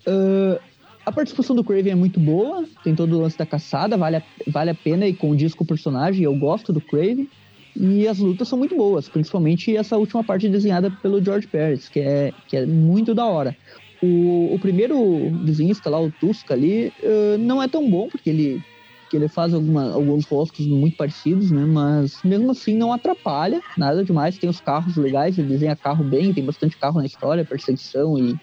Uh, 0.08 0.58
a 1.06 1.12
participação 1.12 1.58
do 1.58 1.64
Craven 1.64 1.92
é 1.92 1.96
muito 1.96 2.22
boa, 2.22 2.64
tem 2.86 2.96
todo 2.96 3.18
o 3.18 3.22
lance 3.22 3.38
da 3.38 3.46
caçada, 3.46 3.98
vale 3.98 4.16
a, 4.16 4.24
vale 4.48 4.70
a 4.70 4.76
pena 4.76 5.06
e 5.06 5.14
condiz 5.14 5.54
com 5.54 5.66
o 5.66 5.68
personagem, 5.68 6.24
eu 6.24 6.34
gosto 6.36 6.72
do 6.72 6.80
Craven. 6.80 7.28
E 7.76 8.08
as 8.08 8.20
lutas 8.20 8.48
são 8.48 8.58
muito 8.58 8.76
boas, 8.76 9.08
principalmente 9.08 9.76
essa 9.76 9.98
última 9.98 10.24
parte 10.24 10.50
desenhada 10.50 10.92
pelo 11.02 11.24
George 11.24 11.48
Pérez, 11.48 11.88
que 11.88 12.00
é, 12.00 12.32
que 12.48 12.58
é 12.58 12.66
muito 12.66 13.14
da 13.14 13.26
hora. 13.26 13.56
O, 14.02 14.54
o 14.54 14.60
primeiro 14.60 15.30
desenhista 15.46 15.90
lá, 15.90 16.02
o 16.02 16.12
Tusk 16.12 16.52
ali, 16.52 16.92
uh, 17.04 17.38
não 17.38 17.62
é 17.62 17.68
tão 17.68 17.90
bom, 17.90 18.10
porque 18.10 18.30
ele, 18.30 18.62
que 19.10 19.16
ele 19.16 19.28
faz 19.28 19.54
alguma, 19.54 19.94
alguns 19.94 20.26
rostos 20.26 20.66
muito 20.66 20.98
parecidos, 20.98 21.52
né? 21.52 21.66
Mas 21.66 22.18
mesmo 22.24 22.52
assim 22.52 22.76
não 22.76 22.92
atrapalha, 22.92 23.62
nada 23.78 24.04
demais. 24.04 24.38
Tem 24.38 24.50
os 24.50 24.60
carros 24.60 24.98
legais, 24.98 25.38
ele 25.38 25.48
desenha 25.48 25.76
carro 25.76 26.04
bem, 26.04 26.34
tem 26.34 26.44
bastante 26.44 26.78
carro 26.78 27.00
na 27.00 27.06
história, 27.06 27.46
perseguição 27.46 28.18
e 28.18 28.36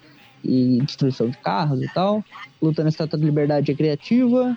e 0.45 0.79
destruição 0.83 1.29
de 1.29 1.39
carros 1.39 1.83
e 1.83 1.89
tal. 1.93 2.25
Luta 2.61 2.83
na 2.83 2.89
Estátua 2.89 3.19
da 3.19 3.25
Liberdade 3.25 3.71
é 3.71 3.75
criativa. 3.75 4.57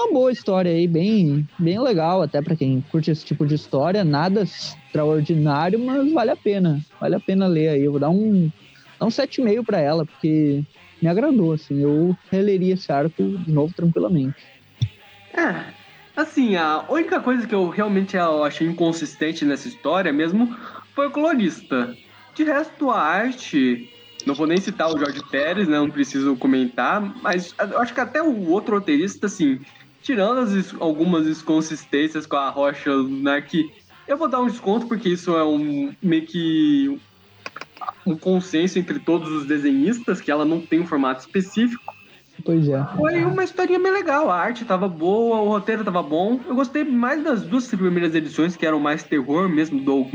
Uma 0.00 0.12
boa 0.14 0.32
história 0.32 0.72
aí, 0.72 0.88
bem, 0.88 1.46
bem 1.58 1.78
legal, 1.78 2.22
até 2.22 2.40
para 2.40 2.56
quem 2.56 2.82
curte 2.90 3.10
esse 3.10 3.22
tipo 3.22 3.46
de 3.46 3.54
história. 3.54 4.02
Nada 4.02 4.44
extraordinário, 4.44 5.78
mas 5.78 6.10
vale 6.10 6.30
a 6.30 6.36
pena. 6.36 6.80
Vale 6.98 7.16
a 7.16 7.20
pena 7.20 7.46
ler 7.46 7.68
aí. 7.68 7.84
Eu 7.84 7.90
vou 7.90 8.00
dar 8.00 8.08
um, 8.08 8.50
dar 8.98 9.04
um 9.04 9.10
7,5 9.10 9.62
para 9.62 9.78
ela, 9.78 10.06
porque 10.06 10.64
me 11.02 11.06
agradou, 11.06 11.52
assim. 11.52 11.82
Eu 11.82 12.16
releria 12.30 12.72
esse 12.72 12.90
arco 12.90 13.22
de 13.22 13.52
novo 13.52 13.74
tranquilamente. 13.74 14.42
É, 15.34 15.66
assim, 16.16 16.56
a 16.56 16.86
única 16.88 17.20
coisa 17.20 17.46
que 17.46 17.54
eu 17.54 17.68
realmente 17.68 18.16
achei 18.16 18.66
inconsistente 18.66 19.44
nessa 19.44 19.68
história 19.68 20.10
mesmo 20.10 20.56
foi 20.94 21.08
o 21.08 21.10
colorista. 21.10 21.94
De 22.34 22.42
resto, 22.42 22.90
a 22.90 22.98
arte 22.98 23.86
não 24.26 24.34
vou 24.34 24.46
nem 24.46 24.58
citar 24.58 24.88
o 24.88 24.98
Jorge 24.98 25.20
Pérez, 25.30 25.68
né? 25.68 25.78
Não 25.78 25.90
preciso 25.90 26.36
comentar, 26.36 27.00
mas 27.22 27.54
acho 27.58 27.94
que 27.94 28.00
até 28.00 28.22
o 28.22 28.48
outro 28.48 28.74
roteirista, 28.74 29.26
assim, 29.26 29.60
tirando 30.02 30.38
as, 30.38 30.74
algumas 30.80 31.26
inconsistências 31.26 32.26
com 32.26 32.36
a 32.36 32.50
Rocha, 32.50 32.90
né? 33.02 33.40
Que 33.40 33.70
eu 34.06 34.16
vou 34.16 34.28
dar 34.28 34.40
um 34.40 34.46
desconto, 34.46 34.86
porque 34.86 35.08
isso 35.08 35.36
é 35.36 35.44
um 35.44 35.92
meio 36.02 36.26
que 36.26 37.00
um 38.06 38.16
consenso 38.16 38.78
entre 38.78 38.98
todos 38.98 39.30
os 39.30 39.46
desenhistas, 39.46 40.20
que 40.20 40.30
ela 40.30 40.44
não 40.44 40.60
tem 40.60 40.80
um 40.80 40.86
formato 40.86 41.20
específico. 41.20 41.94
Pois 42.44 42.68
é. 42.68 42.84
Foi 42.96 43.22
uma 43.24 43.44
historinha 43.44 43.78
bem 43.78 43.92
legal. 43.92 44.30
A 44.30 44.36
arte 44.36 44.64
tava 44.64 44.88
boa, 44.88 45.40
o 45.40 45.48
roteiro 45.48 45.84
tava 45.84 46.02
bom. 46.02 46.40
Eu 46.46 46.54
gostei 46.54 46.84
mais 46.84 47.22
das 47.22 47.42
duas 47.42 47.68
primeiras 47.68 48.14
edições, 48.14 48.56
que 48.56 48.66
eram 48.66 48.80
mais 48.80 49.02
terror 49.02 49.48
mesmo, 49.48 49.78
do 49.78 49.84
Doug 49.84 50.08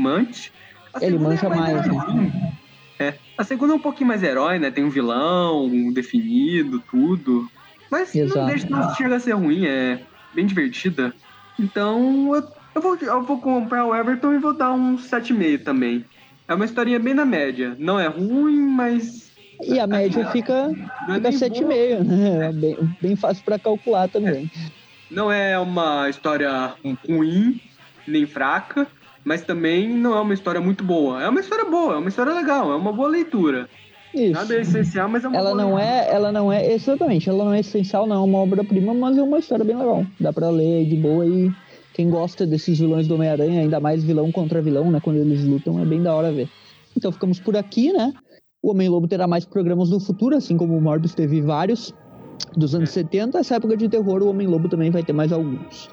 Ele 1.00 1.18
mancha 1.18 1.46
é 1.46 1.48
mais, 1.48 1.86
mais 1.86 1.86
né? 1.86 2.52
É. 2.98 3.14
A 3.36 3.44
segunda 3.44 3.74
é 3.74 3.76
um 3.76 3.80
pouquinho 3.80 4.08
mais 4.08 4.22
herói, 4.22 4.58
né? 4.58 4.70
Tem 4.70 4.82
um 4.82 4.90
vilão 4.90 5.66
um 5.66 5.92
definido, 5.92 6.80
tudo. 6.80 7.48
Mas 7.90 8.14
Exato. 8.14 8.38
não 8.38 8.46
deixa 8.46 8.68
não 8.68 8.94
chega 8.94 9.16
a 9.16 9.20
ser 9.20 9.32
ruim, 9.32 9.66
é 9.66 10.00
bem 10.34 10.46
divertida. 10.46 11.14
Então 11.58 12.34
eu, 12.34 12.44
eu, 12.74 12.82
vou, 12.82 12.96
eu 12.96 13.22
vou 13.22 13.40
comprar 13.40 13.84
o 13.84 13.94
Everton 13.94 14.34
e 14.34 14.38
vou 14.38 14.52
dar 14.52 14.72
um 14.72 14.96
7,5 14.96 15.64
também. 15.64 16.04
É 16.48 16.54
uma 16.54 16.64
historinha 16.64 16.98
bem 16.98 17.14
na 17.14 17.24
média. 17.24 17.76
Não 17.78 17.98
é 17.98 18.06
ruim, 18.06 18.58
mas. 18.68 19.32
E 19.62 19.80
a 19.80 19.86
média 19.86 20.20
é, 20.20 20.30
fica, 20.30 20.70
fica 21.06 21.30
7,5, 21.30 22.04
né? 22.04 22.46
É 22.48 22.52
bem, 22.52 22.96
bem 23.00 23.16
fácil 23.16 23.42
para 23.44 23.58
calcular 23.58 24.08
também. 24.08 24.50
É. 24.54 24.70
Não 25.10 25.30
é 25.30 25.58
uma 25.58 26.08
história 26.10 26.74
ruim, 27.08 27.60
nem 28.06 28.26
fraca 28.26 28.86
mas 29.26 29.42
também 29.42 29.88
não 29.88 30.16
é 30.16 30.20
uma 30.20 30.34
história 30.34 30.60
muito 30.60 30.84
boa. 30.84 31.20
É 31.20 31.28
uma 31.28 31.40
história 31.40 31.64
boa, 31.64 31.94
é 31.94 31.96
uma 31.96 32.08
história 32.08 32.32
legal, 32.32 32.70
é 32.70 32.76
uma 32.76 32.92
boa 32.92 33.08
leitura. 33.08 33.68
Isso. 34.16 34.32
Nada 34.32 34.54
é 34.54 34.60
essencial, 34.62 35.08
mas 35.10 35.24
é 35.24 35.28
uma 35.28 35.36
ela 35.36 35.54
não 35.54 35.78
é, 35.78 36.08
ela 36.10 36.32
não 36.32 36.50
é 36.50 36.72
exatamente, 36.72 37.28
ela 37.28 37.44
não 37.44 37.52
é 37.52 37.60
essencial, 37.60 38.06
não 38.06 38.16
é 38.16 38.18
uma 38.18 38.38
obra-prima, 38.38 38.94
mas 38.94 39.18
é 39.18 39.22
uma 39.22 39.38
história 39.38 39.64
bem 39.64 39.76
legal. 39.76 40.06
Dá 40.18 40.32
para 40.32 40.48
ler 40.48 40.86
de 40.86 40.96
boa 40.96 41.26
e 41.26 41.52
quem 41.92 42.08
gosta 42.08 42.46
desses 42.46 42.78
vilões 42.78 43.06
do 43.06 43.14
Homem-Aranha, 43.14 43.60
ainda 43.60 43.78
mais 43.78 44.02
vilão 44.02 44.32
contra 44.32 44.62
vilão, 44.62 44.90
né, 44.90 45.00
quando 45.02 45.16
eles 45.16 45.44
lutam, 45.44 45.80
é 45.80 45.84
bem 45.84 46.02
da 46.02 46.14
hora 46.14 46.32
ver. 46.32 46.48
Então 46.96 47.12
ficamos 47.12 47.38
por 47.38 47.56
aqui, 47.56 47.92
né? 47.92 48.12
O 48.62 48.70
Homem-Lobo 48.70 49.06
terá 49.06 49.26
mais 49.26 49.44
programas 49.44 49.90
no 49.90 50.00
futuro, 50.00 50.34
assim 50.34 50.56
como 50.56 50.76
o 50.76 50.80
Morbius 50.80 51.14
teve 51.14 51.42
vários 51.42 51.94
dos 52.56 52.74
anos 52.74 52.90
é. 52.90 52.92
70. 52.92 53.38
Essa 53.38 53.56
época 53.56 53.76
de 53.76 53.88
terror, 53.88 54.22
o 54.22 54.28
Homem-Lobo 54.28 54.68
também 54.68 54.90
vai 54.90 55.02
ter 55.02 55.12
mais 55.12 55.30
alguns. 55.30 55.90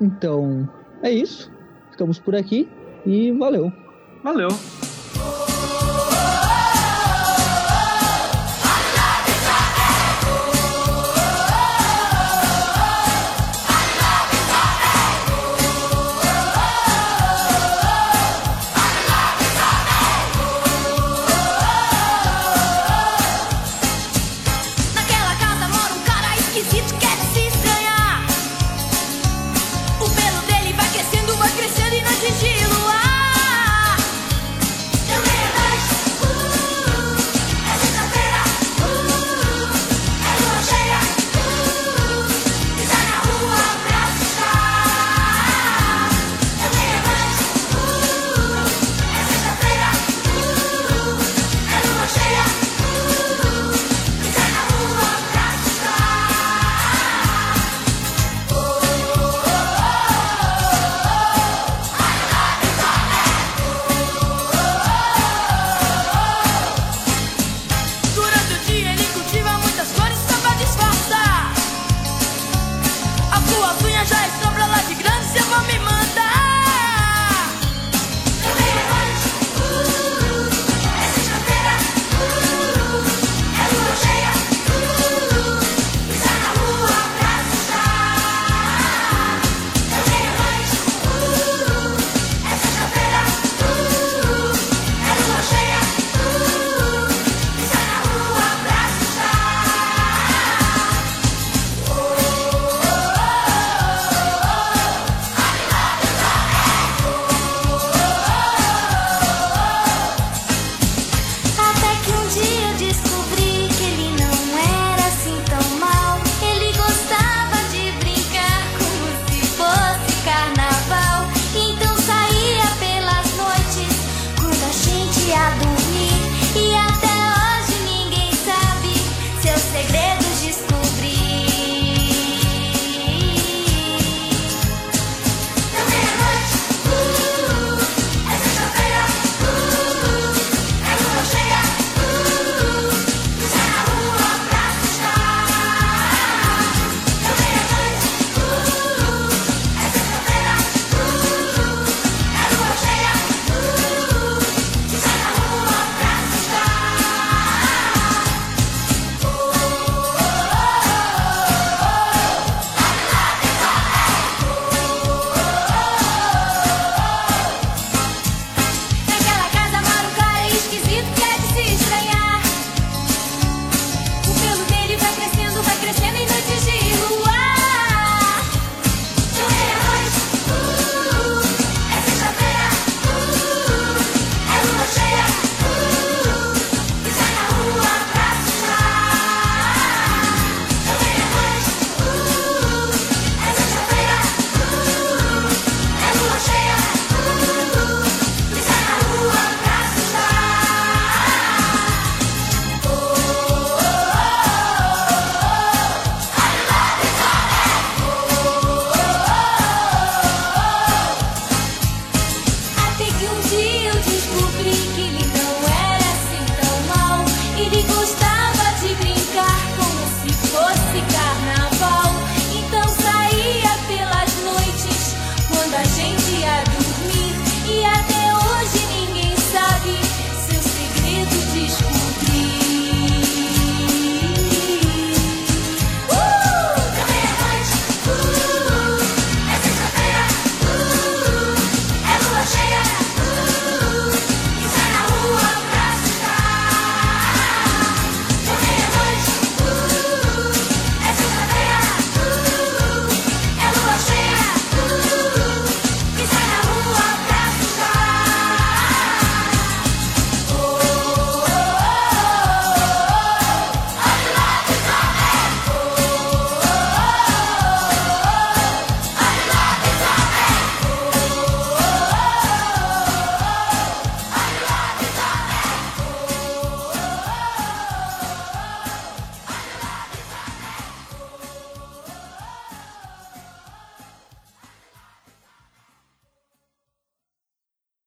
Então, 0.00 0.68
é 1.02 1.10
isso. 1.10 1.52
Ficamos 1.90 2.18
por 2.18 2.34
aqui 2.34 2.68
e 3.06 3.30
valeu. 3.32 3.70
Valeu. 4.22 4.48